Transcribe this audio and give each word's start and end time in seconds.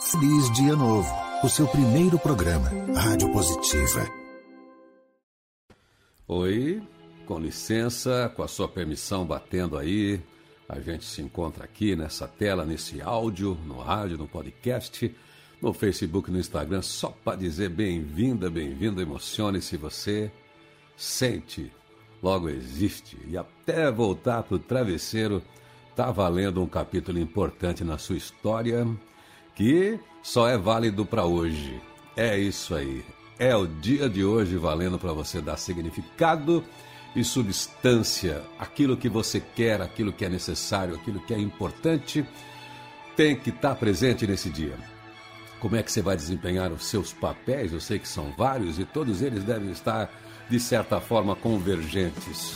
Feliz 0.00 0.50
Dia 0.52 0.74
Novo, 0.74 1.12
o 1.44 1.48
seu 1.50 1.68
primeiro 1.68 2.18
programa, 2.18 2.70
Rádio 2.94 3.30
Positiva. 3.30 4.08
Oi, 6.26 6.82
com 7.26 7.38
licença, 7.38 8.32
com 8.34 8.42
a 8.42 8.48
sua 8.48 8.66
permissão 8.66 9.26
batendo 9.26 9.76
aí, 9.76 10.18
a 10.66 10.80
gente 10.80 11.04
se 11.04 11.20
encontra 11.20 11.64
aqui 11.64 11.94
nessa 11.94 12.26
tela, 12.26 12.64
nesse 12.64 13.02
áudio, 13.02 13.54
no 13.66 13.78
rádio, 13.78 14.16
no 14.16 14.26
podcast, 14.26 15.14
no 15.60 15.74
Facebook, 15.74 16.30
no 16.30 16.38
Instagram, 16.38 16.80
só 16.80 17.10
para 17.22 17.36
dizer 17.36 17.68
bem-vinda, 17.68 18.48
bem-vindo, 18.48 19.02
emocione-se 19.02 19.76
você 19.76 20.32
sente, 20.96 21.70
logo 22.22 22.48
existe, 22.48 23.18
e 23.28 23.36
até 23.36 23.92
voltar 23.92 24.44
para 24.44 24.56
o 24.56 24.58
travesseiro, 24.58 25.42
tá 25.94 26.10
valendo 26.10 26.62
um 26.62 26.66
capítulo 26.66 27.18
importante 27.18 27.84
na 27.84 27.98
sua 27.98 28.16
história 28.16 28.88
que 29.60 30.00
só 30.22 30.48
é 30.48 30.56
válido 30.56 31.04
para 31.04 31.26
hoje. 31.26 31.82
É 32.16 32.38
isso 32.38 32.74
aí. 32.74 33.04
É 33.38 33.54
o 33.54 33.66
dia 33.66 34.08
de 34.08 34.24
hoje 34.24 34.56
valendo 34.56 34.98
para 34.98 35.12
você 35.12 35.38
dar 35.38 35.58
significado 35.58 36.64
e 37.14 37.22
substância. 37.22 38.42
Aquilo 38.58 38.96
que 38.96 39.06
você 39.06 39.38
quer, 39.38 39.82
aquilo 39.82 40.14
que 40.14 40.24
é 40.24 40.30
necessário, 40.30 40.94
aquilo 40.94 41.20
que 41.20 41.34
é 41.34 41.38
importante, 41.38 42.24
tem 43.14 43.36
que 43.36 43.50
estar 43.50 43.68
tá 43.68 43.74
presente 43.74 44.26
nesse 44.26 44.48
dia. 44.48 44.78
Como 45.60 45.76
é 45.76 45.82
que 45.82 45.92
você 45.92 46.00
vai 46.00 46.16
desempenhar 46.16 46.72
os 46.72 46.86
seus 46.86 47.12
papéis? 47.12 47.70
Eu 47.70 47.80
sei 47.80 47.98
que 47.98 48.08
são 48.08 48.32
vários 48.38 48.78
e 48.78 48.86
todos 48.86 49.20
eles 49.20 49.44
devem 49.44 49.70
estar, 49.70 50.10
de 50.48 50.58
certa 50.58 51.02
forma, 51.02 51.36
convergentes. 51.36 52.54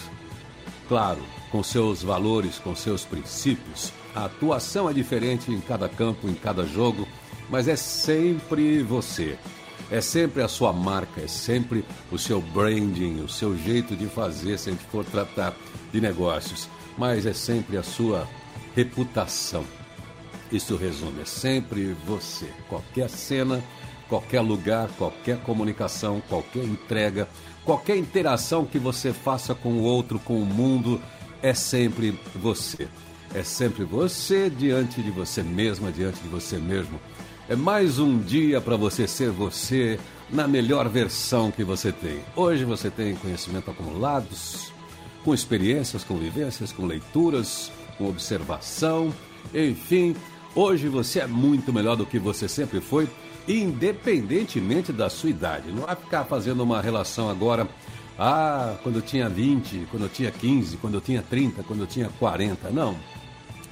Claro, 0.88 1.22
com 1.52 1.62
seus 1.62 2.02
valores, 2.02 2.58
com 2.58 2.74
seus 2.74 3.04
princípios, 3.04 3.92
a 4.14 4.26
atuação 4.26 4.88
é 4.88 4.92
diferente 4.92 5.50
em 5.50 5.60
cada 5.60 5.88
campo, 5.88 6.28
em 6.28 6.34
cada 6.34 6.64
jogo, 6.64 7.08
mas 7.50 7.66
é 7.66 7.76
sempre 7.76 8.82
você. 8.82 9.36
É 9.90 10.00
sempre 10.00 10.42
a 10.42 10.48
sua 10.48 10.72
marca, 10.72 11.20
é 11.20 11.26
sempre 11.26 11.84
o 12.10 12.18
seu 12.18 12.40
branding, 12.40 13.20
o 13.20 13.28
seu 13.28 13.56
jeito 13.56 13.94
de 13.94 14.06
fazer 14.06 14.58
se 14.58 14.70
a 14.70 14.72
gente 14.72 14.84
for 14.86 15.04
tratar 15.04 15.54
de 15.92 16.00
negócios. 16.00 16.68
Mas 16.96 17.26
é 17.26 17.32
sempre 17.32 17.76
a 17.76 17.82
sua 17.82 18.26
reputação. 18.74 19.64
Isso 20.50 20.76
resume, 20.76 21.22
é 21.22 21.24
sempre 21.24 21.94
você. 22.06 22.48
Qualquer 22.68 23.10
cena, 23.10 23.62
qualquer 24.08 24.40
lugar, 24.40 24.88
qualquer 24.96 25.38
comunicação, 25.38 26.22
qualquer 26.28 26.64
entrega, 26.64 27.28
qualquer 27.64 27.96
interação 27.96 28.64
que 28.64 28.78
você 28.78 29.12
faça 29.12 29.54
com 29.54 29.70
o 29.70 29.82
outro, 29.82 30.18
com 30.18 30.40
o 30.40 30.46
mundo, 30.46 31.00
é 31.42 31.52
sempre 31.52 32.18
você. 32.34 32.88
É 33.34 33.42
sempre 33.42 33.82
você 33.84 34.48
diante 34.48 35.02
de 35.02 35.10
você 35.10 35.42
mesma, 35.42 35.90
diante 35.90 36.20
de 36.20 36.28
você 36.28 36.56
mesmo. 36.56 37.00
É 37.48 37.56
mais 37.56 37.98
um 37.98 38.16
dia 38.16 38.60
para 38.60 38.76
você 38.76 39.08
ser 39.08 39.30
você 39.30 39.98
na 40.30 40.46
melhor 40.46 40.88
versão 40.88 41.50
que 41.50 41.64
você 41.64 41.90
tem. 41.90 42.20
Hoje 42.36 42.64
você 42.64 42.88
tem 42.88 43.16
conhecimento 43.16 43.72
acumulados, 43.72 44.72
com 45.24 45.34
experiências, 45.34 46.04
com 46.04 46.16
vivências, 46.16 46.70
com 46.70 46.86
leituras, 46.86 47.72
com 47.98 48.08
observação, 48.08 49.12
enfim. 49.52 50.14
Hoje 50.54 50.86
você 50.86 51.18
é 51.18 51.26
muito 51.26 51.72
melhor 51.72 51.96
do 51.96 52.06
que 52.06 52.20
você 52.20 52.46
sempre 52.46 52.80
foi, 52.80 53.08
independentemente 53.48 54.92
da 54.92 55.10
sua 55.10 55.30
idade. 55.30 55.72
Não 55.72 55.82
vai 55.82 55.96
ficar 55.96 56.24
fazendo 56.24 56.62
uma 56.62 56.80
relação 56.80 57.28
agora 57.28 57.68
ah, 58.16 58.76
quando 58.84 58.96
eu 58.96 59.02
tinha 59.02 59.28
20, 59.28 59.88
quando 59.90 60.04
eu 60.04 60.08
tinha 60.08 60.30
15, 60.30 60.76
quando 60.76 60.94
eu 60.94 61.00
tinha 61.00 61.20
30, 61.20 61.64
quando 61.64 61.80
eu 61.80 61.86
tinha 61.88 62.08
40. 62.20 62.70
Não. 62.70 62.96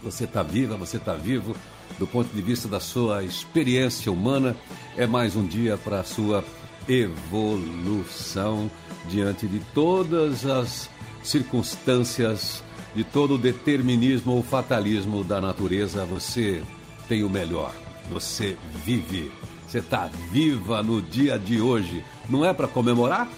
Você 0.03 0.25
está 0.25 0.43
viva, 0.43 0.77
você 0.77 0.97
está 0.97 1.15
vivo. 1.15 1.55
Do 1.99 2.07
ponto 2.07 2.35
de 2.35 2.43
vista 2.43 2.67
da 2.67 2.81
sua 2.81 3.23
experiência 3.23 4.11
humana, 4.11 4.57
é 4.97 5.07
mais 5.07 5.37
um 5.37 5.47
dia 5.47 5.77
para 5.77 6.01
a 6.01 6.05
sua 6.05 6.45
evolução 6.89 8.71
diante 9.09 9.47
de 9.47 9.61
todas 9.73 10.45
as 10.45 10.91
circunstâncias, 11.23 12.65
de 12.95 13.05
todo 13.05 13.35
o 13.35 13.39
determinismo 13.39 14.33
ou 14.33 14.43
fatalismo 14.43 15.23
da 15.23 15.41
natureza. 15.41 16.05
Você 16.07 16.63
tem 17.09 17.23
o 17.23 17.31
melhor. 17.31 17.73
Você 18.11 18.57
vive. 18.85 19.31
Você 19.69 19.79
está 19.79 20.11
viva 20.33 20.83
no 20.83 21.01
dia 21.01 21.39
de 21.39 21.61
hoje. 21.61 22.05
Não 22.29 22.45
é 22.45 22.53
para 22.53 22.67
comemorar? 22.67 23.29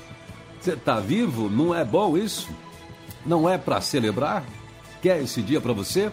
Você 0.59 0.73
está 0.73 0.99
vivo? 0.99 1.51
Não 1.51 1.75
é 1.75 1.85
bom 1.85 2.17
isso? 2.17 2.49
Não 3.27 3.49
é 3.49 3.59
para 3.59 3.83
celebrar? 3.83 4.45
Quer 5.03 5.23
esse 5.23 5.43
dia 5.43 5.61
para 5.61 5.75
você? 5.75 6.11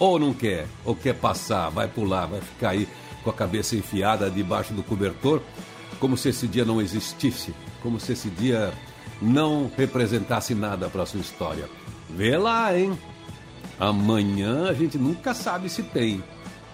Ou 0.00 0.18
não 0.18 0.32
quer? 0.32 0.66
Ou 0.84 0.96
quer 0.96 1.14
passar, 1.14 1.68
vai 1.68 1.86
pular, 1.86 2.26
vai 2.26 2.40
ficar 2.40 2.70
aí 2.70 2.88
com 3.22 3.28
a 3.28 3.34
cabeça 3.34 3.76
enfiada 3.76 4.30
debaixo 4.30 4.72
do 4.72 4.82
cobertor, 4.82 5.42
como 6.00 6.16
se 6.16 6.30
esse 6.30 6.48
dia 6.48 6.64
não 6.64 6.80
existisse, 6.80 7.54
como 7.82 8.00
se 8.00 8.12
esse 8.12 8.30
dia 8.30 8.72
não 9.20 9.70
representasse 9.76 10.54
nada 10.54 10.88
para 10.88 11.04
sua 11.04 11.20
história. 11.20 11.68
Vê 12.08 12.36
lá, 12.38 12.76
hein? 12.76 12.98
Amanhã 13.78 14.70
a 14.70 14.72
gente 14.72 14.96
nunca 14.96 15.34
sabe 15.34 15.68
se 15.68 15.82
tem. 15.82 16.24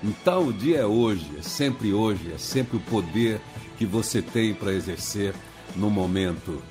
Então 0.02 0.48
o 0.48 0.52
dia 0.52 0.78
é 0.78 0.86
hoje, 0.86 1.28
é 1.36 1.42
sempre 1.42 1.92
hoje, 1.92 2.32
é 2.32 2.38
sempre 2.38 2.76
o 2.76 2.80
poder 2.80 3.40
que 3.76 3.84
você 3.84 4.22
tem 4.22 4.54
para 4.54 4.72
exercer 4.72 5.34
no 5.74 5.90
momento, 5.90 6.62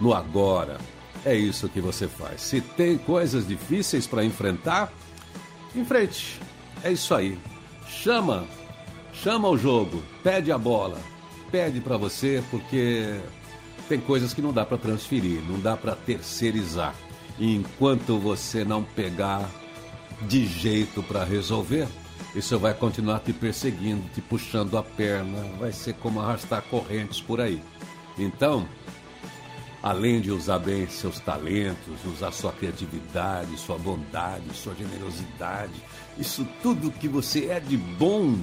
no 0.00 0.14
agora. 0.14 0.78
É 1.24 1.34
isso 1.34 1.68
que 1.68 1.80
você 1.80 2.08
faz. 2.08 2.40
Se 2.40 2.60
tem 2.60 2.96
coisas 2.96 3.46
difíceis 3.46 4.06
para 4.06 4.24
enfrentar, 4.24 4.92
em 5.74 5.84
frente. 5.84 6.40
É 6.82 6.92
isso 6.92 7.14
aí. 7.14 7.38
Chama, 7.86 8.44
chama 9.12 9.48
o 9.48 9.56
jogo, 9.56 10.02
pede 10.22 10.50
a 10.50 10.58
bola, 10.58 10.98
pede 11.50 11.80
para 11.80 11.96
você, 11.96 12.42
porque 12.50 13.20
tem 13.88 14.00
coisas 14.00 14.32
que 14.32 14.42
não 14.42 14.52
dá 14.52 14.64
para 14.64 14.78
transferir, 14.78 15.42
não 15.42 15.60
dá 15.60 15.76
para 15.76 15.94
terceirizar. 15.94 16.94
E 17.38 17.54
enquanto 17.54 18.18
você 18.18 18.64
não 18.64 18.82
pegar 18.82 19.48
de 20.22 20.46
jeito 20.46 21.02
para 21.02 21.24
resolver, 21.24 21.86
isso 22.34 22.58
vai 22.58 22.72
continuar 22.72 23.20
te 23.20 23.32
perseguindo, 23.32 24.02
te 24.14 24.20
puxando 24.20 24.78
a 24.78 24.82
perna, 24.82 25.42
vai 25.58 25.72
ser 25.72 25.94
como 25.94 26.20
arrastar 26.20 26.62
correntes 26.62 27.20
por 27.20 27.40
aí. 27.40 27.62
Então, 28.18 28.66
além 29.82 30.20
de 30.20 30.30
usar 30.30 30.60
bem 30.60 30.88
seus 30.88 31.18
talentos, 31.18 32.04
usar 32.06 32.30
sua 32.30 32.52
criatividade, 32.52 33.58
sua 33.58 33.76
bondade, 33.76 34.44
sua 34.54 34.74
generosidade, 34.74 35.72
isso 36.16 36.46
tudo 36.62 36.92
que 36.92 37.08
você 37.08 37.46
é 37.46 37.58
de 37.58 37.76
bom. 37.76 38.38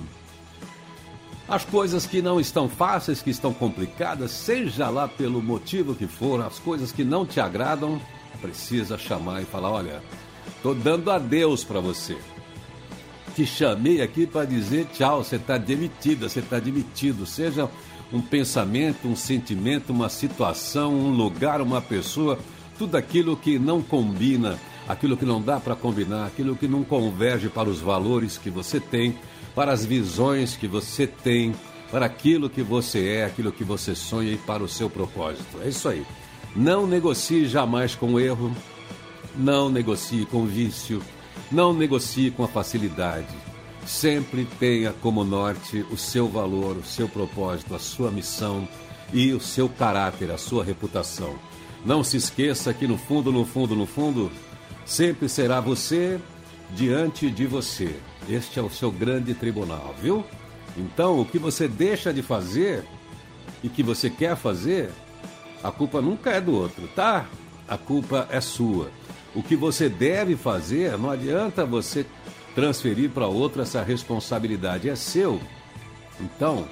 As 1.47 1.65
coisas 1.65 2.05
que 2.05 2.21
não 2.21 2.39
estão 2.39 2.69
fáceis, 2.69 3.21
que 3.21 3.29
estão 3.29 3.53
complicadas, 3.53 4.31
seja 4.31 4.89
lá 4.89 5.07
pelo 5.07 5.41
motivo 5.41 5.95
que 5.95 6.05
for, 6.05 6.41
as 6.41 6.59
coisas 6.59 6.91
que 6.91 7.03
não 7.03 7.25
te 7.25 7.39
agradam, 7.39 7.99
precisa 8.41 8.97
chamar 8.97 9.41
e 9.41 9.45
falar: 9.45 9.71
olha, 9.71 10.03
tô 10.61 10.73
dando 10.73 11.09
adeus 11.09 11.63
para 11.63 11.79
você. 11.79 12.17
Te 13.35 13.45
chamei 13.45 14.01
aqui 14.01 14.27
para 14.27 14.45
dizer 14.45 14.87
tchau, 14.93 15.23
você 15.23 15.37
está 15.37 15.57
demitida, 15.57 16.27
você 16.27 16.39
está 16.39 16.59
demitido, 16.59 17.25
seja 17.25 17.69
um 18.11 18.21
pensamento, 18.21 19.07
um 19.07 19.15
sentimento, 19.15 19.91
uma 19.91 20.09
situação, 20.09 20.93
um 20.93 21.11
lugar, 21.11 21.61
uma 21.61 21.81
pessoa, 21.81 22.39
tudo 22.77 22.95
aquilo 22.95 23.37
que 23.37 23.59
não 23.59 23.81
combina, 23.81 24.59
aquilo 24.87 25.15
que 25.15 25.25
não 25.25 25.41
dá 25.41 25.59
para 25.59 25.75
combinar, 25.75 26.25
aquilo 26.25 26.55
que 26.55 26.67
não 26.67 26.83
converge 26.83 27.49
para 27.49 27.69
os 27.69 27.79
valores 27.79 28.37
que 28.37 28.49
você 28.49 28.79
tem, 28.79 29.17
para 29.53 29.71
as 29.71 29.85
visões 29.85 30.55
que 30.55 30.67
você 30.67 31.05
tem, 31.05 31.53
para 31.91 32.05
aquilo 32.05 32.49
que 32.49 32.61
você 32.61 33.07
é, 33.07 33.25
aquilo 33.25 33.51
que 33.51 33.63
você 33.63 33.93
sonha 33.93 34.31
e 34.31 34.37
para 34.37 34.63
o 34.63 34.67
seu 34.67 34.89
propósito. 34.89 35.59
É 35.63 35.69
isso 35.69 35.87
aí. 35.87 36.05
Não 36.55 36.87
negocie 36.87 37.47
jamais 37.47 37.93
com 37.93 38.19
erro, 38.19 38.51
não 39.35 39.69
negocie 39.69 40.25
com 40.25 40.45
vício, 40.45 41.01
não 41.51 41.73
negocie 41.73 42.31
com 42.31 42.43
a 42.43 42.47
facilidade 42.47 43.48
sempre 43.89 44.45
tenha 44.59 44.93
como 44.93 45.23
norte 45.23 45.83
o 45.89 45.97
seu 45.97 46.27
valor, 46.27 46.77
o 46.77 46.83
seu 46.83 47.09
propósito, 47.09 47.73
a 47.73 47.79
sua 47.79 48.11
missão 48.11 48.67
e 49.11 49.33
o 49.33 49.41
seu 49.41 49.67
caráter, 49.67 50.29
a 50.29 50.37
sua 50.37 50.63
reputação. 50.63 51.33
Não 51.83 52.03
se 52.03 52.15
esqueça 52.15 52.71
que 52.71 52.85
no 52.85 52.99
fundo, 52.99 53.31
no 53.31 53.43
fundo, 53.43 53.75
no 53.75 53.87
fundo, 53.87 54.31
sempre 54.85 55.27
será 55.27 55.59
você 55.59 56.19
diante 56.75 57.31
de 57.31 57.47
você. 57.47 57.95
Este 58.29 58.59
é 58.59 58.61
o 58.61 58.69
seu 58.69 58.91
grande 58.91 59.33
tribunal, 59.33 59.95
viu? 59.99 60.23
Então, 60.77 61.19
o 61.19 61.25
que 61.25 61.39
você 61.39 61.67
deixa 61.67 62.13
de 62.13 62.21
fazer 62.21 62.85
e 63.63 63.69
que 63.69 63.81
você 63.81 64.07
quer 64.07 64.35
fazer, 64.35 64.91
a 65.63 65.71
culpa 65.71 65.99
nunca 65.99 66.29
é 66.29 66.39
do 66.39 66.53
outro, 66.53 66.87
tá? 66.89 67.25
A 67.67 67.75
culpa 67.75 68.27
é 68.29 68.39
sua. 68.39 68.91
O 69.33 69.41
que 69.41 69.55
você 69.55 69.89
deve 69.89 70.35
fazer, 70.35 70.95
não 70.95 71.09
adianta 71.09 71.65
você 71.65 72.05
transferir 72.55 73.09
para 73.09 73.27
outra 73.27 73.63
essa 73.63 73.81
responsabilidade. 73.81 74.89
É 74.89 74.95
seu. 74.95 75.39
Então, 76.19 76.67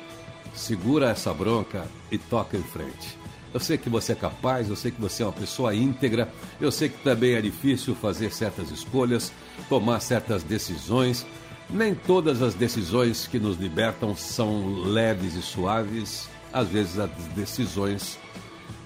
segura 0.54 1.10
essa 1.10 1.34
bronca 1.34 1.88
e 2.12 2.18
toca 2.18 2.58
em 2.58 2.64
frente. 2.64 3.18
Eu 3.54 3.60
sei 3.60 3.78
que 3.78 3.90
você 3.90 4.12
é 4.12 4.16
capaz, 4.16 4.70
eu 4.70 4.76
sei 4.76 4.92
que 4.92 5.00
você 5.00 5.24
é 5.24 5.26
uma 5.26 5.32
pessoa 5.32 5.74
íntegra, 5.74 6.32
eu 6.60 6.72
sei 6.72 6.90
que 6.90 7.02
também 7.02 7.34
é 7.34 7.42
difícil 7.42 7.96
fazer 7.96 8.32
certas 8.32 8.70
escolhas, 8.72 9.32
tomar 9.70 10.00
certas 10.02 10.44
decisões, 10.44 11.26
Nem 11.70 11.94
todas 11.94 12.42
as 12.42 12.54
decisões 12.54 13.28
que 13.28 13.40
nos 13.40 13.58
libertam 13.58 14.16
são 14.16 14.84
leves 14.84 15.36
e 15.36 15.42
suaves. 15.42 16.30
Às 16.54 16.70
vezes 16.70 16.98
as 16.98 17.10
decisões 17.36 18.18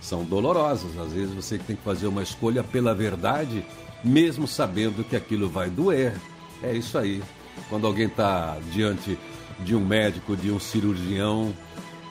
são 0.02 0.24
dolorosas. 0.24 0.98
Às 0.98 1.14
vezes 1.14 1.34
você 1.34 1.60
tem 1.60 1.76
que 1.76 1.84
fazer 1.84 2.08
uma 2.08 2.24
escolha 2.24 2.64
pela 2.64 2.96
verdade, 2.96 3.64
mesmo 4.04 4.48
sabendo 4.48 5.04
que 5.04 5.16
aquilo 5.16 5.48
vai 5.48 5.70
doer. 5.70 6.16
É 6.63 6.74
isso 6.74 6.98
aí. 6.98 7.22
Quando 7.69 7.88
alguém 7.88 8.08
está 8.08 8.58
diante 8.72 9.18
de 9.60 9.75
um 9.75 9.80
médico, 9.80 10.36
de 10.36 10.52
um 10.52 10.60
cirurgião, 10.60 11.54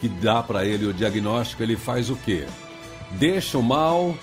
que 0.01 0.09
dá 0.09 0.43
para 0.43 0.65
ele 0.65 0.87
o 0.87 0.95
diagnóstico, 0.95 1.63
ele 1.63 1.77
faz 1.77 2.11
o 2.11 2.17
quê? 2.17 2.47
Deixa 3.13 3.59
o 3.59 3.63
mal, 3.63 4.15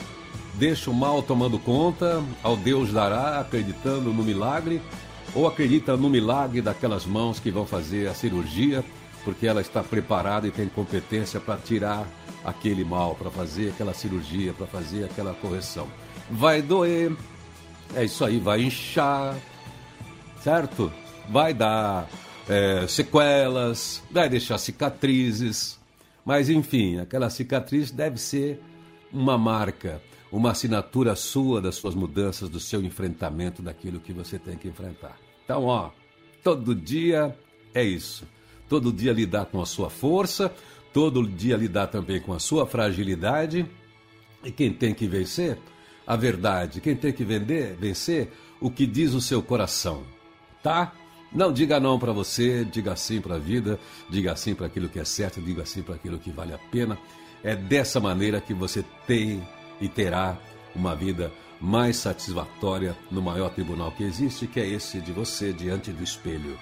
deixa 0.56 0.90
o 0.90 0.94
mal 0.94 1.22
tomando 1.22 1.60
conta, 1.60 2.24
ao 2.42 2.58
Deus 2.58 2.92
dará, 2.92 3.40
acreditando 3.40 4.12
no 4.12 4.24
milagre, 4.24 4.82
ou 5.36 5.48
acredita 5.48 5.96
no 5.96 6.10
milagre 6.10 6.62
daquelas 6.62 7.06
mãos 7.06 7.40
que 7.40 7.52
vão 7.52 7.66
fazer 7.66 8.08
a 8.08 8.14
cirurgia, 8.14 8.84
porque 9.24 9.46
ela 9.46 9.62
está 9.62 9.84
preparada 9.84 10.48
e 10.48 10.52
tem 10.52 10.68
competência 10.68 11.40
para 11.40 11.58
tirar 11.58 12.08
aquele 12.44 12.84
mal, 12.84 13.14
para 13.14 13.30
fazer 13.30 13.70
aquela 13.70 13.94
cirurgia, 13.94 14.54
para 14.54 14.66
fazer 14.66 15.04
aquela 15.04 15.34
correção. 15.34 15.88
Vai 16.32 16.62
doer, 16.62 17.12
é 17.94 18.06
isso 18.06 18.24
aí, 18.24 18.40
vai 18.40 18.62
inchar, 18.62 19.36
certo? 20.48 20.90
Vai 21.28 21.54
dar 21.54 22.08
é, 22.48 22.88
sequelas, 22.88 24.02
vai 24.10 24.30
deixar 24.30 24.58
cicatrizes, 24.58 25.78
mas 26.24 26.50
enfim, 26.50 27.00
aquela 27.00 27.30
cicatriz 27.30 27.92
deve 27.92 28.18
ser 28.18 28.58
uma 29.12 29.38
marca, 29.38 30.02
uma 30.32 30.52
assinatura 30.52 31.18
sua 31.18 31.60
das 31.62 31.76
suas 31.76 31.94
mudanças, 31.96 32.48
do 32.48 32.62
seu 32.62 32.82
enfrentamento 32.82 33.62
daquilo 33.62 34.00
que 34.00 34.14
você 34.14 34.40
tem 34.40 34.56
que 34.56 34.70
enfrentar. 34.70 35.18
Então, 35.44 35.66
ó, 35.66 35.92
todo 36.42 36.74
dia 36.74 37.38
é 37.74 37.84
isso. 37.84 38.26
Todo 38.70 38.94
dia 38.94 39.12
lidar 39.12 39.48
com 39.48 39.62
a 39.62 39.66
sua 39.66 39.90
força, 39.90 40.54
todo 40.94 41.28
dia 41.28 41.58
lidar 41.58 41.88
também 41.88 42.22
com 42.22 42.32
a 42.32 42.40
sua 42.40 42.66
fragilidade. 42.66 43.66
E 44.46 44.52
quem 44.54 44.72
tem 44.72 44.94
que 44.94 45.10
vencer? 45.10 45.58
A 46.06 46.16
verdade. 46.16 46.80
Quem 46.80 46.96
tem 46.96 47.12
que 47.12 47.26
vender, 47.26 47.76
vencer? 47.76 48.32
O 48.62 48.72
que 48.72 48.86
diz 48.86 49.14
o 49.14 49.20
seu 49.20 49.44
coração. 49.44 50.16
Tá? 50.68 50.92
Não 51.32 51.54
diga 51.54 51.80
não 51.80 51.98
para 51.98 52.12
você, 52.12 52.66
diga 52.66 52.94
sim 52.98 53.22
para 53.22 53.36
a 53.36 53.40
vida, 53.40 53.80
diga 54.10 54.36
sim 54.36 54.54
para 54.54 54.66
aquilo 54.66 54.90
que 54.90 55.00
é 55.00 55.06
certo, 55.06 55.40
diga 55.40 55.66
sim 55.66 55.82
para 55.82 55.96
aquilo 55.96 56.20
que 56.20 56.30
vale 56.30 56.54
a 56.54 56.58
pena. 56.58 56.98
É 57.42 57.56
dessa 57.56 58.02
maneira 58.02 58.42
que 58.42 58.54
você 58.54 58.84
tem 59.06 59.48
e 59.80 59.88
terá 59.88 60.38
uma 60.76 60.94
vida 60.94 61.32
mais 61.62 61.96
satisfatória 61.96 62.98
no 63.10 63.22
maior 63.22 63.50
tribunal 63.50 63.94
que 63.94 64.04
existe, 64.04 64.46
que 64.46 64.60
é 64.60 64.68
esse 64.68 65.00
de 65.00 65.14
você 65.14 65.54
diante 65.54 65.90
do 65.90 66.04
espelho. 66.04 66.60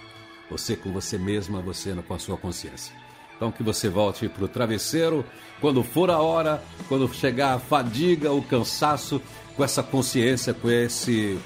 Você 0.51 0.75
com 0.75 0.91
você 0.91 1.17
mesma, 1.17 1.63
você 1.63 1.95
com 2.07 2.13
a 2.13 2.19
sua 2.19 2.37
consciência. 2.37 2.93
Então 3.35 3.51
que 3.51 3.63
você 3.63 3.89
volte 3.89 4.29
para 4.29 4.45
o 4.45 4.47
travesseiro 4.47 5.25
quando 5.59 5.83
for 5.83 6.11
a 6.11 6.19
hora, 6.19 6.63
quando 6.87 7.11
chegar 7.11 7.55
a 7.55 7.59
fadiga, 7.59 8.31
o 8.31 8.43
cansaço, 8.43 9.19
com 9.55 9.63
essa 9.63 9.81
consciência, 9.81 10.53
com 10.53 10.69
esse, 10.69 11.39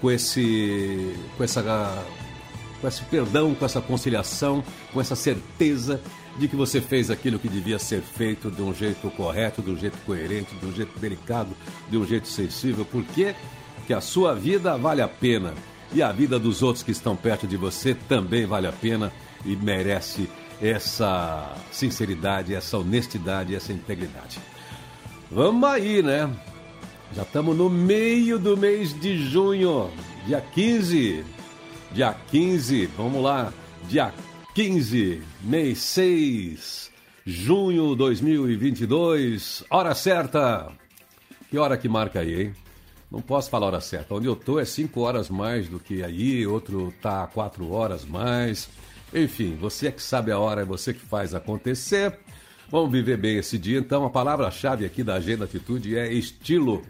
com 0.00 0.10
esse, 0.10 1.14
com 1.36 1.44
essa 1.44 1.62
com 2.80 2.86
esse 2.86 3.02
perdão, 3.04 3.54
com 3.54 3.64
essa 3.64 3.80
conciliação, 3.80 4.62
com 4.92 5.00
essa 5.00 5.16
certeza 5.16 6.00
de 6.38 6.46
que 6.46 6.54
você 6.54 6.80
fez 6.80 7.10
aquilo 7.10 7.38
que 7.38 7.48
devia 7.48 7.78
ser 7.78 8.00
feito 8.00 8.50
de 8.50 8.62
um 8.62 8.72
jeito 8.72 9.10
correto, 9.10 9.60
de 9.60 9.70
um 9.70 9.76
jeito 9.76 9.98
coerente, 10.06 10.54
de 10.54 10.66
um 10.66 10.72
jeito 10.72 10.96
delicado, 10.98 11.50
de 11.90 11.96
um 11.96 12.06
jeito 12.06 12.28
sensível, 12.28 12.84
porque 12.84 13.34
que 13.86 13.92
a 13.92 14.00
sua 14.00 14.34
vida 14.34 14.76
vale 14.76 15.02
a 15.02 15.08
pena 15.08 15.54
e 15.92 16.02
a 16.02 16.12
vida 16.12 16.38
dos 16.38 16.62
outros 16.62 16.84
que 16.84 16.92
estão 16.92 17.16
perto 17.16 17.46
de 17.46 17.56
você 17.56 17.94
também 17.94 18.46
vale 18.46 18.66
a 18.66 18.72
pena 18.72 19.12
e 19.44 19.56
merece 19.56 20.28
essa 20.60 21.54
sinceridade, 21.72 22.54
essa 22.54 22.78
honestidade, 22.78 23.54
essa 23.54 23.72
integridade. 23.72 24.38
Vamos 25.30 25.68
aí, 25.68 26.02
né? 26.02 26.30
Já 27.14 27.22
estamos 27.22 27.56
no 27.56 27.68
meio 27.68 28.38
do 28.38 28.56
mês 28.56 28.98
de 28.98 29.18
junho, 29.28 29.90
dia 30.26 30.40
15 30.40 31.24
dia 31.92 32.14
15, 32.30 32.86
vamos 32.96 33.22
lá, 33.22 33.52
dia 33.88 34.12
15, 34.54 35.22
mês 35.42 35.78
6, 35.78 36.90
junho 37.24 37.94
2022, 37.94 39.64
hora 39.70 39.94
certa. 39.94 40.70
Que 41.50 41.56
hora 41.56 41.78
que 41.78 41.88
marca 41.88 42.20
aí, 42.20 42.42
hein? 42.42 42.54
Não 43.10 43.22
posso 43.22 43.48
falar 43.48 43.68
hora 43.68 43.80
certa. 43.80 44.14
Onde 44.14 44.26
eu 44.26 44.36
tô 44.36 44.60
é 44.60 44.66
5 44.66 45.00
horas 45.00 45.30
mais 45.30 45.66
do 45.66 45.78
que 45.80 46.02
aí, 46.02 46.46
outro 46.46 46.92
tá 47.00 47.26
4 47.26 47.70
horas 47.70 48.04
mais. 48.04 48.68
Enfim, 49.14 49.56
você 49.58 49.88
é 49.88 49.92
que 49.92 50.02
sabe 50.02 50.30
a 50.30 50.38
hora, 50.38 50.60
é 50.60 50.64
você 50.64 50.92
que 50.92 51.00
faz 51.00 51.34
acontecer. 51.34 52.18
Vamos 52.70 52.92
viver 52.92 53.16
bem 53.16 53.38
esse 53.38 53.56
dia. 53.56 53.78
Então, 53.78 54.04
a 54.04 54.10
palavra-chave 54.10 54.84
aqui 54.84 55.02
da 55.02 55.14
Agenda 55.14 55.46
Atitude 55.46 55.96
é 55.96 56.12
estilo. 56.12 56.82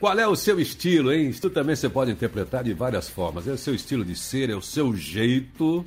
Qual 0.00 0.16
é 0.16 0.28
o 0.28 0.36
seu 0.36 0.60
estilo, 0.60 1.12
hein? 1.12 1.28
Isso 1.28 1.50
também 1.50 1.74
você 1.74 1.88
pode 1.88 2.12
interpretar 2.12 2.62
de 2.62 2.72
várias 2.72 3.08
formas. 3.08 3.48
É 3.48 3.52
o 3.52 3.58
seu 3.58 3.74
estilo 3.74 4.04
de 4.04 4.14
ser, 4.14 4.48
é 4.48 4.54
o 4.54 4.62
seu 4.62 4.94
jeito, 4.94 5.84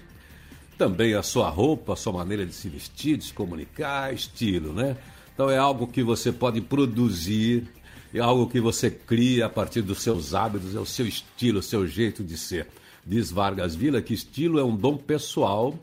também 0.78 1.14
a 1.14 1.24
sua 1.24 1.50
roupa, 1.50 1.94
a 1.94 1.96
sua 1.96 2.12
maneira 2.12 2.46
de 2.46 2.54
se 2.54 2.68
vestir, 2.68 3.16
de 3.16 3.24
se 3.24 3.34
comunicar, 3.34 4.14
estilo, 4.14 4.74
né? 4.74 4.98
Então 5.34 5.50
é 5.50 5.58
algo 5.58 5.88
que 5.88 6.04
você 6.04 6.30
pode 6.30 6.60
produzir, 6.60 7.70
é 8.14 8.20
algo 8.20 8.50
que 8.50 8.60
você 8.60 8.92
cria 8.92 9.46
a 9.46 9.50
partir 9.50 9.82
dos 9.82 10.02
seus 10.02 10.36
hábitos, 10.36 10.76
é 10.76 10.80
o 10.80 10.86
seu 10.86 11.08
estilo, 11.08 11.60
o 11.60 11.64
seu 11.64 11.88
jeito 11.88 12.22
de 12.22 12.38
ser. 12.38 12.68
Diz 13.06 13.32
Vargas 13.32 13.76
Villa 13.76 14.02
que 14.02 14.14
estilo 14.14 14.60
é 14.60 14.64
um 14.64 14.76
dom 14.76 14.98
pessoal 14.98 15.74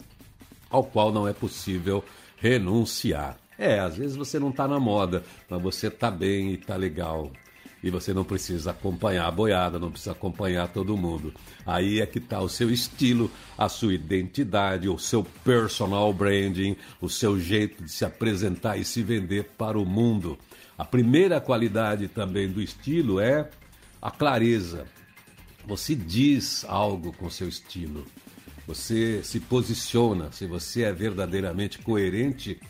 ao 0.69 0.85
qual 0.85 1.11
não 1.11 1.27
é 1.27 1.33
possível 1.33 2.05
renunciar. 2.37 3.39
É, 3.59 3.81
às 3.81 3.97
vezes 3.97 4.17
você 4.17 4.39
não 4.39 4.51
está 4.51 4.69
na 4.69 4.79
moda, 4.79 5.25
mas 5.49 5.63
você 5.63 5.87
está 5.87 6.11
bem 6.11 6.51
e 6.51 6.55
está 6.55 6.77
legal 6.77 7.33
e 7.83 7.91
você 7.91 8.13
não 8.13 8.25
precisa 8.25 8.73
acompanhar 8.73 9.27
a 9.27 9.31
boiada, 9.31 9.79
não 9.79 9.91
precisa 9.91 10.13
acompanhar 10.13 10.69
todo 10.69 10.97
mundo. 10.97 11.33
Aí 11.65 12.01
é 12.01 12.07
que 12.07 12.19
está 12.19 12.41
o 12.41 12.49
seu 12.49 12.71
estilo, 12.71 13.31
a 13.57 13.69
sua 13.69 13.95
identidade, 13.95 14.89
o 14.89 14.99
seu 14.99 15.25
personal 15.45 16.13
branding, 16.13 16.77
o 17.01 17.09
seu 17.09 17.39
jeito 17.39 17.85
de 17.85 17.91
se 17.91 18.05
apresentar 18.05 18.77
e 18.77 18.85
se 18.85 19.03
vender 19.03 19.51
para 19.57 19.79
o 19.79 19.87
mundo. 19.87 20.39
A 20.77 20.85
primeira 20.85 21.41
qualidade 21.41 22.09
também 22.09 22.49
do 22.49 22.61
estilo 22.61 23.21
é 23.21 23.49
a 24.01 24.11
clareza. 24.11 24.87
Você 25.67 25.95
diz 25.95 26.65
algo 26.69 27.13
com 27.13 27.29
seu 27.31 27.49
estilo. 27.49 28.05
Você 28.67 29.23
se 29.23 29.41
posiciona, 29.41 30.31
se 30.31 30.47
você 30.47 30.83
é 30.83 30.93
verdadeiramente 30.93 31.79
coerente 31.79 32.61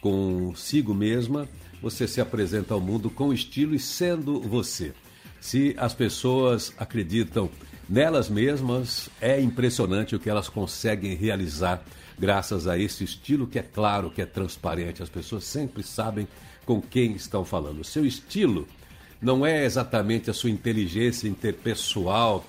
consigo 0.00 0.94
mesma, 0.94 1.48
você 1.82 2.06
se 2.06 2.20
apresenta 2.20 2.72
ao 2.72 2.80
mundo 2.80 3.10
com 3.10 3.32
estilo 3.32 3.74
e 3.74 3.78
sendo 3.78 4.40
você. 4.40 4.92
Se 5.40 5.74
as 5.76 5.92
pessoas 5.92 6.72
acreditam 6.78 7.50
nelas 7.88 8.30
mesmas, 8.30 9.10
é 9.20 9.40
impressionante 9.40 10.14
o 10.14 10.20
que 10.20 10.30
elas 10.30 10.48
conseguem 10.48 11.16
realizar 11.16 11.82
graças 12.16 12.68
a 12.68 12.78
esse 12.78 13.02
estilo 13.02 13.48
que 13.48 13.58
é 13.58 13.62
claro, 13.62 14.10
que 14.10 14.22
é 14.22 14.26
transparente. 14.26 15.02
As 15.02 15.08
pessoas 15.08 15.42
sempre 15.42 15.82
sabem 15.82 16.28
com 16.64 16.80
quem 16.80 17.12
estão 17.12 17.44
falando. 17.44 17.80
O 17.80 17.84
seu 17.84 18.06
estilo 18.06 18.68
não 19.20 19.44
é 19.44 19.64
exatamente 19.64 20.30
a 20.30 20.34
sua 20.34 20.50
inteligência 20.50 21.26
interpessoal 21.26 22.46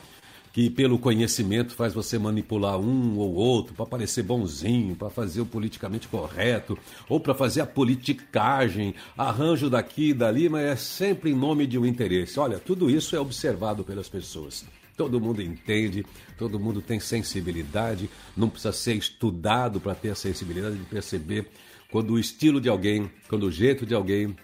que 0.54 0.70
pelo 0.70 1.00
conhecimento 1.00 1.74
faz 1.74 1.96
você 1.96 2.20
manipular 2.20 2.80
um 2.80 3.18
ou 3.18 3.34
outro 3.34 3.74
para 3.74 3.88
parecer 3.88 4.22
bonzinho, 4.22 4.96
para 4.96 5.10
fazer 5.10 5.42
o 5.42 5.46
politicamente 5.48 6.08
correto, 6.08 6.78
ou 7.10 7.20
para 7.20 7.34
fazer 7.34 7.62
a 7.62 7.66
politicagem, 7.66 8.94
arranjo 9.18 9.68
daqui 9.68 10.10
e 10.10 10.14
dali, 10.14 10.48
mas 10.48 10.64
é 10.64 10.76
sempre 10.76 11.32
em 11.32 11.36
nome 11.36 11.66
de 11.66 11.80
um 11.80 11.86
interesse. 11.88 12.40
Olha, 12.40 12.60
tudo 12.60 12.88
isso 12.88 13.16
é 13.16 13.20
observado 13.20 13.84
pelas 13.84 14.08
pessoas. 14.08 14.64
Todo 14.96 15.20
mundo 15.20 15.42
entende, 15.42 16.06
todo 16.38 16.60
mundo 16.60 16.84
tem 16.84 17.00
sensibilidade, 17.00 18.08
não 18.38 18.48
precisa 18.48 18.72
ser 18.72 18.94
estudado 18.94 19.82
para 19.82 19.96
ter 19.96 20.12
a 20.12 20.16
sensibilidade 20.16 20.78
de 20.78 20.84
perceber 20.84 21.48
quando 21.92 22.12
o 22.12 22.20
estilo 22.20 22.62
de 22.62 22.70
alguém, 22.70 23.10
quando 23.28 23.48
o 23.48 23.52
jeito 23.52 23.88
de 23.88 23.96
alguém, 23.96 24.36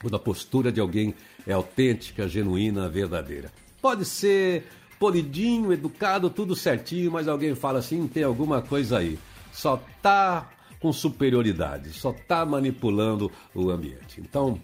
quando 0.00 0.14
a 0.14 0.20
postura 0.20 0.70
de 0.70 0.80
alguém 0.80 1.16
é 1.44 1.52
autêntica, 1.52 2.28
genuína, 2.28 2.88
verdadeira. 2.88 3.50
Pode 3.82 4.04
ser 4.04 4.64
polidinho, 4.98 5.72
educado, 5.72 6.28
tudo 6.28 6.54
certinho, 6.56 7.12
mas 7.12 7.28
alguém 7.28 7.54
fala 7.54 7.78
assim, 7.78 8.06
tem 8.06 8.24
alguma 8.24 8.60
coisa 8.60 8.98
aí. 8.98 9.18
Só 9.52 9.82
tá 10.02 10.50
com 10.80 10.92
superioridade, 10.92 11.90
só 11.90 12.12
tá 12.12 12.44
manipulando 12.44 13.30
o 13.54 13.70
ambiente. 13.70 14.20
Então, 14.20 14.60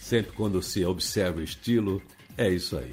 sempre 0.00 0.32
quando 0.32 0.62
se 0.62 0.84
observa 0.84 1.40
o 1.40 1.44
estilo, 1.44 2.00
é 2.36 2.48
isso 2.48 2.76
aí. 2.76 2.92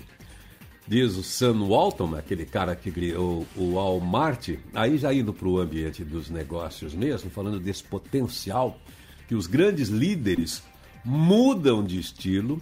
Diz 0.88 1.16
o 1.16 1.24
Sam 1.24 1.68
Walton, 1.68 2.16
aquele 2.16 2.46
cara 2.46 2.76
que 2.76 2.92
criou 2.92 3.46
o 3.56 3.76
Walmart, 3.76 4.50
aí 4.74 4.98
já 4.98 5.14
indo 5.14 5.32
para 5.32 5.48
o 5.48 5.60
ambiente 5.60 6.04
dos 6.04 6.30
negócios 6.30 6.94
mesmo, 6.94 7.30
falando 7.30 7.60
desse 7.60 7.84
potencial 7.84 8.78
que 9.28 9.36
os 9.36 9.48
grandes 9.48 9.88
líderes 9.88 10.64
mudam 11.06 11.84
de 11.84 12.00
estilo 12.00 12.62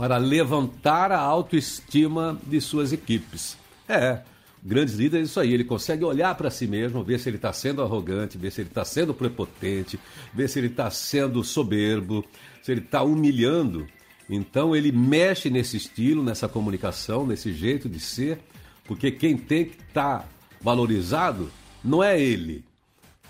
para 0.00 0.16
levantar 0.16 1.12
a 1.12 1.20
autoestima 1.20 2.40
de 2.46 2.58
suas 2.58 2.90
equipes. 2.90 3.58
É, 3.86 4.22
grandes 4.64 4.94
líderes, 4.94 5.28
isso 5.28 5.38
aí, 5.38 5.52
ele 5.52 5.62
consegue 5.62 6.02
olhar 6.02 6.34
para 6.36 6.50
si 6.50 6.66
mesmo, 6.66 7.04
ver 7.04 7.20
se 7.20 7.28
ele 7.28 7.36
está 7.36 7.52
sendo 7.52 7.82
arrogante, 7.82 8.38
ver 8.38 8.50
se 8.50 8.62
ele 8.62 8.70
está 8.70 8.82
sendo 8.82 9.12
prepotente, 9.12 10.00
ver 10.32 10.48
se 10.48 10.58
ele 10.58 10.68
está 10.68 10.90
sendo 10.90 11.44
soberbo, 11.44 12.24
se 12.62 12.72
ele 12.72 12.80
está 12.80 13.02
humilhando. 13.02 13.86
Então 14.26 14.74
ele 14.74 14.90
mexe 14.90 15.50
nesse 15.50 15.76
estilo, 15.76 16.24
nessa 16.24 16.48
comunicação, 16.48 17.26
nesse 17.26 17.52
jeito 17.52 17.86
de 17.86 18.00
ser, 18.00 18.38
porque 18.86 19.10
quem 19.10 19.36
tem 19.36 19.66
que 19.66 19.82
estar 19.86 20.20
tá 20.20 20.28
valorizado 20.62 21.50
não 21.84 22.02
é 22.02 22.18
ele, 22.18 22.64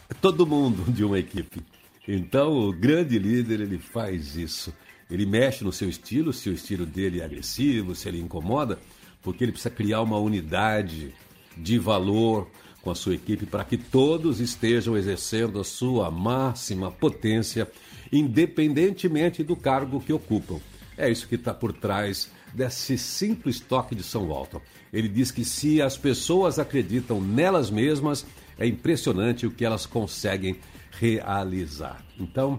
é 0.09 0.15
todo 0.15 0.47
mundo 0.47 0.89
de 0.93 1.03
uma 1.03 1.19
equipe. 1.19 1.65
Então 2.07 2.57
o 2.57 2.73
grande 2.73 3.19
líder 3.19 3.59
ele 3.59 3.79
faz 3.79 4.37
isso. 4.37 4.73
Ele 5.11 5.27
mexe 5.27 5.65
no 5.65 5.73
seu 5.73 5.89
estilo, 5.89 6.33
se 6.33 6.49
o 6.49 6.53
estilo 6.53 6.87
dele 6.87 7.21
é 7.21 7.25
agressivo, 7.25 7.95
se 7.95 8.09
ele 8.09 8.21
incomoda, 8.21 8.79
porque 9.23 9.45
ele 9.45 9.53
precisa 9.53 9.75
criar 9.75 10.03
uma 10.03 10.19
unidade 10.19 11.13
de 11.57 11.79
valor 11.79 12.49
com 12.81 12.91
a 12.91 12.95
sua 12.95 13.15
equipe 13.15 13.45
para 13.45 13.65
que 13.65 13.77
todos 13.77 14.41
estejam 14.41 14.97
exercendo 14.97 15.61
a 15.61 15.65
sua 15.65 16.11
máxima 16.11 16.91
potência, 16.91 17.71
independentemente 18.11 19.43
do 19.43 19.55
cargo 19.55 20.01
que 20.01 20.13
ocupam. 20.13 20.59
É 20.97 21.11
isso 21.11 21.29
que 21.29 21.35
está 21.35 21.53
por 21.53 21.73
trás 21.73 22.31
desse 22.55 22.99
simples 22.99 23.61
toque 23.61 23.95
de 23.95 24.03
São 24.03 24.29
Walton. 24.29 24.61
Ele 24.93 25.09
diz 25.09 25.31
que 25.31 25.45
se 25.45 25.81
as 25.81 25.97
pessoas 25.97 26.59
acreditam 26.59 27.21
nelas 27.21 27.71
mesmas, 27.71 28.27
é 28.59 28.67
impressionante 28.67 29.47
o 29.47 29.51
que 29.51 29.65
elas 29.65 29.87
conseguem 29.87 30.57
realizar. 30.91 32.05
Então, 32.19 32.59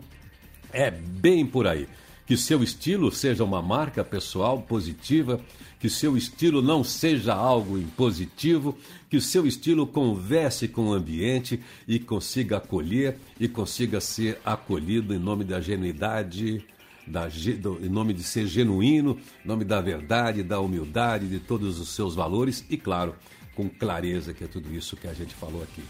é 0.72 0.89
bem 0.89 1.46
por 1.46 1.67
aí. 1.67 1.88
Que 2.32 2.38
seu 2.38 2.64
estilo 2.64 3.12
seja 3.12 3.44
uma 3.44 3.62
marca 3.62 4.06
pessoal 4.06 4.62
positiva 4.62 5.42
que 5.82 5.90
seu 5.90 6.16
estilo 6.16 6.62
não 6.62 6.82
seja 6.82 7.34
algo 7.34 7.78
impositivo, 7.78 8.78
que 9.10 9.20
seu 9.20 9.46
estilo 9.46 9.86
converse 9.86 10.70
com 10.70 10.88
o 10.88 10.94
ambiente 10.94 11.60
e 11.86 12.00
consiga 12.00 12.56
acolher 12.56 13.18
e 13.38 13.50
consiga 13.50 14.00
ser 14.00 14.40
acolhido 14.46 15.14
em 15.14 15.20
nome 15.20 15.44
da 15.44 15.60
genuidade, 15.60 16.66
da, 17.06 17.28
do, 17.60 17.86
em 17.86 17.90
nome 17.90 18.14
de 18.14 18.24
ser 18.24 18.48
genuíno, 18.48 19.20
em 19.44 19.48
nome 19.50 19.66
da 19.66 19.82
verdade, 19.82 20.42
da 20.42 20.62
humildade, 20.62 21.28
de 21.28 21.40
todos 21.42 21.82
os 21.82 21.90
seus 21.90 22.16
valores 22.16 22.64
e, 22.70 22.78
claro, 22.78 23.14
com 23.54 23.68
clareza, 23.68 24.34
que 24.34 24.46
é 24.46 24.48
tudo 24.48 24.74
isso 24.74 24.96
que 24.96 25.10
a 25.10 25.14
gente 25.14 25.36
falou 25.36 25.62
aqui. 25.62 25.84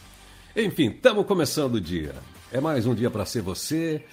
Enfim, 0.55 0.87
estamos 0.87 1.23
começando 1.27 1.75
o 1.75 1.79
dia. 1.79 2.15
É 2.51 2.59
mais 2.59 2.87
um 2.87 2.95
dia 2.95 3.11
para 3.11 3.27
ser 3.27 3.43
você, 3.43 4.03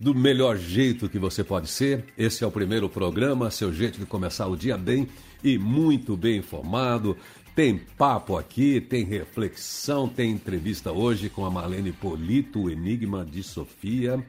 do 0.00 0.14
melhor 0.14 0.56
jeito 0.56 1.10
que 1.10 1.18
você 1.18 1.44
pode 1.44 1.68
ser. 1.68 2.06
Esse 2.16 2.42
é 2.42 2.46
o 2.46 2.50
primeiro 2.50 2.88
programa, 2.88 3.50
seu 3.50 3.70
jeito 3.70 4.00
de 4.00 4.06
começar 4.06 4.46
o 4.46 4.56
dia 4.56 4.78
bem 4.78 5.06
e 5.44 5.58
muito 5.58 6.16
bem 6.16 6.38
informado. 6.38 7.14
Tem 7.54 7.76
papo 7.76 8.38
aqui, 8.38 8.80
tem 8.80 9.04
reflexão, 9.04 10.08
tem 10.08 10.30
entrevista 10.30 10.90
hoje 10.90 11.28
com 11.28 11.44
a 11.44 11.50
Marlene 11.50 11.92
Polito, 11.92 12.62
o 12.62 12.70
Enigma 12.70 13.26
de 13.26 13.42
Sofia. 13.42 14.24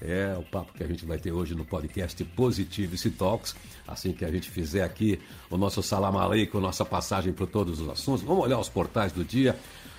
É 0.00 0.34
o 0.36 0.42
papo 0.42 0.72
que 0.72 0.82
a 0.82 0.88
gente 0.88 1.06
vai 1.06 1.18
ter 1.18 1.30
hoje 1.30 1.54
no 1.54 1.64
podcast 1.64 2.24
Positivity 2.24 3.10
Talks. 3.10 3.54
Assim 3.86 4.12
que 4.12 4.24
a 4.24 4.30
gente 4.32 4.50
fizer 4.50 4.82
aqui 4.82 5.20
o 5.48 5.56
nosso 5.56 5.80
salam 5.84 6.12
com 6.50 6.58
nossa 6.58 6.84
passagem 6.84 7.32
por 7.32 7.46
todos 7.46 7.80
os 7.80 7.88
assuntos. 7.88 8.24
Vamos 8.24 8.42
olhar 8.42 8.58
os 8.58 8.68
portais 8.68 9.12
do 9.12 9.22
dia, 9.22 9.56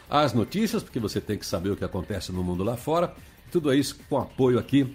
as 0.10 0.34
notícias, 0.34 0.84
porque 0.84 1.00
você 1.00 1.22
tem 1.22 1.38
que 1.38 1.46
saber 1.46 1.70
o 1.70 1.78
que 1.78 1.86
acontece 1.86 2.34
no 2.34 2.44
mundo 2.44 2.62
lá 2.62 2.76
fora. 2.76 3.16
Tudo 3.50 3.74
isso 3.74 3.98
com 4.10 4.18
apoio 4.18 4.60
aqui 4.60 4.94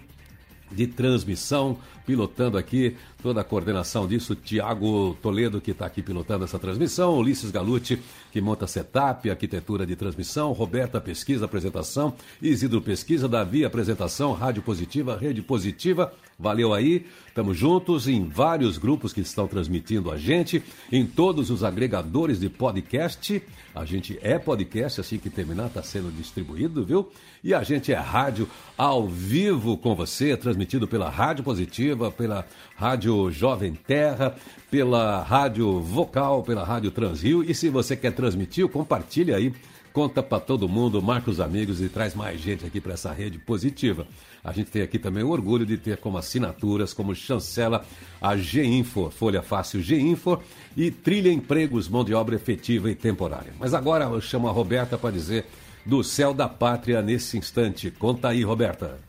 de 0.71 0.87
transmissão, 0.87 1.77
pilotando 2.09 2.57
aqui 2.57 2.97
toda 3.21 3.41
a 3.41 3.43
coordenação 3.43 4.07
disso, 4.07 4.33
Tiago 4.33 5.15
Toledo, 5.21 5.61
que 5.61 5.69
está 5.69 5.85
aqui 5.85 6.01
pilotando 6.01 6.43
essa 6.43 6.57
transmissão, 6.57 7.15
Ulisses 7.15 7.51
Galuti, 7.51 7.99
que 8.31 8.41
monta 8.41 8.65
setup, 8.65 9.29
arquitetura 9.29 9.85
de 9.85 9.95
transmissão, 9.95 10.51
Roberta 10.51 10.99
Pesquisa, 10.99 11.45
apresentação, 11.45 12.15
Isidro 12.41 12.81
Pesquisa, 12.81 13.27
Davi, 13.27 13.63
apresentação, 13.63 14.33
Rádio 14.33 14.63
Positiva, 14.63 15.15
Rede 15.15 15.43
Positiva, 15.43 16.11
valeu 16.39 16.73
aí, 16.73 17.05
estamos 17.27 17.55
juntos 17.55 18.07
em 18.07 18.27
vários 18.27 18.79
grupos 18.79 19.13
que 19.13 19.21
estão 19.21 19.47
transmitindo 19.47 20.09
a 20.09 20.17
gente, 20.17 20.63
em 20.91 21.05
todos 21.05 21.51
os 21.51 21.63
agregadores 21.63 22.39
de 22.39 22.49
podcast, 22.49 23.43
a 23.75 23.85
gente 23.85 24.17
é 24.21 24.39
podcast, 24.39 24.99
assim 24.99 25.19
que 25.19 25.29
terminar 25.29 25.67
está 25.67 25.83
sendo 25.83 26.11
distribuído, 26.11 26.83
viu? 26.83 27.11
E 27.43 27.53
a 27.53 27.63
gente 27.63 27.93
é 27.93 27.95
rádio 27.95 28.49
ao 28.77 29.07
vivo 29.07 29.77
com 29.77 29.95
você, 29.95 30.35
transmitido 30.35 30.87
pela 30.87 31.09
Rádio 31.09 31.43
Positiva, 31.43 31.98
pela 32.11 32.45
Rádio 32.75 33.31
Jovem 33.31 33.73
Terra, 33.73 34.35
pela 34.71 35.21
Rádio 35.23 35.79
Vocal, 35.81 36.43
pela 36.43 36.63
Rádio 36.63 36.91
Transrio. 36.91 37.43
E 37.43 37.53
se 37.53 37.69
você 37.69 37.95
quer 37.95 38.11
transmitir, 38.11 38.67
compartilhe 38.67 39.33
aí, 39.33 39.53
conta 39.91 40.21
para 40.21 40.39
todo 40.39 40.69
mundo, 40.69 41.01
marca 41.01 41.29
os 41.29 41.39
amigos 41.39 41.81
e 41.81 41.89
traz 41.89 42.15
mais 42.15 42.39
gente 42.39 42.65
aqui 42.65 42.79
para 42.79 42.93
essa 42.93 43.11
rede 43.11 43.37
positiva. 43.39 44.07
A 44.43 44.51
gente 44.51 44.71
tem 44.71 44.81
aqui 44.81 44.97
também 44.97 45.23
o 45.23 45.29
orgulho 45.29 45.65
de 45.65 45.77
ter 45.77 45.97
como 45.97 46.17
assinaturas, 46.17 46.93
como 46.93 47.13
chancela, 47.13 47.85
a 48.21 48.37
G-Info, 48.37 49.09
Folha 49.09 49.41
Fácil 49.41 49.81
G-Info 49.81 50.39
e 50.77 50.89
Trilha 50.89 51.31
Empregos, 51.31 51.89
mão 51.89 52.03
de 52.03 52.13
obra 52.13 52.35
efetiva 52.35 52.89
e 52.89 52.95
temporária. 52.95 53.53
Mas 53.59 53.73
agora 53.73 54.05
eu 54.05 54.21
chamo 54.21 54.47
a 54.47 54.51
Roberta 54.51 54.97
para 54.97 55.11
dizer 55.11 55.45
do 55.85 56.03
céu 56.03 56.33
da 56.33 56.47
pátria 56.47 57.01
nesse 57.01 57.37
instante. 57.37 57.91
Conta 57.91 58.29
aí, 58.29 58.43
Roberta. 58.43 59.08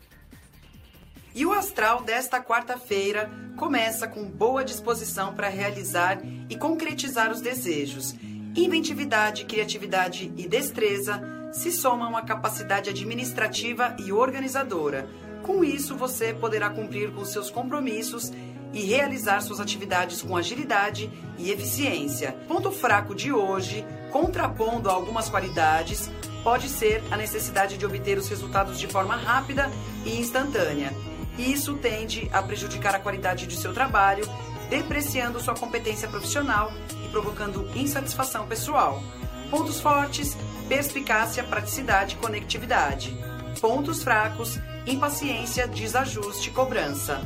E 1.33 1.45
o 1.45 1.53
astral 1.53 2.03
desta 2.03 2.41
quarta-feira 2.41 3.31
começa 3.55 4.07
com 4.07 4.25
boa 4.25 4.65
disposição 4.65 5.33
para 5.33 5.47
realizar 5.47 6.19
e 6.49 6.55
concretizar 6.57 7.31
os 7.31 7.39
desejos. 7.39 8.15
Inventividade, 8.55 9.45
criatividade 9.45 10.33
e 10.35 10.47
destreza 10.47 11.21
se 11.53 11.71
somam 11.71 12.17
à 12.17 12.21
capacidade 12.21 12.89
administrativa 12.89 13.95
e 13.97 14.11
organizadora. 14.11 15.07
Com 15.43 15.63
isso, 15.63 15.95
você 15.95 16.33
poderá 16.33 16.69
cumprir 16.69 17.11
com 17.11 17.23
seus 17.23 17.49
compromissos 17.49 18.31
e 18.73 18.81
realizar 18.81 19.41
suas 19.41 19.59
atividades 19.59 20.21
com 20.21 20.35
agilidade 20.35 21.11
e 21.37 21.49
eficiência. 21.49 22.33
Ponto 22.47 22.71
fraco 22.71 23.15
de 23.15 23.31
hoje, 23.31 23.85
contrapondo 24.11 24.89
algumas 24.89 25.29
qualidades, 25.29 26.09
pode 26.43 26.69
ser 26.69 27.03
a 27.11 27.17
necessidade 27.17 27.77
de 27.77 27.85
obter 27.85 28.17
os 28.17 28.27
resultados 28.27 28.79
de 28.79 28.87
forma 28.87 29.15
rápida 29.15 29.69
e 30.05 30.19
instantânea. 30.19 31.10
Isso 31.37 31.75
tende 31.77 32.29
a 32.33 32.41
prejudicar 32.41 32.95
a 32.95 32.99
qualidade 32.99 33.47
de 33.47 33.55
seu 33.55 33.73
trabalho, 33.73 34.25
depreciando 34.69 35.39
sua 35.39 35.55
competência 35.55 36.07
profissional 36.07 36.71
e 37.05 37.09
provocando 37.09 37.69
insatisfação 37.75 38.47
pessoal. 38.47 39.01
Pontos 39.49 39.79
fortes: 39.79 40.37
perspicácia, 40.67 41.43
praticidade 41.43 42.15
e 42.15 42.17
conectividade. 42.17 43.15
Pontos 43.59 44.03
fracos: 44.03 44.57
impaciência, 44.85 45.67
desajuste 45.67 46.49
e 46.49 46.53
cobrança. 46.53 47.21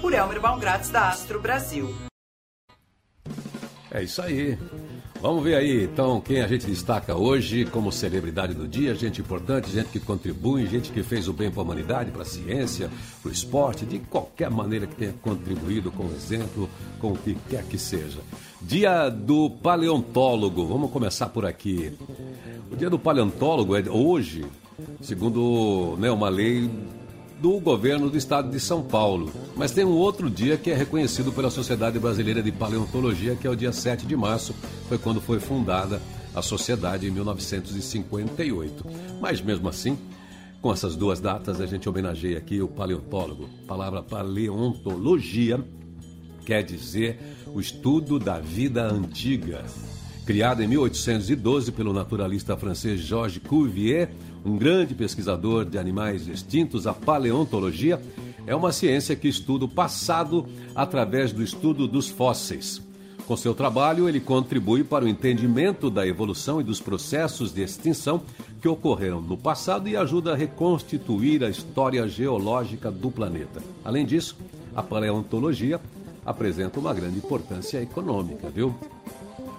Por 0.00 0.12
Elmer 0.12 0.40
Baumgratz, 0.40 0.90
da 0.90 1.08
Astro 1.08 1.40
Brasil. 1.40 1.94
É 3.90 4.02
isso 4.02 4.20
aí. 4.20 4.58
Vamos 5.24 5.42
ver 5.42 5.54
aí, 5.54 5.84
então, 5.84 6.20
quem 6.20 6.42
a 6.42 6.46
gente 6.46 6.66
destaca 6.66 7.16
hoje 7.16 7.64
como 7.64 7.90
celebridade 7.90 8.52
do 8.52 8.68
dia, 8.68 8.94
gente 8.94 9.22
importante, 9.22 9.70
gente 9.70 9.88
que 9.88 9.98
contribui, 9.98 10.66
gente 10.66 10.92
que 10.92 11.02
fez 11.02 11.28
o 11.28 11.32
bem 11.32 11.50
para 11.50 11.62
a 11.62 11.64
humanidade, 11.64 12.10
para 12.10 12.20
a 12.20 12.26
ciência, 12.26 12.90
para 13.22 13.30
o 13.30 13.32
esporte, 13.32 13.86
de 13.86 14.00
qualquer 14.00 14.50
maneira 14.50 14.86
que 14.86 14.94
tenha 14.94 15.14
contribuído 15.22 15.90
com 15.90 16.04
exemplo, 16.08 16.68
com 17.00 17.12
o 17.12 17.16
que 17.16 17.34
quer 17.48 17.64
que 17.64 17.78
seja. 17.78 18.18
Dia 18.60 19.08
do 19.08 19.48
paleontólogo, 19.48 20.66
vamos 20.66 20.90
começar 20.90 21.30
por 21.30 21.46
aqui. 21.46 21.96
O 22.70 22.76
dia 22.76 22.90
do 22.90 22.98
paleontólogo 22.98 23.74
é 23.74 23.82
hoje, 23.88 24.44
segundo 25.00 25.96
né, 25.98 26.10
uma 26.10 26.28
lei 26.28 26.70
do 27.40 27.58
governo 27.60 28.08
do 28.08 28.16
estado 28.16 28.50
de 28.50 28.60
São 28.60 28.82
Paulo. 28.82 29.32
Mas 29.56 29.72
tem 29.72 29.84
um 29.84 29.96
outro 29.96 30.30
dia 30.30 30.56
que 30.56 30.70
é 30.70 30.74
reconhecido 30.74 31.32
pela 31.32 31.50
Sociedade 31.50 31.98
Brasileira 31.98 32.42
de 32.42 32.52
Paleontologia, 32.52 33.36
que 33.36 33.46
é 33.46 33.50
o 33.50 33.56
dia 33.56 33.72
7 33.72 34.06
de 34.06 34.16
março, 34.16 34.54
foi 34.88 34.98
quando 34.98 35.20
foi 35.20 35.40
fundada 35.40 36.00
a 36.34 36.42
sociedade 36.42 37.06
em 37.06 37.10
1958. 37.10 38.84
Mas 39.20 39.40
mesmo 39.40 39.68
assim, 39.68 39.98
com 40.60 40.72
essas 40.72 40.96
duas 40.96 41.20
datas, 41.20 41.60
a 41.60 41.66
gente 41.66 41.88
homenageia 41.88 42.38
aqui 42.38 42.60
o 42.60 42.68
paleontólogo. 42.68 43.48
A 43.64 43.66
palavra 43.68 44.02
paleontologia 44.02 45.62
quer 46.44 46.62
dizer 46.62 47.18
o 47.46 47.60
estudo 47.60 48.18
da 48.18 48.38
vida 48.40 48.82
antiga. 48.90 49.64
Criada 50.24 50.64
em 50.64 50.68
1812 50.68 51.70
pelo 51.72 51.92
naturalista 51.92 52.56
francês 52.56 53.00
Georges 53.00 53.42
Cuvier, 53.46 54.10
um 54.44 54.58
grande 54.58 54.94
pesquisador 54.94 55.64
de 55.64 55.78
animais 55.78 56.28
extintos, 56.28 56.86
a 56.86 56.92
paleontologia 56.92 58.00
é 58.46 58.54
uma 58.54 58.72
ciência 58.72 59.16
que 59.16 59.26
estuda 59.26 59.64
o 59.64 59.68
passado 59.68 60.46
através 60.74 61.32
do 61.32 61.42
estudo 61.42 61.88
dos 61.88 62.08
fósseis. 62.08 62.82
Com 63.26 63.38
seu 63.38 63.54
trabalho, 63.54 64.06
ele 64.06 64.20
contribui 64.20 64.84
para 64.84 65.06
o 65.06 65.08
entendimento 65.08 65.88
da 65.88 66.06
evolução 66.06 66.60
e 66.60 66.64
dos 66.64 66.78
processos 66.78 67.54
de 67.54 67.62
extinção 67.62 68.20
que 68.60 68.68
ocorreram 68.68 69.22
no 69.22 69.36
passado 69.36 69.88
e 69.88 69.96
ajuda 69.96 70.32
a 70.32 70.36
reconstituir 70.36 71.42
a 71.42 71.48
história 71.48 72.06
geológica 72.06 72.90
do 72.90 73.10
planeta. 73.10 73.62
Além 73.82 74.04
disso, 74.04 74.36
a 74.76 74.82
paleontologia 74.82 75.80
apresenta 76.24 76.78
uma 76.78 76.92
grande 76.92 77.16
importância 77.16 77.80
econômica, 77.80 78.50
viu? 78.50 78.74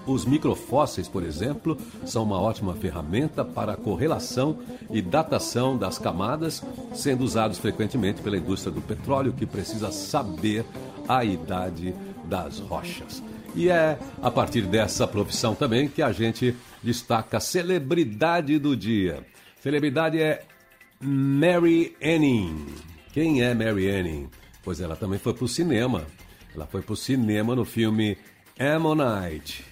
Os 0.07 0.23
microfósseis, 0.23 1.07
por 1.07 1.23
exemplo, 1.23 1.77
são 2.05 2.23
uma 2.23 2.39
ótima 2.39 2.75
ferramenta 2.75 3.43
para 3.43 3.73
a 3.73 3.77
correlação 3.77 4.59
e 4.91 5.01
datação 5.01 5.75
das 5.77 5.97
camadas, 5.97 6.63
sendo 6.93 7.23
usados 7.23 7.57
frequentemente 7.57 8.21
pela 8.21 8.37
indústria 8.37 8.71
do 8.71 8.81
petróleo, 8.81 9.33
que 9.33 9.45
precisa 9.45 9.91
saber 9.91 10.63
a 11.07 11.25
idade 11.25 11.95
das 12.25 12.59
rochas. 12.59 13.23
E 13.55 13.69
é 13.69 13.97
a 14.21 14.29
partir 14.29 14.63
dessa 14.63 15.07
profissão 15.07 15.55
também 15.55 15.87
que 15.87 16.01
a 16.01 16.11
gente 16.11 16.55
destaca 16.83 17.37
a 17.37 17.39
celebridade 17.39 18.59
do 18.59 18.75
dia. 18.75 19.25
Celebridade 19.59 20.21
é 20.21 20.43
Mary 20.99 21.95
Anning. 22.03 22.65
Quem 23.11 23.41
é 23.41 23.53
Mary 23.53 23.89
Anning? 23.89 24.29
Pois 24.63 24.81
ela 24.81 24.95
também 24.95 25.17
foi 25.17 25.33
para 25.33 25.45
o 25.45 25.47
cinema. 25.47 26.05
Ela 26.53 26.67
foi 26.67 26.81
para 26.81 26.93
o 26.93 26.97
cinema 26.97 27.55
no 27.55 27.65
filme 27.65 28.17
Ammonite, 28.59 29.65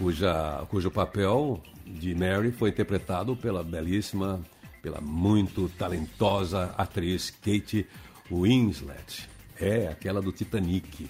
cuja, 0.00 0.64
cujo 0.70 0.90
papel 0.90 1.62
de 1.84 2.14
Mary 2.14 2.50
foi 2.50 2.70
interpretado 2.70 3.36
pela 3.36 3.62
belíssima, 3.62 4.40
pela 4.82 4.98
muito 4.98 5.68
talentosa 5.78 6.74
atriz 6.78 7.30
Kate 7.30 7.86
Winslet. 8.32 9.28
É, 9.60 9.88
aquela 9.88 10.22
do 10.22 10.32
Titanic. 10.32 11.06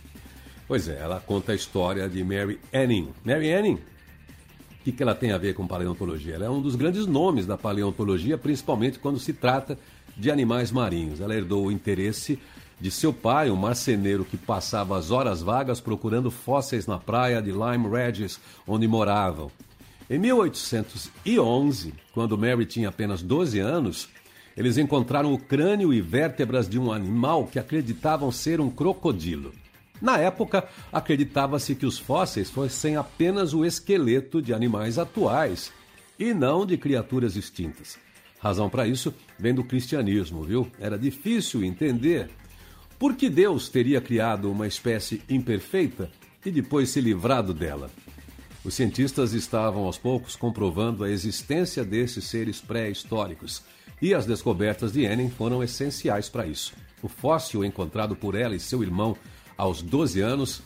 Pois 0.66 0.88
é, 0.88 0.98
ela 0.98 1.20
conta 1.20 1.52
a 1.52 1.54
história 1.54 2.08
de 2.08 2.24
Mary 2.24 2.58
Anning. 2.74 3.10
Mary 3.24 3.52
Anning 3.52 3.78
o 4.80 4.82
que, 4.82 4.92
que 4.92 5.02
ela 5.02 5.14
tem 5.14 5.30
a 5.30 5.36
ver 5.36 5.52
com 5.52 5.66
paleontologia? 5.66 6.36
Ela 6.36 6.46
é 6.46 6.50
um 6.50 6.62
dos 6.62 6.74
grandes 6.74 7.04
nomes 7.04 7.44
da 7.44 7.58
paleontologia, 7.58 8.38
principalmente 8.38 8.98
quando 8.98 9.18
se 9.18 9.34
trata 9.34 9.78
de 10.16 10.30
animais 10.30 10.72
marinhos. 10.72 11.20
Ela 11.20 11.34
herdou 11.34 11.66
o 11.66 11.70
interesse 11.70 12.38
de 12.80 12.90
seu 12.90 13.12
pai, 13.12 13.50
um 13.50 13.56
marceneiro 13.56 14.24
que 14.24 14.36
passava 14.36 14.96
as 14.96 15.10
horas 15.10 15.42
vagas 15.42 15.80
procurando 15.80 16.30
fósseis 16.30 16.86
na 16.86 16.98
praia 16.98 17.42
de 17.42 17.52
Lyme 17.52 17.88
Regis, 17.88 18.40
onde 18.66 18.88
moravam. 18.88 19.50
Em 20.08 20.18
1811, 20.18 21.94
quando 22.12 22.38
Mary 22.38 22.64
tinha 22.64 22.88
apenas 22.88 23.22
12 23.22 23.60
anos, 23.60 24.08
eles 24.56 24.78
encontraram 24.78 25.32
o 25.32 25.38
crânio 25.38 25.92
e 25.92 26.00
vértebras 26.00 26.68
de 26.68 26.78
um 26.78 26.90
animal 26.90 27.46
que 27.46 27.58
acreditavam 27.58 28.32
ser 28.32 28.60
um 28.60 28.70
crocodilo. 28.70 29.52
Na 30.00 30.18
época, 30.18 30.66
acreditava-se 30.90 31.74
que 31.74 31.84
os 31.84 31.98
fósseis 31.98 32.50
fossem 32.50 32.96
apenas 32.96 33.52
o 33.52 33.64
esqueleto 33.64 34.40
de 34.40 34.54
animais 34.54 34.98
atuais 34.98 35.70
e 36.18 36.32
não 36.32 36.64
de 36.64 36.76
criaturas 36.78 37.36
extintas. 37.36 37.98
Razão 38.38 38.70
para 38.70 38.86
isso 38.86 39.14
vem 39.38 39.54
do 39.54 39.62
cristianismo, 39.62 40.42
viu? 40.42 40.66
Era 40.80 40.98
difícil 40.98 41.62
entender 41.62 42.30
por 43.00 43.16
que 43.16 43.30
Deus 43.30 43.70
teria 43.70 43.98
criado 43.98 44.52
uma 44.52 44.66
espécie 44.66 45.22
imperfeita 45.26 46.10
e 46.44 46.50
depois 46.50 46.90
se 46.90 47.00
livrado 47.00 47.54
dela. 47.54 47.90
Os 48.62 48.74
cientistas 48.74 49.32
estavam 49.32 49.84
aos 49.84 49.96
poucos 49.96 50.36
comprovando 50.36 51.02
a 51.02 51.10
existência 51.10 51.82
desses 51.82 52.24
seres 52.24 52.60
pré-históricos 52.60 53.62
e 54.02 54.12
as 54.12 54.26
descobertas 54.26 54.92
de 54.92 55.04
Enem 55.04 55.30
foram 55.30 55.62
essenciais 55.62 56.28
para 56.28 56.46
isso. 56.46 56.74
O 57.02 57.08
fóssil 57.08 57.64
encontrado 57.64 58.14
por 58.14 58.34
ela 58.34 58.54
e 58.54 58.60
seu 58.60 58.82
irmão 58.82 59.16
aos 59.56 59.80
12 59.80 60.20
anos, 60.20 60.60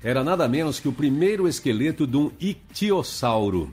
era 0.00 0.22
nada 0.22 0.46
menos 0.46 0.78
que 0.78 0.86
o 0.86 0.92
primeiro 0.92 1.48
esqueleto 1.48 2.06
de 2.06 2.16
um 2.16 2.30
ictiosauro, 2.38 3.68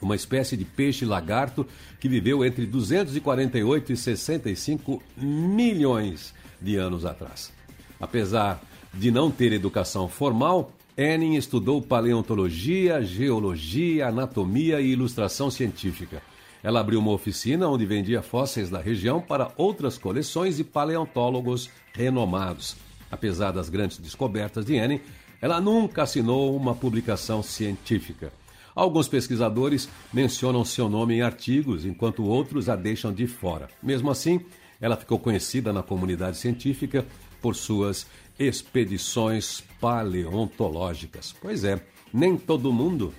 uma 0.00 0.16
espécie 0.16 0.56
de 0.56 0.64
peixe 0.64 1.04
lagarto 1.04 1.66
que 2.00 2.08
viveu 2.08 2.42
entre 2.46 2.64
248 2.64 3.92
e 3.92 3.96
65 3.96 5.02
milhões 5.18 6.34
de 6.60 6.76
anos 6.76 7.04
atrás. 7.04 7.52
Apesar 8.00 8.60
de 8.92 9.10
não 9.10 9.30
ter 9.30 9.52
educação 9.52 10.08
formal, 10.08 10.72
Enning 10.98 11.34
estudou 11.34 11.82
paleontologia, 11.82 13.02
geologia, 13.02 14.08
anatomia 14.08 14.80
e 14.80 14.92
ilustração 14.92 15.50
científica. 15.50 16.22
Ela 16.62 16.80
abriu 16.80 16.98
uma 16.98 17.12
oficina 17.12 17.68
onde 17.68 17.84
vendia 17.84 18.22
fósseis 18.22 18.70
da 18.70 18.80
região 18.80 19.20
para 19.20 19.52
outras 19.56 19.98
coleções 19.98 20.58
e 20.58 20.64
paleontólogos 20.64 21.68
renomados. 21.92 22.76
Apesar 23.10 23.52
das 23.52 23.68
grandes 23.68 23.98
descobertas 23.98 24.64
de 24.64 24.76
Enning, 24.76 25.00
ela 25.40 25.60
nunca 25.60 26.02
assinou 26.02 26.56
uma 26.56 26.74
publicação 26.74 27.42
científica. 27.42 28.32
Alguns 28.74 29.08
pesquisadores 29.08 29.88
mencionam 30.12 30.64
seu 30.64 30.88
nome 30.88 31.14
em 31.14 31.22
artigos, 31.22 31.84
enquanto 31.84 32.24
outros 32.24 32.68
a 32.68 32.76
deixam 32.76 33.12
de 33.12 33.26
fora. 33.26 33.68
Mesmo 33.82 34.10
assim, 34.10 34.40
ela 34.80 34.96
ficou 34.96 35.18
conhecida 35.18 35.72
na 35.72 35.82
comunidade 35.82 36.36
científica 36.36 37.06
por 37.40 37.54
suas 37.54 38.06
expedições 38.38 39.62
paleontológicas. 39.80 41.34
Pois 41.40 41.64
é, 41.64 41.80
nem 42.12 42.36
todo 42.36 42.72
mundo 42.72 43.12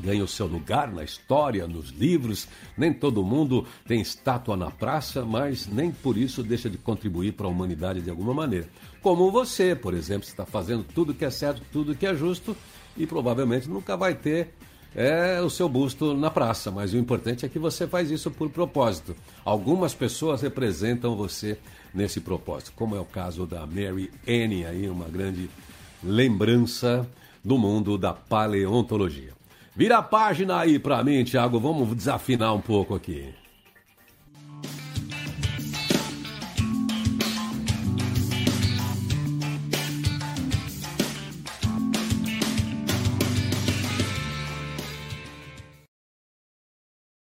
ganha 0.00 0.22
o 0.22 0.28
seu 0.28 0.46
lugar 0.46 0.92
na 0.92 1.02
história, 1.02 1.66
nos 1.66 1.90
livros. 1.90 2.48
Nem 2.76 2.92
todo 2.92 3.24
mundo 3.24 3.66
tem 3.86 4.00
estátua 4.00 4.56
na 4.56 4.70
praça, 4.70 5.24
mas 5.24 5.66
nem 5.66 5.90
por 5.90 6.16
isso 6.16 6.42
deixa 6.42 6.68
de 6.68 6.78
contribuir 6.78 7.32
para 7.32 7.46
a 7.46 7.50
humanidade 7.50 8.02
de 8.02 8.10
alguma 8.10 8.34
maneira. 8.34 8.68
Como 9.00 9.30
você, 9.30 9.74
por 9.74 9.94
exemplo, 9.94 10.28
está 10.28 10.44
fazendo 10.44 10.84
tudo 10.84 11.14
que 11.14 11.24
é 11.24 11.30
certo, 11.30 11.62
tudo 11.72 11.94
que 11.94 12.06
é 12.06 12.14
justo 12.14 12.56
e 12.96 13.06
provavelmente 13.06 13.68
nunca 13.68 13.96
vai 13.96 14.14
ter 14.14 14.54
é, 14.96 15.42
o 15.42 15.50
seu 15.50 15.68
busto 15.68 16.14
na 16.14 16.30
praça, 16.30 16.70
mas 16.70 16.94
o 16.94 16.96
importante 16.96 17.44
é 17.44 17.48
que 17.50 17.58
você 17.58 17.86
faz 17.86 18.10
isso 18.10 18.30
por 18.30 18.48
propósito. 18.48 19.14
Algumas 19.44 19.92
pessoas 19.92 20.40
representam 20.40 21.14
você 21.14 21.58
nesse 21.92 22.18
propósito, 22.18 22.72
como 22.74 22.96
é 22.96 23.00
o 23.00 23.04
caso 23.04 23.44
da 23.44 23.66
Mary 23.66 24.10
Annie, 24.26 24.64
aí 24.64 24.88
uma 24.88 25.06
grande 25.06 25.50
lembrança 26.02 27.06
do 27.44 27.58
mundo 27.58 27.98
da 27.98 28.14
paleontologia. 28.14 29.34
Vira 29.74 29.98
a 29.98 30.02
página 30.02 30.60
aí 30.60 30.78
pra 30.78 31.04
mim, 31.04 31.22
Thiago. 31.22 31.60
Vamos 31.60 31.94
desafinar 31.94 32.54
um 32.54 32.62
pouco 32.62 32.94
aqui. 32.94 33.34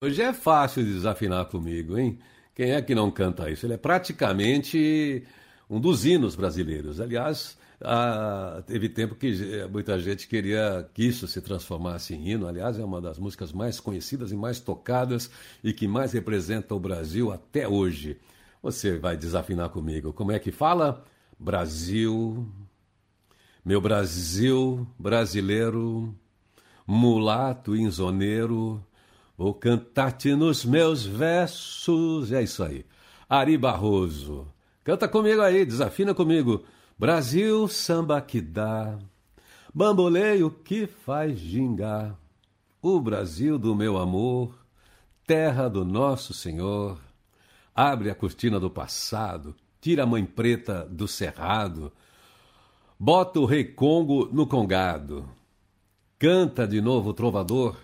Hoje 0.07 0.21
é 0.21 0.31
fácil 0.31 0.85
desafinar 0.85 1.47
comigo, 1.47 1.97
hein? 1.97 2.17
Quem 2.55 2.71
é 2.71 2.81
que 2.81 2.95
não 2.95 3.11
canta 3.11 3.51
isso? 3.51 3.65
Ele 3.65 3.73
é 3.73 3.77
praticamente 3.77 5.21
um 5.69 5.81
dos 5.81 6.05
hinos 6.05 6.33
brasileiros. 6.33 7.01
Aliás, 7.01 7.57
ah, 7.81 8.63
teve 8.65 8.87
tempo 8.87 9.15
que 9.15 9.27
eh, 9.27 9.67
muita 9.67 9.99
gente 9.99 10.25
queria 10.25 10.89
que 10.93 11.03
isso 11.03 11.27
se 11.27 11.41
transformasse 11.41 12.15
em 12.15 12.29
hino. 12.29 12.47
Aliás, 12.47 12.79
é 12.79 12.85
uma 12.85 13.01
das 13.01 13.19
músicas 13.19 13.51
mais 13.51 13.81
conhecidas 13.81 14.31
e 14.31 14.37
mais 14.37 14.61
tocadas 14.61 15.29
e 15.61 15.73
que 15.73 15.89
mais 15.89 16.13
representa 16.13 16.73
o 16.73 16.79
Brasil 16.79 17.29
até 17.29 17.67
hoje. 17.67 18.17
Você 18.63 18.97
vai 18.97 19.17
desafinar 19.17 19.67
comigo. 19.71 20.13
Como 20.13 20.31
é 20.31 20.39
que 20.39 20.53
fala? 20.53 21.03
Brasil, 21.37 22.47
meu 23.63 23.81
Brasil 23.81 24.87
brasileiro, 24.97 26.15
mulato 26.87 27.75
insoneiro, 27.75 28.81
vou 29.37 29.53
cantar-te 29.53 30.35
nos 30.35 30.65
meus 30.65 31.05
versos. 31.05 32.31
É 32.31 32.41
isso 32.41 32.63
aí. 32.63 32.83
Ari 33.29 33.57
Barroso. 33.57 34.47
Canta 34.83 35.07
comigo 35.07 35.41
aí, 35.41 35.65
desafina 35.65 36.13
comigo. 36.13 36.63
Brasil, 36.97 37.67
samba 37.67 38.19
que 38.19 38.41
dá, 38.41 38.97
bamboleio 39.71 40.49
que 40.49 40.87
faz 40.87 41.37
gingar. 41.37 42.17
O 42.81 42.99
Brasil 42.99 43.59
do 43.59 43.75
meu 43.75 43.97
amor, 43.97 44.57
terra 45.25 45.67
do 45.67 45.85
nosso 45.85 46.33
Senhor. 46.33 46.97
Abre 47.75 48.09
a 48.09 48.15
cortina 48.15 48.59
do 48.59 48.69
passado, 48.69 49.55
tira 49.79 50.03
a 50.03 50.05
mãe 50.07 50.25
preta 50.25 50.87
do 50.89 51.07
cerrado, 51.07 51.91
bota 52.97 53.39
o 53.39 53.45
rei 53.45 53.63
Congo 53.63 54.27
no 54.31 54.47
congado. 54.47 55.29
Canta 56.17 56.67
de 56.67 56.81
novo 56.81 57.11
o 57.11 57.13
trovador, 57.13 57.77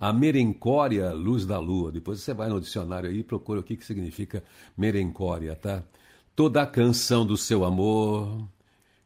a 0.00 0.12
merencória 0.12 1.12
luz 1.12 1.44
da 1.44 1.58
lua. 1.58 1.92
Depois 1.92 2.20
você 2.20 2.32
vai 2.34 2.48
no 2.48 2.60
dicionário 2.60 3.10
aí 3.10 3.18
e 3.18 3.22
procura 3.22 3.60
o 3.60 3.62
que, 3.62 3.76
que 3.76 3.84
significa 3.84 4.42
merencória, 4.76 5.54
tá? 5.54 5.84
toda 6.40 6.62
a 6.62 6.66
canção 6.66 7.26
do 7.26 7.36
seu 7.36 7.66
amor. 7.66 8.48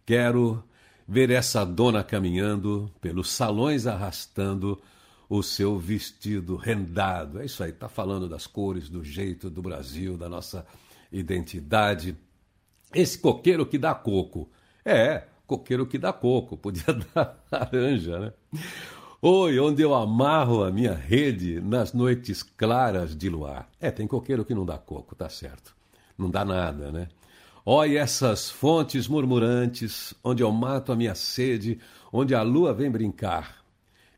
Quero 0.06 0.62
ver 1.06 1.30
essa 1.30 1.64
dona 1.64 2.04
caminhando 2.04 2.88
pelos 3.00 3.28
salões 3.28 3.88
arrastando 3.88 4.80
o 5.28 5.42
seu 5.42 5.76
vestido 5.76 6.54
rendado. 6.54 7.40
É 7.40 7.46
isso 7.46 7.64
aí, 7.64 7.70
está 7.70 7.88
falando 7.88 8.28
das 8.28 8.46
cores, 8.46 8.88
do 8.88 9.02
jeito 9.02 9.50
do 9.50 9.60
Brasil, 9.60 10.16
da 10.16 10.28
nossa 10.28 10.64
identidade. 11.10 12.16
Esse 12.94 13.18
coqueiro 13.18 13.66
que 13.66 13.78
dá 13.78 13.96
coco. 13.96 14.48
É, 14.84 15.24
coqueiro 15.44 15.88
que 15.88 15.98
dá 15.98 16.12
coco, 16.12 16.56
podia 16.56 16.84
dar 17.12 17.44
laranja, 17.50 18.20
né? 18.20 18.32
Oi, 19.26 19.58
onde 19.58 19.80
eu 19.80 19.94
amarro 19.94 20.62
a 20.62 20.70
minha 20.70 20.92
rede 20.92 21.58
nas 21.58 21.94
noites 21.94 22.42
claras 22.42 23.16
de 23.16 23.30
luar. 23.30 23.70
É, 23.80 23.90
tem 23.90 24.06
coqueiro 24.06 24.44
que 24.44 24.54
não 24.54 24.66
dá 24.66 24.76
coco, 24.76 25.14
tá 25.14 25.30
certo. 25.30 25.74
Não 26.18 26.30
dá 26.30 26.44
nada, 26.44 26.92
né? 26.92 27.08
Olhe 27.64 27.96
essas 27.96 28.50
fontes 28.50 29.08
murmurantes, 29.08 30.12
onde 30.22 30.42
eu 30.42 30.52
mato 30.52 30.92
a 30.92 30.94
minha 30.94 31.14
sede, 31.14 31.80
onde 32.12 32.34
a 32.34 32.42
lua 32.42 32.74
vem 32.74 32.90
brincar. 32.90 33.64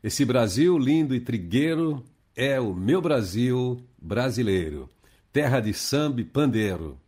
Esse 0.03 0.25
Brasil 0.25 0.77
lindo 0.77 1.15
e 1.15 1.21
trigueiro 1.21 2.03
é 2.35 2.59
o 2.59 2.73
meu 2.73 3.01
Brasil 3.01 3.81
brasileiro, 3.97 4.89
terra 5.31 5.61
de 5.61 5.73
samba 5.73 6.19
e 6.19 6.25
pandeiro. 6.25 6.99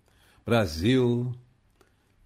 Brasil, 0.46 1.34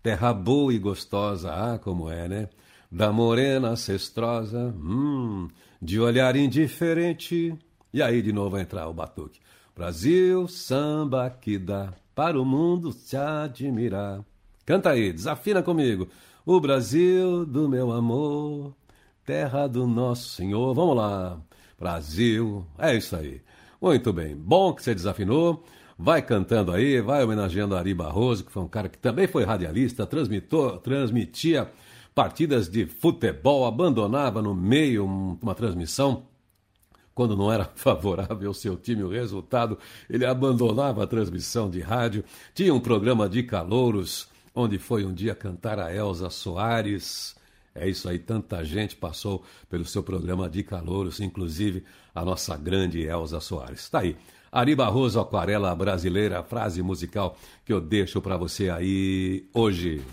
terra 0.04 0.32
boa 0.36 0.72
e 0.72 0.78
gostosa, 0.78 1.52
ah, 1.52 1.80
como 1.80 2.12
é, 2.12 2.28
né? 2.28 2.50
Da 2.93 3.12
morena 3.12 3.69
ancestrosa, 3.69 4.71
hum, 4.77 5.47
de 5.82 5.99
olhar 5.99 6.36
indiferente. 6.36 7.58
E 7.91 8.03
aí 8.03 8.21
de 8.21 8.32
novo 8.32 8.51
vai 8.51 8.62
entrar 8.62 8.88
o 8.88 8.93
batuque. 8.93 9.39
Brasil, 9.75 10.47
samba 10.47 11.27
que 11.32 11.58
dá 11.58 11.91
para 12.13 12.39
o 12.39 12.45
mundo 12.45 12.93
te 12.93 13.17
admirar. 13.17 14.23
Canta 14.63 14.91
aí, 14.91 15.12
desafina 15.12 15.63
comigo. 15.63 16.08
O 16.45 16.60
Brasil 16.60 17.47
do 17.47 17.67
meu 17.67 17.91
amor, 17.91 18.75
terra 19.25 19.65
do 19.65 19.88
nosso 19.88 20.29
Senhor. 20.29 20.71
Vamos 20.75 20.95
lá. 20.95 21.41
Brasil, 21.79 22.63
é 22.77 22.95
isso 22.95 23.15
aí. 23.15 23.41
Muito 23.82 24.13
bem. 24.13 24.36
Bom 24.36 24.71
que 24.71 24.84
você 24.84 24.93
desafinou. 24.93 25.63
Vai 25.97 26.21
cantando 26.21 26.71
aí, 26.71 27.01
vai 27.01 27.23
homenageando 27.23 27.75
Ari 27.75 27.95
Barroso, 27.95 28.43
que 28.43 28.51
foi 28.51 28.62
um 28.62 28.67
cara 28.67 28.88
que 28.88 28.99
também 28.99 29.25
foi 29.25 29.43
radialista, 29.45 30.06
transmitou, 30.06 30.77
transmitia 30.77 31.71
partidas 32.13 32.69
de 32.69 32.86
futebol, 32.86 33.65
abandonava 33.65 34.41
no 34.41 34.54
meio 34.54 35.06
uma 35.06 35.56
transmissão 35.56 36.23
quando 37.13 37.38
não 37.38 37.52
era 37.52 37.65
favorável 37.76 38.47
ao 38.47 38.54
seu 38.54 38.76
time 38.76 39.04
o 39.04 39.10
resultado, 39.10 39.78
ele 40.10 40.26
abandonava 40.26 41.04
a 41.04 41.08
transmissão 41.08 41.69
de 41.69 41.80
rádio. 41.80 42.23
Tinha 42.54 42.73
um 42.73 42.80
programa 42.80 43.30
de 43.30 43.43
calouros, 43.43 44.28
onde 44.54 44.78
foi 44.78 45.06
um 45.06 45.13
dia 45.13 45.36
cantar 45.36 45.80
a 45.80 45.93
Elza 45.93 46.30
Soares. 46.30 47.36
É 47.76 47.88
isso 47.88 48.08
aí, 48.08 48.19
tanta 48.19 48.63
gente 48.63 48.95
passou 48.95 49.43
pelo 49.69 49.86
seu 49.86 50.04
programa 50.04 50.49
de 50.49 50.63
calouros, 50.63 51.19
inclusive 51.19 51.84
a 52.13 52.23
nossa 52.23 52.56
grande 52.56 53.02
Elza 53.02 53.39
Soares. 53.39 53.82
Está 53.82 53.99
aí. 53.99 54.15
Ari 54.52 54.76
Barroso, 54.76 55.19
Aquarela 55.19 55.73
Brasileira, 55.76 56.43
frase 56.43 56.84
musical 56.84 57.36
que 57.65 57.73
eu 57.73 57.82
deixo 57.82 58.21
para 58.21 58.38
você 58.38 58.69
aí 58.69 59.47
hoje. 59.52 60.04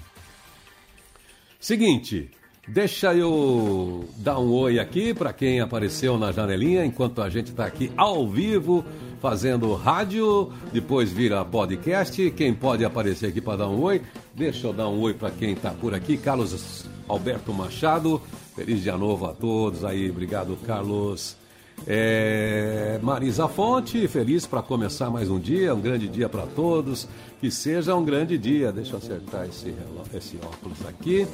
Seguinte, 1.60 2.30
deixa 2.66 3.14
eu 3.14 4.08
dar 4.16 4.38
um 4.38 4.50
oi 4.50 4.78
aqui 4.78 5.12
para 5.12 5.30
quem 5.30 5.60
apareceu 5.60 6.16
na 6.16 6.32
janelinha 6.32 6.86
enquanto 6.86 7.20
a 7.20 7.28
gente 7.28 7.50
está 7.50 7.66
aqui 7.66 7.92
ao 7.98 8.26
vivo 8.26 8.82
fazendo 9.20 9.74
rádio, 9.74 10.50
depois 10.72 11.12
vira 11.12 11.44
podcast. 11.44 12.30
Quem 12.30 12.54
pode 12.54 12.82
aparecer 12.82 13.26
aqui 13.26 13.42
para 13.42 13.58
dar 13.58 13.68
um 13.68 13.82
oi? 13.82 14.00
Deixa 14.34 14.68
eu 14.68 14.72
dar 14.72 14.88
um 14.88 15.00
oi 15.00 15.12
para 15.12 15.30
quem 15.30 15.52
está 15.52 15.70
por 15.72 15.94
aqui. 15.94 16.16
Carlos 16.16 16.86
Alberto 17.06 17.52
Machado, 17.52 18.22
feliz 18.56 18.82
dia 18.82 18.96
novo 18.96 19.26
a 19.26 19.34
todos 19.34 19.84
aí. 19.84 20.08
Obrigado, 20.08 20.56
Carlos. 20.66 21.39
É, 21.86 22.98
Marisa 23.02 23.48
Fonte, 23.48 24.06
feliz 24.06 24.46
para 24.46 24.62
começar 24.62 25.10
mais 25.10 25.30
um 25.30 25.38
dia, 25.38 25.74
um 25.74 25.80
grande 25.80 26.08
dia 26.08 26.28
para 26.28 26.46
todos. 26.46 27.08
Que 27.40 27.50
seja 27.50 27.94
um 27.94 28.04
grande 28.04 28.36
dia. 28.36 28.70
Deixa 28.70 28.92
eu 28.92 28.98
acertar 28.98 29.46
esse, 29.46 29.74
esse 30.14 30.36
óculos 30.36 30.78
aqui. 30.86 31.26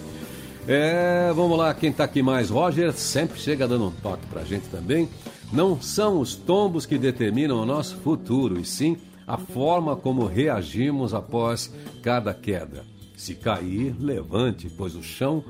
É, 0.68 1.32
vamos 1.34 1.56
lá, 1.56 1.72
quem 1.74 1.90
está 1.90 2.04
aqui 2.04 2.22
mais? 2.22 2.50
Roger 2.50 2.92
sempre 2.92 3.38
chega 3.38 3.68
dando 3.68 3.86
um 3.86 3.90
toque 3.90 4.26
para 4.26 4.40
a 4.40 4.44
gente 4.44 4.66
também. 4.68 5.08
Não 5.52 5.80
são 5.80 6.20
os 6.20 6.34
tombos 6.34 6.86
que 6.86 6.98
determinam 6.98 7.60
o 7.60 7.66
nosso 7.66 7.96
futuro, 7.98 8.58
e 8.60 8.64
sim 8.64 8.96
a 9.26 9.36
forma 9.36 9.94
como 9.94 10.26
reagimos 10.26 11.14
após 11.14 11.72
cada 12.02 12.34
queda. 12.34 12.84
Se 13.16 13.34
cair, 13.34 13.94
levante, 13.98 14.68
pois 14.76 14.96
o 14.96 15.02
chão 15.02 15.44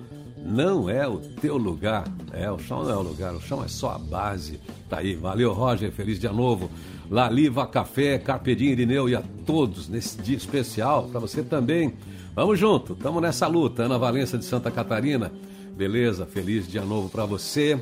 não 0.46 0.88
é 0.88 1.06
o 1.06 1.18
teu 1.18 1.56
lugar. 1.56 2.04
É, 2.32 2.50
o 2.50 2.58
chão 2.58 2.84
não 2.84 2.90
é 2.90 2.96
o 2.96 3.02
lugar, 3.02 3.34
o 3.34 3.40
chão 3.40 3.62
é 3.64 3.68
só 3.68 3.90
a 3.90 3.98
base. 3.98 4.60
Tá 4.88 4.98
aí, 4.98 5.14
valeu 5.14 5.52
Roger, 5.52 5.90
feliz 5.90 6.18
dia 6.18 6.32
novo. 6.32 6.70
Laliva 7.10 7.66
Café, 7.66 8.18
Carpedinho 8.18 8.72
Irineu 8.72 9.08
e 9.08 9.14
a 9.14 9.22
todos 9.44 9.88
nesse 9.88 10.20
dia 10.20 10.36
especial, 10.36 11.04
para 11.04 11.20
você 11.20 11.42
também. 11.42 11.94
Vamos 12.34 12.58
junto, 12.58 12.92
estamos 12.92 13.22
nessa 13.22 13.46
luta. 13.46 13.84
Ana 13.84 13.98
Valença 13.98 14.36
de 14.36 14.44
Santa 14.44 14.70
Catarina, 14.70 15.32
beleza, 15.76 16.26
feliz 16.26 16.68
dia 16.68 16.84
novo 16.84 17.08
para 17.08 17.24
você. 17.24 17.80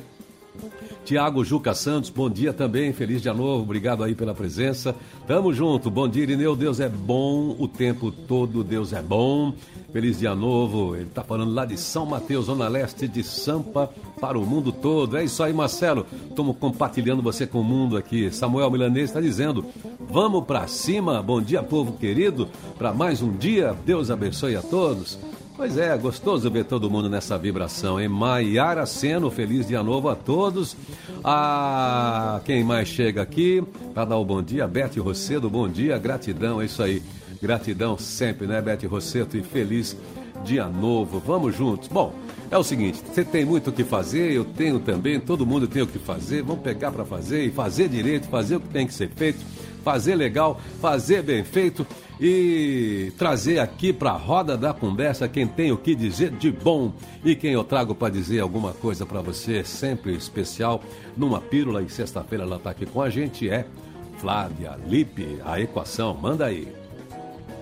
Tiago 1.05 1.45
Juca 1.45 1.75
Santos, 1.75 2.09
bom 2.09 2.27
dia 2.27 2.51
também, 2.51 2.91
feliz 2.91 3.21
dia 3.21 3.33
novo, 3.33 3.61
obrigado 3.61 4.03
aí 4.03 4.15
pela 4.15 4.33
presença. 4.33 4.95
Tamo 5.27 5.53
junto, 5.53 5.91
bom 5.91 6.07
dia 6.07 6.23
Irineu, 6.23 6.55
Deus 6.55 6.79
é 6.79 6.89
bom 6.89 7.55
o 7.59 7.67
tempo 7.67 8.11
todo, 8.11 8.63
Deus 8.63 8.91
é 8.91 9.03
bom. 9.03 9.53
Feliz 9.93 10.17
dia 10.17 10.33
novo, 10.33 10.95
ele 10.95 11.05
tá 11.05 11.23
falando 11.23 11.53
lá 11.53 11.63
de 11.63 11.77
São 11.77 12.07
Mateus, 12.07 12.47
Zona 12.47 12.67
Leste 12.67 13.07
de 13.07 13.23
Sampa, 13.23 13.89
para 14.19 14.37
o 14.37 14.45
mundo 14.45 14.71
todo. 14.71 15.15
É 15.15 15.23
isso 15.23 15.43
aí, 15.43 15.53
Marcelo, 15.53 16.07
estamos 16.27 16.57
compartilhando 16.57 17.21
você 17.21 17.45
com 17.45 17.61
o 17.61 17.63
mundo 17.63 17.95
aqui. 17.95 18.31
Samuel 18.31 18.71
Milanês 18.71 19.09
está 19.11 19.21
dizendo, 19.21 19.63
vamos 20.09 20.43
para 20.43 20.67
cima, 20.67 21.21
bom 21.21 21.39
dia 21.39 21.61
povo 21.61 21.93
querido, 21.93 22.49
para 22.79 22.93
mais 22.93 23.21
um 23.21 23.31
dia, 23.31 23.75
Deus 23.85 24.09
abençoe 24.09 24.55
a 24.55 24.61
todos. 24.61 25.19
Pois 25.57 25.77
é, 25.77 25.97
gostoso 25.97 26.51
ver 26.51 26.65
todo 26.65 26.89
mundo 26.89 27.09
nessa 27.09 27.37
vibração, 27.37 27.97
hein? 27.97 28.09
Maiara 28.09 28.85
Seno, 28.85 29.31
feliz 29.31 29.65
dia 29.65 29.81
novo 29.81 30.09
a 30.09 30.15
todos. 30.15 30.75
Ah, 31.23 32.41
quem 32.43 32.61
mais 32.61 32.89
chega 32.89 33.21
aqui 33.21 33.63
para 33.93 34.03
dar 34.03 34.17
o 34.17 34.25
bom 34.25 34.43
dia? 34.43 34.67
Bete 34.67 34.99
Rossedo, 34.99 35.49
bom 35.49 35.69
dia, 35.69 35.97
gratidão, 35.97 36.61
é 36.61 36.65
isso 36.65 36.83
aí. 36.83 37.01
Gratidão 37.41 37.97
sempre, 37.97 38.45
né, 38.45 38.61
Bete 38.61 38.85
Rosseto? 38.85 39.37
E 39.37 39.43
feliz 39.43 39.95
dia 40.43 40.67
novo. 40.67 41.23
Vamos 41.25 41.55
juntos. 41.55 41.87
Bom, 41.87 42.13
é 42.51 42.57
o 42.57 42.63
seguinte, 42.63 43.01
você 43.05 43.23
tem 43.23 43.45
muito 43.45 43.69
o 43.69 43.73
que 43.73 43.85
fazer, 43.85 44.33
eu 44.33 44.43
tenho 44.43 44.81
também, 44.81 45.21
todo 45.21 45.45
mundo 45.45 45.69
tem 45.69 45.81
o 45.81 45.87
que 45.87 45.99
fazer. 45.99 46.43
Vamos 46.43 46.63
pegar 46.63 46.91
para 46.91 47.05
fazer 47.05 47.45
e 47.45 47.49
fazer 47.49 47.87
direito, 47.87 48.27
fazer 48.27 48.57
o 48.57 48.59
que 48.59 48.67
tem 48.67 48.85
que 48.85 48.93
ser 48.93 49.09
feito, 49.09 49.39
fazer 49.85 50.15
legal, 50.15 50.59
fazer 50.81 51.21
bem 51.23 51.45
feito 51.45 51.87
e 52.19 53.11
trazer 53.17 53.59
aqui 53.59 53.91
para 53.91 54.11
a 54.11 54.17
roda 54.17 54.57
da 54.57 54.73
conversa 54.73 55.27
quem 55.27 55.47
tem 55.47 55.71
o 55.71 55.77
que 55.77 55.95
dizer 55.95 56.31
de 56.31 56.51
bom 56.51 56.93
e 57.23 57.35
quem 57.35 57.51
eu 57.51 57.63
trago 57.63 57.93
para 57.93 58.13
dizer 58.13 58.39
alguma 58.39 58.73
coisa 58.73 59.05
para 59.05 59.21
você, 59.21 59.63
sempre 59.63 60.13
especial, 60.13 60.81
numa 61.17 61.41
pílula 61.41 61.81
e 61.81 61.89
sexta-feira 61.89 62.43
ela 62.43 62.57
está 62.57 62.69
aqui 62.69 62.85
com 62.85 63.01
a 63.01 63.09
gente, 63.09 63.49
é 63.49 63.65
Flávia 64.17 64.77
Lipe, 64.87 65.39
a 65.43 65.59
equação, 65.59 66.13
manda 66.13 66.45
aí. 66.45 66.84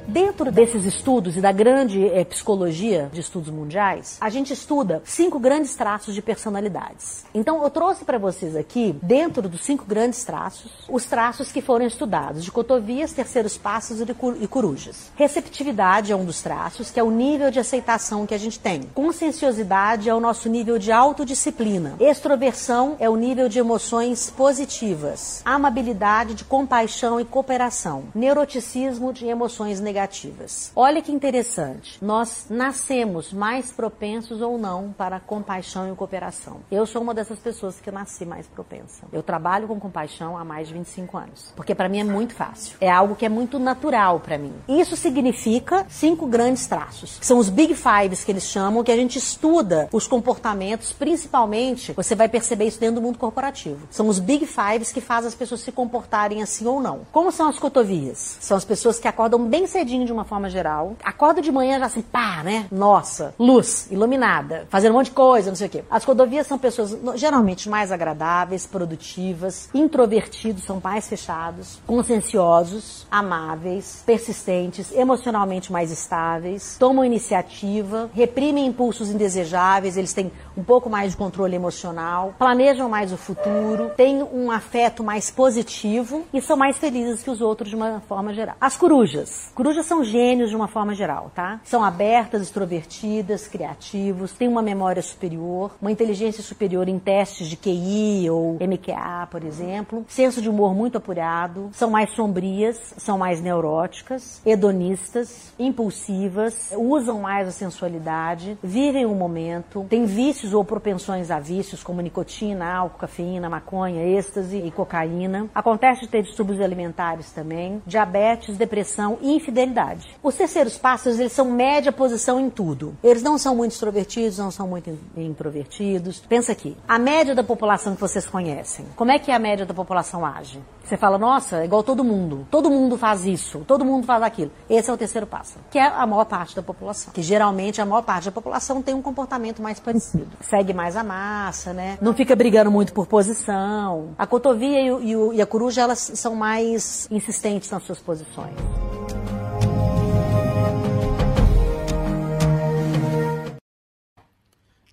Dentro 0.07 0.51
desses 0.51 0.85
estudos 0.85 1.37
e 1.37 1.41
da 1.41 1.51
grande 1.51 2.05
é, 2.09 2.25
psicologia 2.25 3.09
de 3.11 3.21
estudos 3.21 3.49
mundiais, 3.49 4.17
a 4.19 4.29
gente 4.29 4.51
estuda 4.51 5.01
cinco 5.05 5.39
grandes 5.39 5.75
traços 5.75 6.13
de 6.13 6.21
personalidades. 6.21 7.23
Então, 7.33 7.63
eu 7.63 7.69
trouxe 7.69 8.03
para 8.03 8.17
vocês 8.17 8.55
aqui, 8.55 8.95
dentro 9.01 9.47
dos 9.47 9.63
cinco 9.63 9.85
grandes 9.85 10.23
traços, 10.23 10.71
os 10.89 11.05
traços 11.05 11.51
que 11.51 11.61
foram 11.61 11.85
estudados 11.85 12.43
de 12.43 12.51
cotovias, 12.51 13.13
terceiros 13.13 13.57
passos 13.57 13.99
e 14.01 14.47
corujas. 14.47 15.11
Receptividade 15.15 16.11
é 16.11 16.15
um 16.15 16.25
dos 16.25 16.41
traços, 16.41 16.91
que 16.91 16.99
é 16.99 17.03
o 17.03 17.11
nível 17.11 17.49
de 17.49 17.59
aceitação 17.59 18.25
que 18.25 18.35
a 18.35 18.37
gente 18.37 18.59
tem. 18.59 18.83
Conscienciosidade 18.93 20.09
é 20.09 20.13
o 20.13 20.19
nosso 20.19 20.49
nível 20.49 20.77
de 20.77 20.91
autodisciplina. 20.91 21.95
Extroversão 21.99 22.97
é 22.99 23.09
o 23.09 23.15
nível 23.15 23.47
de 23.47 23.57
emoções 23.57 24.29
positivas. 24.29 25.41
Amabilidade 25.45 26.33
de 26.33 26.43
compaixão 26.43 27.19
e 27.19 27.25
cooperação. 27.25 28.03
Neuroticismo 28.13 29.13
de 29.13 29.27
emoções 29.27 29.79
negativas 29.79 29.92
negativas. 29.93 30.71
Olha 30.75 31.01
que 31.01 31.11
interessante. 31.11 32.03
Nós 32.03 32.47
nascemos 32.49 33.31
mais 33.31 33.71
propensos 33.71 34.41
ou 34.41 34.57
não 34.57 34.91
para 34.91 35.19
compaixão 35.19 35.91
e 35.91 35.95
cooperação. 35.95 36.61
Eu 36.71 36.85
sou 36.85 37.01
uma 37.01 37.13
dessas 37.13 37.37
pessoas 37.37 37.79
que 37.79 37.91
nasci 37.91 38.25
mais 38.25 38.47
propensa. 38.47 39.03
Eu 39.11 39.21
trabalho 39.21 39.67
com 39.67 39.79
compaixão 39.79 40.35
há 40.35 40.43
mais 40.43 40.67
de 40.67 40.73
25 40.73 41.17
anos, 41.17 41.53
porque 41.55 41.75
para 41.75 41.87
mim 41.87 41.99
é 41.99 42.03
muito 42.03 42.33
fácil. 42.33 42.77
É 42.81 42.89
algo 42.89 43.15
que 43.15 43.25
é 43.25 43.29
muito 43.29 43.59
natural 43.59 44.19
para 44.19 44.37
mim. 44.37 44.53
Isso 44.67 44.97
significa 44.97 45.85
cinco 45.89 46.25
grandes 46.25 46.65
traços, 46.65 47.19
são 47.21 47.37
os 47.37 47.49
Big 47.49 47.75
Fives 47.75 48.23
que 48.23 48.31
eles 48.31 48.43
chamam, 48.43 48.83
que 48.83 48.91
a 48.91 48.95
gente 48.95 49.17
estuda 49.17 49.87
os 49.91 50.07
comportamentos, 50.07 50.91
principalmente, 50.91 51.93
você 51.93 52.15
vai 52.15 52.27
perceber 52.27 52.65
isso 52.65 52.79
dentro 52.79 52.95
do 52.95 53.01
mundo 53.01 53.19
corporativo. 53.19 53.87
São 53.91 54.07
os 54.07 54.19
Big 54.19 54.45
Fives 54.47 54.91
que 54.91 55.01
fazem 55.01 55.27
as 55.27 55.35
pessoas 55.35 55.61
se 55.61 55.71
comportarem 55.71 56.41
assim 56.41 56.65
ou 56.65 56.81
não. 56.81 57.01
Como 57.11 57.31
são 57.31 57.47
as 57.47 57.59
cotovias? 57.59 58.37
São 58.39 58.57
as 58.57 58.65
pessoas 58.65 58.99
que 58.99 59.07
acordam 59.07 59.45
bem 59.45 59.67
cedinho 59.67 59.82
cedinho 59.83 60.05
de 60.05 60.13
uma 60.13 60.23
forma 60.23 60.49
geral. 60.49 60.95
Acorda 61.03 61.41
de 61.41 61.51
manhã 61.51 61.77
já 61.77 61.85
assim, 61.85 62.01
pá, 62.01 62.41
né? 62.43 62.67
Nossa, 62.71 63.35
luz, 63.37 63.91
iluminada, 63.91 64.65
fazendo 64.69 64.93
um 64.93 64.97
monte 64.97 65.07
de 65.07 65.11
coisa, 65.11 65.49
não 65.49 65.55
sei 65.55 65.67
o 65.67 65.69
quê. 65.69 65.83
As 65.89 66.03
rodovias 66.05 66.47
são 66.47 66.57
pessoas 66.57 66.97
geralmente 67.15 67.69
mais 67.69 67.91
agradáveis, 67.91 68.65
produtivas, 68.65 69.69
introvertidos, 69.73 70.63
são 70.63 70.79
mais 70.81 71.07
fechados, 71.07 71.79
conscienciosos, 71.85 73.05
amáveis, 73.11 74.01
persistentes, 74.05 74.91
emocionalmente 74.93 75.71
mais 75.71 75.91
estáveis, 75.91 76.77
tomam 76.79 77.03
iniciativa, 77.03 78.09
reprimem 78.13 78.65
impulsos 78.65 79.09
indesejáveis, 79.09 79.97
eles 79.97 80.13
têm 80.13 80.31
um 80.55 80.63
pouco 80.63 80.89
mais 80.89 81.11
de 81.11 81.17
controle 81.17 81.55
emocional, 81.55 82.33
planejam 82.39 82.87
mais 82.87 83.11
o 83.11 83.17
futuro, 83.17 83.91
têm 83.97 84.23
um 84.23 84.49
afeto 84.49 85.03
mais 85.03 85.29
positivo 85.29 86.25
e 86.33 86.41
são 86.41 86.55
mais 86.55 86.77
felizes 86.77 87.21
que 87.21 87.29
os 87.29 87.41
outros 87.41 87.69
de 87.69 87.75
uma 87.75 88.01
forma 88.07 88.33
geral. 88.33 88.55
As 88.61 88.77
corujas. 88.77 89.51
Corujas 89.53 89.72
corujas 89.73 89.85
são 89.87 90.03
gênios 90.03 90.51
de 90.51 90.55
uma 90.55 90.67
forma 90.67 90.93
geral, 90.93 91.31
tá? 91.33 91.59
São 91.63 91.83
abertas, 91.83 92.43
extrovertidas, 92.43 93.47
criativos, 93.47 94.31
têm 94.33 94.47
uma 94.47 94.61
memória 94.61 95.01
superior, 95.01 95.71
uma 95.81 95.91
inteligência 95.91 96.43
superior 96.43 96.87
em 96.87 96.99
testes 96.99 97.47
de 97.47 97.57
QI 97.57 98.29
ou 98.29 98.53
MQA, 98.53 99.27
por 99.31 99.43
exemplo, 99.43 100.05
senso 100.07 100.41
de 100.41 100.49
humor 100.49 100.75
muito 100.75 100.97
apurado, 100.97 101.69
são 101.73 101.89
mais 101.89 102.11
sombrias, 102.11 102.93
são 102.97 103.17
mais 103.17 103.41
neuróticas, 103.41 104.41
hedonistas, 104.45 105.51
impulsivas, 105.57 106.71
usam 106.77 107.19
mais 107.19 107.47
a 107.47 107.51
sensualidade, 107.51 108.57
vivem 108.63 109.05
o 109.05 109.15
momento, 109.15 109.85
têm 109.89 110.05
vícios 110.05 110.53
ou 110.53 110.63
propensões 110.63 111.31
a 111.31 111.39
vícios 111.39 111.83
como 111.83 112.01
nicotina, 112.01 112.71
álcool, 112.71 112.99
cafeína, 112.99 113.49
maconha, 113.49 114.05
êxtase 114.05 114.57
e 114.57 114.69
cocaína. 114.69 115.47
Acontece 115.55 116.01
de 116.01 116.09
ter 116.09 116.21
distúrbios 116.21 116.61
alimentares 116.61 117.31
também, 117.31 117.81
diabetes, 117.87 118.55
depressão 118.55 119.17
e 119.21 119.35
infidelidade. 119.63 120.15
Os 120.21 120.35
terceiros 120.35 120.77
pássaros, 120.77 121.19
eles 121.19 121.31
são 121.31 121.45
média 121.45 121.91
posição 121.91 122.39
em 122.39 122.49
tudo. 122.49 122.95
Eles 123.03 123.23
não 123.23 123.37
são 123.37 123.55
muito 123.55 123.71
extrovertidos, 123.71 124.37
não 124.37 124.51
são 124.51 124.67
muito 124.67 124.97
introvertidos. 125.15 126.19
Pensa 126.19 126.51
aqui, 126.51 126.77
a 126.87 126.99
média 126.99 127.33
da 127.33 127.43
população 127.43 127.95
que 127.95 128.01
vocês 128.01 128.25
conhecem, 128.25 128.85
como 128.95 129.11
é 129.11 129.19
que 129.19 129.31
a 129.31 129.39
média 129.39 129.65
da 129.65 129.73
população 129.73 130.25
age? 130.25 130.61
Você 130.83 130.97
fala, 130.97 131.17
nossa, 131.17 131.61
é 131.61 131.65
igual 131.65 131.81
todo 131.81 132.03
mundo. 132.03 132.45
Todo 132.51 132.69
mundo 132.69 132.97
faz 132.97 133.25
isso, 133.25 133.63
todo 133.65 133.85
mundo 133.85 134.05
faz 134.05 134.21
aquilo. 134.21 134.51
Esse 134.69 134.89
é 134.89 134.93
o 134.93 134.97
terceiro 134.97 135.25
passo, 135.25 135.57
que 135.71 135.79
é 135.79 135.85
a 135.85 136.05
maior 136.05 136.25
parte 136.25 136.55
da 136.55 136.61
população. 136.61 137.13
Que 137.13 137.21
geralmente 137.21 137.81
a 137.81 137.85
maior 137.85 138.01
parte 138.01 138.25
da 138.25 138.31
população 138.31 138.81
tem 138.81 138.93
um 138.93 139.01
comportamento 139.01 139.61
mais 139.61 139.79
parecido. 139.79 140.27
Segue 140.41 140.73
mais 140.73 140.97
a 140.97 141.03
massa, 141.03 141.73
né? 141.73 141.97
Não 142.01 142.13
fica 142.13 142.35
brigando 142.35 142.69
muito 142.69 142.93
por 142.93 143.07
posição. 143.07 144.09
A 144.17 144.27
cotovia 144.27 144.81
e, 144.81 145.15
o, 145.15 145.33
e 145.33 145.41
a 145.41 145.45
coruja, 145.45 145.81
elas 145.81 145.99
são 145.99 146.35
mais 146.35 147.07
insistentes 147.09 147.71
nas 147.71 147.83
suas 147.83 147.99
posições. 147.99 148.53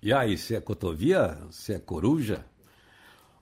E 0.03 0.11
aí, 0.11 0.37
se 0.37 0.55
é 0.55 0.59
cotovia, 0.59 1.37
se 1.51 1.73
é 1.73 1.79
coruja? 1.79 2.43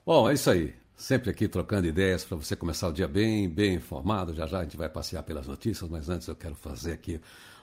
Bom, 0.05 0.29
é 0.29 0.33
isso 0.33 0.49
aí. 0.49 0.75
Sempre 0.95 1.29
aqui 1.29 1.47
trocando 1.47 1.87
ideias 1.87 2.25
para 2.25 2.35
você 2.35 2.53
começar 2.53 2.89
o 2.89 2.91
dia 2.91 3.07
bem, 3.07 3.47
bem 3.47 3.75
informado. 3.75 4.33
Já 4.33 4.45
já 4.45 4.59
a 4.59 4.63
gente 4.63 4.75
vai 4.75 4.89
passear 4.89 5.23
pelas 5.23 5.47
notícias, 5.47 5.89
mas 5.89 6.09
antes 6.09 6.27
eu 6.27 6.35
quero 6.35 6.55
fazer 6.55 6.91
aqui 6.91 7.21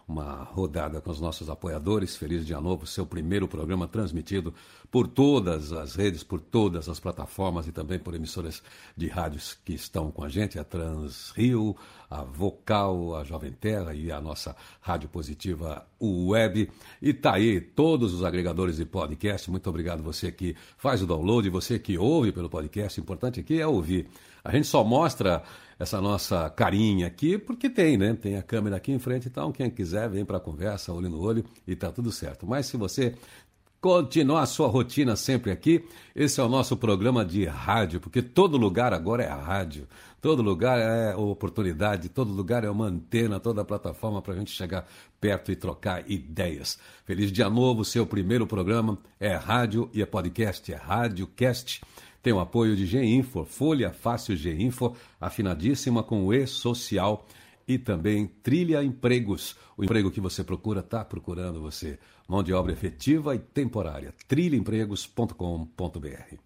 uma 0.09 0.45
rodada 0.45 1.01
com 1.01 1.11
os 1.11 1.21
nossos 1.21 1.51
apoiadores. 1.51 2.17
Feliz 2.17 2.47
Dia 2.47 2.61
Novo, 2.61 2.87
seu 2.87 3.05
primeiro 3.05 3.47
programa 3.47 3.87
transmitido 3.87 4.55
por 4.91 5.07
todas 5.07 5.73
as 5.73 5.95
redes, 5.95 6.23
por 6.23 6.41
todas 6.41 6.89
as 6.89 6.99
plataformas 6.99 7.67
e 7.67 7.73
também 7.73 7.99
por 7.99 8.15
emissoras 8.15 8.63
de 8.97 9.09
rádios 9.09 9.59
que 9.65 9.75
estão 9.75 10.11
com 10.11 10.25
a 10.25 10.29
gente, 10.29 10.59
a 10.59 10.65
Trans 10.65 11.33
Rio, 11.33 11.77
a 12.11 12.23
Vocal, 12.23 13.17
a 13.17 13.25
Jovem 13.25 13.53
Terra 13.53 13.95
e 13.95 14.11
a 14.11 14.21
nossa 14.21 14.55
Rádio 14.81 15.09
Positiva 15.09 15.87
Web. 16.01 16.71
E 17.01 17.13
tá 17.13 17.35
aí 17.35 17.61
todos 17.61 18.15
os 18.15 18.25
agregadores 18.25 18.77
de 18.77 18.85
podcast. 18.85 19.51
Muito 19.51 19.69
obrigado 19.69 20.03
você 20.03 20.31
que 20.31 20.57
faz 20.77 21.03
o 21.03 21.07
download, 21.07 21.49
você 21.51 21.79
que 21.79 21.99
ouve 21.99 22.33
pelo 22.33 22.49
podcast. 22.49 23.01
O 23.01 23.03
importante 23.03 23.41
aqui 23.41 23.61
é 23.61 23.67
ouvir. 23.67 24.09
A 24.45 24.53
gente 24.53 24.67
só 24.67 24.85
mostra 24.85 25.43
essa 25.79 26.01
nossa 26.01 26.49
carinha 26.51 27.07
aqui, 27.07 27.37
porque 27.37 27.69
tem, 27.69 27.97
né? 27.97 28.15
Tem 28.15 28.37
a 28.37 28.43
câmera 28.43 28.77
aqui 28.77 28.93
em 28.93 28.99
frente, 28.99 29.29
então 29.29 29.53
quem 29.53 29.69
quiser 29.69 30.09
vem 30.09 30.25
para 30.25 30.39
a 30.39 30.41
conversa, 30.41 30.93
olho 30.93 31.09
no 31.09 31.21
olho 31.21 31.45
e 31.67 31.77
tá 31.77 31.91
tudo 31.91 32.11
certo. 32.11 32.47
Mas 32.47 32.67
se 32.67 32.77
você 32.77 33.15
continuar 33.81 34.43
a 34.43 34.47
sua 34.47 34.69
rotina 34.69 35.17
sempre 35.17 35.51
aqui, 35.51 35.85
esse 36.15 36.41
é 36.41 36.43
o 36.43 36.49
nosso 36.49 36.77
programa 36.77 37.25
de 37.25 37.45
rádio, 37.45 38.01
porque 38.01 38.23
todo 38.23 38.57
lugar 38.57 38.93
agora 38.93 39.23
é 39.23 39.29
rádio, 39.29 39.87
todo 40.27 40.43
lugar 40.43 40.81
é 40.81 41.15
oportunidade, 41.15 42.09
todo 42.09 42.33
lugar 42.33 42.65
é 42.65 42.69
uma 42.69 42.87
antena, 42.87 43.39
toda 43.39 43.65
plataforma 43.65 44.21
para 44.21 44.35
a 44.35 44.37
gente 44.37 44.51
chegar 44.51 44.85
perto 45.21 45.53
e 45.53 45.57
trocar 45.57 46.11
ideias. 46.11 46.81
Feliz 47.05 47.31
dia 47.31 47.49
novo, 47.49 47.85
seu 47.85 48.05
primeiro 48.05 48.45
programa 48.45 48.99
é 49.21 49.37
rádio 49.37 49.89
e 49.95 50.03
é 50.03 50.07
podcast, 50.07 50.73
é 50.73 50.75
Rádiocast. 50.75 51.81
Tem 52.21 52.33
o 52.33 52.41
apoio 52.41 52.75
de 52.75 52.87
G-Info, 52.87 53.45
Folha 53.45 53.93
Fácil 53.93 54.35
G-Info, 54.35 54.97
afinadíssima 55.21 56.03
com 56.03 56.25
o 56.25 56.35
E-Social 56.35 57.25
e 57.69 57.79
também 57.79 58.27
Trilha 58.27 58.83
Empregos. 58.83 59.55
O 59.77 59.85
emprego 59.85 60.11
que 60.11 60.21
você 60.21 60.43
procura 60.43 60.81
está 60.81 61.05
procurando 61.05 61.61
você. 61.61 62.01
Mão 62.27 62.43
de 62.43 62.53
obra 62.53 62.73
efetiva 62.73 63.37
e 63.37 63.39
temporária. 63.39 64.13
trilhaempregos.com.br 64.27 66.46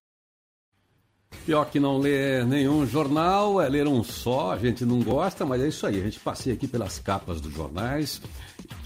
Pior 1.45 1.65
que 1.65 1.79
não 1.79 1.97
ler 1.97 2.45
nenhum 2.45 2.85
jornal, 2.85 3.59
é 3.59 3.67
ler 3.67 3.87
um 3.87 4.03
só, 4.03 4.51
a 4.51 4.57
gente 4.57 4.85
não 4.85 5.01
gosta, 5.01 5.45
mas 5.45 5.61
é 5.61 5.67
isso 5.67 5.87
aí. 5.87 5.99
A 5.99 6.03
gente 6.03 6.19
passeia 6.19 6.53
aqui 6.53 6.67
pelas 6.67 6.99
capas 6.99 7.41
dos 7.41 7.53
jornais, 7.53 8.21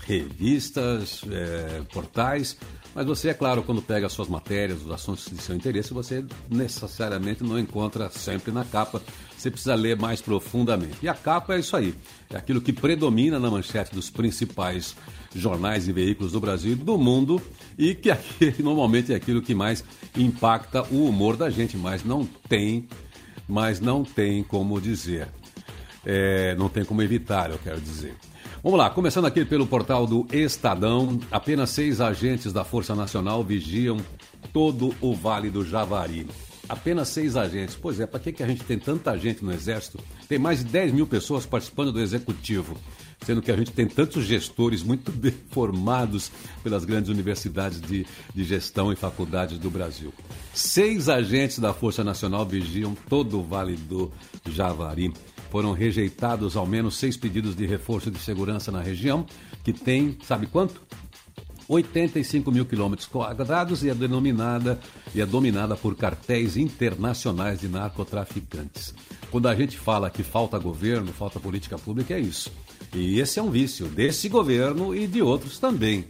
revistas, 0.06 1.22
é, 1.30 1.82
portais, 1.92 2.58
mas 2.96 3.06
você, 3.06 3.28
é 3.28 3.34
claro, 3.34 3.62
quando 3.62 3.82
pega 3.82 4.08
as 4.08 4.14
suas 4.14 4.30
matérias, 4.30 4.82
os 4.82 4.90
assuntos 4.90 5.26
de 5.30 5.38
seu 5.42 5.54
interesse, 5.54 5.94
você 5.94 6.24
necessariamente 6.50 7.44
não 7.44 7.60
encontra 7.60 8.10
sempre 8.10 8.54
na 8.54 8.64
capa. 8.64 9.02
Você 9.38 9.52
precisa 9.52 9.76
ler 9.76 9.98
mais 9.98 10.22
profundamente. 10.22 10.98
E 11.02 11.10
a 11.10 11.14
capa 11.14 11.56
é 11.56 11.60
isso 11.60 11.76
aí. 11.76 11.94
É 12.30 12.38
aquilo 12.38 12.62
que 12.62 12.74
predomina 12.74 13.40
na 13.40 13.50
manchete 13.50 13.94
dos 13.94 14.10
principais 14.10 14.96
jornais 15.36 15.88
e 15.88 15.92
veículos 15.92 16.32
do 16.32 16.40
Brasil 16.40 16.72
e 16.72 16.76
do 16.76 16.98
mundo 16.98 17.42
e 17.78 17.94
que 17.94 18.10
aqui, 18.10 18.56
normalmente 18.64 19.14
é 19.14 19.16
aquilo 19.16 19.42
que 19.42 19.54
mais 19.54 19.84
impacta 20.18 20.84
o 20.92 21.06
humor 21.06 21.36
da 21.36 21.50
gente, 21.50 21.78
mas 21.78 22.04
não 22.04 22.26
tem, 22.48 22.88
mas 23.48 23.80
não 23.80 24.04
tem 24.04 24.44
como 24.44 24.80
dizer. 24.80 25.28
É, 26.06 26.56
não 26.56 26.70
tem 26.70 26.86
como 26.86 27.02
evitar, 27.02 27.52
eu 27.52 27.60
quero 27.60 27.82
dizer. 27.82 28.16
Vamos 28.64 28.80
lá, 28.80 28.90
começando 28.90 29.26
aqui 29.26 29.46
pelo 29.46 29.68
portal 29.68 30.08
do 30.08 30.26
Estadão, 30.32 31.20
apenas 31.30 31.70
seis 31.70 32.02
agentes 32.02 32.52
da 32.52 32.64
Força 32.64 32.96
Nacional 32.96 33.44
vigiam 33.44 33.98
todo 34.52 34.96
o 35.02 35.14
Vale 35.14 35.50
do 35.50 35.64
Javari. 35.64 36.26
Apenas 36.68 37.10
seis 37.10 37.36
agentes. 37.36 37.76
Pois 37.80 38.00
é, 38.00 38.06
para 38.06 38.20
que, 38.20 38.32
que 38.32 38.44
a 38.44 38.48
gente 38.48 38.64
tem 38.64 38.80
tanta 38.80 39.18
gente 39.18 39.44
no 39.44 39.52
Exército? 39.52 40.00
Tem 40.28 40.40
mais 40.40 40.60
de 40.60 40.66
10 40.66 40.94
mil 40.94 41.08
pessoas 41.08 41.46
participando 41.46 41.92
do 41.92 42.02
Executivo 42.02 42.76
sendo 43.26 43.42
que 43.42 43.52
a 43.52 43.58
gente 43.58 43.72
tem 43.72 43.88
tantos 43.88 44.26
gestores 44.26 44.84
muito 44.84 45.12
bem 45.14 45.34
formados 45.50 46.32
pelas 46.64 46.86
grandes 46.86 47.10
universidades 47.10 47.82
de, 47.82 48.06
de 48.34 48.44
gestão 48.44 48.92
e 48.92 48.96
faculdades 48.96 49.58
do 49.58 49.70
Brasil. 49.70 50.14
Seis 50.54 51.10
agentes 51.10 51.60
da 51.60 51.74
Força 51.74 52.04
Nacional 52.04 52.46
vigiam 52.46 52.96
todo 53.10 53.40
o 53.40 53.44
Vale 53.44 53.76
do 53.76 54.12
Javari. 54.50 55.14
Foram 55.50 55.74
rejeitados 55.74 56.56
ao 56.58 56.66
menos 56.66 56.98
seis 56.98 57.16
pedidos 57.16 57.56
de 57.56 57.66
reforço 57.66 58.12
de 58.12 58.20
segurança 58.20 58.72
na 58.72 58.82
região, 58.82 59.26
que 59.64 59.72
tem, 59.72 60.18
sabe 60.24 60.48
quanto? 60.48 60.82
85 61.68 62.52
mil 62.52 62.66
quilômetros 62.66 63.08
quadrados 63.08 63.84
e 63.84 63.90
é 63.90 63.96
denominada 63.96 64.80
e 65.14 65.22
é 65.22 65.26
dominada 65.26 65.76
por 65.76 65.96
cartéis 65.96 66.58
internacionais 66.58 67.60
de 67.60 67.68
narcotraficantes. 67.68 68.94
Quando 69.32 69.48
a 69.48 69.56
gente 69.56 69.78
fala 69.78 70.10
que 70.10 70.24
falta 70.24 70.58
governo, 70.60 71.12
falta 71.12 71.40
política 71.40 71.78
pública, 71.78 72.14
é 72.14 72.20
isso. 72.20 72.52
E 72.94 73.20
esse 73.20 73.40
é 73.40 73.44
um 73.44 73.50
vício 73.50 73.88
desse 73.88 74.30
governo 74.30 74.96
e 74.96 75.08
de 75.08 75.22
outros 75.22 75.60
também. 75.60 76.06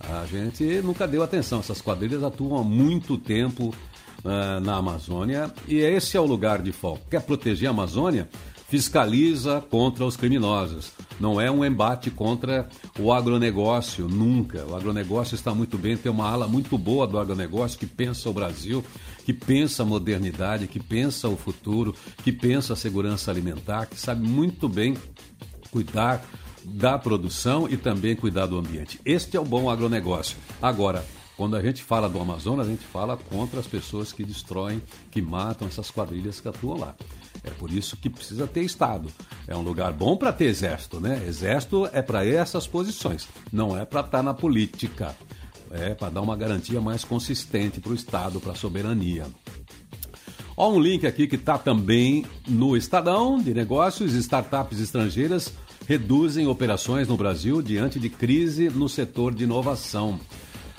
A 0.00 0.26
gente 0.26 0.62
nunca 0.82 1.06
deu 1.06 1.22
atenção. 1.22 1.60
Essas 1.60 1.80
quadrilhas 1.80 2.22
atuam 2.22 2.58
há 2.58 2.64
muito 2.64 3.16
tempo 3.16 3.74
uh, 4.24 4.60
na 4.60 4.76
Amazônia 4.76 5.50
e 5.66 5.76
esse 5.78 6.16
é 6.16 6.20
o 6.20 6.26
lugar 6.26 6.60
de 6.60 6.72
foco. 6.72 7.00
Quer 7.10 7.22
proteger 7.22 7.68
a 7.68 7.70
Amazônia? 7.70 8.28
Fiscaliza 8.68 9.64
contra 9.70 10.04
os 10.04 10.16
criminosos. 10.16 10.92
Não 11.18 11.40
é 11.40 11.50
um 11.50 11.64
embate 11.64 12.10
contra 12.10 12.68
o 12.98 13.12
agronegócio, 13.12 14.08
nunca. 14.08 14.64
O 14.66 14.76
agronegócio 14.76 15.34
está 15.34 15.54
muito 15.54 15.78
bem, 15.78 15.96
tem 15.96 16.12
uma 16.12 16.28
ala 16.28 16.46
muito 16.46 16.76
boa 16.76 17.06
do 17.06 17.18
agronegócio 17.18 17.78
que 17.78 17.86
pensa 17.86 18.28
o 18.28 18.32
Brasil, 18.32 18.84
que 19.24 19.32
pensa 19.32 19.82
a 19.82 19.86
modernidade, 19.86 20.66
que 20.66 20.78
pensa 20.78 21.28
o 21.28 21.36
futuro, 21.36 21.94
que 22.22 22.32
pensa 22.32 22.74
a 22.74 22.76
segurança 22.76 23.30
alimentar, 23.30 23.86
que 23.86 23.98
sabe 23.98 24.26
muito 24.26 24.68
bem 24.68 24.96
cuidar 25.70 26.24
da 26.64 26.98
produção 26.98 27.68
e 27.68 27.76
também 27.76 28.16
cuidar 28.16 28.46
do 28.46 28.58
ambiente. 28.58 29.00
Este 29.04 29.36
é 29.36 29.40
o 29.40 29.44
bom 29.44 29.70
agronegócio. 29.70 30.36
Agora, 30.60 31.04
quando 31.36 31.54
a 31.54 31.62
gente 31.62 31.82
fala 31.82 32.08
do 32.08 32.18
Amazonas, 32.18 32.66
a 32.66 32.70
gente 32.70 32.84
fala 32.84 33.16
contra 33.16 33.60
as 33.60 33.66
pessoas 33.66 34.12
que 34.12 34.24
destroem, 34.24 34.82
que 35.10 35.20
matam 35.20 35.68
essas 35.68 35.90
quadrilhas 35.90 36.40
que 36.40 36.48
atuam 36.48 36.78
lá. 36.78 36.94
É 37.46 37.50
por 37.50 37.70
isso 37.70 37.96
que 37.96 38.10
precisa 38.10 38.46
ter 38.46 38.62
Estado. 38.62 39.08
É 39.46 39.56
um 39.56 39.62
lugar 39.62 39.92
bom 39.92 40.16
para 40.16 40.32
ter 40.32 40.46
exército, 40.46 41.00
né? 41.00 41.22
Exército 41.26 41.88
é 41.92 42.02
para 42.02 42.26
essas 42.26 42.66
posições, 42.66 43.28
não 43.52 43.78
é 43.78 43.84
para 43.84 44.00
estar 44.00 44.18
tá 44.18 44.22
na 44.22 44.34
política. 44.34 45.16
É 45.70 45.94
para 45.94 46.10
dar 46.10 46.20
uma 46.20 46.36
garantia 46.36 46.80
mais 46.80 47.04
consistente 47.04 47.80
para 47.80 47.92
o 47.92 47.94
Estado, 47.94 48.40
para 48.40 48.52
a 48.52 48.56
soberania. 48.56 49.26
Ó, 50.56 50.72
um 50.72 50.80
link 50.80 51.06
aqui 51.06 51.26
que 51.26 51.36
está 51.36 51.58
também 51.58 52.24
no 52.48 52.76
Estadão 52.76 53.38
de 53.38 53.52
Negócios, 53.52 54.14
startups 54.14 54.80
estrangeiras 54.80 55.52
reduzem 55.86 56.46
operações 56.46 57.06
no 57.06 57.16
Brasil 57.16 57.62
diante 57.62 58.00
de 58.00 58.08
crise 58.08 58.70
no 58.70 58.88
setor 58.88 59.34
de 59.34 59.44
inovação. 59.44 60.18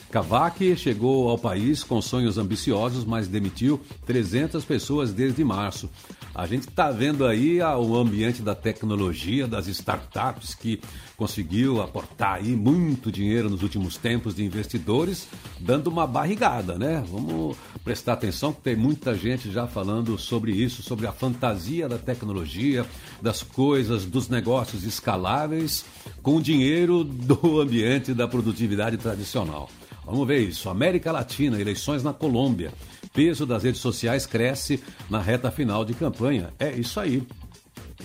Cavac 0.10 0.76
chegou 0.78 1.30
ao 1.30 1.38
país 1.38 1.84
com 1.84 2.02
sonhos 2.02 2.38
ambiciosos, 2.38 3.04
mas 3.04 3.28
demitiu 3.28 3.80
300 4.06 4.64
pessoas 4.64 5.12
desde 5.12 5.44
março. 5.44 5.90
A 6.34 6.46
gente 6.46 6.70
está 6.70 6.92
vendo 6.92 7.26
aí 7.26 7.60
o 7.62 7.96
ambiente 7.96 8.42
da 8.42 8.54
tecnologia, 8.54 9.48
das 9.48 9.68
startups 9.68 10.54
que 10.54 10.80
conseguiu 11.18 11.82
aportar 11.82 12.36
aí 12.36 12.56
muito 12.56 13.12
dinheiro 13.12 13.50
nos 13.50 13.64
últimos 13.64 13.98
tempos 13.98 14.36
de 14.36 14.46
investidores, 14.46 15.28
dando 15.60 15.88
uma 15.88 16.06
barrigada, 16.06 16.78
né? 16.78 17.04
Vamos 17.12 17.58
prestar 17.84 18.14
atenção 18.14 18.54
que 18.54 18.62
tem 18.62 18.76
muita 18.76 19.16
gente 19.16 19.52
já 19.52 19.66
falando 19.68 20.18
sobre 20.18 20.52
isso, 20.52 20.84
sobre 20.84 21.08
a 21.08 21.12
fantasia 21.12 21.90
da 21.90 21.98
tecnologia, 21.98 22.86
das 23.20 23.42
coisas, 23.42 24.06
dos 24.06 24.30
negócios 24.30 24.84
escaláveis 24.84 25.84
com 26.22 26.40
dinheiro 26.40 27.04
do 27.04 27.60
ambiente 27.60 28.14
da 28.14 28.28
produtividade 28.28 28.98
tradicional. 28.98 29.70
Vamos 30.08 30.26
ver 30.26 30.40
isso. 30.40 30.70
América 30.70 31.12
Latina, 31.12 31.60
eleições 31.60 32.02
na 32.02 32.14
Colômbia. 32.14 32.72
Peso 33.14 33.46
das 33.46 33.64
redes 33.64 33.82
sociais 33.82 34.26
cresce 34.26 34.82
na 35.10 35.20
reta 35.20 35.52
final 35.52 35.84
de 35.84 35.94
campanha. 35.94 36.54
É 36.58 36.72
isso 36.72 36.98
aí. 36.98 37.22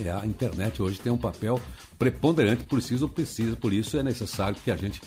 É, 0.05 0.11
a 0.11 0.27
internet 0.27 0.83
hoje 0.83 0.99
tem 0.99 1.13
um 1.13 1.19
papel 1.19 1.61
preponderante, 1.99 2.65
preciso, 2.65 3.09
precisa, 3.09 3.55
por 3.55 3.73
isso 3.73 3.97
é 3.97 4.03
necessário 4.03 4.57
que 4.65 4.71
a 4.71 4.77
gente 4.77 5.01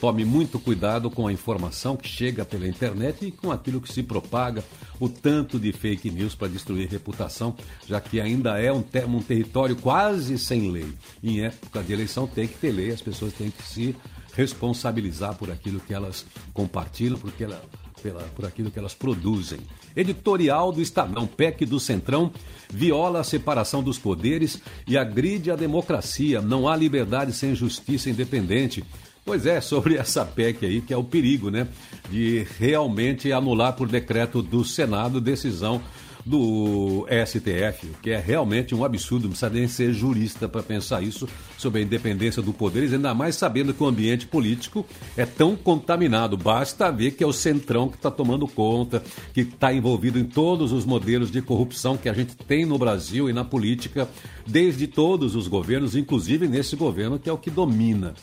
tome 0.00 0.24
muito 0.24 0.58
cuidado 0.58 1.08
com 1.08 1.28
a 1.28 1.32
informação 1.32 1.96
que 1.96 2.08
chega 2.08 2.44
pela 2.44 2.66
internet 2.66 3.26
e 3.26 3.30
com 3.30 3.52
aquilo 3.52 3.80
que 3.80 3.92
se 3.92 4.02
propaga, 4.02 4.64
o 4.98 5.08
tanto 5.08 5.60
de 5.60 5.70
fake 5.72 6.10
news 6.10 6.34
para 6.34 6.48
destruir 6.48 6.88
reputação, 6.88 7.54
já 7.86 8.00
que 8.00 8.20
ainda 8.20 8.58
é 8.58 8.72
um, 8.72 8.82
um 9.08 9.22
território 9.22 9.76
quase 9.76 10.36
sem 10.38 10.72
lei. 10.72 10.92
Em 11.22 11.42
época 11.42 11.82
de 11.82 11.92
eleição 11.92 12.26
tem 12.26 12.48
que 12.48 12.58
ter 12.58 12.72
lei, 12.72 12.90
as 12.90 13.02
pessoas 13.02 13.32
têm 13.34 13.50
que 13.50 13.62
se 13.62 13.94
responsabilizar 14.34 15.34
por 15.36 15.50
aquilo 15.50 15.80
que 15.80 15.94
elas 15.94 16.24
compartilham, 16.52 17.18
porque 17.18 17.44
ela, 17.44 17.62
pela, 18.02 18.22
por 18.34 18.46
aquilo 18.46 18.70
que 18.70 18.78
elas 18.78 18.94
produzem. 18.94 19.60
Editorial 19.94 20.72
do 20.72 20.80
Estadão, 20.80 21.26
PEC 21.26 21.66
do 21.66 21.80
Centrão, 21.80 22.32
viola 22.72 23.20
a 23.20 23.24
separação 23.24 23.82
dos 23.82 23.98
poderes 23.98 24.60
e 24.86 24.96
agride 24.96 25.50
a 25.50 25.56
democracia. 25.56 26.40
Não 26.40 26.68
há 26.68 26.76
liberdade 26.76 27.32
sem 27.32 27.54
justiça 27.54 28.08
independente. 28.08 28.84
Pois 29.24 29.46
é, 29.46 29.60
sobre 29.60 29.96
essa 29.98 30.24
PEC 30.24 30.64
aí, 30.64 30.80
que 30.80 30.92
é 30.92 30.96
o 30.96 31.04
perigo, 31.04 31.50
né? 31.50 31.66
De 32.10 32.46
realmente 32.58 33.32
anular 33.32 33.74
por 33.74 33.88
decreto 33.88 34.42
do 34.42 34.64
Senado 34.64 35.20
decisão 35.20 35.80
do 36.24 37.06
STF, 37.26 37.88
que 38.02 38.10
é 38.10 38.18
realmente 38.18 38.74
um 38.74 38.84
absurdo, 38.84 39.24
não 39.24 39.30
precisa 39.30 39.50
nem 39.50 39.68
ser 39.68 39.92
jurista 39.92 40.48
para 40.48 40.62
pensar 40.62 41.02
isso 41.02 41.28
sobre 41.56 41.80
a 41.80 41.84
independência 41.84 42.42
do 42.42 42.52
poder, 42.52 42.92
ainda 42.92 43.14
mais 43.14 43.36
sabendo 43.36 43.72
que 43.72 43.82
o 43.82 43.86
ambiente 43.86 44.26
político 44.26 44.84
é 45.16 45.24
tão 45.24 45.56
contaminado. 45.56 46.36
Basta 46.36 46.90
ver 46.90 47.12
que 47.12 47.24
é 47.24 47.26
o 47.26 47.32
centrão 47.32 47.88
que 47.88 47.96
está 47.96 48.10
tomando 48.10 48.46
conta, 48.46 49.02
que 49.32 49.40
está 49.40 49.72
envolvido 49.72 50.18
em 50.18 50.24
todos 50.24 50.72
os 50.72 50.84
modelos 50.84 51.30
de 51.30 51.40
corrupção 51.40 51.96
que 51.96 52.08
a 52.08 52.12
gente 52.12 52.36
tem 52.36 52.64
no 52.64 52.78
Brasil 52.78 53.28
e 53.28 53.32
na 53.32 53.44
política, 53.44 54.08
desde 54.46 54.86
todos 54.86 55.34
os 55.34 55.48
governos, 55.48 55.96
inclusive 55.96 56.46
nesse 56.48 56.76
governo 56.76 57.18
que 57.18 57.28
é 57.28 57.32
o 57.32 57.38
que 57.38 57.50
domina. 57.50 58.14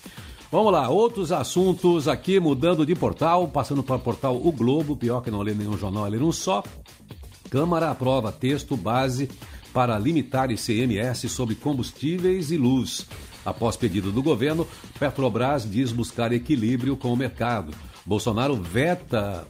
Vamos 0.49 0.71
lá, 0.71 0.87
outros 0.87 1.33
assuntos 1.33 2.07
aqui, 2.07 2.39
mudando 2.39 2.85
de 2.85 2.95
portal, 2.95 3.49
passando 3.49 3.83
para 3.83 3.97
o 3.97 3.99
portal 3.99 4.37
O 4.41 4.49
Globo, 4.49 4.95
pior 4.95 5.21
que 5.21 5.29
não 5.29 5.41
ler 5.41 5.53
nenhum 5.53 5.77
jornal, 5.77 6.07
ler 6.07 6.23
um 6.23 6.31
só. 6.31 6.63
Câmara 7.49 7.89
aprova 7.89 8.31
texto 8.31 8.75
base 8.75 9.29
para 9.73 9.97
limitar 9.97 10.51
ICMS 10.51 11.29
sobre 11.29 11.55
combustíveis 11.55 12.51
e 12.51 12.57
luz. 12.57 13.05
Após 13.45 13.77
pedido 13.77 14.11
do 14.11 14.21
governo, 14.21 14.67
Petrobras 14.99 15.69
diz 15.69 15.91
buscar 15.91 16.33
equilíbrio 16.33 16.97
com 16.97 17.13
o 17.13 17.17
mercado. 17.17 17.73
Bolsonaro 18.05 18.55
veta 18.55 19.47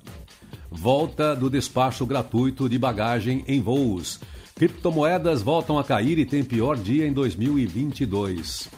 volta 0.69 1.35
do 1.35 1.49
despacho 1.49 2.05
gratuito 2.05 2.69
de 2.69 2.77
bagagem 2.77 3.43
em 3.47 3.61
voos. 3.61 4.19
Criptomoedas 4.55 5.41
voltam 5.41 5.77
a 5.77 5.83
cair 5.83 6.17
e 6.17 6.25
tem 6.25 6.43
pior 6.43 6.75
dia 6.75 7.07
em 7.07 7.13
2022. 7.13 8.76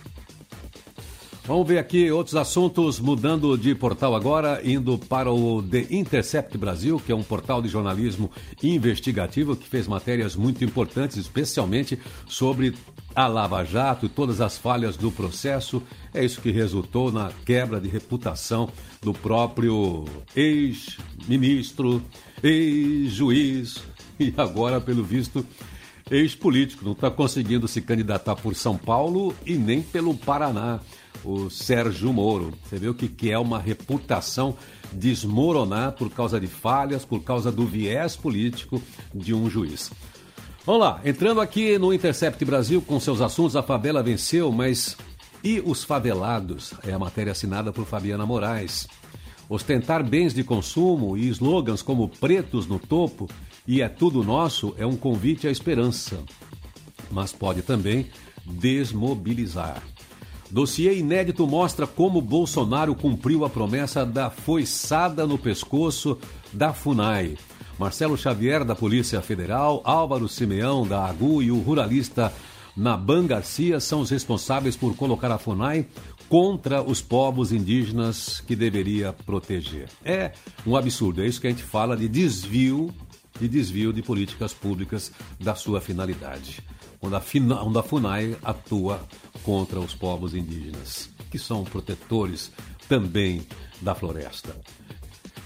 Vamos 1.50 1.68
ver 1.68 1.80
aqui 1.80 2.12
outros 2.12 2.36
assuntos, 2.36 3.00
mudando 3.00 3.58
de 3.58 3.74
portal 3.74 4.14
agora, 4.14 4.62
indo 4.64 5.00
para 5.00 5.32
o 5.32 5.64
The 5.64 5.88
Intercept 5.90 6.56
Brasil, 6.60 7.02
que 7.04 7.12
é 7.12 7.16
um 7.16 7.24
portal 7.24 7.60
de 7.60 7.68
jornalismo 7.68 8.30
investigativo 8.62 9.56
que 9.56 9.68
fez 9.68 9.88
matérias 9.88 10.36
muito 10.36 10.64
importantes, 10.64 11.18
especialmente 11.18 11.98
sobre 12.28 12.76
a 13.16 13.26
Lava 13.26 13.64
Jato 13.64 14.06
e 14.06 14.10
todas 14.10 14.42
as 14.42 14.60
falhas 14.60 14.96
do 14.96 15.12
processo. 15.12 15.82
É 16.14 16.24
isso 16.24 16.40
que 16.40 16.52
resultou 16.52 17.12
na 17.12 17.32
quebra 17.44 17.82
de 17.82 17.90
reputação 17.90 18.70
do 19.02 19.12
próprio 19.12 20.06
ex-ministro, 20.36 22.00
ex-juiz 22.44 23.82
e 24.20 24.32
agora, 24.38 24.80
pelo 24.80 25.04
visto, 25.04 25.44
ex-político. 26.12 26.86
Não 26.86 26.92
está 26.92 27.10
conseguindo 27.10 27.68
se 27.68 27.82
candidatar 27.82 28.36
por 28.36 28.54
São 28.54 28.78
Paulo 28.78 29.34
e 29.48 29.56
nem 29.56 29.82
pelo 29.82 30.14
Paraná 30.14 30.80
o 31.24 31.50
Sérgio 31.50 32.12
Moro. 32.14 32.54
Você 32.64 32.78
vê 32.78 32.88
o 32.88 32.94
que, 32.94 33.32
é 33.32 33.38
uma 33.38 33.60
reputação 33.60 34.56
desmoronar 34.92 35.94
por 35.94 36.10
causa 36.10 36.40
de 36.40 36.48
falhas, 36.48 37.06
por 37.06 37.24
causa 37.24 37.52
do 37.52 37.66
viés 37.66 38.16
político 38.16 38.82
de 39.14 39.34
um 39.34 39.50
juiz. 39.50 39.92
Vamos 40.66 40.82
lá, 40.82 41.02
entrando 41.04 41.42
aqui 41.42 41.78
no 41.78 41.94
Intercept 41.94 42.44
Brasil 42.46 42.82
com 42.82 43.00
seus 43.00 43.22
assuntos, 43.22 43.56
a 43.56 43.64
favela 43.64 44.04
venceu, 44.04 44.52
mas 44.52 44.96
e 45.44 45.62
os 45.66 45.84
favelados? 45.84 46.74
É 46.84 46.92
a 46.94 47.00
matéria 47.00 47.32
assinada 47.32 47.72
por 47.72 47.86
Fabiana 47.86 48.26
Moraes. 48.26 48.88
Ostentar 49.48 50.04
bens 50.04 50.34
de 50.34 50.44
consumo 50.44 51.18
e 51.18 51.28
slogans 51.30 51.82
como 51.82 52.08
pretos 52.08 52.68
no 52.68 52.78
topo 52.78 53.28
e 53.68 53.82
é 53.82 53.90
tudo 53.90 54.24
nosso 54.24 54.76
é 54.78 54.86
um 54.86 54.96
convite 54.96 55.48
à 55.48 55.52
esperança, 55.52 56.20
mas 57.10 57.32
pode 57.32 57.62
também 57.62 58.08
desmobilizar. 58.46 59.82
Dossiê 60.52 60.98
inédito 60.98 61.46
mostra 61.46 61.86
como 61.86 62.22
Bolsonaro 62.22 62.96
cumpriu 62.96 63.46
a 63.46 63.50
promessa 63.50 64.04
da 64.04 64.32
foiçada 64.32 65.28
no 65.28 65.38
pescoço 65.38 66.18
da 66.52 66.74
FUNAI. 66.74 67.38
Marcelo 67.78 68.18
Xavier, 68.18 68.66
da 68.66 68.76
Polícia 68.76 69.22
Federal, 69.22 69.82
Álvaro 69.86 70.28
Simeão, 70.28 70.88
da 70.88 71.06
AGU 71.06 71.44
e 71.44 71.52
o 71.52 71.60
ruralista 71.60 72.34
Naban 72.76 73.28
Garcia 73.28 73.80
são 73.80 74.02
os 74.02 74.10
responsáveis 74.10 74.76
por 74.76 74.96
colocar 74.96 75.32
a 75.32 75.38
FUNAI 75.38 75.86
contra 76.28 76.82
os 76.82 77.00
povos 77.00 77.52
indígenas 77.52 78.42
que 78.42 78.56
deveria 78.56 79.14
proteger. 79.14 79.88
É 80.04 80.32
um 80.66 80.76
absurdo, 80.76 81.22
é 81.22 81.28
isso 81.28 81.40
que 81.40 81.48
a 81.48 81.50
gente 81.52 81.64
fala 81.64 81.96
de 81.96 82.08
desvio, 82.08 82.92
de 83.40 83.48
desvio 83.48 83.94
de 83.94 84.02
políticas 84.02 84.54
públicas 84.54 85.12
da 85.40 85.54
sua 85.54 85.80
finalidade 85.80 86.64
onde 87.02 87.16
a, 87.16 87.22
onde 87.64 87.78
a 87.78 87.84
FUNAI 87.84 88.38
atua 88.44 89.02
contra 89.44 89.80
os 89.80 89.94
povos 89.94 90.34
indígenas, 90.34 91.10
que 91.32 91.40
são 91.40 91.64
protetores 91.64 92.52
também 92.88 93.46
da 93.82 93.96
floresta. 93.96 94.56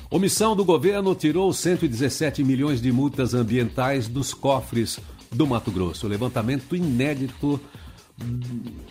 Omissão 0.10 0.56
do 0.56 0.64
governo 0.64 1.16
tirou 1.16 1.52
117 1.52 2.44
milhões 2.44 2.82
de 2.82 2.92
multas 2.92 3.34
ambientais 3.34 4.08
dos 4.08 4.34
cofres 4.34 5.00
do 5.32 5.48
Mato 5.48 5.72
Grosso. 5.72 6.08
Levantamento 6.08 6.76
inédito 6.76 7.60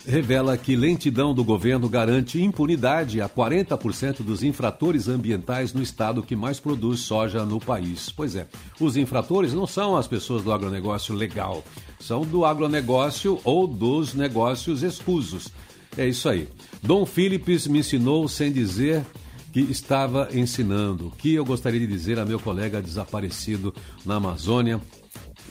revela 0.05 0.57
que 0.57 0.75
lentidão 0.75 1.33
do 1.33 1.43
governo 1.43 1.87
garante 1.87 2.41
impunidade 2.41 3.21
a 3.21 3.29
40% 3.29 4.21
dos 4.21 4.43
infratores 4.43 5.07
ambientais 5.07 5.73
no 5.73 5.81
estado 5.81 6.21
que 6.21 6.35
mais 6.35 6.59
produz 6.59 6.99
soja 7.01 7.45
no 7.45 7.59
país. 7.59 8.11
Pois 8.11 8.35
é, 8.35 8.47
os 8.79 8.97
infratores 8.97 9.53
não 9.53 9.65
são 9.65 9.95
as 9.95 10.07
pessoas 10.07 10.43
do 10.43 10.51
agronegócio 10.51 11.15
legal, 11.15 11.63
são 11.99 12.21
do 12.21 12.45
agronegócio 12.45 13.39
ou 13.43 13.65
dos 13.65 14.13
negócios 14.13 14.83
escusos. 14.83 15.49
É 15.97 16.07
isso 16.07 16.27
aí. 16.27 16.47
Dom 16.81 17.05
Philips 17.05 17.67
me 17.67 17.79
ensinou 17.79 18.27
sem 18.27 18.51
dizer 18.51 19.05
que 19.53 19.61
estava 19.61 20.29
ensinando. 20.33 21.13
Que 21.17 21.35
eu 21.35 21.45
gostaria 21.45 21.79
de 21.79 21.87
dizer 21.87 22.19
a 22.19 22.25
meu 22.25 22.39
colega 22.39 22.81
desaparecido 22.81 23.73
na 24.03 24.15
Amazônia, 24.15 24.81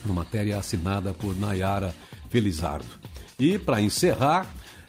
uma 0.05 0.15
matéria 0.15 0.57
assinada 0.57 1.13
por 1.13 1.35
Nayara 1.35 1.95
Felizardo. 2.29 3.12
E, 3.39 3.57
para 3.57 3.81
encerrar, 3.81 4.47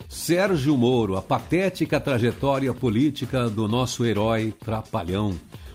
Sérgio 0.08 0.76
Moro, 0.76 1.16
a 1.16 1.22
patética 1.22 1.98
trajetória 1.98 2.72
política 2.72 3.48
do 3.48 3.66
nosso 3.66 4.04
herói 4.04 4.54
trapalhão. 4.64 5.34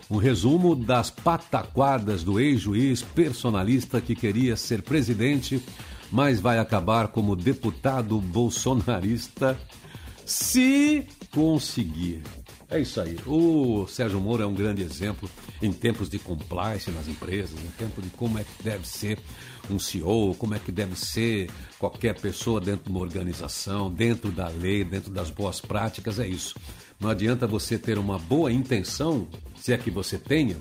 Um 0.10 0.18
resumo 0.18 0.76
das 0.76 1.10
pataquadas 1.10 2.24
do 2.24 2.40
ex-juiz 2.40 3.02
personalista 3.02 4.02
que 4.02 4.16
queria 4.16 4.56
ser 4.56 4.82
presidente 4.82 5.62
mas 6.12 6.40
vai 6.40 6.58
acabar 6.58 7.10
como 7.10 7.36
deputado 7.36 8.20
bolsonarista 8.20 9.58
se 10.26 11.08
conseguir. 11.32 12.22
É 12.72 12.80
isso 12.80 13.02
aí. 13.02 13.18
O 13.26 13.88
Sérgio 13.88 14.20
Moro 14.22 14.44
é 14.44 14.46
um 14.46 14.54
grande 14.54 14.84
exemplo 14.84 15.28
em 15.60 15.74
tempos 15.74 16.08
de 16.08 16.20
compliance 16.20 16.92
nas 16.92 17.08
empresas, 17.08 17.60
em 17.60 17.70
tempo 17.78 18.00
de 18.00 18.10
como 18.12 18.38
é 18.38 18.44
que 18.44 18.64
deve 18.64 18.88
ser 18.88 19.18
um 19.72 19.80
CEO, 19.80 20.36
como 20.36 20.54
é 20.54 20.60
que 20.60 20.72
deve 20.72 20.96
ser 20.96 21.50
qualquer 21.80 22.20
pessoa 22.20 22.62
dentro 22.62 22.86
de 22.86 22.90
uma 22.92 23.00
organização, 23.00 23.92
dentro 23.92 24.32
da 24.32 24.48
lei, 24.50 24.84
dentro 24.84 25.12
das 25.12 25.32
boas 25.32 25.60
práticas, 25.60 26.20
é 26.20 26.28
isso. 26.28 26.56
Não 27.00 27.10
adianta 27.10 27.48
você 27.48 27.78
ter 27.78 27.98
uma 27.98 28.20
boa 28.20 28.52
intenção, 28.52 29.28
se 29.60 29.74
é 29.74 29.78
que 29.78 29.90
você 29.90 30.20
tenha, 30.20 30.58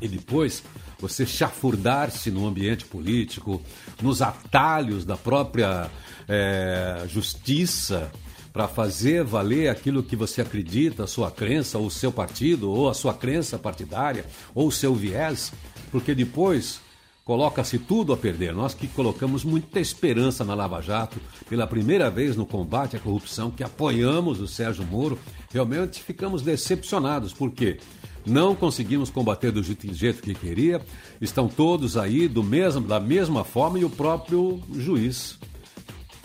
e 0.00 0.06
depois 0.06 0.62
você 1.00 1.26
chafurdar-se 1.26 2.30
no 2.30 2.46
ambiente 2.46 2.84
político, 2.84 3.60
nos 4.00 4.22
atalhos 4.22 5.04
da 5.04 5.16
própria 5.16 5.90
é, 6.28 7.04
justiça, 7.08 8.12
para 8.54 8.68
fazer 8.68 9.24
valer 9.24 9.68
aquilo 9.68 10.00
que 10.00 10.14
você 10.14 10.40
acredita, 10.40 11.02
a 11.02 11.06
sua 11.08 11.28
crença, 11.28 11.76
ou 11.76 11.86
o 11.86 11.90
seu 11.90 12.12
partido, 12.12 12.70
ou 12.70 12.88
a 12.88 12.94
sua 12.94 13.12
crença 13.12 13.58
partidária, 13.58 14.24
ou 14.54 14.68
o 14.68 14.72
seu 14.72 14.94
viés, 14.94 15.52
porque 15.90 16.14
depois 16.14 16.80
coloca-se 17.24 17.80
tudo 17.80 18.12
a 18.12 18.16
perder. 18.16 18.54
Nós 18.54 18.72
que 18.72 18.86
colocamos 18.86 19.42
muita 19.42 19.80
esperança 19.80 20.44
na 20.44 20.54
Lava 20.54 20.80
Jato, 20.80 21.20
pela 21.48 21.66
primeira 21.66 22.08
vez 22.08 22.36
no 22.36 22.46
combate 22.46 22.94
à 22.94 23.00
corrupção, 23.00 23.50
que 23.50 23.64
apoiamos 23.64 24.40
o 24.40 24.46
Sérgio 24.46 24.84
Moro, 24.84 25.18
realmente 25.52 26.00
ficamos 26.00 26.40
decepcionados, 26.40 27.32
porque 27.32 27.78
não 28.24 28.54
conseguimos 28.54 29.10
combater 29.10 29.50
do 29.50 29.64
jeito 29.64 30.22
que 30.22 30.32
queria, 30.32 30.80
estão 31.20 31.48
todos 31.48 31.96
aí 31.96 32.28
do 32.28 32.44
mesmo, 32.44 32.86
da 32.86 33.00
mesma 33.00 33.42
forma 33.42 33.80
e 33.80 33.84
o 33.84 33.90
próprio 33.90 34.62
juiz. 34.76 35.40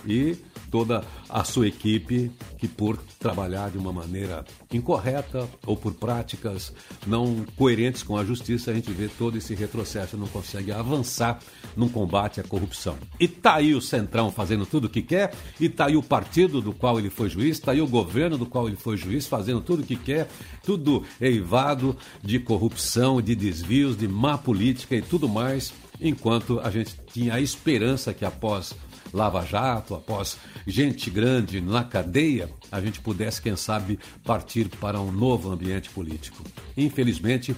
E 0.05 0.37
toda 0.69 1.03
a 1.27 1.43
sua 1.43 1.67
equipe 1.67 2.31
que, 2.57 2.67
por 2.67 2.97
trabalhar 3.19 3.69
de 3.69 3.77
uma 3.77 3.91
maneira 3.91 4.45
incorreta 4.71 5.47
ou 5.65 5.75
por 5.75 5.93
práticas 5.93 6.73
não 7.05 7.45
coerentes 7.55 8.03
com 8.03 8.17
a 8.17 8.23
justiça, 8.23 8.71
a 8.71 8.73
gente 8.73 8.91
vê 8.91 9.07
todo 9.07 9.37
esse 9.37 9.53
retrocesso, 9.53 10.17
não 10.17 10.27
consegue 10.27 10.71
avançar 10.71 11.39
no 11.75 11.89
combate 11.89 12.39
à 12.39 12.43
corrupção. 12.43 12.97
E 13.19 13.27
tá 13.27 13.55
aí 13.55 13.73
o 13.73 13.81
Centrão 13.81 14.31
fazendo 14.31 14.65
tudo 14.65 14.85
o 14.85 14.89
que 14.89 15.01
quer, 15.01 15.33
e 15.59 15.67
tá 15.67 15.87
aí 15.87 15.97
o 15.97 16.03
partido 16.03 16.61
do 16.61 16.73
qual 16.73 16.99
ele 16.99 17.09
foi 17.09 17.29
juiz, 17.29 17.59
tá 17.59 17.71
aí 17.71 17.81
o 17.81 17.87
governo 17.87 18.37
do 18.37 18.45
qual 18.45 18.67
ele 18.67 18.77
foi 18.77 18.97
juiz 18.97 19.27
fazendo 19.27 19.61
tudo 19.61 19.81
o 19.81 19.85
que 19.85 19.95
quer, 19.95 20.27
tudo 20.63 21.03
eivado 21.19 21.97
de 22.23 22.39
corrupção, 22.39 23.21
de 23.21 23.35
desvios, 23.35 23.97
de 23.97 24.07
má 24.07 24.37
política 24.37 24.95
e 24.95 25.01
tudo 25.01 25.27
mais, 25.27 25.73
enquanto 26.01 26.59
a 26.59 26.69
gente 26.69 26.95
tinha 27.11 27.35
a 27.35 27.41
esperança 27.41 28.13
que 28.13 28.25
após 28.25 28.73
Lava 29.13 29.45
Jato, 29.45 29.95
após 29.95 30.37
gente 30.67 31.09
grande 31.09 31.59
na 31.61 31.83
cadeia, 31.83 32.49
a 32.71 32.79
gente 32.79 32.99
pudesse, 32.99 33.41
quem 33.41 33.55
sabe, 33.55 33.99
partir 34.23 34.67
para 34.67 34.99
um 34.99 35.11
novo 35.11 35.51
ambiente 35.51 35.89
político. 35.89 36.43
Infelizmente, 36.77 37.55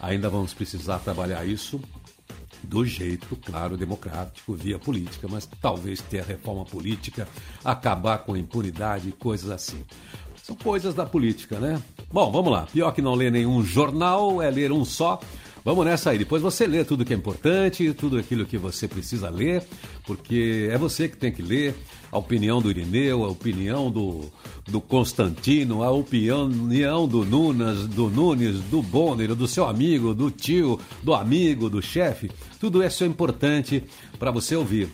ainda 0.00 0.28
vamos 0.28 0.54
precisar 0.54 0.98
trabalhar 1.00 1.46
isso 1.46 1.80
do 2.62 2.84
jeito, 2.84 3.36
claro, 3.36 3.76
democrático, 3.76 4.54
via 4.54 4.78
política, 4.78 5.28
mas 5.30 5.48
talvez 5.60 6.00
ter 6.00 6.24
reforma 6.24 6.64
política, 6.64 7.28
acabar 7.64 8.18
com 8.18 8.34
a 8.34 8.38
impunidade 8.38 9.08
e 9.08 9.12
coisas 9.12 9.50
assim. 9.50 9.84
São 10.42 10.56
coisas 10.56 10.94
da 10.94 11.04
política, 11.04 11.58
né? 11.58 11.82
Bom, 12.10 12.30
vamos 12.30 12.52
lá. 12.52 12.66
Pior 12.72 12.92
que 12.92 13.02
não 13.02 13.14
ler 13.14 13.32
nenhum 13.32 13.64
jornal 13.64 14.40
é 14.40 14.50
ler 14.50 14.70
um 14.70 14.84
só. 14.84 15.20
Vamos 15.66 15.84
nessa 15.84 16.10
aí. 16.10 16.18
Depois 16.18 16.40
você 16.40 16.64
lê 16.64 16.84
tudo 16.84 17.04
que 17.04 17.12
é 17.12 17.16
importante, 17.16 17.92
tudo 17.92 18.18
aquilo 18.18 18.46
que 18.46 18.56
você 18.56 18.86
precisa 18.86 19.28
ler, 19.28 19.64
porque 20.04 20.68
é 20.70 20.78
você 20.78 21.08
que 21.08 21.16
tem 21.16 21.32
que 21.32 21.42
ler 21.42 21.74
a 22.12 22.16
opinião 22.16 22.62
do 22.62 22.70
Irineu, 22.70 23.24
a 23.24 23.28
opinião 23.28 23.90
do, 23.90 24.30
do 24.64 24.80
Constantino, 24.80 25.82
a 25.82 25.90
opinião 25.90 27.08
do 27.08 27.24
Nunes, 27.24 27.88
do 27.88 28.08
Nunes, 28.08 28.60
do 28.60 28.80
Bonner, 28.80 29.34
do 29.34 29.48
seu 29.48 29.66
amigo, 29.66 30.14
do 30.14 30.30
tio, 30.30 30.78
do 31.02 31.12
amigo, 31.12 31.68
do 31.68 31.82
chefe. 31.82 32.30
Tudo 32.60 32.80
isso 32.80 33.02
é 33.02 33.08
importante 33.08 33.82
para 34.20 34.30
você 34.30 34.54
ouvir. 34.54 34.88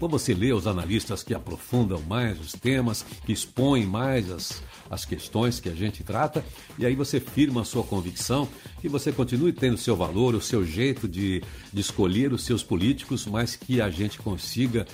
Quando 0.00 0.18
você 0.18 0.34
lê 0.34 0.52
os 0.52 0.66
analistas 0.66 1.22
que 1.22 1.32
aprofundam 1.32 2.02
mais 2.08 2.40
os 2.40 2.50
temas, 2.50 3.06
que 3.24 3.32
expõem 3.32 3.86
mais 3.86 4.32
as, 4.32 4.60
as 4.92 5.06
questões 5.06 5.58
que 5.58 5.70
a 5.70 5.74
gente 5.74 6.04
trata, 6.04 6.44
e 6.78 6.84
aí 6.84 6.94
você 6.94 7.18
firma 7.18 7.62
a 7.62 7.64
sua 7.64 7.82
convicção 7.82 8.46
que 8.78 8.90
você 8.90 9.10
continue 9.10 9.50
tendo 9.50 9.74
o 9.74 9.78
seu 9.78 9.96
valor, 9.96 10.34
o 10.34 10.40
seu 10.40 10.66
jeito 10.66 11.08
de, 11.08 11.42
de 11.72 11.80
escolher 11.80 12.30
os 12.30 12.44
seus 12.44 12.62
políticos, 12.62 13.26
mas 13.26 13.56
que 13.56 13.80
a 13.80 13.88
gente 13.88 14.18
consiga 14.18 14.86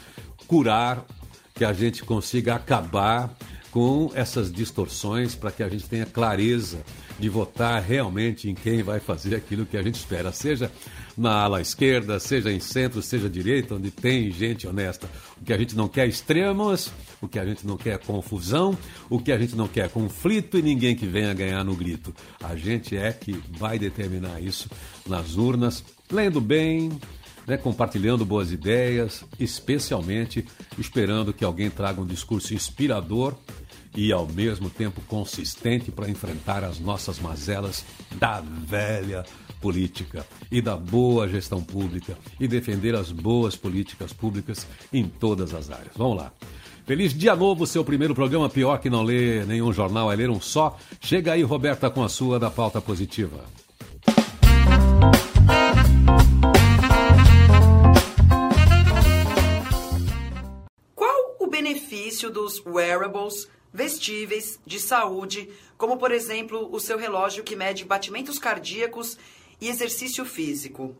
curar, 0.46 1.05
que 1.53 1.64
a 1.64 1.72
gente 1.72 2.05
consiga 2.05 2.55
acabar 2.55 3.36
com 3.72 4.11
essas 4.14 4.53
distorções 4.53 5.34
para 5.34 5.51
que 5.51 5.64
a 5.64 5.68
gente 5.68 5.88
tenha 5.88 6.07
clareza 6.07 6.78
de 7.18 7.28
votar 7.28 7.82
realmente 7.82 8.49
em 8.49 8.55
quem 8.55 8.84
vai 8.84 9.01
fazer 9.01 9.34
aquilo 9.34 9.66
que 9.66 9.76
a 9.76 9.82
gente 9.82 9.96
espera, 9.96 10.30
seja 10.30 10.70
na 11.18 11.32
ala 11.32 11.60
esquerda, 11.60 12.20
seja 12.20 12.52
em 12.52 12.60
centro, 12.60 13.02
seja 13.02 13.28
direita, 13.28 13.74
onde 13.74 13.90
tem 13.90 14.30
gente 14.30 14.66
honesta. 14.66 15.10
O 15.40 15.44
que 15.44 15.52
a 15.52 15.58
gente 15.58 15.76
não 15.76 15.88
quer 15.88 16.06
é 16.06 16.08
extremos, 16.08 16.92
o 17.20 17.26
que 17.26 17.38
a 17.38 17.44
gente 17.44 17.66
não 17.66 17.76
quer 17.76 17.94
é 17.94 17.98
confusão, 17.98 18.78
o 19.10 19.18
que 19.18 19.32
a 19.32 19.38
gente 19.38 19.56
não 19.56 19.66
quer 19.66 19.86
é 19.86 19.88
conflito 19.88 20.56
e 20.56 20.62
ninguém 20.62 20.94
que 20.94 21.06
venha 21.06 21.34
ganhar 21.34 21.64
no 21.64 21.74
grito. 21.74 22.14
A 22.42 22.54
gente 22.54 22.96
é 22.96 23.12
que 23.12 23.32
vai 23.58 23.78
determinar 23.78 24.40
isso 24.40 24.70
nas 25.06 25.36
urnas, 25.36 25.84
lendo 26.10 26.40
bem, 26.40 26.92
né, 27.48 27.56
compartilhando 27.56 28.24
boas 28.24 28.52
ideias, 28.52 29.24
especialmente 29.40 30.46
esperando 30.78 31.32
que 31.32 31.44
alguém 31.44 31.68
traga 31.68 32.00
um 32.00 32.06
discurso 32.06 32.54
inspirador 32.54 33.34
e 33.97 34.12
ao 34.12 34.26
mesmo 34.26 34.70
tempo 34.70 35.01
consistente 35.09 35.91
para 35.91 36.11
enfrentar 36.11 36.64
as 36.64 36.78
nossas 36.78 37.18
mazelas 37.18 37.84
da 38.16 38.41
velha 38.41 39.24
política 39.61 40.26
e 40.51 40.61
da 40.62 40.76
boa 40.76 41.28
gestão 41.28 41.62
pública 41.62 42.16
e 42.39 42.47
defender 42.47 42.95
as 42.95 43.11
boas 43.11 43.57
políticas 43.57 44.12
públicas 44.12 44.66
em 44.93 45.09
todas 45.09 45.55
as 45.55 45.70
áreas. 45.70 45.93
Vamos 45.97 46.16
lá. 46.16 46.32
Feliz 46.86 47.12
dia 47.12 47.36
novo, 47.36 47.66
seu 47.66 47.84
primeiro 47.84 48.14
programa 48.14 48.49
pior 48.49 48.78
que 48.78 48.89
não 48.89 49.03
lê 49.03 49.45
nenhum 49.45 49.72
jornal, 49.72 50.11
é 50.11 50.16
ler 50.16 50.30
um 50.30 50.41
só. 50.41 50.78
Chega 51.01 51.32
aí, 51.32 51.43
Roberta, 51.43 51.91
com 51.91 52.03
a 52.03 52.09
sua 52.09 52.39
da 52.39 52.51
pauta 52.51 52.80
positiva. 52.80 53.45
Qual 60.95 61.36
o 61.41 61.47
benefício 61.47 62.30
dos 62.30 62.64
wearables 62.64 63.47
vestíveis 63.72 64.58
de 64.66 64.80
saúde, 64.80 65.48
como 65.76 65.98
por 65.98 66.10
exemplo 66.10 66.68
o 66.72 66.80
seu 66.80 66.98
relógio 66.98 67.44
que 67.44 67.56
mede 67.56 67.84
batimentos 67.84 68.38
cardíacos 68.38 69.18
e 69.60 69.68
exercício 69.68 70.24
físico. 70.24 70.96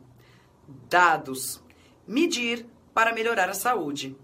Dados. 0.89 1.63
Medir 2.07 2.67
para 2.95 3.13
melhorar 3.13 3.49
a 3.49 3.55
saúde. 3.55 4.17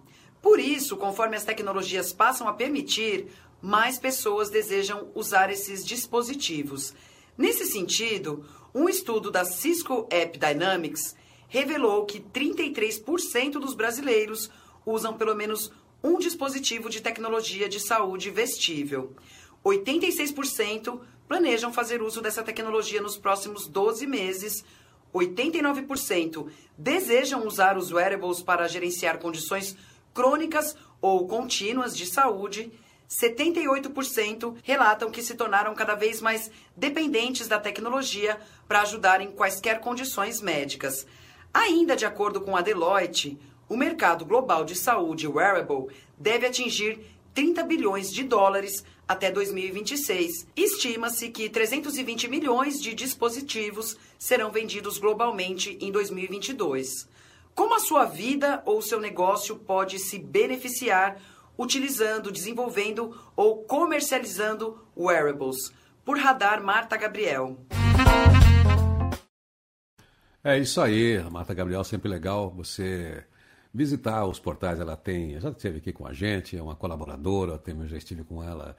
Por 0.42 0.61
isso, 0.61 0.97
conforme 0.97 1.36
as 1.36 1.45
tecnologias 1.45 2.12
passam 2.12 2.47
a 2.47 2.53
permitir, 2.53 3.28
mais 3.62 3.99
pessoas 3.99 4.51
desejam 4.51 5.11
usar 5.14 5.51
esses 5.51 5.84
dispositivos. 5.84 6.95
Nesse 7.36 7.64
sentido, 7.64 8.45
um 8.74 8.88
estudo 8.88 9.30
da 9.30 9.45
Cisco 9.45 10.07
App 10.11 10.38
Dynamics 10.38 11.16
revelou 11.49 12.05
que 12.05 12.20
33% 12.20 13.53
dos 13.53 13.74
brasileiros 13.74 14.51
usam 14.84 15.16
pelo 15.16 15.34
menos 15.34 15.72
um 16.05 16.18
dispositivo 16.18 16.90
de 16.90 17.00
tecnologia 17.00 17.66
de 17.66 17.80
saúde 17.80 18.28
vestível. 18.28 19.16
86% 19.64 21.00
planejam 21.26 21.72
fazer 21.72 22.02
uso 22.02 22.20
dessa 22.20 22.42
tecnologia 22.42 23.00
nos 23.00 23.16
próximos 23.16 23.66
12 23.66 24.07
meses. 24.07 24.62
89% 25.14 26.50
desejam 26.76 27.46
usar 27.46 27.78
os 27.78 27.90
wearables 27.90 28.42
para 28.42 28.68
gerenciar 28.68 29.18
condições 29.18 29.74
crônicas 30.12 30.76
ou 31.00 31.26
contínuas 31.26 31.96
de 31.96 32.05
saúde. 32.05 32.70
78% 33.09 34.57
relatam 34.62 35.11
que 35.11 35.22
se 35.22 35.34
tornaram 35.34 35.74
cada 35.74 35.94
vez 35.94 36.20
mais 36.20 36.50
dependentes 36.76 37.48
da 37.48 37.59
tecnologia 37.59 38.38
para 38.68 38.82
ajudar 38.82 39.22
em 39.22 39.30
quaisquer 39.30 39.80
condições 39.80 40.42
médicas. 40.42 41.07
Ainda 41.52 41.96
de 41.96 42.05
acordo 42.05 42.42
com 42.42 42.57
a 42.57 42.61
Deloitte, 42.61 43.38
o 43.69 43.77
mercado 43.77 44.25
global 44.25 44.65
de 44.65 44.75
saúde 44.75 45.27
wearable 45.27 45.87
deve 46.19 46.47
atingir 46.47 47.01
30 47.35 47.62
bilhões 47.65 48.12
de 48.12 48.23
dólares 48.23 48.85
até 49.07 49.31
2026. 49.31 50.47
Estima-se 50.57 51.31
que 51.31 51.49
320 51.49 52.29
milhões 52.29 52.81
de 52.81 52.95
dispositivos 52.95 53.97
serão 54.19 54.51
vendidos 54.51 54.99
globalmente 54.99 55.77
em 55.81 55.91
2022. 55.91 57.09
Como 57.55 57.75
a 57.75 57.81
sua 57.81 58.05
vida 58.05 58.62
ou 58.65 58.83
seu 58.83 59.01
negócio 59.01 59.57
pode 59.57 59.99
se 59.99 60.19
beneficiar 60.19 61.21
utilizando, 61.57 62.33
desenvolvendo 62.33 63.17
ou 63.37 63.62
comercializando 63.65 64.85
wearables? 64.97 65.73
Por 66.05 66.19
Radar 66.19 66.62
Marta 66.62 66.97
Gabriel. 66.97 67.57
É 70.43 70.59
isso 70.59 70.81
aí, 70.81 71.23
Marta 71.31 71.55
Gabriel, 71.55 71.83
sempre 71.85 72.09
legal 72.09 72.51
você 72.51 73.25
visitar 73.75 74.25
os 74.27 74.39
portais. 74.39 74.79
Ela 74.79 74.97
tem, 74.97 75.39
já 75.41 75.51
esteve 75.51 75.79
aqui 75.79 75.93
com 75.93 76.07
a 76.07 76.12
gente, 76.12 76.57
é 76.57 76.62
uma 76.62 76.77
colaboradora, 76.77 77.61
eu 77.66 77.89
já 77.89 77.97
estive 77.97 78.22
com 78.22 78.43
ela 78.43 78.77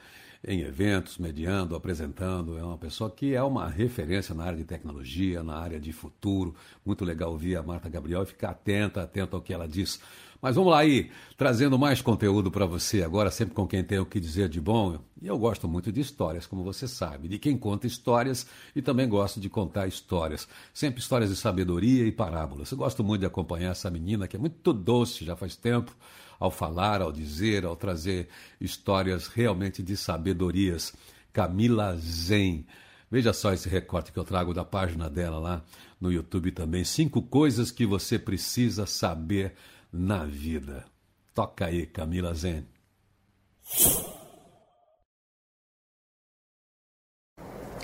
em 0.47 0.61
eventos, 0.61 1.17
mediando, 1.17 1.75
apresentando. 1.75 2.57
É 2.57 2.63
uma 2.63 2.77
pessoa 2.77 3.11
que 3.11 3.33
é 3.33 3.43
uma 3.43 3.67
referência 3.67 4.33
na 4.33 4.45
área 4.45 4.57
de 4.57 4.63
tecnologia, 4.63 5.43
na 5.43 5.57
área 5.57 5.79
de 5.79 5.91
futuro. 5.91 6.55
Muito 6.85 7.03
legal 7.03 7.31
ouvir 7.31 7.57
a 7.57 7.63
Marta 7.63 7.89
Gabriel 7.89 8.23
e 8.23 8.27
ficar 8.27 8.51
atenta, 8.51 9.03
atenta 9.03 9.35
ao 9.35 9.41
que 9.41 9.53
ela 9.53 9.67
diz. 9.67 9.99
Mas 10.41 10.55
vamos 10.55 10.71
lá 10.71 10.79
aí, 10.79 11.09
trazendo 11.37 11.77
mais 11.77 12.01
conteúdo 12.01 12.51
para 12.51 12.65
você 12.65 13.03
agora, 13.03 13.31
sempre 13.31 13.55
com 13.55 13.65
quem 13.65 13.83
tem 13.83 13.99
o 13.99 14.05
que 14.05 14.19
dizer 14.19 14.49
de 14.49 14.61
bom. 14.61 14.99
E 15.21 15.27
eu 15.27 15.37
gosto 15.37 15.67
muito 15.67 15.91
de 15.91 16.01
histórias, 16.01 16.45
como 16.45 16.63
você 16.63 16.87
sabe, 16.87 17.27
de 17.27 17.39
quem 17.39 17.57
conta 17.57 17.87
histórias 17.87 18.45
e 18.75 18.81
também 18.81 19.07
gosto 19.07 19.39
de 19.39 19.49
contar 19.49 19.87
histórias. 19.87 20.47
Sempre 20.73 20.99
histórias 20.99 21.29
de 21.29 21.35
sabedoria 21.35 22.05
e 22.05 22.11
parábolas. 22.11 22.71
Eu 22.71 22.77
gosto 22.77 23.03
muito 23.03 23.21
de 23.21 23.27
acompanhar 23.27 23.71
essa 23.71 23.89
menina 23.89 24.27
que 24.27 24.35
é 24.35 24.39
muito 24.39 24.71
doce 24.73 25.25
já 25.25 25.35
faz 25.35 25.55
tempo 25.55 25.95
ao 26.39 26.51
falar, 26.51 27.01
ao 27.01 27.11
dizer, 27.11 27.65
ao 27.65 27.75
trazer 27.75 28.27
histórias 28.59 29.27
realmente 29.27 29.81
de 29.81 29.95
sabedorias. 29.95 30.93
Camila 31.31 31.97
Zen. 31.97 32.65
Veja 33.11 33.33
só 33.33 33.53
esse 33.53 33.69
recorte 33.69 34.11
que 34.11 34.17
eu 34.17 34.23
trago 34.23 34.53
da 34.53 34.65
página 34.65 35.09
dela 35.09 35.37
lá 35.37 35.63
no 35.99 36.11
YouTube 36.11 36.51
também. 36.51 36.83
Cinco 36.83 37.21
coisas 37.21 37.71
que 37.71 37.85
você 37.85 38.17
precisa 38.17 38.85
saber 38.85 39.53
na 39.91 40.23
vida. 40.25 40.85
Toca 41.33 41.65
aí, 41.65 41.85
Camila 41.85 42.33
Zen. 42.33 42.65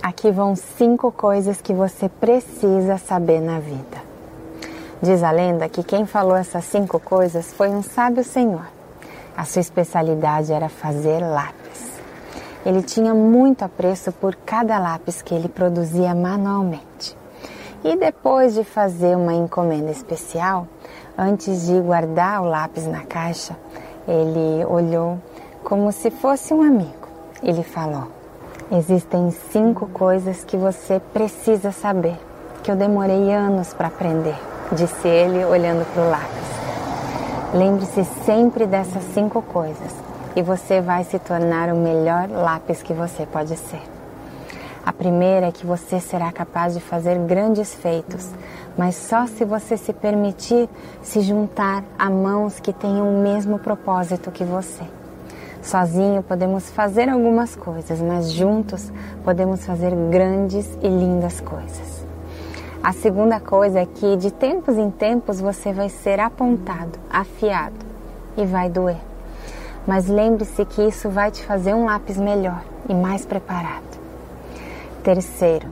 Aqui 0.01 0.31
vão 0.31 0.55
cinco 0.55 1.11
coisas 1.11 1.61
que 1.61 1.73
você 1.73 2.09
precisa 2.09 2.97
saber 2.97 3.39
na 3.39 3.59
vida. 3.59 4.01
Diz 5.01 5.23
a 5.23 5.31
lenda 5.31 5.69
que 5.69 5.83
quem 5.83 6.05
falou 6.05 6.35
essas 6.35 6.65
cinco 6.65 6.99
coisas 6.99 7.53
foi 7.53 7.69
um 7.69 7.81
sábio 7.81 8.23
senhor. 8.23 8.67
A 9.35 9.45
sua 9.45 9.61
especialidade 9.61 10.51
era 10.51 10.69
fazer 10.69 11.19
lápis. 11.19 11.99
Ele 12.65 12.83
tinha 12.83 13.13
muito 13.13 13.63
apreço 13.63 14.11
por 14.11 14.35
cada 14.35 14.77
lápis 14.77 15.21
que 15.21 15.33
ele 15.33 15.49
produzia 15.49 16.13
manualmente. 16.13 17.17
E 17.83 17.95
depois 17.95 18.53
de 18.53 18.63
fazer 18.63 19.15
uma 19.17 19.33
encomenda 19.33 19.89
especial, 19.89 20.67
antes 21.17 21.65
de 21.67 21.79
guardar 21.79 22.41
o 22.41 22.45
lápis 22.45 22.85
na 22.87 23.01
caixa, 23.01 23.55
ele 24.07 24.65
olhou 24.65 25.19
como 25.63 25.91
se 25.91 26.09
fosse 26.11 26.53
um 26.53 26.61
amigo. 26.61 27.07
Ele 27.43 27.63
falou: 27.63 28.07
Existem 28.71 29.31
cinco 29.51 29.87
coisas 29.87 30.43
que 30.43 30.57
você 30.57 31.01
precisa 31.13 31.71
saber, 31.71 32.17
que 32.63 32.71
eu 32.71 32.75
demorei 32.75 33.31
anos 33.31 33.73
para 33.73 33.87
aprender 33.87 34.37
disse 34.71 35.07
ele 35.07 35.43
olhando 35.43 35.85
para 35.93 36.01
o 36.01 36.09
lápis. 36.09 36.41
Lembre-se 37.53 38.05
sempre 38.25 38.65
dessas 38.65 39.03
cinco 39.13 39.41
coisas 39.41 39.93
e 40.35 40.41
você 40.41 40.79
vai 40.79 41.03
se 41.03 41.19
tornar 41.19 41.69
o 41.69 41.75
melhor 41.75 42.29
lápis 42.29 42.81
que 42.81 42.93
você 42.93 43.25
pode 43.25 43.57
ser. 43.57 43.81
A 44.85 44.93
primeira 44.93 45.47
é 45.47 45.51
que 45.51 45.65
você 45.65 45.99
será 45.99 46.31
capaz 46.31 46.73
de 46.73 46.79
fazer 46.79 47.17
grandes 47.19 47.73
feitos, 47.73 48.29
mas 48.81 48.95
só 48.95 49.27
se 49.27 49.45
você 49.45 49.77
se 49.77 49.93
permitir 49.93 50.67
se 51.03 51.21
juntar 51.21 51.83
a 51.99 52.09
mãos 52.09 52.59
que 52.59 52.73
tenham 52.73 53.07
o 53.07 53.21
mesmo 53.21 53.59
propósito 53.59 54.31
que 54.31 54.43
você. 54.43 54.83
Sozinho 55.61 56.23
podemos 56.23 56.71
fazer 56.71 57.07
algumas 57.07 57.55
coisas, 57.55 58.01
mas 58.01 58.31
juntos 58.31 58.91
podemos 59.23 59.63
fazer 59.63 59.93
grandes 60.09 60.67
e 60.81 60.87
lindas 60.87 61.39
coisas. 61.39 62.03
A 62.81 62.91
segunda 62.91 63.39
coisa 63.39 63.81
é 63.81 63.85
que 63.85 64.17
de 64.17 64.31
tempos 64.31 64.75
em 64.75 64.89
tempos 64.89 65.39
você 65.39 65.71
vai 65.71 65.87
ser 65.87 66.19
apontado, 66.19 66.97
afiado 67.07 67.85
e 68.35 68.47
vai 68.47 68.67
doer. 68.67 68.97
Mas 69.85 70.07
lembre-se 70.07 70.65
que 70.65 70.81
isso 70.81 71.07
vai 71.07 71.29
te 71.29 71.45
fazer 71.45 71.75
um 71.75 71.85
lápis 71.85 72.17
melhor 72.17 72.63
e 72.89 72.95
mais 72.95 73.27
preparado. 73.27 74.01
Terceiro, 75.03 75.67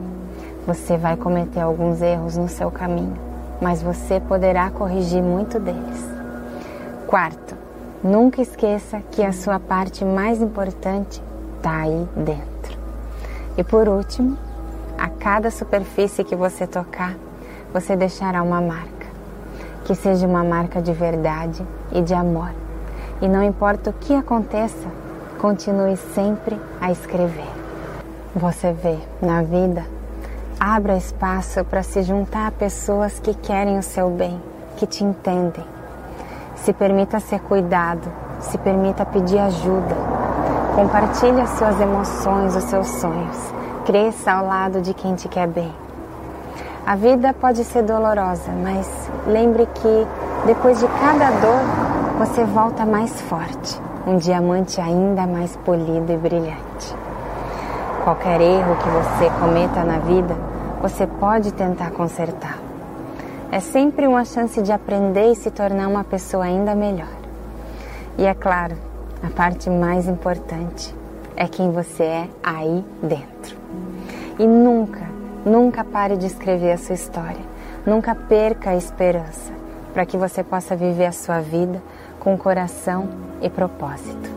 você 0.69 0.97
vai 0.97 1.17
cometer 1.17 1.61
alguns 1.61 1.99
erros 1.99 2.37
no 2.37 2.47
seu 2.47 2.69
caminho, 2.69 3.15
mas 3.59 3.81
você 3.81 4.19
poderá 4.19 4.69
corrigir 4.69 5.19
muito 5.19 5.59
deles. 5.59 6.07
Quarto, 7.07 7.55
nunca 8.03 8.39
esqueça 8.39 9.01
que 9.09 9.23
a 9.23 9.31
sua 9.31 9.59
parte 9.59 10.05
mais 10.05 10.39
importante 10.39 11.23
está 11.57 11.75
aí 11.75 12.07
dentro. 12.15 12.77
E 13.57 13.63
por 13.63 13.89
último, 13.89 14.37
a 14.95 15.09
cada 15.09 15.49
superfície 15.49 16.23
que 16.23 16.35
você 16.35 16.67
tocar, 16.67 17.15
você 17.73 17.95
deixará 17.95 18.43
uma 18.43 18.61
marca. 18.61 19.07
Que 19.85 19.95
seja 19.95 20.27
uma 20.27 20.43
marca 20.43 20.79
de 20.79 20.93
verdade 20.93 21.65
e 21.91 21.99
de 21.99 22.13
amor. 22.13 22.51
E 23.19 23.27
não 23.27 23.41
importa 23.41 23.89
o 23.89 23.93
que 23.93 24.13
aconteça, 24.13 24.87
continue 25.39 25.97
sempre 25.97 26.61
a 26.79 26.91
escrever. 26.91 27.49
Você 28.35 28.71
vê, 28.71 28.99
na 29.19 29.41
vida, 29.41 29.83
abra 30.59 30.97
espaço 30.97 31.63
para 31.65 31.83
se 31.83 32.01
juntar 32.03 32.47
a 32.47 32.51
pessoas 32.51 33.19
que 33.19 33.33
querem 33.33 33.77
o 33.77 33.83
seu 33.83 34.09
bem, 34.09 34.41
que 34.77 34.85
te 34.85 35.03
entendem. 35.03 35.65
Se 36.55 36.73
permita 36.73 37.19
ser 37.19 37.39
cuidado, 37.39 38.11
se 38.39 38.57
permita 38.57 39.05
pedir 39.05 39.39
ajuda. 39.39 39.95
Compartilhe 40.75 41.41
as 41.41 41.51
suas 41.51 41.79
emoções, 41.79 42.55
os 42.55 42.63
seus 42.65 42.87
sonhos 42.87 43.59
cresça 43.89 44.33
ao 44.33 44.45
lado 44.45 44.81
de 44.81 44.93
quem 44.93 45.15
te 45.15 45.27
quer 45.27 45.47
bem. 45.47 45.73
A 46.85 46.95
vida 46.95 47.33
pode 47.33 47.63
ser 47.63 47.81
dolorosa, 47.81 48.51
mas 48.63 48.87
lembre 49.25 49.67
que 49.73 50.07
depois 50.45 50.79
de 50.79 50.87
cada 50.87 51.31
dor 51.31 52.19
você 52.19 52.43
volta 52.43 52.85
mais 52.85 53.19
forte, 53.21 53.81
um 54.05 54.17
diamante 54.17 54.79
ainda 54.79 55.25
mais 55.25 55.57
polido 55.65 56.13
e 56.13 56.17
brilhante. 56.17 56.95
Qualquer 58.03 58.39
erro 58.41 58.75
que 58.75 58.89
você 58.89 59.31
cometa 59.39 59.83
na 59.83 59.97
vida, 59.97 60.35
você 60.81 61.05
pode 61.05 61.53
tentar 61.53 61.91
consertar. 61.91 62.57
É 63.51 63.59
sempre 63.59 64.07
uma 64.07 64.23
chance 64.23 64.61
de 64.61 64.71
aprender 64.71 65.31
e 65.31 65.35
se 65.35 65.51
tornar 65.51 65.87
uma 65.87 66.03
pessoa 66.03 66.45
ainda 66.45 66.73
melhor. 66.73 67.09
E 68.17 68.25
é 68.25 68.33
claro, 68.33 68.75
a 69.23 69.29
parte 69.29 69.69
mais 69.69 70.07
importante 70.07 70.95
é 71.35 71.47
quem 71.47 71.71
você 71.71 72.03
é 72.03 72.29
aí 72.43 72.85
dentro. 73.01 73.57
E 74.37 74.47
nunca, 74.47 75.05
nunca 75.45 75.83
pare 75.83 76.15
de 76.15 76.27
escrever 76.27 76.71
a 76.71 76.77
sua 76.77 76.95
história. 76.95 77.49
Nunca 77.85 78.13
perca 78.13 78.71
a 78.71 78.75
esperança 78.75 79.51
para 79.93 80.05
que 80.05 80.17
você 80.17 80.43
possa 80.43 80.75
viver 80.75 81.07
a 81.07 81.11
sua 81.11 81.41
vida 81.41 81.81
com 82.19 82.37
coração 82.37 83.09
e 83.41 83.49
propósito. 83.49 84.29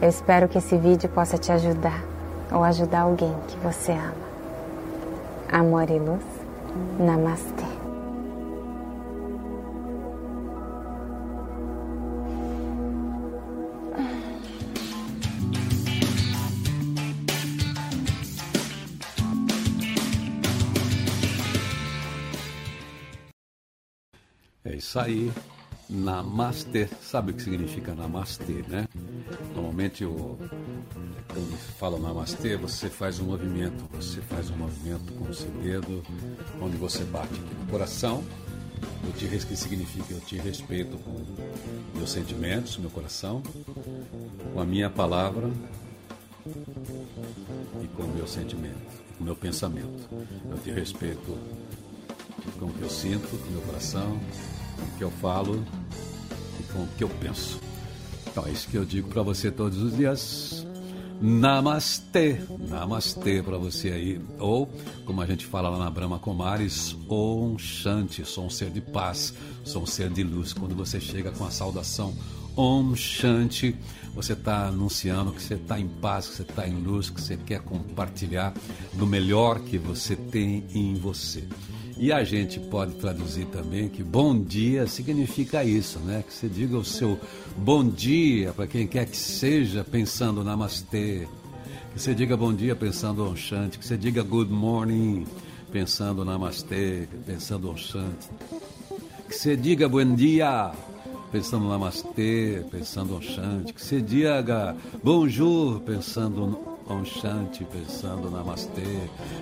Eu 0.00 0.08
espero 0.08 0.48
que 0.48 0.58
esse 0.58 0.76
vídeo 0.76 1.08
possa 1.08 1.36
te 1.36 1.52
ajudar 1.52 2.02
ou 2.50 2.64
ajudar 2.64 3.00
alguém 3.00 3.34
que 3.48 3.56
você 3.58 3.92
ama. 3.92 4.27
Amor 5.50 5.90
e 5.90 5.98
luz. 5.98 6.24
Namastê. 6.98 7.78
isso 24.78 24.98
aí. 24.98 25.32
Namastê. 25.88 26.88
Sabe 27.00 27.32
o 27.32 27.34
que 27.34 27.42
significa 27.42 27.94
namastê, 27.94 28.62
né? 28.68 28.86
Normalmente, 29.54 30.04
o, 30.04 30.38
quando 31.28 31.58
fala 31.78 31.98
namastê, 31.98 32.56
você 32.56 32.90
faz 32.90 33.18
um 33.20 33.24
movimento. 33.24 33.84
Você 33.92 34.20
faz 34.20 34.50
um 34.50 34.56
movimento 34.56 35.12
com 35.14 35.24
o 35.24 35.34
seu 35.34 35.50
dedo, 35.62 36.02
onde 36.60 36.76
você 36.76 37.04
bate 37.04 37.32
aqui 37.32 37.54
no 37.54 37.66
coração. 37.70 38.22
Eu 39.04 39.12
te, 39.12 39.26
que 39.26 39.56
significa 39.56 40.12
eu 40.12 40.20
te 40.20 40.36
respeito 40.36 40.96
com 40.98 41.24
meus 41.96 42.10
sentimentos, 42.10 42.76
meu 42.78 42.90
coração, 42.90 43.42
com 44.52 44.60
a 44.60 44.64
minha 44.64 44.90
palavra 44.90 45.50
e 47.82 47.88
com 47.88 48.02
o 48.02 48.14
meu 48.14 48.26
sentimento, 48.26 48.78
com 49.16 49.22
o 49.22 49.26
meu 49.26 49.36
pensamento. 49.36 50.08
Eu 50.50 50.58
te 50.58 50.70
respeito 50.70 51.36
com 52.58 52.66
o 52.66 52.72
que 52.72 52.82
eu 52.82 52.90
sinto, 52.90 53.28
com 53.28 53.48
o 53.48 53.52
meu 53.52 53.62
coração, 53.62 54.18
o 54.82 54.98
que 54.98 55.04
eu 55.04 55.10
falo 55.10 55.64
e 56.58 56.62
com 56.72 56.80
o 56.80 56.88
que 56.96 57.04
eu 57.04 57.08
penso. 57.08 57.60
Então 58.30 58.46
é 58.46 58.50
isso 58.50 58.68
que 58.68 58.76
eu 58.76 58.84
digo 58.84 59.08
para 59.08 59.22
você 59.22 59.50
todos 59.50 59.78
os 59.82 59.96
dias. 59.96 60.66
Namastê, 61.20 62.40
namastê 62.68 63.42
para 63.42 63.58
você 63.58 63.90
aí. 63.90 64.20
Ou, 64.38 64.70
como 65.04 65.20
a 65.20 65.26
gente 65.26 65.44
fala 65.44 65.68
lá 65.68 65.78
na 65.78 65.90
Brahma 65.90 66.18
Comares, 66.18 66.96
Om 67.08 67.58
Shanti, 67.58 68.24
sou 68.24 68.46
um 68.46 68.50
ser 68.50 68.70
de 68.70 68.80
paz, 68.80 69.34
sou 69.64 69.82
um 69.82 69.86
ser 69.86 70.10
de 70.10 70.22
luz. 70.22 70.52
Quando 70.52 70.76
você 70.76 71.00
chega 71.00 71.32
com 71.32 71.44
a 71.44 71.50
saudação 71.50 72.14
Om 72.56 72.94
Shanti, 72.94 73.74
você 74.14 74.32
está 74.32 74.66
anunciando 74.66 75.32
que 75.32 75.42
você 75.42 75.54
está 75.54 75.78
em 75.78 75.88
paz, 75.88 76.28
que 76.28 76.36
você 76.36 76.42
está 76.42 76.68
em 76.68 76.74
luz, 76.74 77.10
que 77.10 77.20
você 77.20 77.36
quer 77.36 77.60
compartilhar 77.60 78.54
do 78.94 79.06
melhor 79.06 79.60
que 79.60 79.78
você 79.78 80.14
tem 80.14 80.64
em 80.72 80.94
você. 80.94 81.44
E 81.98 82.12
a 82.12 82.22
gente 82.22 82.60
pode 82.60 82.92
traduzir 82.94 83.46
também 83.46 83.88
que 83.88 84.04
bom 84.04 84.38
dia 84.38 84.86
significa 84.86 85.64
isso, 85.64 85.98
né? 85.98 86.22
Que 86.24 86.32
você 86.32 86.48
diga 86.48 86.78
o 86.78 86.84
seu 86.84 87.18
bom 87.56 87.84
dia 87.84 88.52
para 88.52 88.68
quem 88.68 88.86
quer 88.86 89.04
que 89.04 89.16
seja 89.16 89.82
pensando 89.82 90.44
namastê. 90.44 91.26
Que 91.92 92.00
você 92.00 92.14
diga 92.14 92.36
bom 92.36 92.54
dia 92.54 92.76
pensando 92.76 93.28
on 93.28 93.34
shanti. 93.34 93.80
Que 93.80 93.84
você 93.84 93.96
diga 93.96 94.22
good 94.22 94.52
morning 94.52 95.26
pensando 95.72 96.24
namastê, 96.24 97.08
pensando 97.26 97.68
on 97.68 97.76
shanti. 97.76 98.28
Que 99.28 99.34
você 99.34 99.56
diga 99.56 99.88
bom 99.88 100.14
dia 100.14 100.70
pensando 101.32 101.68
namastê, 101.68 102.62
pensando 102.70 103.16
on 103.16 103.22
shanti. 103.22 103.72
Que 103.72 103.84
você 103.84 104.00
diga 104.00 104.76
bonjour 105.02 105.80
pensando 105.80 106.77
Om 106.88 107.04
Shanti, 107.04 107.64
pensando 107.64 108.30
Namastê. 108.30 108.82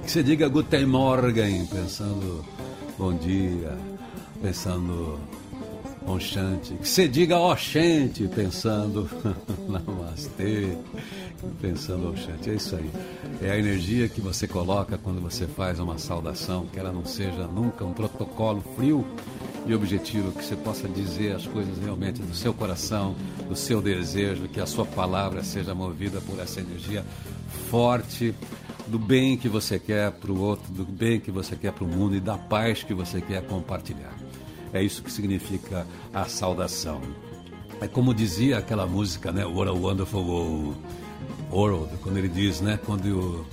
Que 0.04 0.10
você 0.10 0.22
diga 0.22 0.48
Guten 0.48 0.86
Morgen, 0.86 1.64
pensando 1.66 2.44
Bom 2.98 3.14
Dia, 3.14 3.78
pensando 4.42 5.20
Om 6.04 6.18
Shanti. 6.18 6.74
Que 6.74 6.88
você 6.88 7.06
diga 7.06 7.38
Oxente, 7.38 8.26
pensando 8.34 9.08
Namastê, 9.68 10.76
pensando 11.60 12.08
Om 12.10 12.16
Shanti. 12.16 12.50
É 12.50 12.54
isso 12.54 12.74
aí. 12.74 12.90
É 13.40 13.50
a 13.52 13.58
energia 13.58 14.08
que 14.08 14.20
você 14.20 14.48
coloca 14.48 14.98
quando 14.98 15.20
você 15.20 15.46
faz 15.46 15.78
uma 15.78 15.98
saudação, 15.98 16.66
que 16.66 16.80
ela 16.80 16.90
não 16.90 17.04
seja 17.04 17.46
nunca 17.46 17.84
um 17.84 17.92
protocolo 17.92 18.60
frio 18.76 19.06
e 19.66 19.74
objetivo, 19.74 20.32
que 20.32 20.44
você 20.44 20.56
possa 20.56 20.88
dizer 20.88 21.34
as 21.34 21.46
coisas 21.46 21.78
realmente 21.78 22.20
do 22.22 22.34
seu 22.34 22.54
coração, 22.54 23.14
do 23.48 23.56
seu 23.56 23.82
desejo, 23.82 24.48
que 24.48 24.60
a 24.60 24.66
sua 24.66 24.86
palavra 24.86 25.42
seja 25.42 25.74
movida 25.74 26.20
por 26.20 26.38
essa 26.38 26.60
energia 26.60 27.04
forte 27.56 28.34
do 28.86 28.98
bem 28.98 29.36
que 29.36 29.48
você 29.48 29.78
quer 29.78 30.12
para 30.12 30.30
o 30.30 30.40
outro, 30.40 30.72
do 30.72 30.84
bem 30.84 31.18
que 31.18 31.30
você 31.30 31.56
quer 31.56 31.72
para 31.72 31.84
o 31.84 31.88
mundo 31.88 32.14
e 32.14 32.20
da 32.20 32.38
paz 32.38 32.82
que 32.82 32.94
você 32.94 33.20
quer 33.20 33.42
compartilhar. 33.42 34.14
É 34.72 34.82
isso 34.82 35.02
que 35.02 35.10
significa 35.10 35.86
a 36.12 36.24
saudação. 36.26 37.00
É 37.80 37.88
como 37.88 38.14
dizia 38.14 38.58
aquela 38.58 38.86
música, 38.86 39.32
né? 39.32 39.44
What 39.44 39.68
a 39.68 39.72
Wonderful 39.72 40.74
World, 41.50 41.96
quando 42.02 42.16
ele 42.16 42.28
diz, 42.28 42.60
né? 42.60 42.78
Quando, 42.84 43.44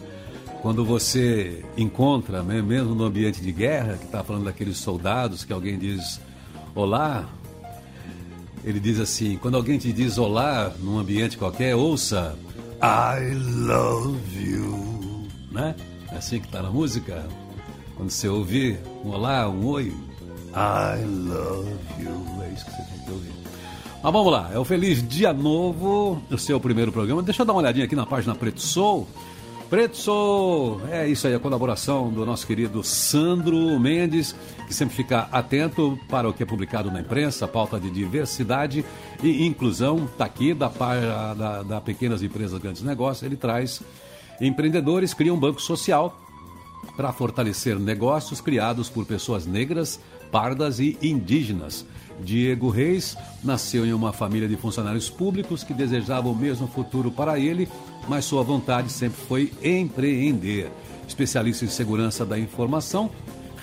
quando 0.62 0.86
você 0.86 1.64
encontra, 1.78 2.44
né? 2.44 2.62
mesmo 2.62 2.96
no 2.96 3.04
ambiente 3.04 3.42
de 3.42 3.52
guerra, 3.52 3.98
que 3.98 4.06
está 4.06 4.24
falando 4.24 4.46
daqueles 4.46 4.78
soldados 4.78 5.44
que 5.44 5.52
alguém 5.52 5.78
diz 5.78 6.22
olá, 6.76 7.28
ele 8.64 8.80
diz 8.80 9.00
assim: 9.00 9.38
quando 9.38 9.56
alguém 9.56 9.78
te 9.78 9.92
diz 9.92 10.18
olá 10.18 10.72
num 10.80 10.98
ambiente 11.00 11.38
qualquer, 11.38 11.76
ouça 11.76 12.38
I 12.84 13.34
love 13.66 14.20
you. 14.38 15.26
Né? 15.50 15.74
É 16.12 16.18
assim 16.18 16.42
que 16.42 16.48
está 16.48 16.62
na 16.62 16.70
música. 16.70 17.26
Quando 17.96 18.10
você 18.10 18.28
ouvir 18.28 18.78
um 19.06 19.12
olá, 19.12 19.48
um 19.50 19.66
oi, 19.68 19.94
I 20.54 21.06
love 21.06 21.72
you. 21.98 22.44
É 22.44 22.50
isso 22.54 22.66
que 22.66 22.72
você 22.72 22.84
tem 22.84 23.06
que 23.06 23.12
ouvir. 23.12 23.32
Mas 24.04 24.12
vamos 24.12 24.34
lá, 24.34 24.52
é 24.54 24.60
o 24.60 24.66
Feliz 24.66 25.08
Dia 25.08 25.32
Novo, 25.32 26.22
o 26.30 26.38
seu 26.38 26.60
primeiro 26.60 26.92
programa. 26.92 27.24
Deixa 27.24 27.44
eu 27.44 27.46
dar 27.46 27.54
uma 27.54 27.62
olhadinha 27.62 27.86
aqui 27.86 27.96
na 27.96 28.06
página 28.06 28.36
Preto 28.36 28.60
Soul. 28.60 29.08
Soul, 29.94 30.82
é 30.92 31.08
isso 31.08 31.26
aí, 31.26 31.34
a 31.34 31.40
colaboração 31.40 32.12
do 32.12 32.24
nosso 32.24 32.46
querido 32.46 32.84
Sandro 32.84 33.80
Mendes, 33.80 34.36
que 34.68 34.74
sempre 34.74 34.96
fica 34.96 35.28
atento 35.32 35.98
para 36.08 36.30
o 36.30 36.34
que 36.34 36.44
é 36.44 36.46
publicado 36.46 36.92
na 36.92 37.02
imprensa, 37.02 37.48
pauta 37.48 37.80
de 37.80 37.90
diversidade 37.90 38.86
e 39.24 39.44
inclusão. 39.48 40.06
Está 40.06 40.26
aqui 40.26 40.54
da, 40.54 40.68
da, 40.68 41.64
da 41.64 41.82
Pequenas 41.82 42.22
Empresas 42.22 42.62
Grandes 42.62 42.84
Negócios. 42.84 43.24
Ele 43.24 43.36
traz 43.36 43.82
empreendedores 44.40 45.12
criam 45.12 45.36
um 45.36 45.40
banco 45.40 45.60
social 45.60 46.20
para 46.96 47.12
fortalecer 47.12 47.80
negócios 47.80 48.40
criados 48.40 48.90
por 48.90 49.06
pessoas 49.06 49.48
negras, 49.48 50.00
pardas 50.32 50.80
e 50.80 51.00
indígenas. 51.02 51.84
Diego 52.20 52.70
Reis 52.70 53.18
nasceu 53.44 53.86
em 53.86 53.94
uma 53.94 54.14
família 54.14 54.48
de 54.48 54.56
funcionários 54.56 55.10
públicos 55.10 55.64
que 55.64 55.74
desejavam 55.74 56.32
o 56.32 56.36
mesmo 56.36 56.68
futuro 56.68 57.12
para 57.12 57.40
ele, 57.40 57.68
mas 58.08 58.26
sua 58.26 58.44
vontade 58.44 58.92
sempre 58.92 59.20
foi 59.28 59.52
empreender. 59.64 60.72
Especialista 61.08 61.66
em 61.66 61.70
segurança 61.70 62.26
da 62.26 62.40
informação, 62.40 63.10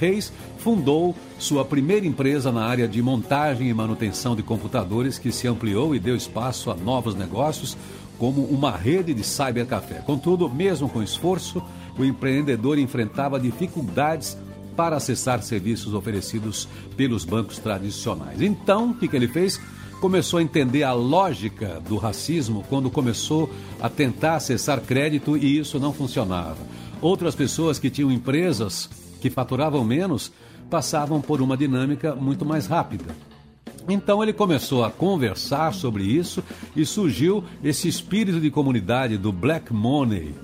Reis 0.01 0.33
fundou 0.59 1.15
sua 1.39 1.65
primeira 1.65 2.07
empresa 2.07 2.51
na 2.51 2.65
área 2.65 2.89
de 2.89 3.03
montagem 3.03 3.69
e 3.69 3.75
manutenção 3.75 4.35
de 4.35 4.43
computadores, 4.43 5.19
que 5.19 5.31
se 5.31 5.47
ampliou 5.47 5.95
e 5.95 5.99
deu 5.99 6.17
espaço 6.17 6.71
a 6.71 6.75
novos 6.75 7.15
negócios, 7.15 7.77
como 8.19 8.43
uma 8.45 8.71
rede 8.71 9.13
de 9.15 9.23
cybercafé. 9.23 9.97
Contudo, 10.07 10.49
mesmo 10.49 10.89
com 10.89 11.03
esforço, 11.03 11.63
o 11.99 12.05
empreendedor 12.05 12.79
enfrentava 12.79 13.39
dificuldades 13.39 14.37
para 14.77 14.97
acessar 14.97 15.43
serviços 15.43 15.93
oferecidos 15.93 16.67
pelos 16.97 17.25
bancos 17.25 17.59
tradicionais. 17.59 18.41
Então, 18.41 18.91
o 18.91 18.95
que, 18.95 19.15
ele 19.15 19.29
fez? 19.29 19.61
Começou 20.01 20.39
a 20.39 20.43
entender 20.43 20.83
a 20.83 20.95
lógica 20.95 21.79
do 21.87 21.99
racismo 21.99 22.65
quando 22.71 22.91
começou 22.91 23.51
a 23.79 23.89
tentar 23.89 24.37
acessar 24.37 24.81
crédito 24.81 25.37
e 25.37 25.59
isso 25.59 25.79
não 25.79 25.93
funcionava. 25.93 26.57
Outras 27.03 27.35
pessoas 27.35 27.79
que 27.79 27.91
tinham 27.91 28.11
empresas 28.11 28.89
que 29.21 29.29
faturavam 29.29 29.85
menos 29.85 30.33
passavam 30.71 31.21
por 31.21 31.43
uma 31.43 31.55
dinâmica 31.55 32.15
muito 32.15 32.47
mais 32.47 32.67
rápida. 32.67 33.15
Então 33.89 34.23
ele 34.23 34.33
começou 34.33 34.85
a 34.85 34.91
conversar 34.91 35.75
sobre 35.75 36.05
isso 36.05 36.43
e 36.75 36.87
surgiu 36.87 37.45
esse 37.63 37.87
espírito 37.87 38.41
de 38.41 38.51
comunidade 38.51 39.19
do 39.19 39.31
Black 39.31 39.71
Money. 39.73 40.35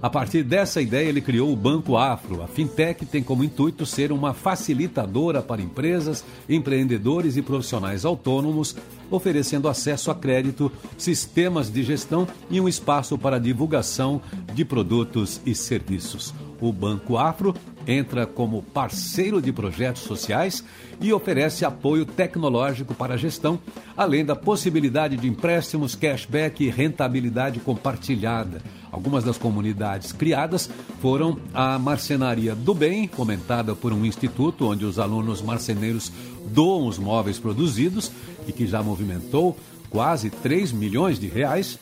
A 0.00 0.08
partir 0.08 0.44
dessa 0.44 0.80
ideia, 0.80 1.08
ele 1.08 1.20
criou 1.20 1.52
o 1.52 1.56
Banco 1.56 1.96
Afro. 1.96 2.42
A 2.42 2.46
fintech 2.46 3.04
tem 3.04 3.20
como 3.22 3.42
intuito 3.42 3.84
ser 3.84 4.12
uma 4.12 4.32
facilitadora 4.32 5.42
para 5.42 5.60
empresas, 5.60 6.24
empreendedores 6.48 7.36
e 7.36 7.42
profissionais 7.42 8.04
autônomos, 8.04 8.76
oferecendo 9.10 9.68
acesso 9.68 10.10
a 10.10 10.14
crédito, 10.14 10.70
sistemas 10.96 11.68
de 11.68 11.82
gestão 11.82 12.28
e 12.48 12.60
um 12.60 12.68
espaço 12.68 13.18
para 13.18 13.40
divulgação 13.40 14.22
de 14.54 14.64
produtos 14.64 15.40
e 15.44 15.52
serviços. 15.52 16.32
O 16.60 16.72
Banco 16.72 17.16
Afro 17.16 17.54
entra 17.86 18.26
como 18.26 18.62
parceiro 18.62 19.40
de 19.40 19.52
projetos 19.52 20.02
sociais 20.02 20.62
e 21.00 21.12
oferece 21.12 21.64
apoio 21.64 22.04
tecnológico 22.04 22.94
para 22.94 23.14
a 23.14 23.16
gestão, 23.16 23.58
além 23.96 24.24
da 24.24 24.36
possibilidade 24.36 25.16
de 25.16 25.26
empréstimos, 25.26 25.94
cashback 25.94 26.62
e 26.62 26.70
rentabilidade 26.70 27.58
compartilhada. 27.60 28.62
Algumas 28.90 29.24
das 29.24 29.36
comunidades 29.36 30.12
criadas 30.12 30.68
foram 31.00 31.38
a 31.52 31.78
Marcenaria 31.78 32.54
do 32.54 32.74
Bem, 32.74 33.08
fomentada 33.08 33.74
por 33.74 33.92
um 33.92 34.04
instituto 34.04 34.66
onde 34.66 34.84
os 34.84 34.98
alunos 34.98 35.42
marceneiros 35.42 36.10
doam 36.46 36.86
os 36.86 36.98
móveis 36.98 37.38
produzidos 37.38 38.10
e 38.46 38.52
que 38.52 38.66
já 38.66 38.82
movimentou 38.82 39.56
quase 39.90 40.30
3 40.30 40.72
milhões 40.72 41.18
de 41.18 41.26
reais, 41.26 41.78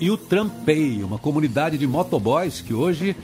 e 0.00 0.10
o 0.10 0.16
Trampei, 0.16 1.02
uma 1.02 1.18
comunidade 1.18 1.78
de 1.78 1.86
motoboys 1.86 2.60
que 2.60 2.74
hoje 2.74 3.14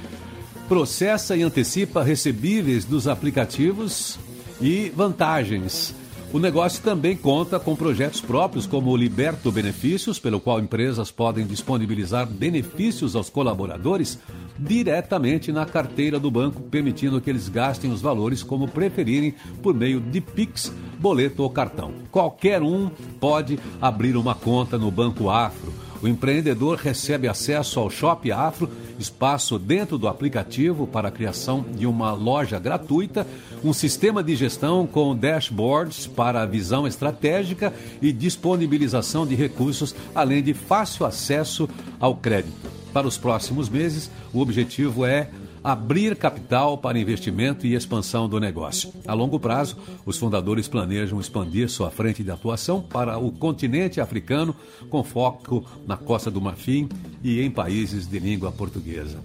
processa 0.69 1.37
e 1.37 1.43
antecipa 1.43 2.03
recebíveis 2.03 2.85
dos 2.85 3.09
aplicativos 3.09 4.19
e 4.61 4.93
vantagens. 4.95 5.95
O 6.31 6.39
negócio 6.39 6.83
também 6.83 7.17
conta 7.17 7.59
com 7.59 7.75
projetos 7.75 8.21
próprios, 8.21 8.67
como 8.67 8.91
o 8.91 8.97
Liberto 8.97 9.51
Benefícios, 9.51 10.19
pelo 10.19 10.39
qual 10.39 10.61
empresas 10.61 11.11
podem 11.11 11.47
disponibilizar 11.47 12.27
benefícios 12.27 13.17
aos 13.17 13.31
colaboradores 13.31 14.19
diretamente 14.59 15.51
na 15.51 15.65
carteira 15.65 16.21
do 16.21 16.31
banco, 16.31 16.61
permitindo 16.61 17.19
que 17.19 17.31
eles 17.31 17.49
gastem 17.49 17.91
os 17.91 18.03
valores 18.03 18.43
como 18.43 18.69
preferirem 18.69 19.35
por 19.63 19.73
meio 19.73 20.01
de 20.01 20.21
Pix, 20.21 20.71
boleto 20.99 21.43
ou 21.43 21.49
cartão. 21.49 21.95
Qualquer 22.13 22.63
um 22.63 22.91
pode 23.19 23.59
abrir 23.81 24.15
uma 24.15 24.35
conta 24.35 24.77
no 24.77 24.91
Banco 24.91 25.31
Afro 25.31 25.88
o 26.03 26.09
empreendedor 26.09 26.79
recebe 26.79 27.29
acesso 27.29 27.81
ao 27.81 27.91
Shop 27.91 28.31
Afro, 28.31 28.71
espaço 28.99 29.59
dentro 29.59 29.99
do 29.99 30.09
aplicativo 30.09 30.87
para 30.87 31.09
a 31.09 31.11
criação 31.11 31.65
de 31.75 31.87
uma 31.87 32.13
loja 32.13 32.59
gratuita, 32.59 33.27
um 33.65 33.73
sistema 33.73 34.23
de 34.23 34.37
gestão 34.37 34.87
com 34.87 35.17
dashboards 35.17 36.07
para 36.07 36.47
visão 36.47 36.87
estratégica 36.87 37.73
e 38.01 38.13
disponibilização 38.13 39.27
de 39.27 39.35
recursos, 39.35 39.95
além 40.15 40.43
de 40.43 40.55
fácil 40.55 41.05
acesso 41.05 41.69
ao 41.99 42.15
crédito. 42.15 42.55
Para 42.93 43.07
os 43.07 43.19
próximos 43.19 43.69
meses, 43.69 44.11
o 44.33 44.41
objetivo 44.41 45.05
é 45.05 45.29
abrir 45.69 46.17
capital 46.17 46.79
para 46.79 46.99
investimento 46.99 47.67
e 47.67 47.75
expansão 47.75 48.27
do 48.27 48.41
negócio. 48.41 48.91
A 49.07 49.13
longo 49.13 49.39
prazo, 49.39 49.77
os 50.07 50.17
fundadores 50.17 50.67
planejam 50.67 51.21
expandir 51.21 51.69
sua 51.69 51.91
frente 51.91 52.25
de 52.25 52.31
atuação 52.31 52.81
para 52.81 53.19
o 53.19 53.31
continente 53.31 54.01
africano, 54.01 54.57
com 54.89 55.05
foco 55.05 55.63
na 55.87 55.95
Costa 55.95 56.31
do 56.31 56.41
Marfim 56.41 56.89
e 57.23 57.43
em 57.43 57.51
países 57.51 58.07
de 58.07 58.19
língua 58.19 58.51
portuguesa. 58.51 59.19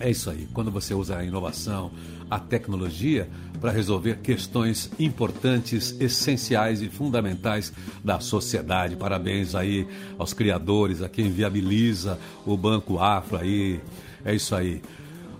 É 0.00 0.10
isso 0.10 0.28
aí. 0.28 0.48
Quando 0.52 0.72
você 0.72 0.92
usa 0.92 1.18
a 1.18 1.24
inovação, 1.24 1.92
a 2.28 2.40
tecnologia 2.40 3.28
para 3.60 3.70
resolver 3.70 4.18
questões 4.18 4.90
importantes, 4.98 5.94
essenciais 6.00 6.82
e 6.82 6.88
fundamentais 6.88 7.72
da 8.02 8.18
sociedade. 8.18 8.96
Parabéns 8.96 9.54
aí 9.54 9.86
aos 10.18 10.32
criadores, 10.32 11.00
a 11.00 11.08
quem 11.08 11.30
viabiliza 11.30 12.18
o 12.44 12.56
Banco 12.56 12.98
Afro 12.98 13.36
aí. 13.36 13.78
É 14.24 14.34
isso 14.34 14.52
aí. 14.52 14.82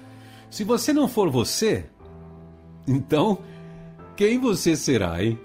Se 0.51 0.63
você 0.63 0.93
não 0.93 1.09
for 1.09 1.31
você, 1.31 1.87
então 2.87 3.39
quem 4.15 4.39
você 4.39 4.77
será, 4.77 5.25
hein? 5.25 5.39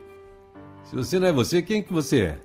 Se 0.84 0.94
você 0.94 1.18
não 1.18 1.28
é 1.28 1.32
você, 1.32 1.62
quem 1.62 1.82
que 1.82 1.94
você 1.94 2.22
é? 2.22 2.40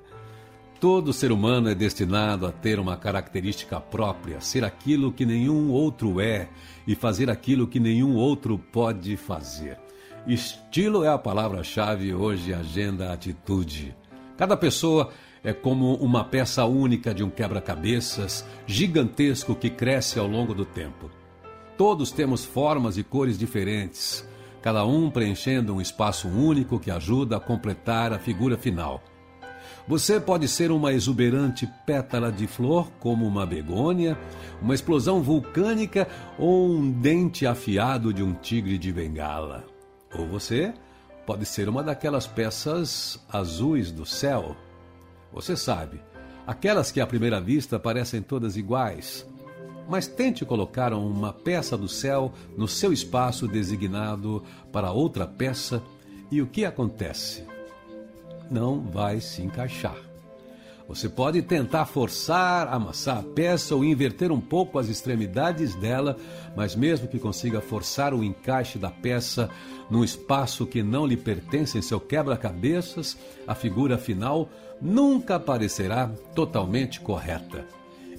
Todo 0.78 1.12
ser 1.12 1.32
humano 1.32 1.68
é 1.68 1.74
destinado 1.74 2.46
a 2.46 2.52
ter 2.52 2.78
uma 2.78 2.96
característica 2.96 3.80
própria, 3.80 4.40
ser 4.40 4.62
aquilo 4.62 5.10
que 5.10 5.26
nenhum 5.26 5.72
outro 5.72 6.20
é 6.20 6.48
e 6.86 6.94
fazer 6.94 7.28
aquilo 7.28 7.66
que 7.66 7.80
nenhum 7.80 8.14
outro 8.14 8.56
pode 8.56 9.16
fazer. 9.16 9.80
Estilo 10.28 11.02
é 11.02 11.08
a 11.08 11.18
palavra-chave 11.18 12.14
hoje, 12.14 12.54
agenda, 12.54 13.12
atitude. 13.12 13.96
Cada 14.36 14.56
pessoa 14.56 15.10
é 15.44 15.52
como 15.52 15.94
uma 15.96 16.24
peça 16.24 16.64
única 16.64 17.14
de 17.14 17.22
um 17.22 17.30
quebra-cabeças 17.30 18.44
gigantesco 18.66 19.54
que 19.54 19.70
cresce 19.70 20.18
ao 20.18 20.26
longo 20.26 20.54
do 20.54 20.64
tempo. 20.64 21.10
Todos 21.76 22.10
temos 22.10 22.44
formas 22.44 22.96
e 22.96 23.04
cores 23.04 23.38
diferentes, 23.38 24.26
cada 24.62 24.84
um 24.84 25.10
preenchendo 25.10 25.74
um 25.74 25.80
espaço 25.80 26.28
único 26.28 26.80
que 26.80 26.90
ajuda 26.90 27.36
a 27.36 27.40
completar 27.40 28.12
a 28.12 28.18
figura 28.18 28.56
final. 28.56 29.02
Você 29.86 30.18
pode 30.18 30.48
ser 30.48 30.70
uma 30.70 30.92
exuberante 30.92 31.68
pétala 31.86 32.32
de 32.32 32.46
flor, 32.46 32.90
como 32.98 33.26
uma 33.26 33.44
begônia, 33.44 34.18
uma 34.62 34.74
explosão 34.74 35.22
vulcânica 35.22 36.08
ou 36.38 36.70
um 36.70 36.90
dente 36.90 37.46
afiado 37.46 38.12
de 38.12 38.22
um 38.22 38.32
tigre 38.32 38.78
de 38.78 38.90
bengala. 38.92 39.64
Ou 40.16 40.26
você 40.26 40.72
pode 41.26 41.46
ser 41.46 41.68
uma 41.68 41.82
daquelas 41.82 42.26
peças 42.26 43.18
azuis 43.30 43.90
do 43.90 44.04
céu. 44.04 44.56
Você 45.32 45.56
sabe, 45.56 46.00
aquelas 46.46 46.92
que 46.92 47.00
à 47.00 47.06
primeira 47.06 47.40
vista 47.40 47.78
parecem 47.78 48.22
todas 48.22 48.56
iguais. 48.56 49.26
Mas 49.88 50.06
tente 50.06 50.44
colocar 50.44 50.92
uma 50.94 51.32
peça 51.32 51.76
do 51.76 51.88
céu 51.88 52.32
no 52.56 52.66
seu 52.66 52.92
espaço 52.92 53.46
designado 53.46 54.42
para 54.72 54.92
outra 54.92 55.26
peça 55.26 55.82
e 56.30 56.40
o 56.40 56.46
que 56.46 56.64
acontece? 56.64 57.44
Não 58.50 58.80
vai 58.80 59.20
se 59.20 59.42
encaixar. 59.42 59.96
Você 60.86 61.08
pode 61.08 61.40
tentar 61.40 61.86
forçar, 61.86 62.68
amassar 62.68 63.18
a 63.18 63.22
peça 63.22 63.74
ou 63.74 63.82
inverter 63.82 64.30
um 64.30 64.40
pouco 64.40 64.78
as 64.78 64.88
extremidades 64.88 65.74
dela, 65.74 66.16
mas 66.54 66.76
mesmo 66.76 67.08
que 67.08 67.18
consiga 67.18 67.60
forçar 67.60 68.12
o 68.12 68.22
encaixe 68.22 68.78
da 68.78 68.90
peça 68.90 69.48
num 69.90 70.04
espaço 70.04 70.66
que 70.66 70.82
não 70.82 71.06
lhe 71.06 71.16
pertence 71.16 71.78
em 71.78 71.82
seu 71.82 71.98
quebra-cabeças, 71.98 73.16
a 73.46 73.54
figura 73.54 73.96
final 73.96 74.50
nunca 74.80 75.36
aparecerá 75.36 76.08
totalmente 76.34 77.00
correta. 77.00 77.64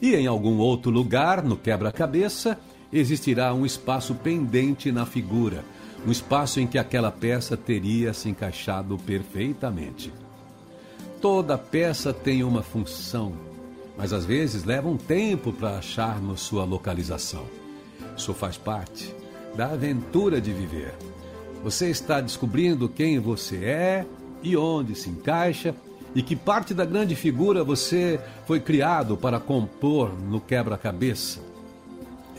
E 0.01 0.15
em 0.15 0.25
algum 0.25 0.57
outro 0.57 0.89
lugar, 0.89 1.43
no 1.43 1.55
quebra-cabeça, 1.55 2.57
existirá 2.91 3.53
um 3.53 3.65
espaço 3.65 4.15
pendente 4.15 4.91
na 4.91 5.05
figura, 5.05 5.63
um 6.05 6.11
espaço 6.11 6.59
em 6.59 6.65
que 6.65 6.79
aquela 6.79 7.11
peça 7.11 7.55
teria 7.55 8.11
se 8.11 8.27
encaixado 8.27 8.97
perfeitamente. 8.97 10.24
Toda 11.25 11.57
peça 11.57 12.13
tem 12.13 12.43
uma 12.43 12.61
função, 12.61 13.33
mas 13.97 14.13
às 14.13 14.23
vezes 14.25 14.63
leva 14.63 14.87
um 14.87 14.95
tempo 14.95 15.51
para 15.51 15.79
acharmos 15.79 16.41
sua 16.41 16.63
localização. 16.65 17.47
Isso 18.15 18.31
faz 18.31 18.57
parte 18.57 19.11
da 19.55 19.71
aventura 19.71 20.39
de 20.39 20.53
viver. 20.53 20.93
Você 21.63 21.89
está 21.89 22.21
descobrindo 22.21 22.87
quem 22.87 23.17
você 23.17 23.55
é 23.65 24.05
e 24.43 24.55
onde 24.55 24.93
se 24.93 25.09
encaixa 25.09 25.73
e 26.13 26.21
que 26.21 26.35
parte 26.35 26.75
da 26.75 26.85
grande 26.85 27.15
figura 27.15 27.63
você 27.63 28.19
foi 28.45 28.59
criado 28.59 29.17
para 29.17 29.39
compor 29.39 30.13
no 30.13 30.39
quebra-cabeça. 30.39 31.39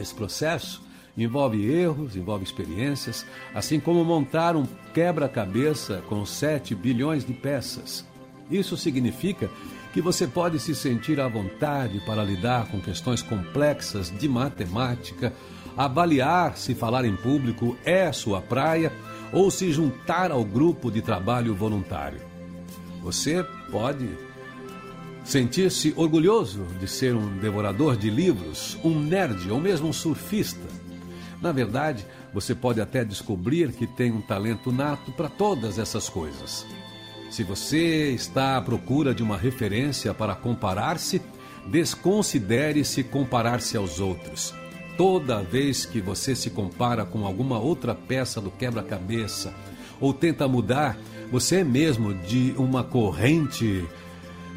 Esse 0.01 0.15
processo 0.15 0.81
envolve 1.19 1.69
erros, 1.69 2.15
envolve 2.15 2.45
experiências, 2.45 3.27
assim 3.53 3.81
como 3.81 4.05
montar 4.05 4.55
um 4.55 4.65
quebra-cabeça 4.95 6.05
com 6.09 6.25
7 6.25 6.73
bilhões 6.73 7.27
de 7.27 7.33
peças. 7.33 8.07
Isso 8.51 8.77
significa 8.77 9.51
que 9.93 10.01
você 10.01 10.27
pode 10.27 10.59
se 10.59 10.75
sentir 10.75 11.21
à 11.21 11.27
vontade 11.27 12.01
para 12.05 12.23
lidar 12.23 12.67
com 12.69 12.81
questões 12.81 13.23
complexas 13.23 14.11
de 14.11 14.29
matemática, 14.29 15.33
avaliar 15.77 16.57
se 16.57 16.75
falar 16.75 17.05
em 17.05 17.17
público 17.17 17.77
é 17.85 18.13
sua 18.13 18.41
praia 18.41 18.93
ou 19.33 19.51
se 19.51 19.73
juntar 19.73 20.31
ao 20.31 20.45
grupo 20.45 20.91
de 20.91 21.03
trabalho 21.03 21.55
voluntário. 21.55 22.21
Você 23.03 23.45
pode 23.71 24.09
sentir-se 25.25 25.93
orgulhoso 25.97 26.65
de 26.79 26.87
ser 26.87 27.15
um 27.15 27.39
devorador 27.39 27.97
de 27.97 28.09
livros, 28.09 28.79
um 28.85 29.01
nerd 29.01 29.51
ou 29.51 29.61
mesmo 29.61 29.89
um 29.89 29.93
surfista. 29.93 30.69
Na 31.43 31.53
verdade, 31.53 32.07
você 32.33 32.55
pode 32.55 32.81
até 32.81 33.05
descobrir 33.05 33.73
que 33.73 33.87
tem 33.87 34.13
um 34.13 34.21
talento 34.21 34.71
nato 34.71 35.11
para 35.13 35.29
todas 35.29 35.79
essas 35.79 36.09
coisas. 36.09 36.67
Se 37.37 37.45
você 37.45 38.13
está 38.13 38.57
à 38.57 38.63
procura 38.63 39.15
de 39.15 39.23
uma 39.23 39.37
referência 39.37 40.15
para 40.15 40.35
comparar-se, 40.35 41.21
desconsidere-se 41.67 43.05
comparar-se 43.05 43.77
aos 43.77 44.01
outros. 44.01 44.55
Toda 44.97 45.43
vez 45.43 45.85
que 45.85 46.01
você 46.01 46.35
se 46.35 46.49
compara 46.49 47.05
com 47.05 47.27
alguma 47.27 47.59
outra 47.59 47.95
peça 47.95 48.41
do 48.41 48.51
quebra-cabeça 48.51 49.53
ou 50.01 50.15
tenta 50.15 50.49
mudar, 50.49 50.97
você 51.31 51.57
é 51.57 51.65
mesmo 51.65 52.15
de 52.15 52.55
uma 52.57 52.83
corrente 52.83 53.87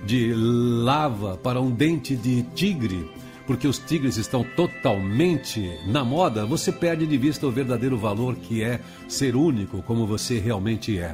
de 0.05 0.33
lava 0.33 1.35
para 1.35 1.59
um 1.59 1.71
dente 1.71 2.15
de 2.15 2.43
tigre, 2.55 3.11
porque 3.45 3.67
os 3.67 3.77
tigres 3.77 4.15
estão 4.15 4.41
totalmente 4.55 5.69
na 5.85 6.05
moda, 6.05 6.45
você 6.45 6.71
perde 6.71 7.05
de 7.05 7.17
vista 7.17 7.45
o 7.45 7.51
verdadeiro 7.51 7.97
valor 7.97 8.37
que 8.37 8.63
é 8.63 8.79
ser 9.05 9.35
único 9.35 9.83
como 9.83 10.07
você 10.07 10.39
realmente 10.39 10.97
é. 10.97 11.13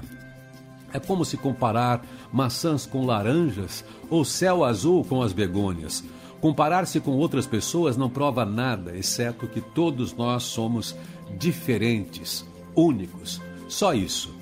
É 0.95 0.99
como 0.99 1.25
se 1.25 1.35
comparar 1.35 2.05
maçãs 2.31 2.85
com 2.85 3.05
laranjas 3.05 3.83
ou 4.09 4.23
céu 4.23 4.63
azul 4.63 5.03
com 5.03 5.21
as 5.21 5.33
begônias. 5.33 6.01
Comparar-se 6.39 7.01
com 7.01 7.11
outras 7.11 7.45
pessoas 7.45 7.97
não 7.97 8.09
prova 8.09 8.45
nada, 8.45 8.97
exceto 8.97 9.45
que 9.45 9.59
todos 9.59 10.13
nós 10.13 10.43
somos 10.43 10.95
diferentes, 11.37 12.45
únicos. 12.73 13.41
Só 13.67 13.93
isso. 13.93 14.33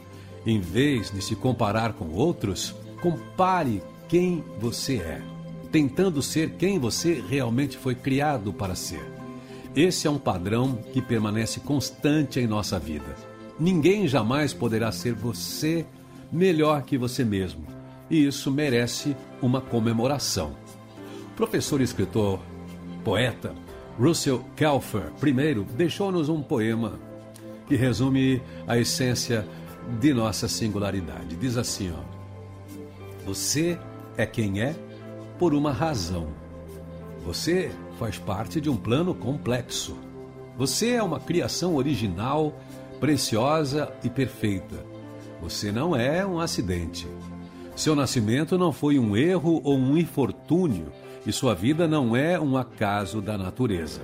Em 0.45 0.59
vez 0.59 1.09
de 1.09 1.23
se 1.23 1.35
comparar 1.35 1.93
com 1.93 2.09
outros, 2.09 2.75
compare 3.01 3.81
quem 4.07 4.43
você 4.59 4.97
é, 4.97 5.23
tentando 5.71 6.21
ser 6.21 6.51
quem 6.51 6.77
você 6.77 7.23
realmente 7.27 7.79
foi 7.79 7.95
criado 7.95 8.53
para 8.53 8.75
ser. 8.75 9.03
Esse 9.75 10.05
é 10.05 10.11
um 10.11 10.19
padrão 10.19 10.77
que 10.93 11.01
permanece 11.01 11.61
constante 11.61 12.39
em 12.39 12.45
nossa 12.45 12.77
vida. 12.77 13.15
Ninguém 13.59 14.07
jamais 14.07 14.53
poderá 14.53 14.91
ser 14.91 15.15
você 15.15 15.83
melhor 16.33 16.81
que 16.81 16.97
você 16.97 17.23
mesmo. 17.23 17.63
e 18.09 18.25
isso 18.25 18.51
merece 18.51 19.15
uma 19.41 19.61
comemoração. 19.61 20.55
Professor 21.35 21.79
escritor, 21.79 22.39
poeta 23.03 23.55
Russell 23.97 24.43
Kelfer, 24.55 25.11
primeiro, 25.19 25.63
deixou-nos 25.63 26.29
um 26.29 26.41
poema 26.41 26.99
que 27.67 27.75
resume 27.75 28.41
a 28.67 28.77
essência 28.77 29.47
de 29.99 30.13
nossa 30.13 30.47
singularidade. 30.47 31.35
Diz 31.35 31.57
assim, 31.57 31.91
ó: 31.91 32.03
Você 33.25 33.79
é 34.17 34.25
quem 34.25 34.61
é 34.61 34.75
por 35.39 35.53
uma 35.53 35.71
razão. 35.71 36.27
Você 37.25 37.71
faz 37.97 38.17
parte 38.17 38.59
de 38.59 38.69
um 38.69 38.75
plano 38.75 39.13
complexo. 39.13 39.95
Você 40.57 40.91
é 40.91 41.03
uma 41.03 41.19
criação 41.19 41.75
original, 41.75 42.59
preciosa 42.99 43.91
e 44.03 44.09
perfeita. 44.09 44.92
Você 45.43 45.73
não 45.73 45.93
é 45.93 46.25
um 46.25 46.39
acidente. 46.39 47.05
Seu 47.75 47.93
nascimento 47.93 48.57
não 48.57 48.71
foi 48.71 48.97
um 48.97 49.15
erro 49.17 49.59
ou 49.65 49.77
um 49.77 49.97
infortúnio, 49.97 50.85
e 51.27 51.33
sua 51.33 51.53
vida 51.53 51.85
não 51.85 52.15
é 52.15 52.39
um 52.39 52.55
acaso 52.55 53.21
da 53.21 53.37
natureza. 53.37 53.99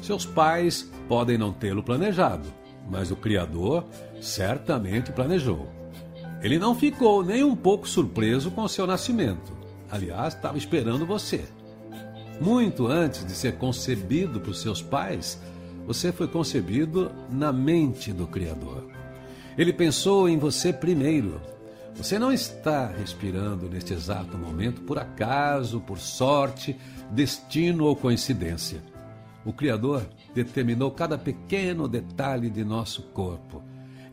Seus 0.00 0.24
pais 0.24 0.90
podem 1.06 1.36
não 1.36 1.52
tê-lo 1.52 1.82
planejado, 1.82 2.48
mas 2.90 3.10
o 3.10 3.16
Criador 3.16 3.84
certamente 4.22 5.12
planejou. 5.12 5.68
Ele 6.40 6.58
não 6.58 6.74
ficou 6.74 7.22
nem 7.22 7.44
um 7.44 7.54
pouco 7.54 7.86
surpreso 7.86 8.50
com 8.50 8.66
seu 8.66 8.86
nascimento. 8.86 9.52
Aliás, 9.90 10.32
estava 10.32 10.56
esperando 10.56 11.04
você. 11.04 11.44
Muito 12.40 12.86
antes 12.86 13.22
de 13.26 13.32
ser 13.32 13.58
concebido 13.58 14.40
por 14.40 14.54
seus 14.54 14.80
pais, 14.80 15.38
você 15.86 16.10
foi 16.10 16.26
concebido 16.26 17.12
na 17.30 17.52
mente 17.52 18.14
do 18.14 18.26
Criador. 18.26 18.93
Ele 19.56 19.72
pensou 19.72 20.28
em 20.28 20.36
você 20.36 20.72
primeiro. 20.72 21.40
Você 21.94 22.18
não 22.18 22.32
está 22.32 22.86
respirando 22.88 23.68
neste 23.68 23.92
exato 23.92 24.36
momento 24.36 24.80
por 24.80 24.98
acaso, 24.98 25.80
por 25.80 25.98
sorte, 25.98 26.76
destino 27.10 27.84
ou 27.84 27.94
coincidência. 27.94 28.82
O 29.44 29.52
Criador 29.52 30.04
determinou 30.34 30.90
cada 30.90 31.16
pequeno 31.16 31.86
detalhe 31.86 32.50
de 32.50 32.64
nosso 32.64 33.02
corpo. 33.02 33.62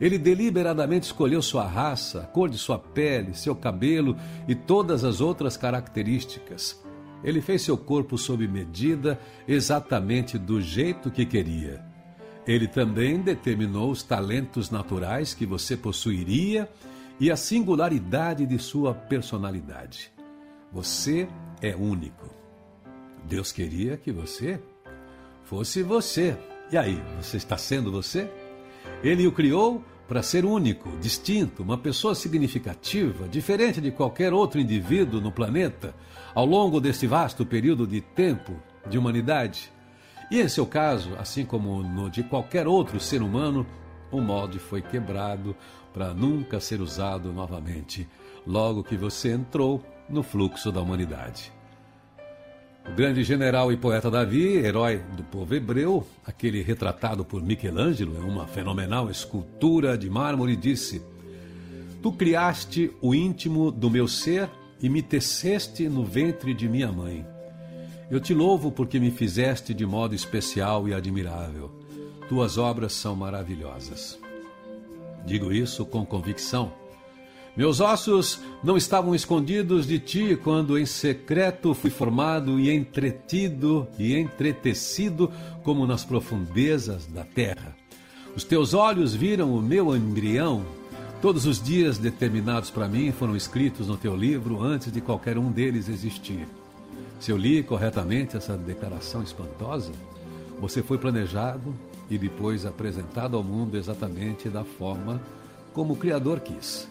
Ele 0.00 0.18
deliberadamente 0.18 1.06
escolheu 1.06 1.42
sua 1.42 1.66
raça, 1.66 2.20
a 2.20 2.26
cor 2.26 2.48
de 2.48 2.58
sua 2.58 2.78
pele, 2.78 3.34
seu 3.34 3.54
cabelo 3.54 4.16
e 4.46 4.54
todas 4.54 5.04
as 5.04 5.20
outras 5.20 5.56
características. 5.56 6.80
Ele 7.24 7.40
fez 7.40 7.62
seu 7.62 7.76
corpo 7.76 8.18
sob 8.18 8.46
medida, 8.46 9.18
exatamente 9.46 10.38
do 10.38 10.60
jeito 10.60 11.10
que 11.10 11.24
queria. 11.24 11.91
Ele 12.46 12.66
também 12.66 13.20
determinou 13.20 13.90
os 13.90 14.02
talentos 14.02 14.70
naturais 14.70 15.32
que 15.32 15.46
você 15.46 15.76
possuiria 15.76 16.68
e 17.20 17.30
a 17.30 17.36
singularidade 17.36 18.46
de 18.46 18.58
sua 18.58 18.94
personalidade. 18.94 20.10
Você 20.72 21.28
é 21.60 21.76
único. 21.76 22.34
Deus 23.24 23.52
queria 23.52 23.96
que 23.96 24.10
você 24.10 24.60
fosse 25.44 25.82
você. 25.82 26.36
E 26.70 26.76
aí, 26.76 27.00
você 27.20 27.36
está 27.36 27.56
sendo 27.56 27.92
você? 27.92 28.28
Ele 29.02 29.26
o 29.26 29.32
criou 29.32 29.84
para 30.08 30.22
ser 30.22 30.44
único, 30.44 30.90
distinto, 30.98 31.62
uma 31.62 31.78
pessoa 31.78 32.14
significativa, 32.14 33.28
diferente 33.28 33.80
de 33.80 33.90
qualquer 33.90 34.32
outro 34.32 34.60
indivíduo 34.60 35.20
no 35.20 35.30
planeta, 35.30 35.94
ao 36.34 36.44
longo 36.44 36.80
deste 36.80 37.06
vasto 37.06 37.46
período 37.46 37.86
de 37.86 38.00
tempo 38.00 38.52
de 38.88 38.98
humanidade. 38.98 39.72
E 40.32 40.40
em 40.40 40.48
seu 40.48 40.64
caso, 40.64 41.10
assim 41.18 41.44
como 41.44 41.82
no 41.82 42.08
de 42.08 42.22
qualquer 42.22 42.66
outro 42.66 42.98
ser 42.98 43.20
humano, 43.20 43.66
o 44.10 44.18
molde 44.18 44.58
foi 44.58 44.80
quebrado 44.80 45.54
para 45.92 46.14
nunca 46.14 46.58
ser 46.58 46.80
usado 46.80 47.30
novamente, 47.34 48.08
logo 48.46 48.82
que 48.82 48.96
você 48.96 49.32
entrou 49.32 49.84
no 50.08 50.22
fluxo 50.22 50.72
da 50.72 50.80
humanidade. 50.80 51.52
O 52.88 52.94
grande 52.94 53.22
general 53.22 53.70
e 53.70 53.76
poeta 53.76 54.10
Davi, 54.10 54.56
herói 54.56 55.02
do 55.14 55.22
povo 55.22 55.54
hebreu, 55.54 56.06
aquele 56.24 56.62
retratado 56.62 57.26
por 57.26 57.42
Michelangelo 57.42 58.16
em 58.16 58.24
uma 58.26 58.46
fenomenal 58.46 59.10
escultura 59.10 59.98
de 59.98 60.08
mármore, 60.08 60.56
disse: 60.56 61.02
Tu 62.00 62.10
criaste 62.10 62.90
o 63.02 63.14
íntimo 63.14 63.70
do 63.70 63.90
meu 63.90 64.08
ser 64.08 64.48
e 64.80 64.88
me 64.88 65.02
teceste 65.02 65.90
no 65.90 66.02
ventre 66.02 66.54
de 66.54 66.70
minha 66.70 66.90
mãe. 66.90 67.31
Eu 68.12 68.20
te 68.20 68.32
louvo 68.32 68.70
porque 68.70 69.00
me 69.00 69.10
fizeste 69.10 69.74
de 69.74 69.84
modo 69.84 70.14
especial 70.14 70.88
e 70.88 70.94
admirável. 70.94 71.68
Tuas 72.28 72.56
obras 72.56 72.92
são 72.92 73.16
maravilhosas. 73.16 74.16
Digo 75.26 75.52
isso 75.52 75.84
com 75.84 76.06
convicção 76.06 76.72
meus 77.54 77.80
ossos 77.80 78.40
não 78.64 78.78
estavam 78.78 79.14
escondidos 79.14 79.86
de 79.86 79.98
ti 79.98 80.38
quando 80.42 80.78
em 80.78 80.86
secreto 80.86 81.74
fui 81.74 81.90
formado 81.90 82.58
e 82.58 82.70
entretido 82.70 83.86
e 83.98 84.16
entretecido 84.16 85.30
como 85.62 85.86
nas 85.86 86.02
profundezas 86.02 87.04
da 87.06 87.24
terra. 87.24 87.76
Os 88.34 88.42
teus 88.42 88.72
olhos 88.72 89.14
viram 89.14 89.54
o 89.54 89.60
meu 89.60 89.94
embrião. 89.94 90.64
Todos 91.20 91.44
os 91.44 91.62
dias 91.62 91.98
determinados 91.98 92.70
para 92.70 92.88
mim 92.88 93.12
foram 93.12 93.36
escritos 93.36 93.86
no 93.86 93.98
teu 93.98 94.16
livro 94.16 94.62
antes 94.62 94.90
de 94.90 95.02
qualquer 95.02 95.36
um 95.36 95.52
deles 95.52 95.90
existir. 95.90 96.48
Se 97.22 97.30
eu 97.30 97.36
li 97.36 97.62
corretamente 97.62 98.36
essa 98.36 98.56
declaração 98.56 99.22
espantosa, 99.22 99.92
você 100.58 100.82
foi 100.82 100.98
planejado 100.98 101.72
e 102.10 102.18
depois 102.18 102.66
apresentado 102.66 103.36
ao 103.36 103.44
mundo 103.44 103.76
exatamente 103.76 104.48
da 104.48 104.64
forma 104.64 105.22
como 105.72 105.92
o 105.92 105.96
Criador 105.96 106.40
quis. 106.40 106.88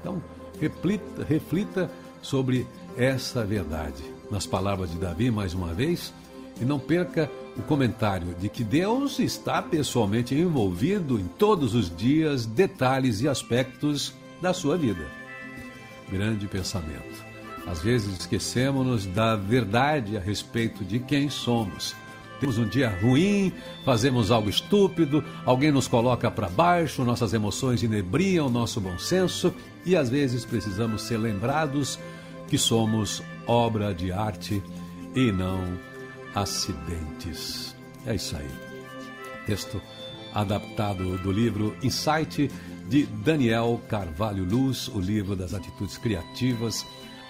Então, 0.00 0.22
reflita, 0.60 1.24
reflita 1.24 1.90
sobre 2.22 2.64
essa 2.96 3.44
verdade. 3.44 4.04
Nas 4.30 4.46
palavras 4.46 4.88
de 4.88 4.98
Davi, 4.98 5.32
mais 5.32 5.52
uma 5.52 5.74
vez, 5.74 6.14
e 6.60 6.64
não 6.64 6.78
perca 6.78 7.28
o 7.56 7.62
comentário 7.62 8.36
de 8.36 8.48
que 8.48 8.62
Deus 8.62 9.18
está 9.18 9.60
pessoalmente 9.60 10.32
envolvido 10.32 11.18
em 11.18 11.26
todos 11.26 11.74
os 11.74 11.94
dias, 11.96 12.46
detalhes 12.46 13.20
e 13.20 13.28
aspectos 13.28 14.14
da 14.40 14.54
sua 14.54 14.78
vida. 14.78 15.04
Grande 16.08 16.46
pensamento. 16.46 17.21
Às 17.66 17.80
vezes 17.80 18.18
esquecemos-nos 18.20 19.06
da 19.06 19.36
verdade 19.36 20.16
a 20.16 20.20
respeito 20.20 20.84
de 20.84 20.98
quem 20.98 21.30
somos 21.30 21.94
temos 22.42 22.58
um 22.58 22.66
dia 22.66 22.90
ruim, 23.00 23.52
fazemos 23.84 24.32
algo 24.32 24.50
estúpido, 24.50 25.24
alguém 25.46 25.70
nos 25.70 25.86
coloca 25.86 26.28
para 26.28 26.48
baixo, 26.48 27.04
nossas 27.04 27.32
emoções 27.32 27.84
inebriam 27.84 28.50
nosso 28.50 28.80
bom 28.80 28.98
senso 28.98 29.54
e 29.86 29.94
às 29.94 30.10
vezes 30.10 30.44
precisamos 30.44 31.02
ser 31.02 31.18
lembrados 31.18 32.00
que 32.48 32.58
somos 32.58 33.22
obra 33.46 33.94
de 33.94 34.10
arte 34.10 34.60
e 35.14 35.30
não 35.30 35.78
acidentes. 36.34 37.76
É 38.04 38.16
isso 38.16 38.36
aí. 38.36 38.50
Texto 39.46 39.80
adaptado 40.34 41.16
do 41.18 41.30
livro 41.30 41.76
Insight 41.80 42.50
de 42.88 43.06
Daniel 43.06 43.80
Carvalho 43.88 44.42
Luz, 44.44 44.88
o 44.88 44.98
livro 44.98 45.36
das 45.36 45.54
atitudes 45.54 45.96
criativas, 45.96 46.84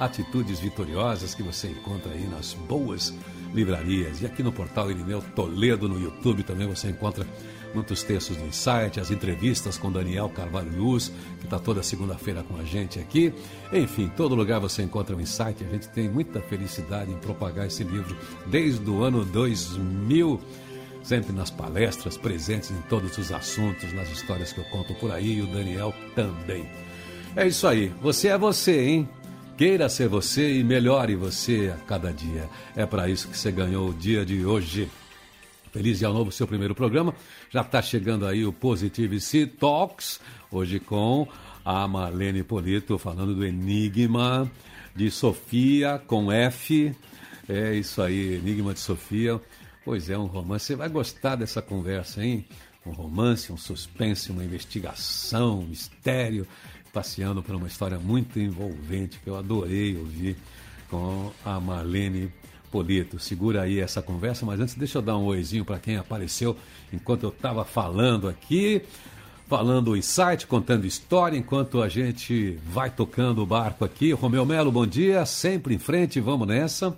atitudes 0.05 0.59
vitoriosas 0.59 1.34
que 1.34 1.42
você 1.42 1.68
encontra 1.68 2.12
aí 2.12 2.26
nas 2.26 2.55
boas 2.55 3.14
livrarias. 3.55 4.20
E 4.20 4.26
aqui 4.26 4.42
no 4.42 4.53
portal 4.53 4.90
Irineu 4.90 5.22
Toledo, 5.34 5.88
no 5.88 6.00
YouTube, 6.00 6.42
também 6.42 6.66
você 6.66 6.88
encontra 6.88 7.26
muitos 7.74 8.03
textos 8.03 8.36
do 8.36 8.53
site, 8.53 9.00
as 9.00 9.11
entrevistas 9.11 9.78
com 9.78 9.90
Daniel 9.90 10.28
Carvalho 10.28 10.76
Luz, 10.76 11.12
que 11.38 11.44
está 11.44 11.59
toda 11.59 11.82
segunda-feira 11.82 12.42
com 12.42 12.57
a 12.57 12.64
gente 12.64 12.98
aqui. 12.98 13.32
Enfim, 13.72 14.11
todo 14.16 14.34
lugar 14.34 14.61
você 14.61 14.82
encontra 14.82 15.16
o 15.16 15.20
insight. 15.20 15.64
A 15.64 15.68
gente 15.68 15.88
tem 15.88 16.09
muita 16.09 16.40
felicidade 16.40 17.11
em 17.11 17.16
propagar 17.16 17.66
esse 17.66 17.84
livro 17.84 18.16
desde 18.46 18.88
o 18.90 19.03
ano 19.03 19.24
2000 19.24 20.40
sempre 21.03 21.32
nas 21.32 21.50
palestras, 21.50 22.16
presentes 22.16 22.70
em 22.70 22.80
todos 22.82 23.18
os 23.18 23.32
assuntos, 23.32 23.92
nas 23.92 24.09
histórias 24.09 24.53
que 24.53 24.61
eu 24.61 24.64
conto 24.64 24.94
por 24.94 25.11
aí, 25.11 25.38
e 25.38 25.42
o 25.42 25.46
Daniel 25.48 25.92
também. 26.14 26.64
É 27.34 27.46
isso 27.46 27.66
aí, 27.66 27.92
você 28.00 28.28
é 28.28 28.38
você, 28.38 28.84
hein? 28.84 29.09
Queira 29.63 29.89
ser 29.89 30.09
você 30.09 30.59
e 30.59 30.65
melhore 30.65 31.15
você 31.15 31.73
a 31.73 31.79
cada 31.87 32.13
dia. 32.13 32.51
É 32.75 32.85
para 32.85 33.09
isso 33.09 33.29
que 33.29 33.39
você 33.39 33.53
ganhou 33.53 33.91
o 33.91 33.95
dia 33.95 34.27
de 34.27 34.45
hoje. 34.45 34.91
Feliz 35.71 36.01
dia 36.01 36.09
novo, 36.09 36.33
seu 36.33 36.49
primeiro 36.49 36.75
programa. 36.75 37.15
Já 37.49 37.61
está 37.61 37.81
chegando 37.81 38.27
aí 38.27 38.45
o 38.45 38.53
Positive 38.53 39.21
C 39.21 39.47
Talks, 39.47 40.19
hoje 40.51 40.81
com 40.81 41.29
a 41.65 41.87
Marlene 41.87 42.43
Polito, 42.43 42.99
falando 42.99 43.37
do 43.37 43.47
Enigma 43.47 44.51
de 44.97 45.09
Sofia 45.13 46.03
com 46.09 46.33
F. 46.33 46.93
É 47.49 47.73
isso 47.73 48.03
aí, 48.03 48.35
Enigma 48.35 48.75
de 48.75 48.81
Sofia. 48.81 49.41
Pois 49.85 50.11
é, 50.11 50.19
um 50.19 50.27
romance. 50.27 50.67
Você 50.67 50.75
vai 50.75 50.89
gostar 50.89 51.37
dessa 51.37 51.63
conversa, 51.63 52.21
hein? 52.21 52.45
Um 52.85 52.91
romance, 52.91 53.53
um 53.53 53.57
suspense, 53.57 54.33
uma 54.33 54.43
investigação, 54.43 55.61
um 55.61 55.67
mistério 55.67 56.49
passeando 56.93 57.43
por 57.43 57.55
uma 57.55 57.66
história 57.66 57.99
muito 57.99 58.38
envolvente 58.38 59.18
que 59.18 59.28
eu 59.30 59.36
adorei 59.36 59.97
ouvir 59.97 60.36
com 60.90 61.32
a 61.45 61.59
Marlene 61.59 62.30
Polito. 62.70 63.18
Segura 63.18 63.62
aí 63.62 63.80
essa 63.80 64.03
conversa, 64.03 64.45
mas 64.45 64.61
antes 64.61 64.74
deixa 64.74 64.99
eu 64.99 65.03
dar 65.03 65.16
um 65.16 65.24
oizinho 65.24 65.64
para 65.64 65.78
quem 65.78 65.97
apareceu 65.97 66.57
enquanto 66.93 67.24
eu 67.24 67.30
estava 67.30 67.64
falando 67.64 68.28
aqui. 68.28 68.82
falando 69.49 69.90
o 69.90 69.97
insight, 69.97 70.47
contando 70.47 70.86
história, 70.86 71.36
enquanto 71.36 71.82
a 71.82 71.88
gente 71.88 72.59
vai 72.64 72.88
tocando 72.88 73.43
o 73.43 73.47
barco 73.47 73.84
aqui. 73.84 74.12
Romeu 74.12 74.47
Melo, 74.47 74.72
bom 74.72 74.86
dia, 74.86 75.26
sempre 75.26 75.74
em 75.74 75.78
frente, 75.78 76.20
vamos 76.20 76.49
nessa. 76.49 76.97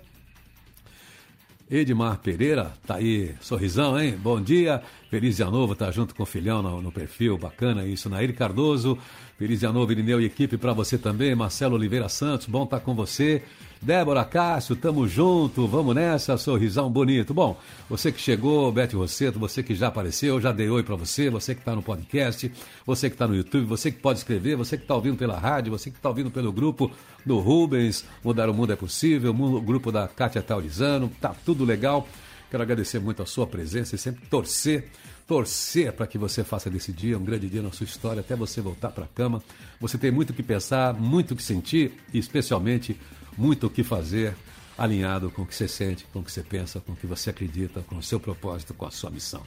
Edmar 1.69 2.19
Pereira, 2.19 2.71
tá 2.85 2.95
aí, 2.95 3.33
sorrisão, 3.41 3.99
hein? 3.99 4.15
Bom 4.15 4.39
dia, 4.39 4.83
feliz 5.09 5.37
dia 5.37 5.47
novo, 5.47 5.75
tá 5.75 5.89
junto 5.89 6.13
com 6.13 6.21
o 6.21 6.25
filhão 6.25 6.61
no, 6.61 6.79
no 6.79 6.91
perfil, 6.91 7.39
bacana 7.39 7.83
isso. 7.83 8.07
Nair 8.07 8.35
Cardoso, 8.35 8.99
feliz 9.35 9.61
dia 9.61 9.71
novo, 9.71 9.91
Irineu 9.91 10.21
e 10.21 10.25
equipe 10.25 10.57
para 10.57 10.73
você 10.73 10.95
também. 10.95 11.33
Marcelo 11.33 11.73
Oliveira 11.73 12.07
Santos, 12.07 12.45
bom 12.45 12.65
estar 12.65 12.77
tá 12.77 12.85
com 12.85 12.93
você. 12.93 13.41
Débora 13.81 14.25
Cássio, 14.25 14.75
tamo 14.75 15.07
junto, 15.07 15.67
vamos 15.67 15.93
nessa, 15.93 16.37
sorrisão 16.37 16.89
bonito. 16.89 17.33
Bom, 17.33 17.57
você 17.89 18.11
que 18.11 18.19
chegou, 18.19 18.71
Beth 18.71 18.93
Rosseto, 18.93 19.37
você 19.37 19.61
que 19.61 19.75
já 19.75 19.87
apareceu, 19.87 20.41
já 20.41 20.51
dei 20.51 20.69
oi 20.69 20.83
para 20.83 20.95
você, 20.95 21.29
você 21.29 21.53
que 21.53 21.61
está 21.61 21.75
no 21.75 21.83
podcast, 21.83 22.51
você 22.85 23.09
que 23.09 23.15
está 23.15 23.27
no 23.27 23.35
YouTube, 23.35 23.65
você 23.65 23.91
que 23.91 23.99
pode 23.99 24.19
escrever, 24.19 24.55
você 24.55 24.77
que 24.77 24.83
está 24.83 24.95
ouvindo 24.95 25.17
pela 25.17 25.37
rádio, 25.37 25.71
você 25.71 25.91
que 25.91 25.97
está 25.97 26.09
ouvindo 26.09 26.31
pelo 26.31 26.51
grupo 26.51 26.91
do 27.25 27.39
Rubens, 27.39 28.05
Mudar 28.23 28.49
o 28.49 28.53
Mundo 28.53 28.73
é 28.73 28.75
Possível, 28.75 29.31
o 29.31 29.61
grupo 29.61 29.91
da 29.91 30.07
Kátia 30.07 30.41
Taurizano, 30.41 31.11
tá 31.21 31.35
tudo 31.45 31.63
legal. 31.63 32.07
Quero 32.49 32.63
agradecer 32.63 32.99
muito 32.99 33.21
a 33.21 33.25
sua 33.25 33.45
presença 33.45 33.95
e 33.95 33.97
sempre 33.97 34.25
torcer 34.27 34.89
torcer 35.27 35.91
para 35.91 36.05
que 36.05 36.17
você 36.17 36.43
faça 36.43 36.69
desse 36.69 36.91
dia 36.91 37.17
um 37.17 37.23
grande 37.23 37.49
dia 37.49 37.61
na 37.61 37.71
sua 37.71 37.85
história, 37.85 38.19
até 38.19 38.35
você 38.35 38.61
voltar 38.61 38.91
para 38.91 39.05
a 39.05 39.07
cama. 39.07 39.41
Você 39.79 39.97
tem 39.97 40.11
muito 40.11 40.29
o 40.29 40.33
que 40.33 40.43
pensar, 40.43 40.93
muito 40.93 41.33
o 41.33 41.35
que 41.35 41.43
sentir 41.43 41.93
especialmente, 42.13 42.95
muito 43.37 43.67
o 43.67 43.69
que 43.69 43.83
fazer 43.83 44.35
alinhado 44.77 45.31
com 45.31 45.43
o 45.43 45.45
que 45.45 45.55
você 45.55 45.67
sente, 45.67 46.05
com 46.11 46.19
o 46.19 46.23
que 46.23 46.31
você 46.31 46.43
pensa, 46.43 46.79
com 46.79 46.91
o 46.91 46.95
que 46.95 47.07
você 47.07 47.29
acredita, 47.29 47.81
com 47.81 47.97
o 47.97 48.03
seu 48.03 48.19
propósito, 48.19 48.73
com 48.73 48.85
a 48.85 48.91
sua 48.91 49.09
missão. 49.09 49.41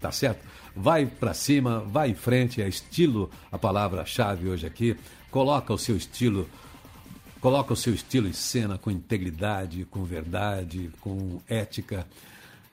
Tá 0.00 0.10
certo? 0.10 0.46
Vai 0.74 1.04
para 1.04 1.34
cima, 1.34 1.80
vai 1.80 2.10
em 2.10 2.14
frente, 2.14 2.62
é 2.62 2.68
estilo 2.68 3.30
a 3.52 3.58
palavra-chave 3.58 4.48
hoje 4.48 4.66
aqui. 4.66 4.96
Coloca 5.30 5.74
o 5.74 5.78
seu 5.78 5.94
estilo, 5.94 6.48
coloca 7.40 7.74
o 7.74 7.76
seu 7.76 7.92
estilo 7.92 8.26
em 8.26 8.32
cena 8.32 8.78
com 8.78 8.90
integridade, 8.90 9.84
com 9.90 10.02
verdade, 10.04 10.90
com 11.00 11.40
ética 11.46 12.06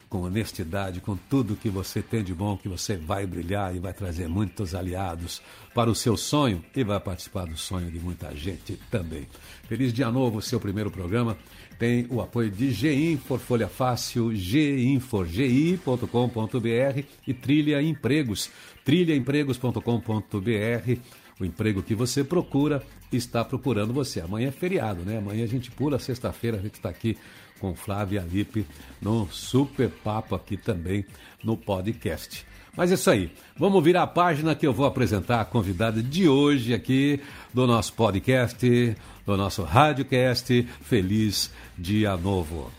com 0.10 0.22
honestidade, 0.22 1.02
com 1.02 1.16
tudo 1.16 1.56
que 1.56 1.70
você 1.70 2.02
tem 2.02 2.24
de 2.24 2.34
bom, 2.34 2.58
que 2.58 2.70
você 2.70 2.96
vai 2.96 3.26
brilhar 3.26 3.76
e 3.76 3.80
vai 3.80 3.94
trazer 3.94 4.28
muitos 4.28 4.74
aliados 4.74 5.42
para 5.74 5.90
o 5.90 5.96
seu 5.96 6.16
sonho 6.16 6.64
e 6.76 6.84
vai 6.84 7.00
participar 7.00 7.46
do 7.46 7.58
sonho 7.58 7.92
de 7.92 8.00
muita 8.00 8.34
gente 8.36 8.80
também. 8.90 9.28
Feliz 9.68 9.94
dia 9.94 10.10
novo, 10.10 10.42
seu 10.42 10.60
primeiro 10.60 10.90
programa. 10.90 11.38
Tem 11.78 12.08
o 12.10 12.22
apoio 12.22 12.50
de 12.50 12.72
Ginfor, 12.72 13.38
Folha 13.38 13.68
Fácil, 13.68 14.34
Ginfor, 14.34 15.28
gi.com.br 15.28 17.04
e 17.28 17.34
Trilha 17.34 17.82
Empregos, 17.82 18.50
trilhaempregos.com.br. 18.84 21.00
O 21.40 21.46
emprego 21.46 21.84
que 21.84 21.94
você 21.94 22.24
procura 22.24 22.82
está 23.12 23.46
procurando 23.46 23.94
você. 23.94 24.20
Amanhã 24.20 24.48
é 24.48 24.52
feriado, 24.52 25.04
né? 25.04 25.20
Amanhã 25.20 25.44
a 25.44 25.48
gente 25.48 25.70
pula, 25.70 26.00
sexta-feira 26.00 26.58
a 26.58 26.62
gente 26.62 26.76
está 26.76 26.90
aqui 26.90 27.16
com 27.60 27.76
Flávia 27.76 28.26
Lipe 28.30 28.66
no 29.02 29.28
super 29.32 29.90
papo 29.90 30.36
aqui 30.36 30.58
também 30.58 31.06
no 31.44 31.58
podcast. 31.58 32.46
Mas 32.76 32.92
é 32.92 32.94
isso 32.94 33.10
aí. 33.10 33.32
Vamos 33.58 33.84
virar 33.84 34.04
a 34.04 34.08
página 34.08 34.54
que 34.54 34.68
eu 34.68 34.72
vou 34.72 34.86
apresentar 34.86 35.42
a 35.42 35.46
convidada 35.46 36.02
de 36.02 36.30
hoje 36.30 36.76
aqui 36.76 37.20
do 37.52 37.66
nosso 37.66 37.94
podcast, 37.94 38.96
do 39.26 39.36
nosso 39.36 39.64
radiocast. 39.64 40.68
Feliz 40.82 41.52
Dia 41.76 42.16
Novo. 42.16 42.77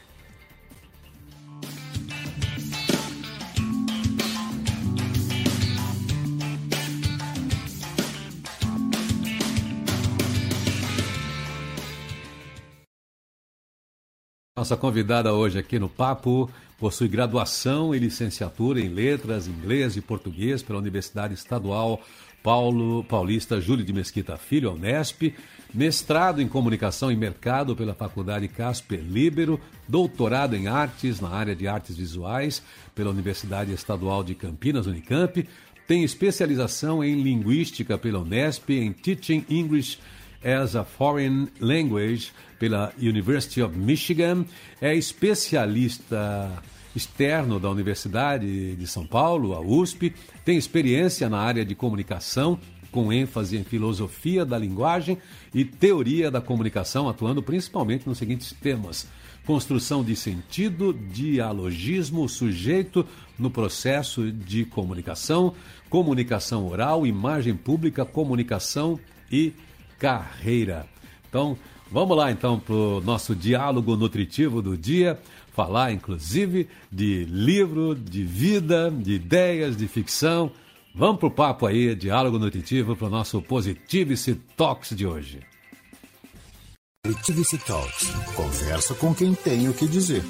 Nossa 14.58 14.76
convidada 14.76 15.32
hoje 15.32 15.56
aqui 15.56 15.78
no 15.78 15.88
Papo 15.88 16.50
possui 16.80 17.06
graduação 17.06 17.94
e 17.94 17.98
licenciatura 18.00 18.80
em 18.80 18.88
Letras, 18.88 19.46
Inglês 19.46 19.96
e 19.96 20.00
Português 20.00 20.64
pela 20.64 20.80
Universidade 20.80 21.32
Estadual 21.32 22.00
Paulo 22.42 23.04
Paulista 23.04 23.60
Júlio 23.60 23.84
de 23.84 23.92
Mesquita 23.92 24.36
Filho, 24.36 24.72
Unesp, 24.72 25.32
mestrado 25.72 26.42
em 26.42 26.48
Comunicação 26.48 27.12
e 27.12 27.14
Mercado 27.14 27.76
pela 27.76 27.94
Faculdade 27.94 28.48
Casper 28.48 29.00
Libero, 29.00 29.60
doutorado 29.86 30.56
em 30.56 30.66
Artes 30.66 31.20
na 31.20 31.28
área 31.28 31.54
de 31.54 31.68
Artes 31.68 31.96
Visuais 31.96 32.60
pela 32.96 33.10
Universidade 33.10 33.72
Estadual 33.72 34.24
de 34.24 34.34
Campinas, 34.34 34.88
Unicamp, 34.88 35.48
tem 35.86 36.02
especialização 36.02 37.04
em 37.04 37.22
Linguística 37.22 37.96
pela 37.96 38.18
Unesp, 38.18 38.70
em 38.70 38.92
Teaching 38.92 39.46
English 39.48 39.98
as 40.44 40.76
a 40.76 40.84
Foreign 40.84 41.48
Language 41.60 42.32
pela 42.58 42.92
University 42.98 43.62
of 43.62 43.76
Michigan, 43.76 44.44
é 44.80 44.94
especialista 44.94 46.50
externo 46.94 47.60
da 47.60 47.70
Universidade 47.70 48.74
de 48.74 48.86
São 48.86 49.06
Paulo, 49.06 49.54
a 49.54 49.60
USP, 49.60 50.12
tem 50.44 50.56
experiência 50.56 51.28
na 51.28 51.38
área 51.38 51.64
de 51.64 51.74
comunicação, 51.74 52.58
com 52.90 53.12
ênfase 53.12 53.56
em 53.56 53.64
filosofia 53.64 54.44
da 54.44 54.58
linguagem 54.58 55.18
e 55.54 55.64
teoria 55.64 56.30
da 56.30 56.40
comunicação, 56.40 57.08
atuando 57.08 57.42
principalmente 57.42 58.08
nos 58.08 58.18
seguintes 58.18 58.52
temas: 58.52 59.06
construção 59.46 60.02
de 60.02 60.16
sentido, 60.16 60.92
dialogismo, 60.92 62.28
sujeito 62.28 63.06
no 63.38 63.50
processo 63.50 64.32
de 64.32 64.64
comunicação, 64.64 65.54
comunicação 65.90 66.66
oral, 66.66 67.06
imagem 67.06 67.54
pública, 67.54 68.04
comunicação 68.04 68.98
e 69.30 69.52
carreira. 69.98 70.86
Então, 71.28 71.58
vamos 71.90 72.16
lá 72.16 72.30
então 72.30 72.58
para 72.58 72.74
o 72.74 73.00
nosso 73.00 73.34
diálogo 73.34 73.96
nutritivo 73.96 74.62
do 74.62 74.76
dia, 74.76 75.18
falar 75.52 75.92
inclusive 75.92 76.68
de 76.90 77.24
livro, 77.24 77.94
de 77.94 78.22
vida, 78.22 78.90
de 78.90 79.14
ideias, 79.14 79.76
de 79.76 79.88
ficção. 79.88 80.50
Vamos 80.94 81.18
para 81.18 81.28
o 81.28 81.30
papo 81.30 81.66
aí, 81.66 81.94
diálogo 81.94 82.38
nutritivo, 82.38 82.96
para 82.96 83.06
o 83.06 83.10
nosso 83.10 83.42
Positivity 83.42 84.34
Talks 84.56 84.96
de 84.96 85.06
hoje. 85.06 85.40
Positivity 87.04 87.58
Talks. 87.58 88.10
Conversa 88.34 88.94
com 88.94 89.14
quem 89.14 89.34
tem 89.34 89.68
o 89.68 89.74
que 89.74 89.86
dizer. 89.86 90.24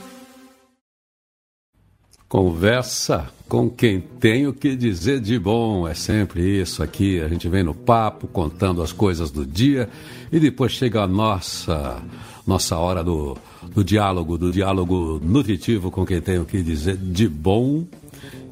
Conversa 2.29 3.31
com 3.49 3.71
quem 3.71 4.01
tem 4.01 4.47
o 4.47 4.53
que 4.53 4.77
dizer 4.77 5.19
de 5.19 5.39
bom. 5.39 5.89
É 5.89 5.95
sempre 5.95 6.61
isso 6.61 6.83
aqui. 6.83 7.19
A 7.21 7.29
gente 7.29 7.49
vem 7.49 7.63
no 7.63 7.73
papo, 7.73 8.27
contando 8.27 8.83
as 8.83 8.93
coisas 8.93 9.31
do 9.31 9.47
dia 9.47 9.89
e 10.31 10.39
depois 10.39 10.73
chega 10.73 11.03
a 11.03 11.07
nossa, 11.07 12.03
nossa 12.47 12.77
hora 12.77 13.03
do, 13.03 13.35
do 13.75 13.83
diálogo, 13.83 14.37
do 14.37 14.53
diálogo 14.53 15.19
nutritivo 15.25 15.91
com 15.91 16.05
quem 16.05 16.21
tem 16.21 16.39
o 16.39 16.45
que 16.45 16.63
dizer 16.63 16.99
de 16.99 17.27
bom. 17.27 17.87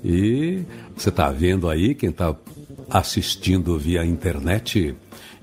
E 0.02 0.62
você 0.96 1.10
está 1.10 1.30
vendo 1.30 1.68
aí, 1.68 1.94
quem 1.94 2.08
está 2.08 2.34
assistindo 2.88 3.78
via 3.78 4.06
internet, 4.06 4.94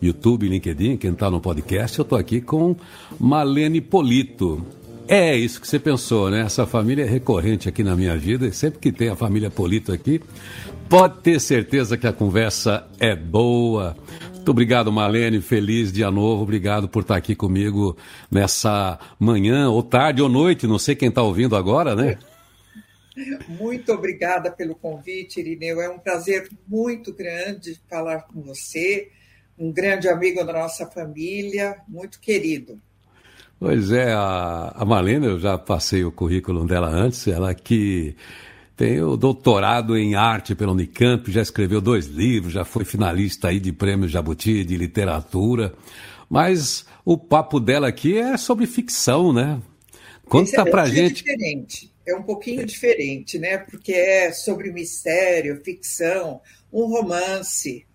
YouTube, 0.02 0.50
LinkedIn, 0.50 0.98
quem 0.98 1.12
está 1.12 1.30
no 1.30 1.40
podcast, 1.40 2.00
eu 2.00 2.04
estou 2.04 2.18
aqui 2.18 2.42
com 2.42 2.76
Malene 3.20 3.80
Polito. 3.80 4.66
É 5.08 5.36
isso 5.36 5.60
que 5.60 5.68
você 5.68 5.80
pensou, 5.80 6.30
né? 6.30 6.42
Essa 6.42 6.66
família 6.66 7.04
é 7.04 7.08
recorrente 7.08 7.68
aqui 7.68 7.84
na 7.84 7.96
minha 7.96 8.18
vida, 8.18 8.48
e 8.48 8.54
sempre 8.54 8.80
que 8.80 8.92
tem 8.92 9.10
a 9.10 9.16
família 9.16 9.50
Polito 9.50 9.92
aqui, 9.92 10.22
pode 10.90 11.22
ter 11.22 11.40
certeza 11.42 11.98
que 11.98 12.08
a 12.08 12.14
conversa 12.14 12.88
é 13.00 13.16
boa. 13.16 13.98
Muito 14.34 14.52
obrigado, 14.52 14.92
Marlene. 14.92 15.42
Feliz 15.42 15.92
dia 15.92 16.10
novo. 16.10 16.44
Obrigado 16.44 16.88
por 16.88 17.02
estar 17.02 17.18
aqui 17.18 17.36
comigo 17.36 17.98
nessa 18.32 19.00
manhã, 19.20 19.70
ou 19.70 19.84
tarde, 19.84 20.22
ou 20.22 20.30
noite. 20.30 20.68
Não 20.68 20.80
sei 20.80 20.96
quem 20.96 21.10
está 21.10 21.22
ouvindo 21.22 21.56
agora, 21.56 21.96
né? 21.96 22.18
Muito 23.48 23.94
obrigada 23.94 24.52
pelo 24.52 24.74
convite, 24.74 25.40
Irineu. 25.40 25.80
É 25.80 25.90
um 25.90 26.00
prazer 26.00 26.50
muito 26.68 27.14
grande 27.14 27.80
falar 27.88 28.24
com 28.24 28.42
você, 28.42 29.12
um 29.58 29.72
grande 29.72 30.10
amigo 30.10 30.44
da 30.44 30.52
nossa 30.52 30.88
família, 30.88 31.78
muito 31.88 32.20
querido. 32.20 32.82
Pois 33.64 33.94
é, 33.94 34.12
a, 34.12 34.74
a 34.76 34.84
Marlene, 34.84 35.26
eu 35.26 35.40
já 35.40 35.58
passei 35.58 36.04
o 36.04 36.12
currículo 36.12 36.68
dela 36.68 36.90
antes, 36.90 37.26
ela 37.30 37.56
que 37.56 38.14
tem 38.76 39.02
o 39.02 39.16
doutorado 39.16 39.98
em 39.98 40.16
arte 40.16 40.54
pela 40.54 40.74
Unicamp, 40.74 41.32
já 41.32 41.42
escreveu 41.42 41.80
dois 41.80 42.08
livros, 42.08 42.52
já 42.52 42.66
foi 42.66 42.84
finalista 42.84 43.48
aí 43.48 43.62
de 43.62 43.72
prêmio 43.72 44.10
Jabuti 44.10 44.66
de 44.66 44.76
literatura. 44.76 45.74
Mas 46.30 46.86
o 47.06 47.18
papo 47.18 47.58
dela 47.58 47.88
aqui 47.88 48.18
é 48.18 48.36
sobre 48.36 48.68
ficção, 48.68 49.32
né? 49.32 49.62
Conta 50.26 50.64
é, 50.64 50.70
pra 50.70 50.84
é 50.84 50.88
gente. 50.88 51.24
Diferente. 51.24 51.94
É 52.06 52.14
um 52.18 52.24
pouquinho 52.24 52.64
é. 52.64 52.66
diferente, 52.66 53.40
né? 53.40 53.60
Porque 53.60 53.94
é 53.94 54.34
sobre 54.34 54.74
mistério, 54.74 55.62
ficção, 55.64 56.42
um 56.70 56.88
romance 56.88 57.86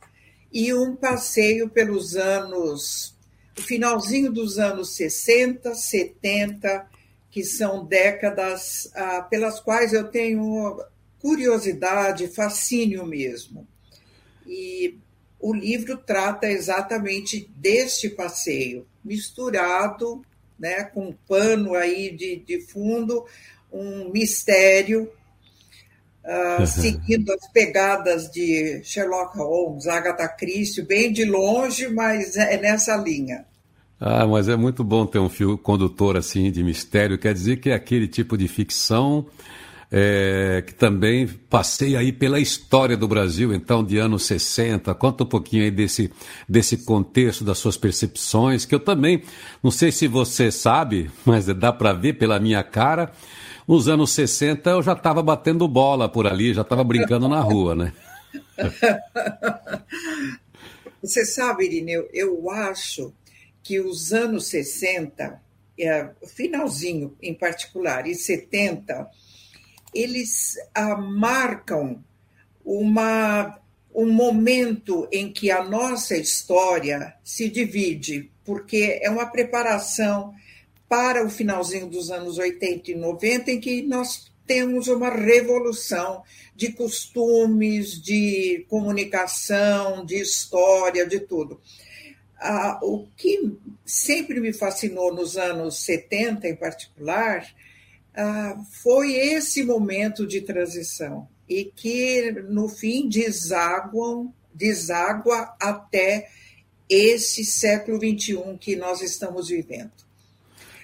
e 0.51 0.73
um 0.73 0.97
passeio 0.97 1.69
pelos 1.69 2.17
anos 2.17 3.18
finalzinho 3.63 4.33
dos 4.33 4.59
anos 4.59 4.97
60, 4.97 5.75
70, 5.75 6.87
que 7.31 7.45
são 7.45 7.85
décadas 7.85 8.91
ah, 8.95 9.23
pelas 9.23 9.61
quais 9.61 9.93
eu 9.93 10.09
tenho 10.09 10.81
curiosidade, 11.21 12.29
fascínio 12.29 13.05
mesmo. 13.05 13.67
E 14.47 14.99
o 15.39 15.53
livro 15.53 15.97
trata 15.97 16.51
exatamente 16.51 17.49
deste 17.57 18.09
passeio, 18.09 18.87
misturado 19.05 20.23
né, 20.59 20.85
com 20.85 21.09
um 21.09 21.13
pano 21.29 21.75
aí 21.75 22.11
de, 22.11 22.37
de 22.37 22.61
fundo, 22.61 23.25
um 23.73 24.11
mistério, 24.11 25.11
uh, 26.25 26.67
seguindo 26.67 27.33
as 27.33 27.47
pegadas 27.53 28.31
de 28.31 28.83
Sherlock 28.83 29.39
Holmes, 29.39 29.87
Agatha 29.87 30.27
Christie, 30.29 30.83
bem 30.83 31.13
de 31.13 31.25
longe, 31.25 31.89
mas 31.89 32.37
é 32.37 32.57
nessa 32.57 32.97
linha. 32.97 33.47
Ah, 34.01 34.27
mas 34.27 34.49
é 34.49 34.57
muito 34.57 34.85
bom 34.85 35.05
ter 35.07 35.19
um 35.19 35.29
fio 35.29 35.59
condutor 35.59 36.17
assim 36.17 36.51
de 36.51 36.63
mistério. 36.63 37.19
Quer 37.19 37.35
dizer 37.35 37.57
que 37.57 37.71
é 37.71 37.75
aquele 37.75 38.07
tipo 38.07 38.37
de 38.39 38.47
ficção 38.47 39.27
é, 39.91 40.63
que 40.67 40.75
também 40.75 41.27
passei 41.27 41.97
aí 41.97 42.13
pela 42.13 42.39
história 42.39 42.97
do 42.97 43.09
Brasil, 43.09 43.53
então, 43.55 43.83
de 43.83 43.99
anos 43.99 44.25
60. 44.27 44.95
Conta 44.95 45.25
um 45.25 45.27
pouquinho 45.27 45.65
aí 45.65 45.71
desse, 45.71 46.13
desse 46.49 46.85
contexto, 46.85 47.43
das 47.43 47.59
suas 47.59 47.77
percepções, 47.77 48.65
que 48.65 48.75
eu 48.75 48.81
também, 48.81 49.23
não 49.63 49.71
sei 49.71 49.91
se 49.91 50.07
você 50.07 50.51
sabe, 50.51 51.11
mas 51.25 51.47
dá 51.47 51.73
para 51.73 51.93
ver 51.93 52.15
pela 52.15 52.39
minha 52.39 52.63
cara, 52.63 53.11
nos 53.67 53.89
anos 53.89 54.11
60 54.13 54.71
eu 54.71 54.83
já 54.83 54.93
estava 54.93 55.23
batendo 55.23 55.67
bola 55.67 56.09
por 56.09 56.27
ali, 56.27 56.55
já 56.55 56.63
estava 56.63 56.85
brincando 56.85 57.29
na 57.29 57.41
rua, 57.41 57.75
né? 57.75 57.93
Você 61.01 61.25
sabe, 61.25 61.65
Irineu, 61.65 62.09
eu 62.13 62.51
acho 62.51 63.13
que 63.69 63.81
os 63.81 64.15
anos 64.15 64.47
60, 64.47 65.43
é, 65.79 66.09
finalzinho 66.27 67.15
em 67.21 67.35
particular, 67.35 68.07
e 68.07 68.15
70, 68.15 69.07
eles 69.93 70.55
ah, 70.75 70.97
marcam 70.97 72.03
uma, 72.65 73.61
um 73.95 74.11
momento 74.11 75.07
em 75.13 75.31
que 75.31 75.51
a 75.51 75.63
nossa 75.63 76.17
história 76.17 77.15
se 77.23 77.51
divide, 77.51 78.33
porque 78.43 78.99
é 79.03 79.11
uma 79.11 79.27
preparação 79.27 80.33
para 80.89 81.23
o 81.23 81.29
finalzinho 81.29 81.89
dos 81.89 82.11
anos 82.11 82.39
80 82.39 82.93
e 82.93 82.95
90, 82.95 83.51
em 83.51 83.61
que 83.61 83.83
nós 83.83 84.33
temos 84.47 84.89
uma 84.89 85.11
revolução 85.11 86.23
de 86.57 86.73
costumes, 86.73 88.01
de 88.01 88.65
comunicação, 88.67 90.07
de 90.07 90.19
história, 90.19 91.07
de 91.07 91.21
tudo. 91.21 91.61
Ah, 92.41 92.79
o 92.83 93.07
que 93.17 93.57
sempre 93.85 94.41
me 94.41 94.53
fascinou 94.53 95.13
nos 95.13 95.37
anos 95.37 95.79
70, 95.85 96.49
em 96.49 96.55
particular, 96.57 97.47
ah, 98.15 98.57
foi 98.83 99.13
esse 99.13 99.63
momento 99.65 100.27
de 100.27 100.41
transição 100.41 101.29
e 101.49 101.65
que, 101.65 102.31
no 102.49 102.69
fim, 102.69 103.09
desaguam, 103.09 104.33
deságua 104.55 105.55
até 105.61 106.29
esse 106.89 107.45
século 107.45 107.99
XXI 107.99 108.57
que 108.61 108.77
nós 108.77 109.03
estamos 109.03 109.49
vivendo. 109.49 109.93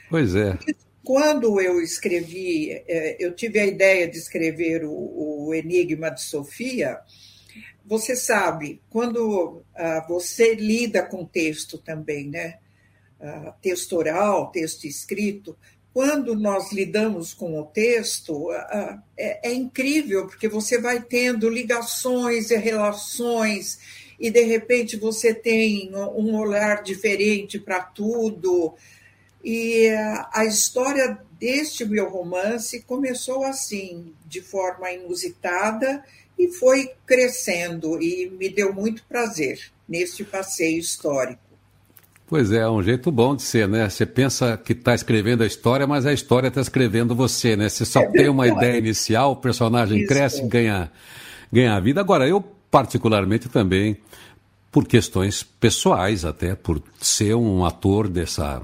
Pois 0.08 0.34
é. 0.34 0.58
Quando 1.02 1.60
eu 1.60 1.80
escrevi, 1.80 2.70
eh, 2.70 3.16
eu 3.18 3.34
tive 3.34 3.58
a 3.58 3.66
ideia 3.66 4.08
de 4.08 4.16
escrever 4.16 4.84
o, 4.84 4.92
o 4.92 5.54
Enigma 5.54 6.10
de 6.10 6.22
Sofia, 6.22 6.98
você 7.84 8.16
sabe, 8.16 8.80
quando 8.88 9.62
ah, 9.74 10.04
você 10.08 10.54
lida 10.54 11.02
com 11.02 11.24
texto 11.24 11.78
também, 11.78 12.28
né? 12.28 12.58
Ah, 13.20 13.54
texto 13.60 13.96
oral, 13.96 14.50
texto 14.50 14.86
escrito, 14.86 15.56
quando 15.94 16.34
nós 16.34 16.72
lidamos 16.72 17.32
com 17.32 17.56
o 17.56 17.64
texto, 17.64 18.50
é, 19.16 19.48
é, 19.48 19.54
incrível, 19.54 20.26
porque 20.26 20.48
você 20.48 20.80
vai 20.80 21.00
tendo 21.00 21.48
ligações 21.48 22.50
e 22.50 22.56
relações, 22.56 23.78
e 24.18 24.28
de 24.28 24.42
repente 24.42 24.96
você 24.96 25.32
tem 25.32 25.94
um 25.94 26.36
olhar 26.36 26.82
diferente 26.82 27.60
para 27.60 27.80
tudo. 27.80 28.74
E 29.44 29.88
a 30.32 30.44
história 30.44 31.16
deste 31.38 31.84
meu 31.84 32.08
romance 32.08 32.82
começou 32.82 33.44
assim, 33.44 34.12
de 34.26 34.40
forma 34.40 34.90
inusitada, 34.90 36.02
e 36.38 36.48
foi 36.52 36.90
crescendo, 37.06 38.00
e 38.02 38.30
me 38.38 38.48
deu 38.48 38.72
muito 38.72 39.04
prazer 39.04 39.58
neste 39.88 40.24
passeio 40.24 40.78
histórico. 40.78 41.42
Pois 42.26 42.50
é, 42.50 42.58
é 42.58 42.68
um 42.68 42.82
jeito 42.82 43.12
bom 43.12 43.36
de 43.36 43.42
ser, 43.42 43.68
né? 43.68 43.88
Você 43.88 44.06
pensa 44.06 44.56
que 44.56 44.72
está 44.72 44.94
escrevendo 44.94 45.42
a 45.42 45.46
história, 45.46 45.86
mas 45.86 46.06
a 46.06 46.12
história 46.12 46.48
está 46.48 46.60
escrevendo 46.60 47.14
você, 47.14 47.54
né? 47.54 47.68
Você 47.68 47.84
só 47.84 48.00
é 48.00 48.06
tem 48.06 48.28
uma 48.28 48.48
ideia 48.48 48.78
inicial, 48.78 49.32
o 49.32 49.36
personagem 49.36 49.98
Isso. 49.98 50.08
cresce 50.08 50.42
e 50.42 50.48
ganha, 50.48 50.90
ganha 51.52 51.78
vida. 51.80 52.00
Agora, 52.00 52.26
eu 52.26 52.40
particularmente 52.70 53.48
também, 53.48 53.98
por 54.72 54.86
questões 54.86 55.42
pessoais 55.42 56.24
até, 56.24 56.54
por 56.54 56.82
ser 56.98 57.34
um 57.34 57.64
ator 57.64 58.08
dessa, 58.08 58.62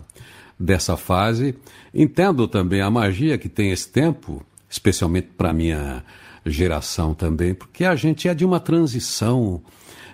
dessa 0.58 0.96
fase, 0.96 1.54
entendo 1.94 2.48
também 2.48 2.80
a 2.80 2.90
magia 2.90 3.38
que 3.38 3.48
tem 3.48 3.70
esse 3.70 3.88
tempo, 3.88 4.44
especialmente 4.68 5.28
para 5.36 5.52
minha 5.52 6.02
geração 6.44 7.14
também, 7.14 7.54
porque 7.54 7.84
a 7.84 7.94
gente 7.94 8.28
é 8.28 8.34
de 8.34 8.44
uma 8.44 8.60
transição 8.60 9.62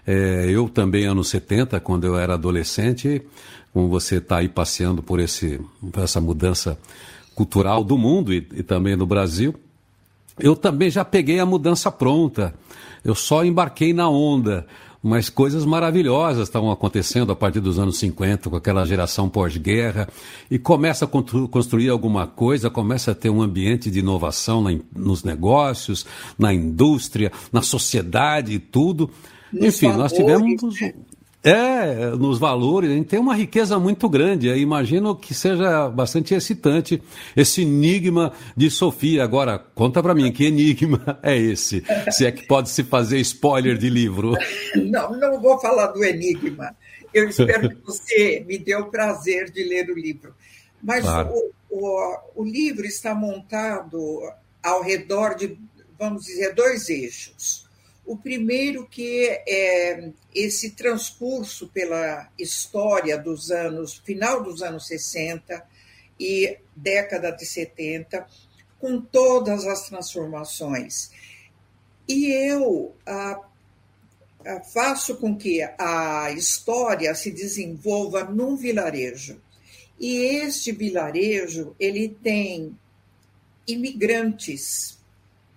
é, 0.07 0.47
eu 0.49 0.69
também, 0.69 1.05
anos 1.05 1.29
70, 1.29 1.81
quando 1.81 2.05
eu 2.05 2.17
era 2.17 2.35
adolescente, 2.35 3.23
como 3.73 3.89
você 3.89 4.17
está 4.17 4.39
aí 4.39 4.49
passeando 4.49 5.03
por, 5.03 5.19
esse, 5.19 5.61
por 5.93 6.03
essa 6.03 6.21
mudança 6.21 6.79
cultural 7.35 7.83
do 7.83 7.99
mundo 7.99 8.33
e, 8.33 8.37
e 8.55 8.63
também 8.63 8.97
do 8.97 9.05
Brasil, 9.05 9.55
eu 10.39 10.55
também 10.55 10.91
já 10.91 11.05
peguei 11.05 11.41
a 11.41 11.47
mudança 11.47 11.91
pronta. 11.91 12.55
Eu 13.05 13.15
só 13.15 13.45
embarquei 13.45 13.93
na 13.93 14.09
onda 14.09 14.67
mas 15.07 15.31
coisas 15.31 15.65
maravilhosas 15.65 16.49
estavam 16.49 16.69
acontecendo 16.69 17.31
a 17.31 17.37
partir 17.37 17.61
dos 17.61 17.79
anos 17.79 17.97
50, 17.99 18.51
com 18.51 18.57
aquela 18.57 18.85
geração 18.85 19.29
pós-guerra, 19.29 20.09
e 20.51 20.59
começa 20.59 21.05
a 21.05 21.09
construir 21.49 21.91
alguma 21.91 22.27
coisa, 22.27 22.69
começa 22.69 23.13
a 23.13 23.15
ter 23.15 23.31
um 23.31 23.41
ambiente 23.41 23.89
de 23.89 24.01
inovação 24.01 24.61
na, 24.61 24.77
nos 24.93 25.23
negócios, 25.23 26.05
na 26.37 26.53
indústria, 26.53 27.31
na 27.53 27.63
sociedade 27.63 28.55
e 28.55 28.59
tudo. 28.59 29.09
Enfim, 29.55 29.93
nós 29.93 30.13
tivemos. 30.13 30.43
É, 31.43 32.11
nos 32.17 32.39
valores, 32.41 32.91
a 32.91 32.95
gente 32.95 33.07
tem 33.07 33.21
uma 33.21 33.35
riqueza 33.35 33.79
muito 33.79 34.09
grande. 34.09 34.49
Eu 34.49 34.57
imagino 34.57 35.15
que 35.15 35.33
seja 35.33 35.89
bastante 35.89 36.35
excitante 36.35 37.01
esse 37.37 37.63
enigma 37.63 38.33
de 38.57 38.69
Sofia. 38.69 39.23
Agora, 39.23 39.57
conta 39.57 40.03
para 40.03 40.15
mim, 40.15 40.33
que 40.33 40.45
enigma 40.47 41.19
é 41.23 41.37
esse? 41.37 41.85
Se 42.11 42.27
é 42.27 42.33
que 42.33 42.47
pode 42.47 42.69
se 42.71 42.83
fazer 42.83 43.19
spoiler 43.21 43.79
de 43.79 43.89
livro. 43.89 44.35
Não, 44.75 45.19
não 45.19 45.41
vou 45.41 45.59
falar 45.59 45.89
do 45.89 46.05
enigma. 46.05 46.75
Eu 47.13 47.29
espero 47.29 47.71
que 47.71 47.77
você 47.85 48.45
me 48.47 48.59
dê 48.59 48.75
o 48.77 48.87
prazer 48.87 49.51
de 49.51 49.65
ler 49.65 49.89
o 49.89 49.99
livro. 49.99 50.35
Mas 50.83 51.03
claro. 51.03 51.31
o, 51.31 51.53
o, 51.71 52.19
o 52.37 52.45
livro 52.45 52.85
está 52.85 53.15
montado 53.15 54.21
ao 54.63 54.83
redor 54.83 55.35
de, 55.35 55.59
vamos 55.99 56.25
dizer, 56.25 56.55
dois 56.55 56.89
eixos. 56.89 57.66
O 58.07 58.17
primeiro 58.17 58.87
que 58.87 59.27
é 59.47 60.13
esse 60.33 60.71
transcurso 60.71 61.69
pela 61.69 62.31
história 62.39 63.19
dos 63.19 63.51
anos, 63.51 63.99
final 63.99 64.43
dos 64.43 64.63
anos 64.63 64.87
60 64.87 65.67
e 66.19 66.57
década 66.75 67.33
de 67.33 67.45
70, 67.45 68.27
com 68.79 69.01
todas 69.01 69.67
as 69.67 69.89
transformações. 69.89 71.11
E 72.09 72.27
eu 72.31 72.95
faço 74.73 75.17
com 75.17 75.37
que 75.37 75.61
a 75.77 76.31
história 76.31 77.13
se 77.15 77.33
desenvolva 77.33 78.23
num 78.23 78.55
vilarejo. 78.55 79.43
E 79.99 80.19
este 80.19 80.71
vilarejo, 80.71 81.75
ele 81.81 82.09
tem 82.23 82.79
imigrantes 83.67 84.96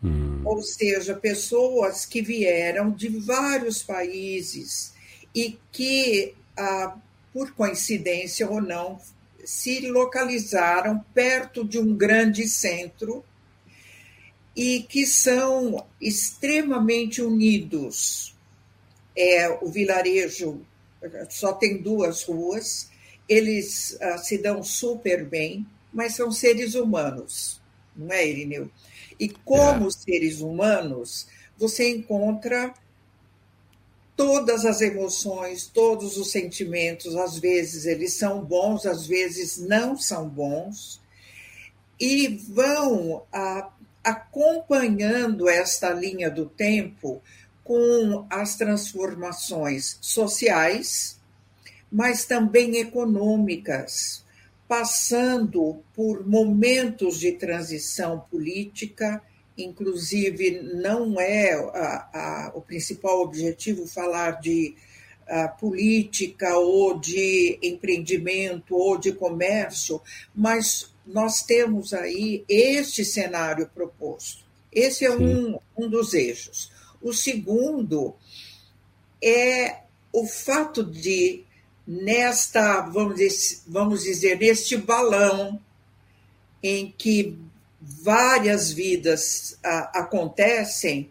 Hum. 0.03 0.41
Ou 0.45 0.61
seja, 0.61 1.13
pessoas 1.15 2.05
que 2.05 2.21
vieram 2.21 2.91
de 2.91 3.07
vários 3.09 3.83
países 3.83 4.93
e 5.35 5.57
que, 5.71 6.33
ah, 6.57 6.97
por 7.33 7.51
coincidência 7.53 8.49
ou 8.49 8.61
não, 8.61 8.99
se 9.43 9.87
localizaram 9.87 11.03
perto 11.13 11.63
de 11.63 11.79
um 11.79 11.95
grande 11.95 12.47
centro 12.47 13.23
e 14.55 14.83
que 14.83 15.05
são 15.05 15.85
extremamente 16.01 17.21
unidos. 17.21 18.35
É, 19.15 19.49
o 19.61 19.67
vilarejo 19.67 20.61
só 21.29 21.53
tem 21.53 21.81
duas 21.81 22.23
ruas, 22.23 22.89
eles 23.27 23.97
ah, 24.01 24.17
se 24.17 24.37
dão 24.37 24.63
super 24.63 25.25
bem, 25.25 25.65
mas 25.93 26.15
são 26.15 26.31
seres 26.31 26.75
humanos, 26.75 27.61
não 27.95 28.11
é, 28.13 28.27
Irineu? 28.27 28.69
E 29.19 29.29
como 29.29 29.87
é. 29.87 29.91
seres 29.91 30.39
humanos, 30.39 31.27
você 31.57 31.89
encontra 31.89 32.73
todas 34.15 34.65
as 34.65 34.81
emoções, 34.81 35.65
todos 35.67 36.17
os 36.17 36.31
sentimentos, 36.31 37.15
às 37.15 37.37
vezes 37.37 37.85
eles 37.85 38.13
são 38.13 38.43
bons, 38.43 38.85
às 38.85 39.07
vezes 39.07 39.57
não 39.57 39.97
são 39.97 40.27
bons, 40.27 40.99
e 41.99 42.27
vão 42.49 43.23
a, 43.31 43.69
acompanhando 44.03 45.47
esta 45.47 45.91
linha 45.91 46.29
do 46.29 46.45
tempo 46.45 47.21
com 47.63 48.25
as 48.29 48.55
transformações 48.55 49.97
sociais, 50.01 51.19
mas 51.91 52.25
também 52.25 52.77
econômicas, 52.77 54.23
passando 54.69 55.83
por 55.95 56.25
momentos 56.25 57.19
de 57.19 57.33
transição 57.33 58.19
política, 58.31 59.21
inclusive 59.57 60.61
não 60.61 61.19
é 61.19 61.53
a, 61.53 62.09
a, 62.13 62.51
o 62.55 62.61
principal 62.61 63.19
objetivo 63.19 63.85
falar 63.85 64.39
de 64.39 64.75
política 65.59 66.57
ou 66.57 66.99
de 66.99 67.59
empreendimento 67.61 68.75
ou 68.75 68.97
de 68.97 69.11
comércio, 69.11 70.01
mas 70.33 70.91
nós 71.05 71.43
temos 71.43 71.93
aí 71.93 72.43
este 72.47 73.05
cenário 73.05 73.69
proposto. 73.73 74.43
Esse 74.71 75.05
é 75.05 75.11
um, 75.11 75.59
um 75.77 75.89
dos 75.89 76.13
eixos. 76.13 76.71
O 77.01 77.13
segundo 77.13 78.15
é 79.21 79.81
o 80.11 80.25
fato 80.25 80.83
de, 80.83 81.43
nesta, 81.89 82.81
vamos 82.81 83.15
dizer, 83.15 83.61
vamos 83.67 84.03
dizer 84.03 84.37
neste 84.37 84.77
balão 84.77 85.59
em 86.61 86.93
que 86.95 87.35
várias 87.81 88.71
vidas 88.71 89.57
a, 89.63 90.01
acontecem 90.01 91.09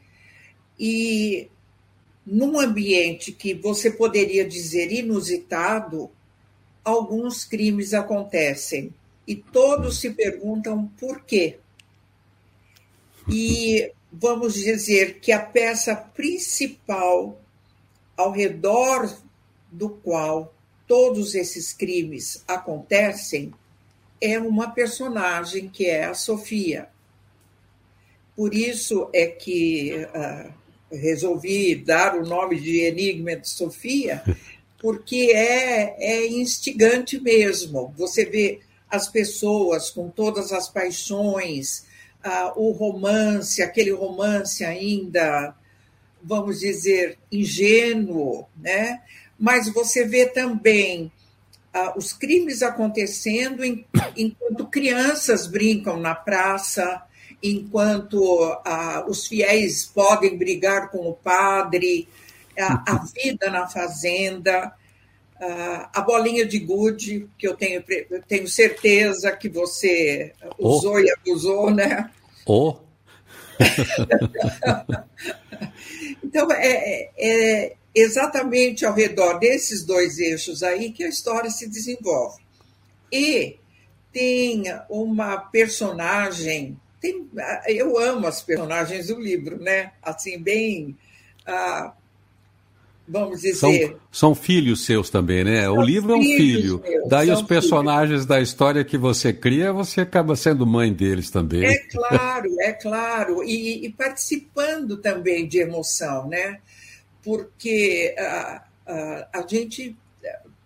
e 0.79 1.49
num 2.25 2.61
ambiente 2.61 3.33
que 3.33 3.55
você 3.55 3.91
poderia 3.91 4.47
dizer 4.47 4.93
inusitado, 4.93 6.09
alguns 6.85 7.45
crimes 7.45 7.93
acontecem 7.93 8.95
e 9.27 9.35
todos 9.35 9.99
se 9.99 10.11
perguntam 10.11 10.87
por 11.01 11.25
quê. 11.25 11.59
E 13.29 13.91
vamos 14.13 14.55
dizer 14.55 15.19
que 15.19 15.33
a 15.33 15.41
peça 15.41 15.97
principal 15.97 17.37
ao 18.17 18.31
redor 18.31 19.13
do 19.73 19.91
qual 19.91 20.55
todos 20.89 21.35
esses 21.35 21.73
crimes 21.73 22.43
acontecem 22.49 23.53
é 24.21 24.39
uma 24.41 24.71
personagem 24.71 25.69
que 25.69 25.87
é 25.87 26.07
a 26.07 26.15
Sofia. 26.15 26.89
Por 28.35 28.55
isso 28.55 29.09
é 29.13 29.27
que 29.27 30.07
uh, 30.07 30.53
resolvi 30.91 31.77
dar 31.77 32.17
o 32.17 32.27
nome 32.27 32.59
de 32.59 32.81
Enigma 32.81 33.37
de 33.37 33.49
Sofia, 33.49 34.23
porque 34.81 35.31
é, 35.35 35.97
é 35.99 36.27
instigante 36.27 37.21
mesmo. 37.21 37.93
Você 37.97 38.25
vê 38.25 38.61
as 38.91 39.09
pessoas 39.09 39.91
com 39.91 40.09
todas 40.09 40.53
as 40.53 40.69
paixões, 40.69 41.85
uh, 42.25 42.53
o 42.57 42.73
romance, 42.73 43.63
aquele 43.63 43.93
romance 43.93 44.65
ainda, 44.65 45.55
vamos 46.23 46.61
dizer, 46.61 47.19
ingênuo, 47.31 48.47
né? 48.57 49.03
Mas 49.39 49.73
você 49.73 50.05
vê 50.05 50.27
também 50.27 51.13
uh, 51.75 51.97
os 51.97 52.13
crimes 52.13 52.63
acontecendo 52.63 53.65
em, 53.65 53.87
enquanto 54.17 54.67
crianças 54.67 55.47
brincam 55.47 55.99
na 55.99 56.15
praça, 56.15 57.03
enquanto 57.43 58.19
uh, 58.19 59.09
os 59.09 59.27
fiéis 59.27 59.85
podem 59.85 60.37
brigar 60.37 60.91
com 60.91 61.09
o 61.09 61.15
padre, 61.15 62.09
a, 62.59 62.95
a 62.95 63.05
vida 63.15 63.51
na 63.51 63.69
fazenda, 63.69 64.73
uh, 65.41 65.89
a 65.93 66.01
bolinha 66.01 66.45
de 66.45 66.59
gude, 66.59 67.29
que 67.39 67.47
eu 67.47 67.55
tenho, 67.55 67.85
eu 68.11 68.23
tenho 68.23 68.49
certeza 68.49 69.31
que 69.33 69.49
você 69.49 70.33
usou 70.59 70.95
oh. 70.95 71.01
e 71.01 71.11
abusou, 71.11 71.71
né? 71.71 72.11
Oh. 72.45 72.77
então, 76.23 76.51
é, 76.53 77.11
é, 77.17 77.77
exatamente 77.99 78.85
ao 78.85 78.95
redor 78.95 79.39
desses 79.39 79.85
dois 79.85 80.19
eixos 80.19 80.63
aí 80.63 80.93
que 80.93 81.05
a 81.05 81.09
história 81.09 81.51
se 81.51 81.69
desenvolve. 81.69 82.43
E 83.11 83.57
tem 84.13 84.65
uma 84.89 85.39
personagem, 85.39 86.79
tem, 87.01 87.29
eu 87.67 87.99
amo 87.99 88.27
as 88.27 88.43
personagens 88.43 89.09
do 89.09 89.21
livro, 89.21 89.59
né? 89.61 89.93
Assim, 90.03 90.39
bem. 90.39 90.97
Ah, 91.47 91.93
vamos 93.07 93.41
dizer. 93.41 93.55
São, 93.55 94.01
são, 94.11 94.35
filhos 94.35 94.85
seus 94.85 95.09
também, 95.09 95.45
né? 95.45 95.65
São 95.65 95.79
o 95.79 95.83
livro 95.83 96.13
é 96.13 96.17
um 96.17 96.23
filho. 96.23 96.83
Meus, 96.83 97.09
Daí 97.09 97.31
os 97.31 97.43
personagens 97.43 98.11
filhos. 98.11 98.27
da 98.27 98.41
história 98.41 98.85
que 98.85 98.99
você 98.99 99.33
cria, 99.33 99.73
você 99.73 100.03
acaba 100.03 100.37
sendo 100.37 100.67
mãe 100.67 100.93
deles 100.93 101.31
também. 101.31 101.65
É 101.65 101.79
claro, 101.79 102.61
é 102.61 102.73
claro. 102.73 103.45
E, 103.45 103.87
e 103.87 103.93
participando 103.93 104.97
também 104.99 105.47
de 105.47 105.59
emoção, 105.59 106.29
né? 106.29 106.59
Porque 107.29 108.15
a, 108.19 108.65
a, 108.87 109.29
a 109.35 109.47
gente 109.47 109.95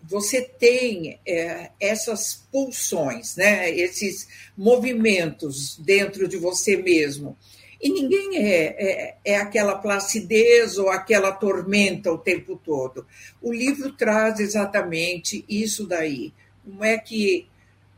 você 0.01 0.43
tem 0.43 1.19
é, 1.27 1.71
essas 1.81 2.47
pulsões, 2.53 3.35
né? 3.35 3.69
esses 3.69 4.29
movimentos 4.57 5.77
dentro 5.79 6.29
de 6.29 6.37
você 6.37 6.77
mesmo. 6.77 7.37
E 7.81 7.91
ninguém 7.91 8.37
é, 8.37 8.77
é, 8.79 9.17
é, 9.25 9.37
aquela 9.39 9.77
placidez 9.77 10.79
ou 10.79 10.89
aquela 10.89 11.33
tormenta 11.33 12.13
o 12.13 12.19
tempo 12.19 12.61
todo. 12.65 13.05
O 13.41 13.53
livro 13.53 13.91
traz 13.93 14.39
exatamente 14.39 15.45
isso 15.49 15.85
daí. 15.85 16.33
Como 16.65 16.85
é 16.85 16.97
que, 16.97 17.49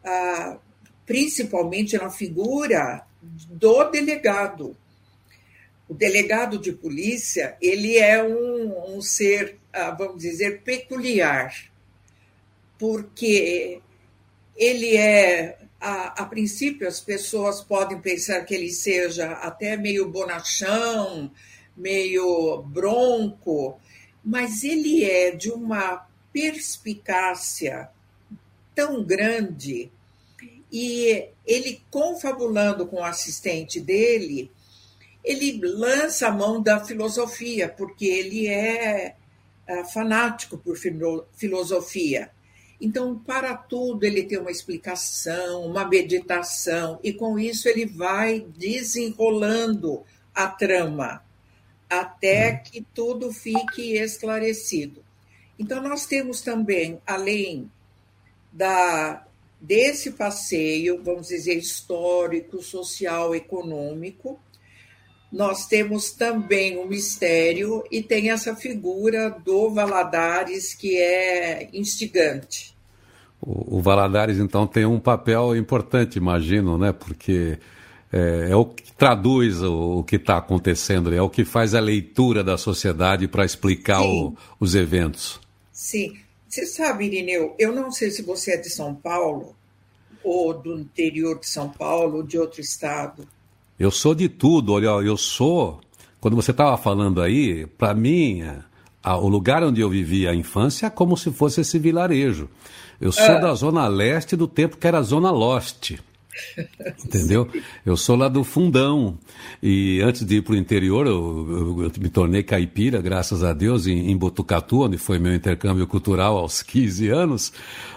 ah, 0.02 0.56
principalmente 1.04 1.98
na 1.98 2.08
figura 2.08 3.04
do 3.50 3.84
delegado, 3.90 4.74
o 5.88 5.94
delegado 5.94 6.58
de 6.58 6.72
polícia 6.72 7.56
ele 7.60 7.96
é 7.96 8.22
um, 8.22 8.96
um 8.96 9.02
ser, 9.02 9.58
ah, 9.72 9.90
vamos 9.90 10.22
dizer, 10.22 10.62
peculiar, 10.62 11.54
porque 12.78 13.80
ele 14.56 14.96
é, 14.96 15.58
a, 15.80 16.22
a, 16.22 16.26
princípio, 16.26 16.88
as 16.88 17.00
pessoas 17.00 17.60
podem 17.60 18.00
pensar 18.00 18.44
que 18.44 18.54
ele 18.54 18.70
seja 18.70 19.32
até 19.32 19.76
meio 19.76 20.08
bonachão, 20.08 21.30
meio 21.76 22.62
bronco, 22.62 23.78
mas 24.24 24.64
ele 24.64 25.04
é 25.04 25.32
de 25.32 25.50
uma 25.50 26.08
perspicácia 26.32 27.88
tão 28.74 29.04
grande 29.04 29.90
e 30.72 31.28
ele 31.46 31.80
confabulando 31.90 32.86
com 32.86 32.96
o 32.96 33.04
assistente 33.04 33.80
dele, 33.80 34.50
ele 35.24 35.58
lança 35.62 36.28
a 36.28 36.30
mão 36.32 36.62
da 36.62 36.84
filosofia, 36.84 37.68
porque 37.68 38.04
ele 38.04 38.46
é, 38.46 39.16
é 39.66 39.84
fanático 39.84 40.58
por 40.58 40.76
filosofia. 41.32 42.30
Então, 42.80 43.18
para 43.18 43.56
tudo, 43.56 44.04
ele 44.04 44.24
tem 44.24 44.38
uma 44.38 44.50
explicação, 44.50 45.64
uma 45.64 45.88
meditação, 45.88 47.00
e 47.02 47.12
com 47.12 47.38
isso 47.38 47.68
ele 47.68 47.86
vai 47.86 48.40
desenrolando 48.40 50.04
a 50.34 50.46
trama 50.48 51.24
até 51.88 52.50
uhum. 52.50 52.58
que 52.64 52.86
tudo 52.94 53.32
fique 53.32 53.96
esclarecido. 53.96 55.02
Então, 55.58 55.82
nós 55.82 56.04
temos 56.04 56.42
também, 56.42 57.00
além 57.06 57.70
da, 58.52 59.24
desse 59.60 60.10
passeio, 60.10 61.02
vamos 61.02 61.28
dizer, 61.28 61.56
histórico, 61.56 62.60
social, 62.62 63.34
econômico, 63.34 64.38
nós 65.34 65.66
temos 65.66 66.12
também 66.12 66.78
o 66.78 66.86
mistério 66.86 67.82
e 67.90 68.00
tem 68.00 68.30
essa 68.30 68.54
figura 68.54 69.30
do 69.44 69.68
Valadares 69.68 70.74
que 70.74 70.96
é 70.96 71.68
instigante. 71.72 72.72
O, 73.42 73.78
o 73.78 73.82
Valadares, 73.82 74.38
então, 74.38 74.64
tem 74.64 74.86
um 74.86 75.00
papel 75.00 75.56
importante, 75.56 76.16
imagino, 76.16 76.78
né? 76.78 76.92
Porque 76.92 77.58
é, 78.12 78.50
é 78.50 78.56
o 78.56 78.64
que 78.64 78.92
traduz 78.92 79.60
o, 79.60 79.98
o 79.98 80.04
que 80.04 80.16
está 80.16 80.36
acontecendo, 80.36 81.12
é 81.12 81.20
o 81.20 81.28
que 81.28 81.44
faz 81.44 81.74
a 81.74 81.80
leitura 81.80 82.44
da 82.44 82.56
sociedade 82.56 83.26
para 83.26 83.44
explicar 83.44 84.02
o, 84.02 84.36
os 84.60 84.76
eventos. 84.76 85.40
Sim. 85.72 86.16
Você 86.48 86.64
sabe, 86.64 87.06
Irineu, 87.06 87.56
eu 87.58 87.72
não 87.72 87.90
sei 87.90 88.12
se 88.12 88.22
você 88.22 88.52
é 88.52 88.56
de 88.56 88.70
São 88.70 88.94
Paulo, 88.94 89.56
ou 90.22 90.54
do 90.54 90.78
interior 90.78 91.40
de 91.40 91.48
São 91.48 91.68
Paulo, 91.68 92.18
ou 92.18 92.22
de 92.22 92.38
outro 92.38 92.60
estado, 92.60 93.26
eu 93.78 93.90
sou 93.90 94.14
de 94.14 94.28
tudo, 94.28 94.72
olha, 94.72 94.86
eu 95.06 95.16
sou. 95.16 95.80
Quando 96.20 96.36
você 96.36 96.52
estava 96.52 96.76
falando 96.76 97.20
aí, 97.20 97.66
para 97.66 97.92
mim, 97.92 98.42
a, 99.02 99.16
o 99.16 99.28
lugar 99.28 99.62
onde 99.62 99.80
eu 99.80 99.90
vivi 99.90 100.26
a 100.26 100.34
infância 100.34 100.86
é 100.86 100.90
como 100.90 101.16
se 101.16 101.30
fosse 101.30 101.60
esse 101.60 101.78
vilarejo. 101.78 102.48
Eu 103.00 103.12
sou 103.12 103.24
ah. 103.24 103.38
da 103.38 103.54
zona 103.54 103.86
leste 103.86 104.36
do 104.36 104.46
tempo 104.46 104.76
que 104.76 104.86
era 104.86 105.02
zona 105.02 105.30
lost. 105.30 105.92
Entendeu? 107.04 107.48
Eu 107.84 107.96
sou 107.96 108.16
lá 108.16 108.28
do 108.28 108.44
fundão. 108.44 109.18
E 109.62 110.00
antes 110.02 110.24
de 110.24 110.36
ir 110.36 110.42
para 110.42 110.54
o 110.54 110.56
interior, 110.56 111.06
eu, 111.06 111.46
eu, 111.48 111.82
eu, 111.84 111.92
me 112.00 112.08
tornei 112.08 112.42
caipira, 112.42 113.00
graças 113.00 113.42
a 113.42 113.52
Deus, 113.52 113.86
em, 113.86 114.10
em 114.10 114.16
Botucatu, 114.16 114.82
onde 114.82 114.98
foi 114.98 115.18
meu 115.18 115.34
intercâmbio 115.34 115.86
cultural 115.86 116.36
aos 116.36 116.62
15 116.62 117.08
anos. 117.08 117.52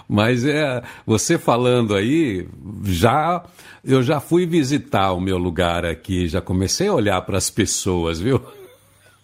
Mas 0.08 0.46
é, 0.46 0.84
você 1.06 1.38
falando 1.38 1.96
aí, 1.96 2.48
já 2.86 3.44
eu 3.84 4.04
já 4.04 4.20
fui 4.20 4.46
visitar 4.46 5.14
o 5.14 5.20
meu 5.20 5.38
lugar 5.38 5.86
aqui, 5.86 6.28
já 6.28 6.42
comecei 6.42 6.88
a 6.88 6.94
olhar 6.94 7.22
para 7.22 7.38
as 7.38 7.50
pessoas, 7.50 8.20
viu? 8.20 8.42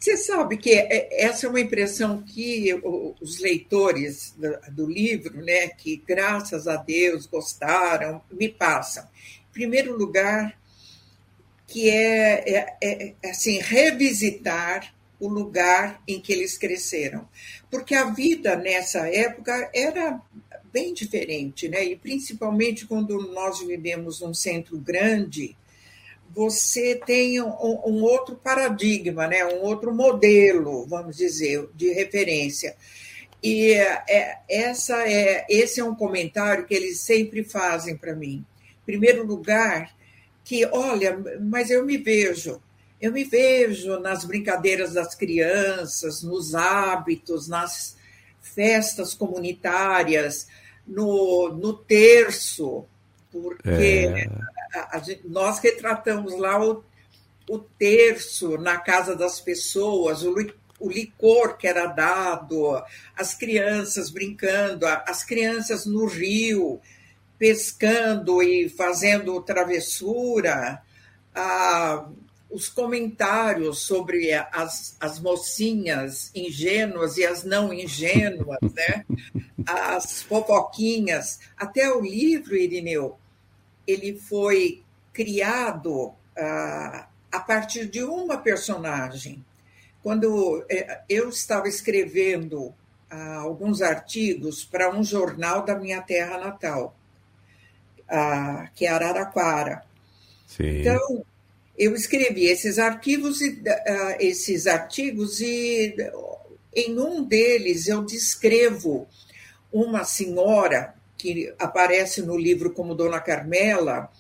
Você 0.03 0.17
sabe 0.17 0.57
que 0.57 0.73
é, 0.73 1.23
essa 1.23 1.45
é 1.45 1.49
uma 1.49 1.61
impressão 1.61 2.21
que 2.21 2.73
os 3.21 3.39
leitores 3.39 4.35
do 4.73 4.85
livro, 4.85 5.41
né, 5.41 5.69
que 5.69 5.95
graças 5.95 6.67
a 6.67 6.75
Deus 6.75 7.25
gostaram, 7.25 8.21
me 8.29 8.49
passam. 8.49 9.05
Em 9.05 9.53
primeiro 9.53 9.97
lugar, 9.97 10.59
que 11.65 11.89
é, 11.89 12.49
é, 12.49 12.77
é, 12.83 13.13
é 13.23 13.29
assim 13.29 13.59
revisitar 13.59 14.93
o 15.21 15.29
lugar 15.29 16.03
em 16.05 16.19
que 16.19 16.33
eles 16.33 16.57
cresceram, 16.57 17.25
porque 17.71 17.95
a 17.95 18.03
vida 18.03 18.57
nessa 18.57 19.07
época 19.07 19.71
era 19.73 20.21
bem 20.73 20.93
diferente, 20.93 21.69
né? 21.69 21.81
E 21.81 21.95
principalmente 21.95 22.85
quando 22.85 23.17
nós 23.31 23.65
vivemos 23.65 24.19
num 24.19 24.33
centro 24.33 24.77
grande, 24.77 25.55
você 26.33 26.99
tem 27.05 27.39
um, 27.41 27.49
um, 27.85 28.03
outro 28.03 28.35
paradigma, 28.35 29.27
né? 29.27 29.45
um 29.45 29.61
outro 29.61 29.93
modelo, 29.93 30.85
vamos 30.87 31.15
dizer, 31.15 31.69
de 31.75 31.93
referência. 31.93 32.75
E 33.41 33.73
é, 33.73 34.39
essa 34.49 35.07
é, 35.07 35.45
esse 35.47 35.79
é 35.79 35.83
um 35.83 35.93
comentário 35.93 36.65
que 36.65 36.73
eles 36.73 37.01
sempre 37.01 37.43
fazem 37.43 37.95
para 37.95 38.15
mim. 38.15 38.43
Em 38.81 38.85
primeiro 38.85 39.23
lugar, 39.23 39.93
que, 40.43 40.65
olha, 40.65 41.17
mas 41.39 41.69
eu 41.69 41.85
me 41.85 41.97
vejo, 41.97 42.61
eu 42.99 43.11
me 43.11 43.23
vejo 43.23 43.99
nas 43.99 44.25
brincadeiras 44.25 44.93
das 44.93 45.13
crianças, 45.13 46.23
nos 46.23 46.55
hábitos, 46.55 47.47
nas 47.47 47.95
festas 48.41 49.13
comunitárias, 49.13 50.47
no, 50.87 51.49
no 51.49 51.73
terço, 51.73 52.85
porque 53.31 53.69
é. 53.69 54.27
A, 54.73 54.97
a, 54.97 55.01
nós 55.25 55.59
retratamos 55.59 56.37
lá 56.37 56.63
o, 56.63 56.83
o 57.49 57.59
terço 57.59 58.57
na 58.57 58.77
casa 58.77 59.15
das 59.15 59.39
pessoas, 59.39 60.23
o, 60.23 60.35
o 60.79 60.89
licor 60.89 61.57
que 61.57 61.67
era 61.67 61.85
dado, 61.85 62.81
as 63.15 63.33
crianças 63.33 64.09
brincando, 64.09 64.85
as 64.85 65.23
crianças 65.23 65.85
no 65.85 66.05
rio, 66.05 66.81
pescando 67.37 68.41
e 68.41 68.69
fazendo 68.69 69.41
travessura, 69.41 70.81
ah, 71.35 72.07
os 72.49 72.69
comentários 72.69 73.79
sobre 73.79 74.31
as, 74.33 74.95
as 74.99 75.19
mocinhas 75.19 76.29
ingênuas 76.35 77.17
e 77.17 77.25
as 77.25 77.43
não 77.43 77.73
ingênuas, 77.73 78.59
né? 78.61 79.05
as 79.65 80.21
fofoquinhas. 80.21 81.39
Até 81.57 81.91
o 81.91 82.01
livro, 82.01 82.55
Irineu, 82.55 83.17
ele 83.87 84.17
foi 84.17 84.83
criado 85.11 86.13
ah, 86.37 87.07
a 87.31 87.39
partir 87.39 87.87
de 87.87 88.03
uma 88.03 88.37
personagem. 88.37 89.43
Quando 90.01 90.65
eh, 90.69 91.01
eu 91.07 91.29
estava 91.29 91.67
escrevendo 91.67 92.73
ah, 93.09 93.37
alguns 93.37 93.81
artigos 93.81 94.63
para 94.63 94.93
um 94.93 95.03
jornal 95.03 95.63
da 95.63 95.75
minha 95.75 96.01
terra 96.01 96.37
natal, 96.37 96.95
ah, 98.09 98.69
que 98.75 98.85
é 98.85 98.89
Araraquara. 98.89 99.83
Sim. 100.47 100.81
Então, 100.81 101.25
eu 101.77 101.95
escrevi 101.95 102.45
esses 102.45 102.77
arquivos 102.77 103.41
e 103.41 103.49
uh, 103.49 104.15
esses 104.19 104.67
artigos 104.67 105.41
e 105.41 105.95
em 106.75 106.99
um 106.99 107.23
deles 107.23 107.87
eu 107.87 108.03
descrevo 108.03 109.07
uma 109.71 110.03
senhora 110.03 110.93
que 111.23 111.55
aparece 111.57 112.21
no 112.21 112.37
livro 112.37 112.73
como 112.73 112.93
Dona 112.93 113.21
Carmela, 113.21 114.11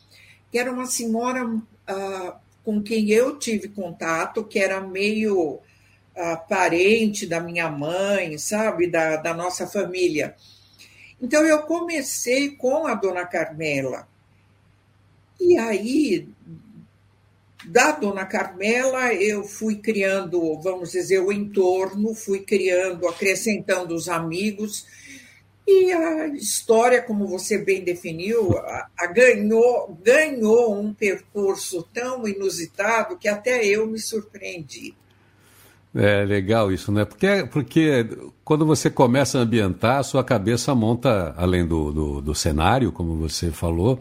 que 0.49 0.57
era 0.57 0.71
uma 0.71 0.85
senhora 0.85 1.45
uh, 1.45 2.33
com 2.63 2.81
quem 2.81 3.09
eu 3.09 3.37
tive 3.37 3.67
contato, 3.67 4.45
que 4.45 4.57
era 4.57 4.79
meio 4.79 5.55
uh, 5.55 6.47
parente 6.47 7.27
da 7.27 7.41
minha 7.41 7.69
mãe, 7.69 8.37
sabe, 8.37 8.87
da, 8.87 9.17
da 9.17 9.33
nossa 9.33 9.67
família. 9.67 10.33
Então 11.21 11.45
eu 11.45 11.63
comecei 11.63 12.51
com 12.51 12.87
a 12.87 12.95
Dona 12.95 13.25
Carmela. 13.25 14.07
E 15.37 15.57
aí, 15.57 16.29
da 17.65 17.91
Dona 17.91 18.25
Carmela, 18.25 19.13
eu 19.13 19.43
fui 19.43 19.75
criando, 19.75 20.57
vamos 20.61 20.93
dizer, 20.93 21.19
o 21.19 21.33
entorno, 21.33 22.15
fui 22.15 22.39
criando, 22.39 23.05
acrescentando 23.09 23.93
os 23.93 24.07
amigos, 24.07 24.85
e 25.65 25.91
a 25.91 26.27
história, 26.27 27.01
como 27.01 27.25
você 27.25 27.57
bem 27.57 27.83
definiu, 27.83 28.57
a, 28.57 28.87
a 28.99 29.07
ganhou, 29.07 29.97
ganhou 30.03 30.77
um 30.77 30.93
percurso 30.93 31.87
tão 31.93 32.27
inusitado 32.27 33.17
que 33.17 33.27
até 33.27 33.65
eu 33.65 33.87
me 33.87 33.99
surpreendi. 33.99 34.93
É 35.95 36.25
legal 36.25 36.71
isso, 36.71 36.91
né? 36.91 37.05
Porque, 37.05 37.47
porque 37.51 38.09
quando 38.43 38.65
você 38.65 38.89
começa 38.89 39.37
a 39.37 39.41
ambientar, 39.41 39.99
a 39.99 40.03
sua 40.03 40.23
cabeça 40.23 40.73
monta, 40.73 41.33
além 41.37 41.65
do, 41.65 41.91
do, 41.91 42.21
do 42.21 42.35
cenário, 42.35 42.91
como 42.91 43.15
você 43.15 43.51
falou, 43.51 43.99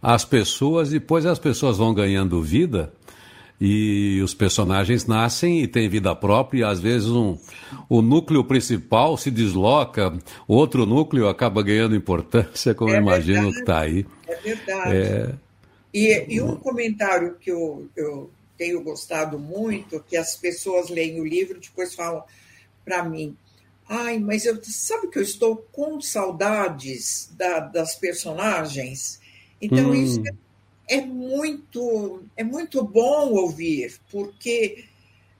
as 0.00 0.24
pessoas, 0.24 0.90
depois 0.90 1.26
as 1.26 1.38
pessoas 1.38 1.76
vão 1.76 1.92
ganhando 1.92 2.42
vida 2.42 2.92
e 3.60 4.20
os 4.22 4.34
personagens 4.34 5.06
nascem 5.06 5.62
e 5.62 5.68
têm 5.68 5.88
vida 5.88 6.14
própria, 6.14 6.60
e 6.60 6.64
às 6.64 6.78
vezes 6.78 7.08
um, 7.08 7.38
o 7.88 8.02
núcleo 8.02 8.44
principal 8.44 9.16
se 9.16 9.30
desloca, 9.30 10.12
outro 10.46 10.84
núcleo 10.84 11.28
acaba 11.28 11.62
ganhando 11.62 11.96
importância, 11.96 12.74
como 12.74 12.90
é 12.90 12.96
eu 12.96 13.00
imagino 13.00 13.52
que 13.52 13.60
está 13.60 13.80
aí. 13.80 14.06
É 14.26 14.36
verdade. 14.36 14.96
É... 14.96 15.34
E, 15.92 16.34
e, 16.34 16.40
um 16.42 16.56
comentário 16.56 17.36
que 17.40 17.50
eu, 17.50 17.88
eu 17.96 18.30
tenho 18.58 18.82
gostado 18.82 19.38
muito, 19.38 20.04
que 20.06 20.16
as 20.16 20.36
pessoas 20.36 20.90
leem 20.90 21.20
o 21.20 21.24
livro 21.24 21.56
e 21.56 21.60
depois 21.60 21.94
falam 21.94 22.22
para 22.84 23.02
mim, 23.02 23.34
ai, 23.88 24.18
mas 24.18 24.44
eu 24.44 24.58
sabe 24.62 25.08
que 25.08 25.18
eu 25.18 25.22
estou 25.22 25.56
com 25.72 25.98
saudades 26.00 27.30
da, 27.36 27.60
das 27.60 27.94
personagens? 27.94 29.20
Então, 29.60 29.90
hum. 29.90 29.94
isso 29.94 30.20
é, 30.20 30.32
é, 30.88 31.00
muito, 31.00 32.24
é 32.36 32.44
muito 32.44 32.82
bom 32.82 33.32
ouvir, 33.32 33.98
porque 34.10 34.84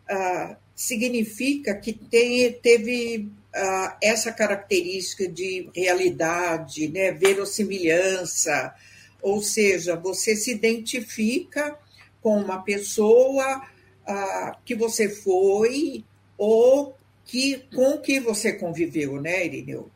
ah, 0.08 0.56
significa 0.74 1.74
que 1.74 1.92
tem, 1.92 2.52
teve 2.52 3.28
ah, 3.54 3.96
essa 4.02 4.32
característica 4.32 5.28
de 5.28 5.70
realidade, 5.74 6.88
né, 6.88 7.12
verossimilhança, 7.12 8.74
ou 9.22 9.40
seja, 9.40 9.96
você 9.96 10.36
se 10.36 10.52
identifica 10.52 11.78
com 12.20 12.38
uma 12.38 12.62
pessoa 12.62 13.62
ah, 14.06 14.58
que 14.64 14.74
você 14.74 15.08
foi 15.08 16.04
ou 16.36 16.96
que, 17.24 17.64
com 17.74 17.98
que 17.98 18.20
você 18.20 18.52
conviveu, 18.52 19.20
né, 19.20 19.46
Irineu? 19.46 19.90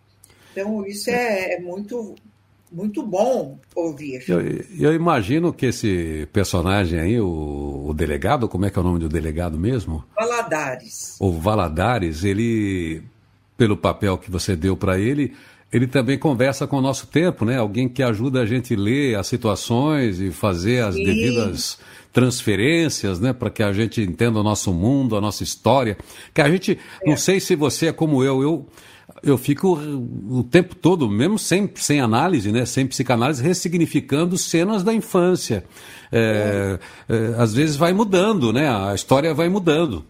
Então, 0.52 0.84
isso 0.84 1.10
é, 1.10 1.54
é 1.54 1.60
muito 1.60 2.16
muito 2.72 3.02
bom 3.02 3.58
ouvir. 3.74 4.22
Eu, 4.28 4.40
eu, 4.78 4.94
imagino 4.94 5.52
que 5.52 5.66
esse 5.66 6.28
personagem 6.32 7.00
aí, 7.00 7.20
o, 7.20 7.86
o, 7.88 7.94
delegado, 7.94 8.48
como 8.48 8.66
é 8.66 8.70
que 8.70 8.78
é 8.78 8.82
o 8.82 8.84
nome 8.84 9.00
do 9.00 9.08
delegado 9.08 9.58
mesmo? 9.58 10.04
Valadares. 10.14 11.16
O 11.18 11.32
Valadares, 11.32 12.24
ele, 12.24 13.02
pelo 13.56 13.76
papel 13.76 14.16
que 14.18 14.30
você 14.30 14.54
deu 14.54 14.76
para 14.76 14.98
ele, 14.98 15.34
ele 15.72 15.86
também 15.86 16.18
conversa 16.18 16.66
com 16.66 16.78
o 16.78 16.80
nosso 16.80 17.06
tempo, 17.06 17.44
né? 17.44 17.56
Alguém 17.56 17.88
que 17.88 18.02
ajuda 18.02 18.40
a 18.40 18.46
gente 18.46 18.74
a 18.74 18.78
ler 18.78 19.16
as 19.16 19.26
situações 19.26 20.20
e 20.20 20.30
fazer 20.30 20.84
as 20.84 20.94
Sim. 20.94 21.04
devidas 21.04 21.78
transferências, 22.12 23.20
né, 23.20 23.32
para 23.32 23.50
que 23.50 23.62
a 23.62 23.72
gente 23.72 24.00
entenda 24.00 24.40
o 24.40 24.42
nosso 24.42 24.72
mundo, 24.72 25.16
a 25.16 25.20
nossa 25.20 25.44
história. 25.44 25.96
Que 26.34 26.40
a 26.40 26.50
gente, 26.50 26.78
é. 27.02 27.08
não 27.08 27.16
sei 27.16 27.38
se 27.38 27.54
você 27.54 27.86
é 27.86 27.92
como 27.92 28.24
eu, 28.24 28.42
eu 28.42 28.66
eu 29.22 29.36
fico 29.36 29.78
o 29.78 30.42
tempo 30.44 30.74
todo, 30.74 31.08
mesmo 31.08 31.38
sem, 31.38 31.70
sem 31.74 32.00
análise, 32.00 32.50
né, 32.50 32.64
sem 32.64 32.86
psicanálise, 32.86 33.42
ressignificando 33.42 34.36
cenas 34.38 34.82
da 34.82 34.92
infância. 34.94 35.64
É, 36.12 36.78
é, 37.08 37.34
às 37.38 37.54
vezes 37.54 37.76
vai 37.76 37.92
mudando, 37.92 38.52
né? 38.52 38.68
A 38.68 38.94
história 38.94 39.32
vai 39.32 39.48
mudando. 39.48 40.04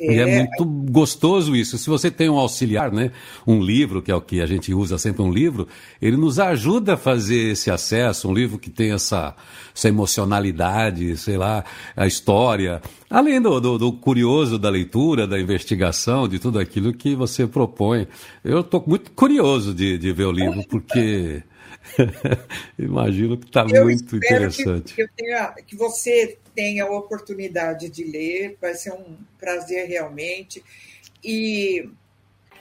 É. 0.00 0.14
E 0.14 0.18
é 0.18 0.38
muito 0.38 0.64
gostoso 0.90 1.54
isso. 1.54 1.76
Se 1.76 1.90
você 1.90 2.10
tem 2.10 2.30
um 2.30 2.38
auxiliar, 2.38 2.90
né, 2.90 3.12
um 3.46 3.60
livro, 3.60 4.00
que 4.00 4.10
é 4.10 4.14
o 4.14 4.20
que 4.20 4.40
a 4.40 4.46
gente 4.46 4.72
usa 4.72 4.96
sempre 4.96 5.22
um 5.22 5.30
livro, 5.30 5.68
ele 6.00 6.16
nos 6.16 6.38
ajuda 6.38 6.94
a 6.94 6.96
fazer 6.96 7.52
esse 7.52 7.70
acesso, 7.70 8.28
um 8.28 8.32
livro 8.32 8.58
que 8.58 8.70
tem 8.70 8.92
essa, 8.92 9.36
essa 9.76 9.88
emocionalidade, 9.88 11.16
sei 11.18 11.36
lá, 11.36 11.62
a 11.94 12.06
história, 12.06 12.80
além 13.10 13.40
do, 13.42 13.60
do, 13.60 13.76
do 13.76 13.92
curioso 13.92 14.58
da 14.58 14.70
leitura, 14.70 15.26
da 15.26 15.38
investigação, 15.38 16.26
de 16.26 16.38
tudo 16.38 16.58
aquilo 16.58 16.94
que 16.94 17.14
você 17.14 17.46
propõe. 17.46 18.08
Eu 18.42 18.60
estou 18.60 18.82
muito 18.86 19.10
curioso 19.10 19.74
de, 19.74 19.98
de 19.98 20.12
ver 20.12 20.24
o 20.24 20.32
livro, 20.32 20.64
porque 20.66 21.42
imagino 22.78 23.36
que 23.36 23.46
está 23.46 23.64
muito 23.64 24.16
interessante. 24.16 24.94
Que, 24.94 25.06
que, 25.06 25.12
tenha, 25.14 25.52
que 25.66 25.76
você 25.76 26.38
tenha 26.54 26.84
a 26.84 26.90
oportunidade 26.90 27.88
de 27.88 28.04
ler, 28.04 28.56
vai 28.60 28.74
ser 28.74 28.92
um 28.92 29.16
prazer 29.38 29.88
realmente. 29.88 30.62
E 31.22 31.88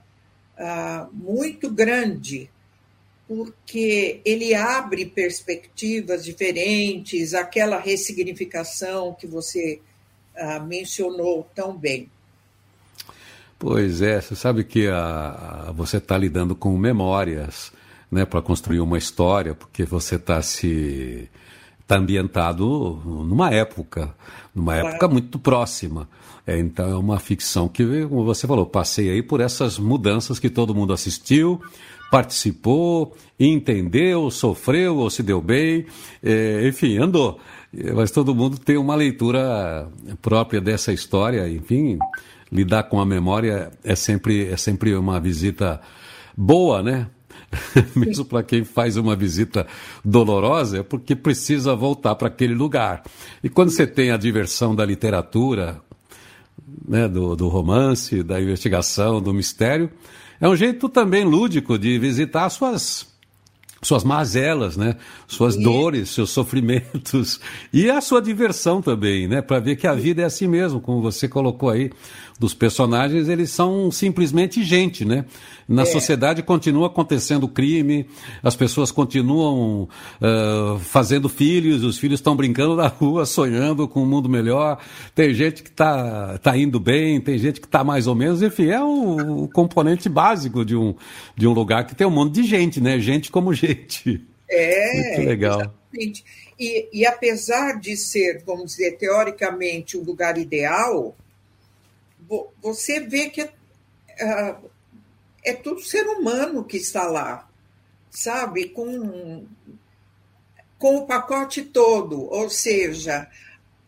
uh, 0.56 1.12
muito 1.12 1.70
grande, 1.70 2.50
porque 3.28 4.20
ele 4.24 4.54
abre 4.54 5.04
perspectivas 5.04 6.24
diferentes, 6.24 7.34
aquela 7.34 7.78
ressignificação 7.78 9.14
que 9.14 9.26
você 9.26 9.80
uh, 10.36 10.64
mencionou 10.64 11.48
tão 11.54 11.76
bem. 11.76 12.10
Pois 13.58 14.02
é, 14.02 14.20
você 14.20 14.34
sabe 14.34 14.64
que 14.64 14.86
a, 14.86 15.68
a 15.68 15.72
você 15.72 15.96
está 15.96 16.16
lidando 16.18 16.54
com 16.54 16.76
memórias 16.76 17.72
né, 18.10 18.24
para 18.26 18.42
construir 18.42 18.80
uma 18.80 18.98
história, 18.98 19.54
porque 19.54 19.84
você 19.84 20.16
está 20.16 20.42
se 20.42 21.28
tá 21.86 21.96
ambientado 21.96 23.00
numa 23.04 23.50
época, 23.50 24.14
numa 24.54 24.74
época 24.74 25.08
muito 25.08 25.38
próxima. 25.38 26.08
É, 26.46 26.58
então 26.58 26.88
é 26.90 26.96
uma 26.96 27.18
ficção 27.18 27.66
que, 27.66 27.84
como 28.06 28.24
você 28.24 28.46
falou, 28.46 28.66
passei 28.66 29.10
aí 29.10 29.22
por 29.22 29.40
essas 29.40 29.78
mudanças 29.78 30.38
que 30.38 30.50
todo 30.50 30.74
mundo 30.74 30.92
assistiu, 30.92 31.60
participou, 32.10 33.16
entendeu, 33.40 34.30
sofreu 34.30 34.98
ou 34.98 35.08
se 35.08 35.22
deu 35.22 35.40
bem, 35.40 35.86
é, 36.22 36.68
enfim, 36.68 36.98
andou. 36.98 37.40
Mas 37.94 38.10
todo 38.10 38.34
mundo 38.34 38.58
tem 38.58 38.76
uma 38.76 38.94
leitura 38.94 39.88
própria 40.20 40.60
dessa 40.60 40.92
história, 40.92 41.48
enfim 41.48 41.98
lidar 42.50 42.84
com 42.84 43.00
a 43.00 43.06
memória 43.06 43.70
é 43.82 43.94
sempre, 43.94 44.48
é 44.48 44.56
sempre 44.56 44.94
uma 44.94 45.20
visita 45.20 45.80
boa, 46.36 46.82
né? 46.82 47.08
Mesmo 47.94 48.24
para 48.24 48.42
quem 48.42 48.64
faz 48.64 48.96
uma 48.96 49.14
visita 49.14 49.66
dolorosa, 50.04 50.78
é 50.78 50.82
porque 50.82 51.14
precisa 51.14 51.74
voltar 51.74 52.14
para 52.14 52.28
aquele 52.28 52.54
lugar. 52.54 53.02
E 53.42 53.48
quando 53.48 53.70
você 53.70 53.86
tem 53.86 54.10
a 54.10 54.16
diversão 54.16 54.74
da 54.74 54.84
literatura, 54.84 55.80
né, 56.86 57.08
do, 57.08 57.36
do 57.36 57.48
romance, 57.48 58.22
da 58.22 58.40
investigação, 58.40 59.20
do 59.20 59.32
mistério, 59.32 59.90
é 60.40 60.48
um 60.48 60.56
jeito 60.56 60.88
também 60.88 61.24
lúdico 61.24 61.78
de 61.78 61.98
visitar 61.98 62.48
suas 62.50 63.14
suas 63.82 64.02
mazelas, 64.02 64.76
né? 64.76 64.96
Suas 65.28 65.54
e... 65.54 65.62
dores, 65.62 66.08
seus 66.10 66.30
sofrimentos 66.30 67.40
e 67.72 67.90
a 67.90 68.00
sua 68.00 68.20
diversão 68.20 68.82
também, 68.82 69.28
né? 69.28 69.40
Para 69.40 69.60
ver 69.60 69.76
que 69.76 69.86
a 69.86 69.94
vida 69.94 70.22
é 70.22 70.24
assim 70.24 70.48
mesmo, 70.48 70.80
como 70.80 71.00
você 71.00 71.28
colocou 71.28 71.70
aí 71.70 71.92
dos 72.38 72.52
personagens, 72.52 73.28
eles 73.28 73.50
são 73.50 73.90
simplesmente 73.90 74.62
gente, 74.62 75.04
né? 75.04 75.24
Na 75.68 75.82
é. 75.82 75.86
sociedade 75.86 76.42
continua 76.42 76.86
acontecendo 76.86 77.48
crime, 77.48 78.06
as 78.42 78.54
pessoas 78.54 78.92
continuam 78.92 79.88
uh, 80.20 80.78
fazendo 80.78 81.28
filhos, 81.28 81.82
os 81.82 81.98
filhos 81.98 82.20
estão 82.20 82.36
brincando 82.36 82.76
na 82.76 82.88
rua, 82.88 83.24
sonhando 83.26 83.88
com 83.88 84.02
um 84.02 84.06
mundo 84.06 84.28
melhor. 84.28 84.78
Tem 85.14 85.32
gente 85.32 85.62
que 85.62 85.70
está 85.70 86.38
tá 86.38 86.56
indo 86.56 86.78
bem, 86.78 87.20
tem 87.20 87.38
gente 87.38 87.60
que 87.60 87.66
está 87.66 87.82
mais 87.82 88.06
ou 88.06 88.14
menos, 88.14 88.42
enfim, 88.42 88.66
é 88.66 88.82
o, 88.82 89.44
o, 89.44 89.48
componente 89.48 90.08
básico 90.08 90.64
de 90.64 90.76
um, 90.76 90.94
de 91.34 91.46
um 91.46 91.52
lugar 91.52 91.86
que 91.86 91.94
tem 91.94 92.06
um 92.06 92.10
monte 92.10 92.34
de 92.34 92.42
gente, 92.44 92.80
né? 92.80 92.98
Gente 92.98 93.30
como 93.30 93.52
gente. 93.54 94.22
É, 94.48 95.16
Muito 95.16 95.28
legal. 95.28 95.60
Exatamente. 95.60 96.24
E, 96.58 97.00
e 97.00 97.06
apesar 97.06 97.80
de 97.80 97.96
ser, 97.96 98.42
vamos 98.46 98.72
dizer, 98.72 98.96
teoricamente 98.96 99.96
o 99.96 100.00
um 100.00 100.04
lugar 100.04 100.38
ideal, 100.38 101.14
você 102.60 103.00
vê 103.00 103.30
que 103.30 103.40
é, 103.40 104.56
é 105.44 105.52
tudo 105.52 105.80
ser 105.80 106.06
humano 106.06 106.64
que 106.64 106.76
está 106.76 107.04
lá, 107.04 107.48
sabe? 108.10 108.68
Com, 108.70 109.46
com 110.78 110.96
o 110.96 111.06
pacote 111.06 111.62
todo, 111.62 112.24
ou 112.24 112.50
seja, 112.50 113.30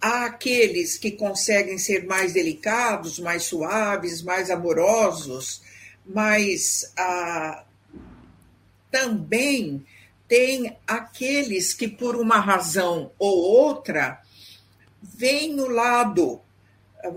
há 0.00 0.26
aqueles 0.26 0.96
que 0.96 1.12
conseguem 1.12 1.78
ser 1.78 2.06
mais 2.06 2.32
delicados, 2.32 3.18
mais 3.18 3.44
suaves, 3.44 4.22
mais 4.22 4.50
amorosos, 4.50 5.62
mas 6.06 6.92
ah, 6.96 7.64
também 8.90 9.84
tem 10.28 10.76
aqueles 10.86 11.74
que, 11.74 11.88
por 11.88 12.14
uma 12.16 12.38
razão 12.38 13.10
ou 13.18 13.36
outra, 13.36 14.22
vêm 15.02 15.52
no 15.52 15.68
lado 15.68 16.40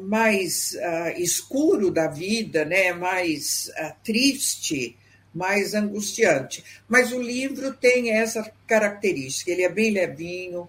mais 0.02 0.76
uh, 0.76 1.22
escuro 1.22 1.92
da 1.92 2.08
vida, 2.08 2.66
né? 2.66 2.94
mais 2.94 3.72
uh, 3.78 3.94
triste, 4.04 4.98
mais 5.34 5.74
angustiante. 5.74 6.64
Mas 6.88 7.12
o 7.12 7.22
livro 7.22 7.74
tem 7.74 8.12
essa 8.12 8.50
característica, 8.68 9.52
ele 9.52 9.64
é 9.64 9.70
bem 9.70 9.92
levinho. 9.92 10.68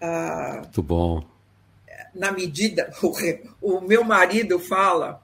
Uh, 0.00 0.60
Muito 0.60 0.82
bom. 0.82 1.24
Na 2.14 2.32
medida, 2.32 2.92
o, 3.02 3.76
o 3.76 3.80
meu 3.80 4.04
marido 4.04 4.58
fala, 4.58 5.22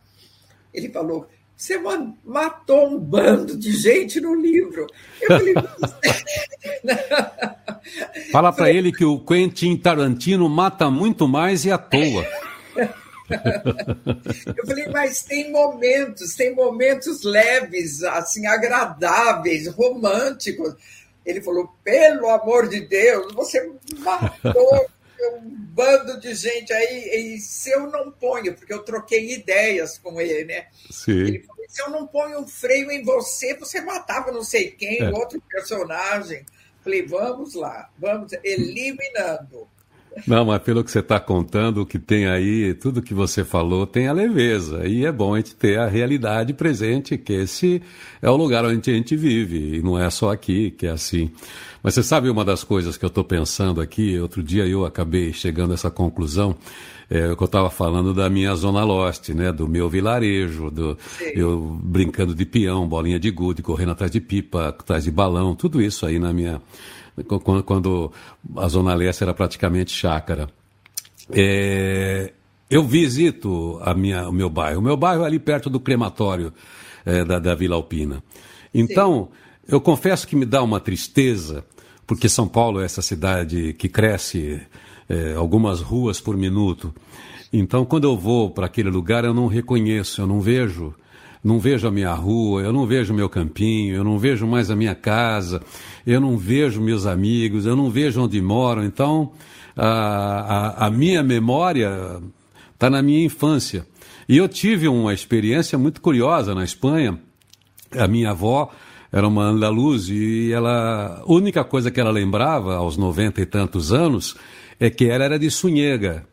ele 0.72 0.88
falou, 0.88 1.28
você 1.56 1.78
matou 2.24 2.88
um 2.88 2.98
bando 2.98 3.56
de 3.56 3.72
gente 3.72 4.20
no 4.20 4.34
livro. 4.34 4.86
Eu 5.20 5.28
falei, 5.28 5.54
Fala 8.32 8.52
para 8.52 8.70
ele 8.70 8.92
que 8.92 9.04
o 9.04 9.20
Quentin 9.20 9.76
Tarantino 9.76 10.48
mata 10.48 10.90
muito 10.90 11.28
mais 11.28 11.64
e 11.64 11.70
à 11.70 11.78
toa. 11.78 12.26
Eu 14.56 14.66
falei, 14.66 14.88
mas 14.88 15.22
tem 15.22 15.50
momentos, 15.50 16.34
tem 16.34 16.54
momentos 16.54 17.22
leves, 17.22 18.02
assim, 18.02 18.46
agradáveis, 18.46 19.66
românticos. 19.68 20.74
Ele 21.24 21.40
falou: 21.40 21.68
pelo 21.84 22.28
amor 22.28 22.68
de 22.68 22.80
Deus, 22.80 23.32
você 23.34 23.70
matou 23.98 24.86
um 25.20 25.40
bando 25.44 26.18
de 26.18 26.34
gente 26.34 26.72
aí, 26.72 27.36
e 27.36 27.38
se 27.38 27.70
eu 27.70 27.86
não 27.88 28.10
ponho, 28.10 28.54
porque 28.54 28.72
eu 28.72 28.82
troquei 28.82 29.34
ideias 29.34 29.98
com 29.98 30.20
ele, 30.20 30.44
né? 30.44 30.66
Sim. 30.90 31.20
Ele 31.20 31.38
falou: 31.40 31.64
se 31.68 31.82
eu 31.82 31.90
não 31.90 32.06
ponho 32.06 32.40
um 32.40 32.48
freio 32.48 32.90
em 32.90 33.02
você, 33.02 33.54
você 33.54 33.80
matava 33.80 34.32
não 34.32 34.42
sei 34.42 34.70
quem, 34.70 35.00
é. 35.00 35.10
outro 35.10 35.40
personagem. 35.48 36.44
Falei, 36.82 37.06
vamos 37.06 37.54
lá, 37.54 37.88
vamos 37.96 38.32
eliminando. 38.42 39.68
Não, 40.26 40.44
mas 40.44 40.62
pelo 40.62 40.84
que 40.84 40.90
você 40.90 40.98
está 41.00 41.18
contando, 41.18 41.82
o 41.82 41.86
que 41.86 41.98
tem 41.98 42.26
aí, 42.26 42.74
tudo 42.74 43.02
que 43.02 43.14
você 43.14 43.44
falou 43.44 43.86
tem 43.86 44.08
a 44.08 44.12
leveza. 44.12 44.86
E 44.86 45.04
é 45.04 45.12
bom 45.12 45.34
a 45.34 45.38
gente 45.38 45.54
ter 45.54 45.78
a 45.78 45.86
realidade 45.86 46.52
presente, 46.52 47.16
que 47.16 47.32
esse 47.32 47.82
é 48.20 48.30
o 48.30 48.36
lugar 48.36 48.64
onde 48.64 48.90
a 48.90 48.94
gente 48.94 49.16
vive, 49.16 49.78
e 49.78 49.82
não 49.82 49.98
é 49.98 50.08
só 50.10 50.30
aqui 50.30 50.70
que 50.70 50.86
é 50.86 50.90
assim. 50.90 51.30
Mas 51.82 51.94
você 51.94 52.02
sabe 52.02 52.30
uma 52.30 52.44
das 52.44 52.62
coisas 52.62 52.96
que 52.96 53.04
eu 53.04 53.08
estou 53.08 53.24
pensando 53.24 53.80
aqui? 53.80 54.18
Outro 54.20 54.42
dia 54.42 54.66
eu 54.66 54.84
acabei 54.84 55.32
chegando 55.32 55.72
a 55.72 55.74
essa 55.74 55.90
conclusão. 55.90 56.54
É, 57.10 57.26
eu 57.26 57.32
estava 57.44 57.68
falando 57.68 58.14
da 58.14 58.30
minha 58.30 58.54
zona 58.54 58.84
leste, 58.84 59.34
né, 59.34 59.52
do 59.52 59.68
meu 59.68 59.88
vilarejo, 59.88 60.70
do, 60.70 60.96
eu 61.34 61.78
brincando 61.82 62.34
de 62.34 62.46
peão, 62.46 62.88
bolinha 62.88 63.18
de 63.18 63.30
gude, 63.30 63.62
correndo 63.62 63.92
atrás 63.92 64.10
de 64.10 64.20
pipa, 64.20 64.68
atrás 64.68 65.04
de 65.04 65.10
balão, 65.10 65.54
tudo 65.54 65.82
isso 65.82 66.06
aí 66.06 66.18
na 66.18 66.32
minha 66.32 66.62
quando, 67.26 67.62
quando 67.62 68.12
a 68.56 68.68
Zona 68.68 68.94
Leste 68.94 69.22
era 69.22 69.34
praticamente 69.34 69.90
chácara. 69.90 70.48
É, 71.30 72.32
eu 72.70 72.84
visito 72.84 73.78
a 73.82 73.94
minha, 73.94 74.28
o 74.28 74.32
meu 74.32 74.48
bairro. 74.48 74.80
O 74.80 74.82
meu 74.82 74.96
bairro 74.96 75.24
é 75.24 75.26
ali 75.26 75.38
perto 75.38 75.68
do 75.68 75.78
crematório 75.78 76.52
é, 77.04 77.24
da, 77.24 77.38
da 77.38 77.54
Vila 77.54 77.76
Alpina. 77.76 78.22
Então, 78.72 79.28
Sim. 79.30 79.74
eu 79.74 79.80
confesso 79.80 80.26
que 80.26 80.34
me 80.34 80.46
dá 80.46 80.62
uma 80.62 80.80
tristeza, 80.80 81.64
porque 82.06 82.28
São 82.28 82.48
Paulo 82.48 82.80
é 82.80 82.84
essa 82.84 83.02
cidade 83.02 83.74
que 83.74 83.88
cresce 83.88 84.60
é, 85.08 85.34
algumas 85.34 85.80
ruas 85.80 86.20
por 86.20 86.36
minuto. 86.36 86.94
Então, 87.52 87.84
quando 87.84 88.04
eu 88.04 88.16
vou 88.16 88.50
para 88.50 88.66
aquele 88.66 88.88
lugar, 88.88 89.24
eu 89.24 89.34
não 89.34 89.46
reconheço, 89.46 90.22
eu 90.22 90.26
não 90.26 90.40
vejo 90.40 90.94
não 91.42 91.58
vejo 91.58 91.88
a 91.88 91.90
minha 91.90 92.12
rua, 92.12 92.62
eu 92.62 92.72
não 92.72 92.86
vejo 92.86 93.12
meu 93.12 93.28
campinho, 93.28 93.96
eu 93.96 94.04
não 94.04 94.18
vejo 94.18 94.46
mais 94.46 94.70
a 94.70 94.76
minha 94.76 94.94
casa, 94.94 95.60
eu 96.06 96.20
não 96.20 96.36
vejo 96.36 96.80
meus 96.80 97.04
amigos, 97.04 97.66
eu 97.66 97.74
não 97.74 97.90
vejo 97.90 98.22
onde 98.22 98.40
moram. 98.40 98.84
Então, 98.84 99.32
a, 99.76 100.84
a, 100.84 100.86
a 100.86 100.90
minha 100.90 101.22
memória 101.22 102.20
está 102.74 102.88
na 102.88 103.02
minha 103.02 103.24
infância. 103.24 103.86
E 104.28 104.36
eu 104.36 104.48
tive 104.48 104.86
uma 104.86 105.12
experiência 105.12 105.76
muito 105.76 106.00
curiosa 106.00 106.54
na 106.54 106.62
Espanha. 106.62 107.18
A 107.90 108.06
minha 108.06 108.30
avó 108.30 108.70
era 109.10 109.26
uma 109.26 109.44
andaluz 109.44 110.08
e 110.08 110.52
ela, 110.52 111.22
a 111.22 111.32
única 111.32 111.64
coisa 111.64 111.90
que 111.90 112.00
ela 112.00 112.10
lembrava 112.10 112.76
aos 112.76 112.96
noventa 112.96 113.42
e 113.42 113.46
tantos 113.46 113.92
anos 113.92 114.36
é 114.80 114.88
que 114.88 115.04
ela 115.04 115.24
era 115.24 115.38
de 115.38 115.50
Sunhega. 115.50 116.24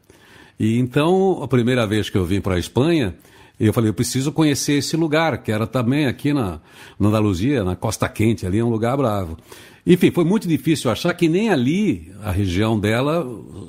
E 0.60 0.78
então, 0.78 1.42
a 1.42 1.48
primeira 1.48 1.86
vez 1.88 2.10
que 2.10 2.18
eu 2.18 2.26
vim 2.26 2.42
para 2.42 2.56
a 2.56 2.60
Espanha, 2.60 3.16
e 3.60 3.68
eu 3.68 3.74
falei, 3.74 3.90
eu 3.90 3.94
preciso 3.94 4.32
conhecer 4.32 4.74
esse 4.74 4.96
lugar, 4.96 5.44
que 5.44 5.52
era 5.52 5.68
também 5.68 6.06
aqui 6.06 6.32
na, 6.32 6.60
na 6.98 7.10
Andaluzia, 7.10 7.64
na 7.64 7.76
Costa 7.76 8.08
Quente, 8.08 8.46
ali 8.46 8.60
é 8.60 8.64
um 8.64 8.70
lugar 8.70 8.96
bravo. 8.96 9.38
Enfim, 9.86 10.12
foi 10.12 10.24
muito 10.24 10.48
difícil 10.48 10.90
achar 10.90 11.14
que 11.14 11.28
nem 11.28 11.50
ali, 11.50 12.10
a 12.24 12.32
região 12.32 12.80
dela, 12.80 13.26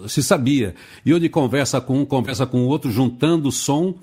se 0.06 0.22
sabia. 0.22 0.76
E 1.04 1.10
eu 1.10 1.18
de 1.18 1.28
conversa 1.28 1.80
com 1.80 2.00
um, 2.00 2.04
conversa 2.04 2.46
com 2.46 2.62
o 2.62 2.66
outro, 2.66 2.90
juntando 2.90 3.48
o 3.48 3.52
som, 3.52 3.94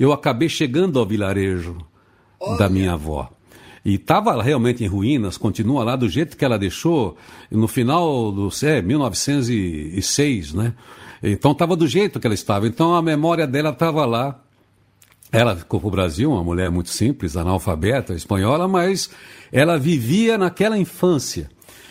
eu 0.00 0.12
acabei 0.12 0.48
chegando 0.48 0.98
ao 0.98 1.06
vilarejo 1.06 1.76
Olha. 2.40 2.58
da 2.58 2.68
minha 2.68 2.94
avó. 2.94 3.30
E 3.84 3.94
estava 3.94 4.42
realmente 4.42 4.82
em 4.82 4.88
ruínas, 4.88 5.38
continua 5.38 5.84
lá 5.84 5.94
do 5.94 6.08
jeito 6.08 6.36
que 6.36 6.44
ela 6.44 6.58
deixou 6.58 7.16
no 7.48 7.68
final 7.68 8.32
do 8.32 8.48
é, 8.64 8.82
1906, 8.82 10.54
né? 10.54 10.74
Então 11.22 11.52
estava 11.52 11.76
do 11.76 11.86
jeito 11.86 12.18
que 12.18 12.26
ela 12.26 12.34
estava. 12.34 12.66
Então 12.66 12.96
a 12.96 13.02
memória 13.02 13.46
dela 13.46 13.70
estava 13.70 14.04
lá 14.04 14.42
ela 15.32 15.56
ficou 15.56 15.80
para 15.80 15.88
o 15.88 15.90
Brasil, 15.90 16.30
uma 16.30 16.44
mulher 16.44 16.70
muito 16.70 16.90
simples, 16.90 17.36
analfabeta, 17.36 18.14
espanhola, 18.14 18.68
mas 18.68 19.10
ela 19.52 19.78
vivia 19.78 20.38
naquela 20.38 20.78
infância. 20.78 21.50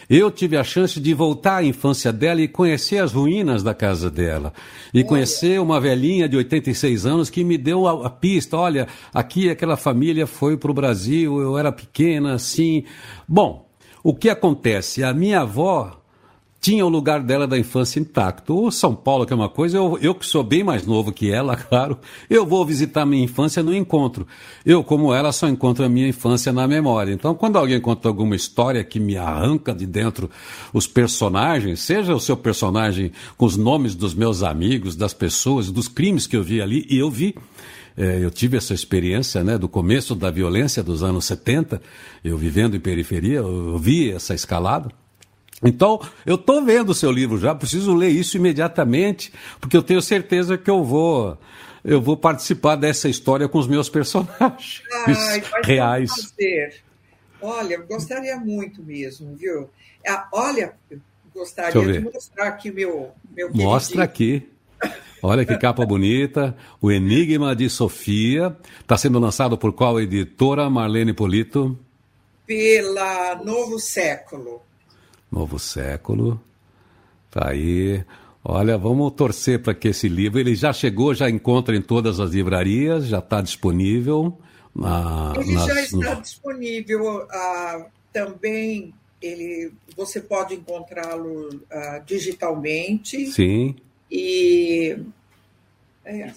Eu 0.09 0.29
tive 0.29 0.55
a 0.55 0.63
chance 0.63 0.99
de 0.99 1.13
voltar 1.13 1.57
à 1.57 1.63
infância 1.63 2.13
dela 2.13 2.39
e 2.39 2.47
conhecer 2.47 2.99
as 2.99 3.11
ruínas 3.11 3.63
da 3.63 3.73
casa 3.73 4.09
dela. 4.09 4.53
E 4.93 5.03
conhecer 5.03 5.59
uma 5.59 5.79
velhinha 5.79 6.29
de 6.29 6.37
86 6.37 7.05
anos 7.07 7.29
que 7.29 7.43
me 7.43 7.57
deu 7.57 7.87
a, 7.87 8.05
a 8.05 8.09
pista. 8.09 8.55
Olha, 8.55 8.87
aqui 9.11 9.49
aquela 9.49 9.75
família 9.75 10.27
foi 10.27 10.57
para 10.57 10.69
o 10.69 10.75
Brasil, 10.75 11.41
eu 11.41 11.57
era 11.57 11.71
pequena, 11.71 12.35
assim. 12.35 12.83
Bom, 13.27 13.67
o 14.03 14.13
que 14.13 14.29
acontece? 14.29 15.03
A 15.03 15.11
minha 15.11 15.41
avó 15.41 16.04
tinha 16.65 16.83
o 16.83 16.89
lugar 16.89 17.21
dela 17.21 17.45
da 17.45 17.59
infância 17.59 17.99
intacto. 17.99 18.59
O 18.59 18.71
São 18.71 18.95
Paulo, 18.95 19.23
que 19.23 19.31
é 19.31 19.35
uma 19.35 19.47
coisa, 19.47 19.77
eu, 19.77 19.99
eu 20.01 20.15
que 20.15 20.25
sou 20.25 20.43
bem 20.43 20.63
mais 20.63 20.83
novo 20.83 21.11
que 21.11 21.31
ela, 21.31 21.55
claro, 21.69 21.95
eu 22.27 22.43
vou 22.43 22.65
visitar 22.65 23.05
minha 23.05 23.23
infância 23.23 23.61
no 23.61 23.71
encontro. 23.71 24.25
Eu, 24.65 24.83
como 24.83 25.13
ela, 25.13 25.31
só 25.31 25.47
encontro 25.47 25.85
a 25.85 25.89
minha 25.89 26.07
infância 26.07 26.51
na 26.51 26.67
memória. 26.67 27.13
Então, 27.13 27.35
quando 27.35 27.59
alguém 27.59 27.79
conta 27.79 28.07
alguma 28.07 28.35
história 28.35 28.83
que 28.83 28.99
me 28.99 29.15
arranca 29.15 29.75
de 29.75 29.85
dentro 29.85 30.27
os 30.73 30.87
personagens, 30.87 31.81
seja 31.81 32.15
o 32.15 32.19
seu 32.19 32.35
personagem 32.35 33.11
com 33.37 33.45
os 33.45 33.55
nomes 33.55 33.93
dos 33.93 34.15
meus 34.15 34.41
amigos, 34.41 34.95
das 34.95 35.13
pessoas, 35.13 35.69
dos 35.69 35.87
crimes 35.87 36.25
que 36.25 36.35
eu 36.35 36.41
vi 36.41 36.63
ali, 36.63 36.87
e 36.89 36.97
eu 36.97 37.11
vi. 37.11 37.35
É, 37.95 38.17
eu 38.23 38.31
tive 38.31 38.57
essa 38.57 38.73
experiência 38.73 39.43
né, 39.43 39.55
do 39.55 39.69
começo 39.69 40.15
da 40.15 40.31
violência 40.31 40.81
dos 40.81 41.03
anos 41.03 41.25
70, 41.25 41.79
eu 42.23 42.35
vivendo 42.39 42.75
em 42.75 42.79
periferia, 42.79 43.37
eu 43.37 43.77
vi 43.77 44.09
essa 44.09 44.33
escalada. 44.33 44.89
Então, 45.63 46.01
eu 46.25 46.35
estou 46.35 46.63
vendo 46.63 46.89
o 46.89 46.95
seu 46.95 47.11
livro 47.11 47.37
já, 47.37 47.55
preciso 47.55 47.93
ler 47.95 48.09
isso 48.09 48.37
imediatamente, 48.37 49.31
porque 49.59 49.75
eu 49.75 49.83
tenho 49.83 50.01
certeza 50.01 50.57
que 50.57 50.69
eu 50.69 50.83
vou 50.83 51.37
eu 51.83 52.01
vou 52.01 52.17
participar 52.17 52.75
dessa 52.75 53.07
história 53.07 53.47
com 53.47 53.59
os 53.59 53.67
meus 53.67 53.87
personagens 53.89 54.81
Ai, 55.05 55.43
reais. 55.63 56.11
Olha, 57.39 57.75
eu 57.75 57.85
gostaria 57.85 58.35
muito 58.37 58.81
mesmo, 58.81 59.35
viu? 59.35 59.69
Ah, 60.07 60.27
olha, 60.33 60.73
gostaria 61.33 61.93
de 61.93 61.99
mostrar 61.99 62.47
aqui 62.47 62.71
meu, 62.71 63.11
meu 63.35 63.51
Mostra 63.53 64.03
aqui. 64.03 64.49
Olha 65.21 65.45
que 65.45 65.55
capa 65.57 65.85
bonita. 65.85 66.57
O 66.81 66.91
Enigma 66.91 67.55
de 67.55 67.69
Sofia. 67.69 68.55
Está 68.79 68.97
sendo 68.97 69.19
lançado 69.19 69.57
por 69.57 69.71
qual 69.73 69.99
editora, 69.99 70.69
Marlene 70.69 71.13
Polito? 71.13 71.77
Pela 72.47 73.35
Novo 73.43 73.79
Século. 73.79 74.64
Novo 75.35 75.59
Século. 75.59 76.41
Tá 77.29 77.49
aí. 77.49 78.01
Olha, 78.41 78.77
vamos 78.77 79.11
torcer 79.11 79.61
para 79.61 79.73
que 79.73 79.89
esse 79.89 80.07
livro 80.07 80.39
ele 80.39 80.55
já 80.55 80.71
chegou, 80.71 81.13
já 81.13 81.29
encontra 81.29 81.75
em 81.75 81.81
todas 81.81 82.21
as 82.21 82.31
livrarias, 82.31 83.07
já 83.07 83.19
está 83.19 83.41
disponível. 83.41 84.39
Na, 84.73 85.33
ele 85.35 85.53
nas, 85.53 85.65
já 85.67 85.81
está 85.81 86.13
disponível 86.15 87.23
uh, 87.25 87.85
também. 88.13 88.93
Ele, 89.21 89.73
você 89.97 90.21
pode 90.21 90.53
encontrá-lo 90.53 91.49
uh, 91.49 92.05
digitalmente. 92.05 93.27
Sim. 93.27 93.75
E 94.09 94.97
é, 96.05 96.31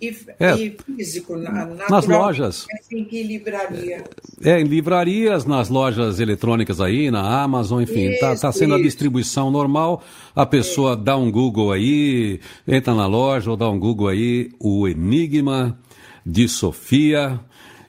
e, 0.00 0.16
é, 0.38 0.54
e 0.56 0.76
físico, 0.84 1.36
na, 1.36 1.66
nas 1.88 2.06
lojas. 2.06 2.66
É, 2.70 2.96
em 2.96 3.04
que 3.04 3.22
livraria? 3.22 4.04
É, 4.42 4.60
em 4.60 4.64
livrarias, 4.64 5.44
nas 5.44 5.68
lojas 5.68 6.20
eletrônicas 6.20 6.80
aí, 6.80 7.10
na 7.10 7.42
Amazon, 7.42 7.82
enfim, 7.82 8.06
está 8.06 8.34
tá 8.36 8.52
sendo 8.52 8.74
isso. 8.74 8.80
a 8.80 8.82
distribuição 8.82 9.50
normal. 9.50 10.02
A 10.34 10.44
pessoa 10.44 10.92
é. 10.92 10.96
dá 10.96 11.16
um 11.16 11.30
Google 11.30 11.72
aí, 11.72 12.40
entra 12.66 12.94
na 12.94 13.06
loja 13.06 13.50
ou 13.50 13.56
dá 13.56 13.68
um 13.68 13.78
Google 13.78 14.08
aí, 14.08 14.50
o 14.58 14.88
Enigma 14.88 15.78
de 16.24 16.48
Sofia. 16.48 17.40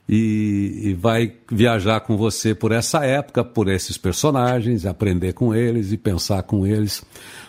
E, 0.08 0.82
e, 0.84 0.94
vai 0.94 1.32
viajar 1.50 1.98
com 1.98 2.16
você 2.16 2.54
por 2.54 2.70
essa 2.70 3.04
época, 3.04 3.42
por 3.42 3.66
esses 3.66 3.98
personagens, 3.98 4.86
aprender 4.86 5.32
com 5.32 5.52
eles 5.52 5.90
e 5.90 5.96
pensar 5.96 6.44
com 6.44 6.64
eles. 6.64 7.04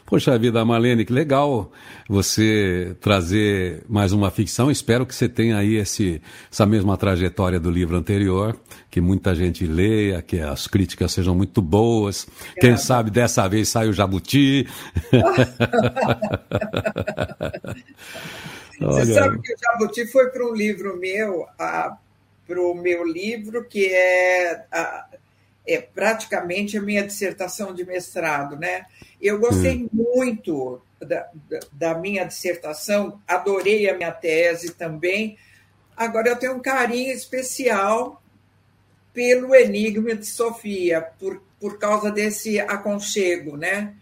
Poxa 0.07 0.35
vida, 0.37 0.63
Marlene, 0.63 1.03
que 1.03 1.11
legal 1.11 1.69
você 2.07 2.95
trazer 3.01 3.83
mais 3.89 4.13
uma 4.13 4.31
ficção. 4.31 4.71
Espero 4.71 5.05
que 5.05 5.13
você 5.13 5.27
tenha 5.27 5.57
aí 5.57 5.75
esse, 5.75 6.21
essa 6.49 6.65
mesma 6.65 6.95
trajetória 6.95 7.59
do 7.59 7.69
livro 7.69 7.97
anterior, 7.97 8.57
que 8.89 9.01
muita 9.01 9.35
gente 9.35 9.67
leia, 9.67 10.21
que 10.21 10.39
as 10.39 10.65
críticas 10.65 11.11
sejam 11.11 11.35
muito 11.35 11.61
boas. 11.61 12.25
É. 12.55 12.61
Quem 12.61 12.77
sabe 12.77 13.11
dessa 13.11 13.49
vez 13.49 13.67
sai 13.67 13.89
o 13.89 13.93
Jabuti. 13.93 14.65
Você 18.79 19.13
sabe 19.13 19.41
que 19.41 19.53
o 19.53 19.57
Jabuti 19.59 20.07
foi 20.07 20.29
para 20.29 20.47
um 20.47 20.55
livro 20.55 20.97
meu, 20.97 21.45
para 21.57 22.61
o 22.61 22.73
meu 22.73 23.03
livro, 23.03 23.65
que 23.65 23.87
é, 23.87 24.63
a, 24.71 25.06
é 25.67 25.81
praticamente 25.81 26.77
a 26.77 26.81
minha 26.81 27.05
dissertação 27.05 27.73
de 27.73 27.85
mestrado, 27.85 28.55
né? 28.55 28.85
Eu 29.21 29.37
gostei 29.39 29.83
hum. 29.83 29.89
muito 29.91 30.81
da, 30.99 31.27
da, 31.73 31.97
minha 31.97 32.23
dissertação, 32.23 33.19
adorei 33.27 33.89
a 33.89 33.95
minha 33.95 34.11
tese 34.11 34.73
também. 34.73 35.37
Agora, 35.95 36.29
eu 36.29 36.35
tenho 36.37 36.55
um 36.55 36.61
carinho 36.61 37.11
especial 37.11 38.21
pelo 39.13 39.53
Enigma 39.53 40.15
de 40.15 40.25
Sofia, 40.25 41.01
por, 41.19 41.41
por 41.59 41.77
causa 41.77 42.11
desse 42.11 42.59
aconchego, 42.59 43.57
né? 43.57 43.93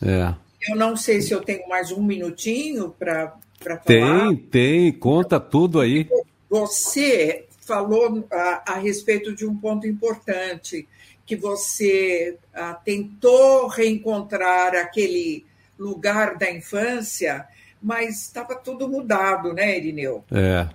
É. 0.00 0.34
Eu 0.68 0.76
não 0.76 0.96
sei 0.96 1.20
se 1.20 1.32
eu 1.32 1.40
tenho 1.40 1.68
mais 1.68 1.90
um 1.90 2.02
minutinho 2.02 2.94
para 2.98 3.36
falar. 3.60 3.80
Tem, 3.84 4.36
tem, 4.36 4.92
conta 4.92 5.40
tudo 5.40 5.80
aí. 5.80 6.08
Você 6.48 7.46
falou 7.60 8.26
a, 8.30 8.72
a 8.72 8.78
respeito 8.78 9.34
de 9.34 9.46
um 9.46 9.56
ponto 9.56 9.86
importante, 9.86 10.88
que 11.30 11.36
você 11.36 12.36
a, 12.52 12.74
tentou 12.74 13.68
reencontrar 13.68 14.74
aquele 14.74 15.46
lugar 15.78 16.36
da 16.36 16.50
infância, 16.50 17.46
mas 17.80 18.22
estava 18.22 18.56
tudo 18.56 18.88
mudado, 18.88 19.52
né, 19.52 19.78
Irineu? 19.78 20.24
É. 20.32 20.68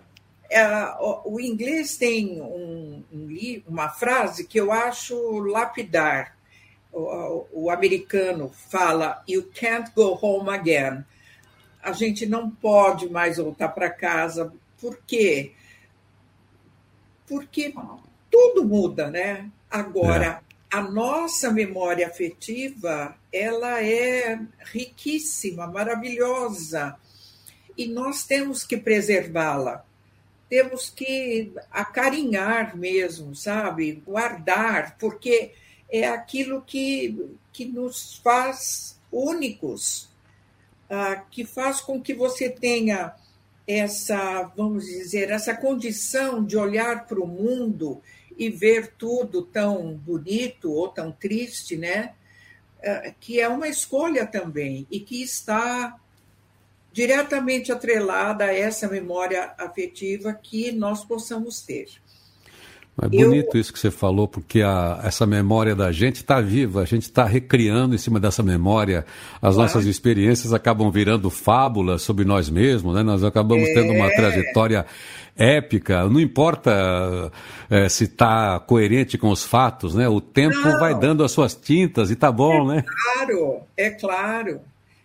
é 0.50 0.66
o, 0.98 1.34
o, 1.34 1.42
inglês 1.42 1.98
tem 1.98 2.42
um, 2.42 3.04
um, 3.12 3.62
uma 3.68 3.90
frase 3.90 4.48
que 4.48 4.58
eu 4.58 4.72
acho 4.72 5.40
lapidar. 5.40 6.38
O, 6.90 7.48
o 7.52 7.70
americano 7.70 8.50
fala: 8.70 9.22
You 9.28 9.52
can't 9.60 9.92
go 9.94 10.18
home 10.22 10.52
again. 10.52 11.04
A 11.84 11.92
gente 11.92 12.26
não 12.26 12.50
pode 12.50 13.10
mais 13.10 13.36
voltar 13.36 13.68
para 13.68 13.90
casa. 13.90 14.54
Por 14.80 14.98
quê? 15.06 15.52
Porque 17.28 17.74
tudo 18.32 18.64
muda, 18.64 19.12
né? 19.12 19.52
Agora, 19.76 20.42
é. 20.72 20.78
a 20.78 20.82
nossa 20.82 21.52
memória 21.52 22.08
afetiva, 22.08 23.14
ela 23.32 23.84
é 23.84 24.40
riquíssima, 24.72 25.68
maravilhosa, 25.68 26.96
e 27.78 27.86
nós 27.86 28.24
temos 28.24 28.64
que 28.64 28.78
preservá-la. 28.78 29.84
Temos 30.48 30.90
que 30.90 31.52
acarinhar 31.70 32.78
mesmo, 32.78 33.36
sabe? 33.36 34.02
Guardar, 34.06 34.96
porque 34.98 35.52
é 35.90 36.08
aquilo 36.08 36.62
que, 36.62 37.36
que 37.52 37.66
nos 37.66 38.16
faz 38.24 38.98
únicos, 39.12 40.10
ah, 40.90 41.22
que 41.30 41.44
faz 41.44 41.82
com 41.82 42.00
que 42.02 42.14
você 42.14 42.50
tenha 42.50 43.14
essa, 43.68 44.44
vamos 44.56 44.86
dizer, 44.86 45.32
essa 45.32 45.54
condição 45.54 46.46
de 46.46 46.56
olhar 46.56 47.06
para 47.08 47.20
o 47.20 47.28
mundo 47.28 48.02
e 48.38 48.50
ver 48.50 48.94
tudo 48.98 49.42
tão 49.42 49.94
bonito 49.94 50.72
ou 50.72 50.88
tão 50.88 51.12
triste, 51.12 51.78
né? 51.78 52.14
É, 52.82 53.14
que 53.20 53.40
é 53.40 53.48
uma 53.48 53.68
escolha 53.68 54.26
também 54.26 54.86
e 54.92 55.00
que 55.00 55.22
está 55.22 55.96
diretamente 56.94 57.72
atrelada 57.72 58.46
a 58.46 58.54
essa 58.54 58.88
memória 58.88 59.54
afetiva 59.58 60.34
que 60.34 60.72
nós 60.72 61.04
possamos 61.04 61.62
ter. 61.62 61.88
É 63.02 63.10
bonito 63.10 63.58
eu... 63.58 63.62
isso 63.62 63.74
que 63.74 63.80
você 63.80 63.92
falou, 63.92 64.28
porque 64.28 64.62
a, 64.62 65.02
essa 65.04 65.26
memória 65.26 65.76
da 65.76 65.92
gente 65.92 66.18
está 66.18 66.40
viva, 66.40 66.82
a 66.82 66.86
gente 66.86 67.04
está 67.04 67.26
recriando 67.26 67.94
em 67.94 67.98
cima 67.98 68.20
dessa 68.22 68.42
memória. 68.42 69.06
As 69.36 69.56
claro. 69.56 69.58
nossas 69.58 69.86
experiências 69.86 70.54
acabam 70.54 70.90
virando 70.90 71.30
fábulas 71.30 72.04
sobre 72.04 72.24
nós 72.24 72.50
mesmos, 72.50 72.96
né? 72.96 73.04
Nós 73.04 73.24
acabamos 73.24 73.68
é... 73.68 73.74
tendo 73.74 73.92
uma 73.92 74.08
é. 74.08 74.16
trajetória 74.16 74.86
épica, 75.38 76.08
não 76.08 76.20
importa 76.20 77.32
é, 77.70 77.90
se 77.90 78.06
está 78.06 78.60
coerente 78.60 79.18
com 79.18 79.30
os 79.30 79.44
fatos, 79.44 79.94
né? 79.94 80.08
O 80.08 80.22
tempo 80.22 80.56
não. 80.56 80.80
vai 80.80 80.98
dando 80.98 81.24
as 81.24 81.32
suas 81.32 81.54
tintas 81.54 82.10
e 82.10 82.16
tá 82.16 82.32
bom, 82.32 82.72
é 82.72 82.76
né? 82.76 82.86
Claro, 82.88 83.62
é 83.76 83.90
claro. 83.90 84.62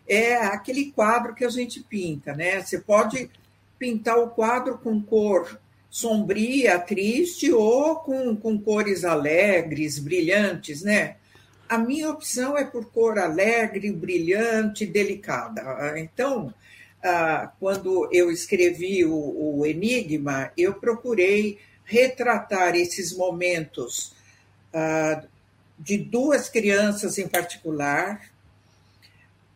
É 0.06 0.36
aquele 0.36 0.92
quadro 0.92 1.34
que 1.34 1.44
a 1.44 1.50
gente 1.50 1.80
pinta, 1.80 2.34
né? 2.34 2.60
Você 2.60 2.78
pode 2.78 3.30
pintar 3.78 4.18
o 4.18 4.28
quadro 4.28 4.78
com 4.78 5.00
cor 5.02 5.58
sombria, 5.90 6.78
triste 6.78 7.52
ou 7.52 7.96
com, 7.96 8.36
com 8.36 8.58
cores 8.58 9.04
alegres, 9.04 9.98
brilhantes, 9.98 10.82
né? 10.82 11.16
A 11.68 11.78
minha 11.78 12.10
opção 12.10 12.56
é 12.56 12.64
por 12.64 12.86
cor 12.86 13.18
alegre, 13.18 13.90
brilhante, 13.92 14.86
delicada. 14.86 15.98
Então, 15.98 16.52
ah, 17.02 17.52
quando 17.58 18.08
eu 18.12 18.30
escrevi 18.30 19.04
o, 19.04 19.14
o, 19.14 19.66
Enigma, 19.66 20.52
eu 20.56 20.74
procurei 20.74 21.58
retratar 21.84 22.76
esses 22.76 23.16
momentos 23.16 24.12
ah, 24.72 25.24
de 25.78 25.96
duas 25.96 26.48
crianças 26.48 27.18
em 27.18 27.26
particular, 27.26 28.20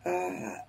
ah, 0.03 0.63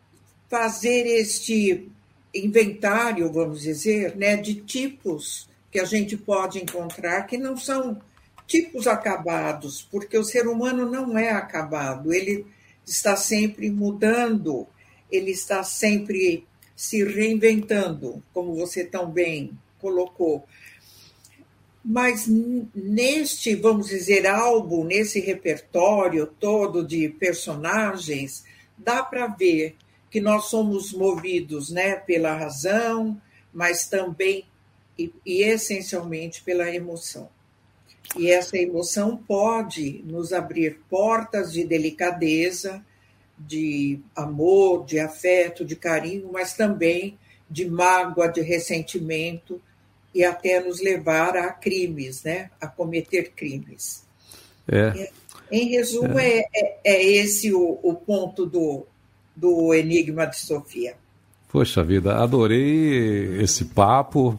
fazer 0.49 1.07
este 1.07 1.91
inventário, 2.35 3.33
vamos 3.33 3.63
dizer, 3.63 4.15
né, 4.17 4.37
de 4.37 4.57
tipos 4.57 5.49
que 5.73 5.81
a 5.81 5.85
gente 5.85 6.17
pode 6.17 6.63
encontrar 6.63 7.23
que 7.27 7.39
não 7.39 7.57
são 7.57 8.01
tipos 8.47 8.87
acabados, 8.87 9.87
porque 9.91 10.17
o 10.17 10.25
ser 10.25 10.47
humano 10.47 10.89
não 10.89 11.19
é 11.19 11.31
acabado, 11.31 12.13
ele 12.13 12.47
está 12.85 13.17
sempre 13.17 13.71
mudando, 13.71 14.67
ele 15.11 15.33
está 15.33 15.65
sempre 15.65 16.47
se 16.77 17.03
reinventando, 17.03 18.23
como 18.33 18.55
você 18.55 18.85
tão 18.85 19.11
bem 19.11 19.59
colocou. 19.81 20.45
Mas 21.83 22.27
neste, 22.75 23.55
vamos 23.55 23.89
dizer, 23.89 24.27
álbum, 24.27 24.85
nesse 24.85 25.21
repertório 25.21 26.27
todo 26.39 26.87
de 26.87 27.09
personagens, 27.09 28.45
dá 28.77 29.03
para 29.03 29.27
ver 29.29 29.77
que 30.11 30.21
nós 30.21 30.47
somos 30.47 30.93
movidos 30.93 31.71
né, 31.71 31.97
pela 31.97 32.37
razão, 32.37 33.21
mas 33.53 33.89
também 33.89 34.45
e, 34.99 35.13
e 35.25 35.43
essencialmente 35.43 36.43
pela 36.43 36.75
emoção. 36.75 37.29
E 38.17 38.31
essa 38.31 38.57
emoção 38.57 39.17
pode 39.17 40.03
nos 40.05 40.33
abrir 40.33 40.81
portas 40.89 41.53
de 41.53 41.65
delicadeza, 41.65 42.85
de 43.39 44.01
amor, 44.15 44.85
de 44.85 44.99
afeto, 44.99 45.65
de 45.65 45.77
carinho, 45.77 46.31
mas 46.33 46.55
também 46.55 47.19
de 47.49 47.69
mágoa, 47.69 48.29
de 48.29 48.41
ressentimento 48.41 49.61
e 50.15 50.25
até 50.25 50.61
nos 50.61 50.81
levar 50.81 51.37
a 51.37 51.53
crimes, 51.53 52.25
né? 52.25 52.51
a 52.61 52.67
cometer 52.67 53.33
crimes. 53.37 54.05
É. 54.67 55.11
Em 55.51 55.69
resumo, 55.69 56.19
é, 56.19 56.45
é, 56.55 56.81
é 56.85 57.05
esse 57.05 57.53
o, 57.53 57.79
o 57.83 57.95
ponto 57.95 58.47
do, 58.47 58.87
do 59.35 59.73
Enigma 59.75 60.27
de 60.27 60.39
Sofia. 60.39 60.95
Poxa 61.49 61.85
vida, 61.85 62.17
adorei 62.17 63.41
esse 63.41 63.67
papo 63.67 64.39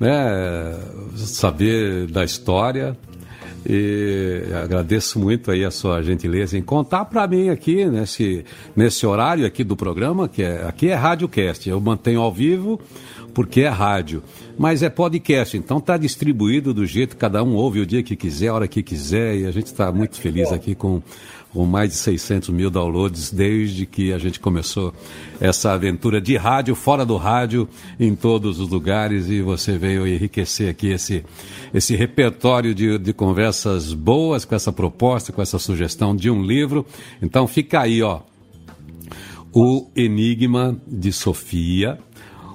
né, 0.00 0.74
saber 1.16 2.06
da 2.06 2.24
história. 2.24 2.96
E 3.66 4.44
agradeço 4.62 5.18
muito 5.18 5.50
aí 5.50 5.64
a 5.64 5.70
sua 5.70 6.02
gentileza 6.02 6.56
em 6.56 6.62
contar 6.62 7.04
para 7.06 7.26
mim 7.26 7.48
aqui 7.48 7.84
nesse, 7.86 8.44
nesse 8.74 9.06
horário 9.06 9.46
aqui 9.46 9.64
do 9.64 9.76
programa, 9.76 10.28
que 10.28 10.42
é, 10.42 10.64
aqui 10.66 10.88
é 10.88 10.94
Radiocast. 10.94 11.68
Eu 11.68 11.80
mantenho 11.80 12.20
ao 12.20 12.32
vivo 12.32 12.80
porque 13.34 13.60
é 13.60 13.68
rádio, 13.68 14.22
mas 14.58 14.82
é 14.82 14.88
podcast, 14.88 15.56
então 15.56 15.78
está 15.78 15.96
distribuído 15.96 16.74
do 16.74 16.84
jeito 16.84 17.10
que 17.10 17.20
cada 17.20 17.42
um 17.42 17.54
ouve 17.54 17.80
o 17.80 17.86
dia 17.86 18.02
que 18.02 18.16
quiser, 18.16 18.48
a 18.48 18.54
hora 18.54 18.66
que 18.66 18.82
quiser, 18.82 19.36
e 19.36 19.46
a 19.46 19.50
gente 19.52 19.66
está 19.66 19.92
muito 19.92 20.16
feliz 20.20 20.50
aqui 20.50 20.74
com 20.74 21.00
com 21.52 21.64
mais 21.64 21.90
de 21.90 21.96
600 21.96 22.50
mil 22.50 22.70
downloads 22.70 23.30
desde 23.30 23.86
que 23.86 24.12
a 24.12 24.18
gente 24.18 24.38
começou 24.38 24.92
essa 25.40 25.72
aventura 25.72 26.20
de 26.20 26.36
rádio, 26.36 26.74
fora 26.74 27.04
do 27.04 27.16
rádio, 27.16 27.68
em 27.98 28.14
todos 28.14 28.60
os 28.60 28.68
lugares. 28.68 29.28
E 29.28 29.40
você 29.40 29.78
veio 29.78 30.06
enriquecer 30.06 30.68
aqui 30.68 30.88
esse, 30.88 31.24
esse 31.72 31.96
repertório 31.96 32.74
de, 32.74 32.98
de 32.98 33.12
conversas 33.12 33.92
boas 33.92 34.44
com 34.44 34.54
essa 34.54 34.72
proposta, 34.72 35.32
com 35.32 35.42
essa 35.42 35.58
sugestão 35.58 36.14
de 36.14 36.30
um 36.30 36.42
livro. 36.42 36.86
Então 37.20 37.46
fica 37.46 37.80
aí, 37.80 38.02
ó. 38.02 38.20
O 39.52 39.88
Enigma 39.96 40.76
de 40.86 41.10
Sofia, 41.10 41.98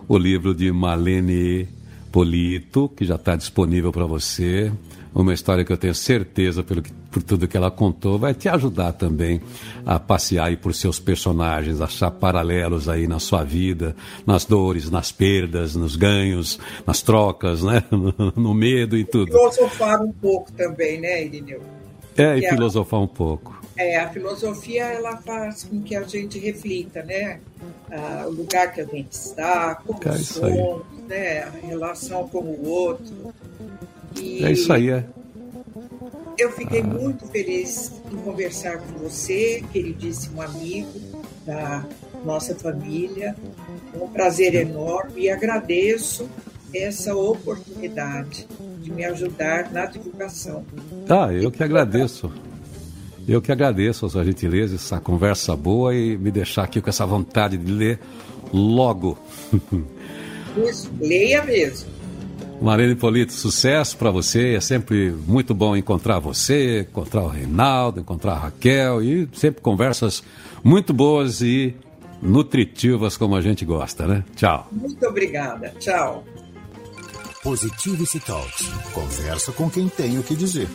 o 0.08 0.18
livro 0.18 0.54
de 0.54 0.72
Malene 0.72 1.68
Polito, 2.12 2.88
que 2.96 3.04
já 3.04 3.16
está 3.16 3.36
disponível 3.36 3.92
para 3.92 4.06
você 4.06 4.72
uma 5.14 5.34
história 5.34 5.64
que 5.64 5.72
eu 5.72 5.78
tenho 5.78 5.94
certeza, 5.94 6.64
pelo 6.64 6.82
que, 6.82 6.92
por 7.14 7.22
tudo 7.22 7.48
que 7.48 7.56
ela 7.56 7.70
contou, 7.70 8.18
vai 8.18 8.34
te 8.34 8.50
ajudar 8.50 8.94
também 8.94 9.40
a 9.86 10.00
passear 10.00 10.48
aí 10.48 10.58
por 10.58 10.74
seus 10.74 11.00
personagens, 11.00 11.80
achar 11.80 12.10
paralelos 12.10 12.90
aí 12.90 13.08
na 13.08 13.20
sua 13.20 13.44
vida, 13.44 13.96
nas 14.26 14.46
dores, 14.46 14.90
nas 14.90 15.12
perdas, 15.12 15.76
nos 15.76 15.96
ganhos, 15.96 16.60
nas 16.88 17.04
trocas, 17.04 17.62
né? 17.62 17.84
no 18.36 18.54
medo 18.56 18.98
e 18.98 19.06
tudo. 19.06 19.32
Filosofar 19.32 20.02
um 20.02 20.12
pouco 20.12 20.52
também, 20.54 21.00
né, 21.00 21.24
Irineu? 21.24 21.62
É, 22.18 22.38
e 22.38 22.50
filosofar 22.50 23.00
um 23.00 23.08
pouco. 23.08 23.62
É, 23.78 23.98
a 23.98 24.10
filosofia 24.10 24.86
ela 24.86 25.18
faz 25.18 25.64
com 25.64 25.82
que 25.82 25.96
a 25.96 26.04
gente 26.04 26.40
reflita, 26.40 27.04
né? 27.04 27.40
Ah, 27.92 28.26
o 28.28 28.32
lugar 28.32 28.74
que 28.74 28.82
a 28.82 28.86
gente 28.86 29.12
está, 29.12 29.76
como 29.76 30.00
é 30.04 30.18
somos, 30.18 30.84
né? 31.08 31.44
A 31.44 31.68
relação 31.68 32.28
com 32.28 32.40
o 32.40 32.68
outro. 32.68 33.34
E 34.20 34.44
é 34.44 34.52
isso 34.52 34.72
aí, 34.74 34.90
é. 34.90 35.06
Eu 36.38 36.52
fiquei 36.52 36.82
muito 36.82 37.28
feliz 37.28 37.92
em 38.12 38.18
conversar 38.18 38.78
com 38.80 39.00
você, 39.00 39.64
queridíssimo 39.72 40.42
amigo 40.42 41.00
da 41.46 41.86
nossa 42.26 42.56
família. 42.56 43.36
um 43.94 44.08
prazer 44.08 44.56
enorme 44.56 45.24
e 45.24 45.30
agradeço 45.30 46.30
essa 46.74 47.16
oportunidade 47.16 48.48
de 48.80 48.92
me 48.92 49.06
ajudar 49.06 49.72
na 49.72 49.86
divulgação. 49.86 50.66
Ah, 51.08 51.32
eu 51.32 51.52
que 51.52 51.64
agradeço. 51.64 52.32
Eu 53.28 53.42
que 53.42 53.52
agradeço 53.52 54.06
a 54.06 54.10
sua 54.10 54.26
gentileza, 54.26 54.76
essa 54.76 55.00
conversa 55.00 55.56
boa 55.56 55.96
e 55.96 56.18
me 56.18 56.32
deixar 56.32 56.64
aqui 56.64 56.82
com 56.82 56.90
essa 56.90 57.06
vontade 57.06 57.58
de 57.58 57.72
ler 57.72 58.00
logo. 58.52 59.18
Isso, 60.58 60.92
leia 61.00 61.44
mesmo. 61.44 61.93
Marina 62.64 62.96
Polito, 62.96 63.34
sucesso 63.34 63.98
para 63.98 64.10
você. 64.10 64.54
É 64.54 64.62
sempre 64.62 65.12
muito 65.12 65.54
bom 65.54 65.76
encontrar 65.76 66.20
você, 66.20 66.88
encontrar 66.90 67.24
o 67.24 67.28
Reinaldo, 67.28 68.00
encontrar 68.00 68.36
a 68.36 68.38
Raquel 68.38 69.04
e 69.04 69.28
sempre 69.34 69.62
conversas 69.62 70.24
muito 70.64 70.94
boas 70.94 71.42
e 71.42 71.76
nutritivas 72.22 73.18
como 73.18 73.36
a 73.36 73.42
gente 73.42 73.66
gosta, 73.66 74.08
né? 74.08 74.24
Tchau. 74.34 74.70
Muito 74.72 75.06
obrigada. 75.06 75.74
Tchau. 75.78 76.24
Positivity 77.44 78.22
Talks. 78.22 78.66
Conversa 78.94 79.52
com 79.52 79.70
quem 79.70 79.90
tem 79.90 80.18
o 80.18 80.24
que 80.24 80.34
dizer. 80.34 80.70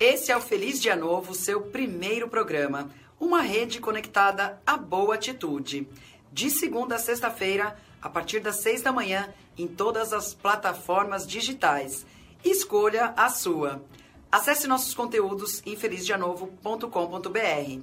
Esse 0.00 0.32
é 0.32 0.36
o 0.38 0.40
Feliz 0.40 0.80
Dia 0.80 0.96
Novo, 0.96 1.34
seu 1.34 1.60
primeiro 1.60 2.28
programa. 2.28 2.88
Uma 3.20 3.42
rede 3.42 3.78
conectada 3.78 4.58
à 4.66 4.78
boa 4.78 5.16
atitude. 5.16 5.86
De 6.32 6.50
segunda 6.50 6.94
a 6.94 6.98
sexta-feira, 6.98 7.76
a 8.02 8.08
partir 8.08 8.40
das 8.40 8.56
seis 8.56 8.82
da 8.82 8.92
manhã, 8.92 9.28
em 9.56 9.66
todas 9.66 10.12
as 10.12 10.34
plataformas 10.34 11.26
digitais. 11.26 12.04
Escolha 12.44 13.12
a 13.16 13.28
sua. 13.28 13.82
Acesse 14.30 14.66
nossos 14.66 14.94
conteúdos 14.94 15.62
em 15.66 15.76
felizdianovo.com.br. 15.76 17.80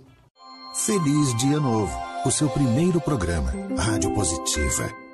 Feliz 0.73 1.38
Dia 1.38 1.60
Novo, 1.60 1.98
o 2.26 2.31
seu 2.31 2.49
primeiro 2.49 3.02
programa. 3.02 3.52
Rádio 3.77 4.14
Positiva. 4.14 5.06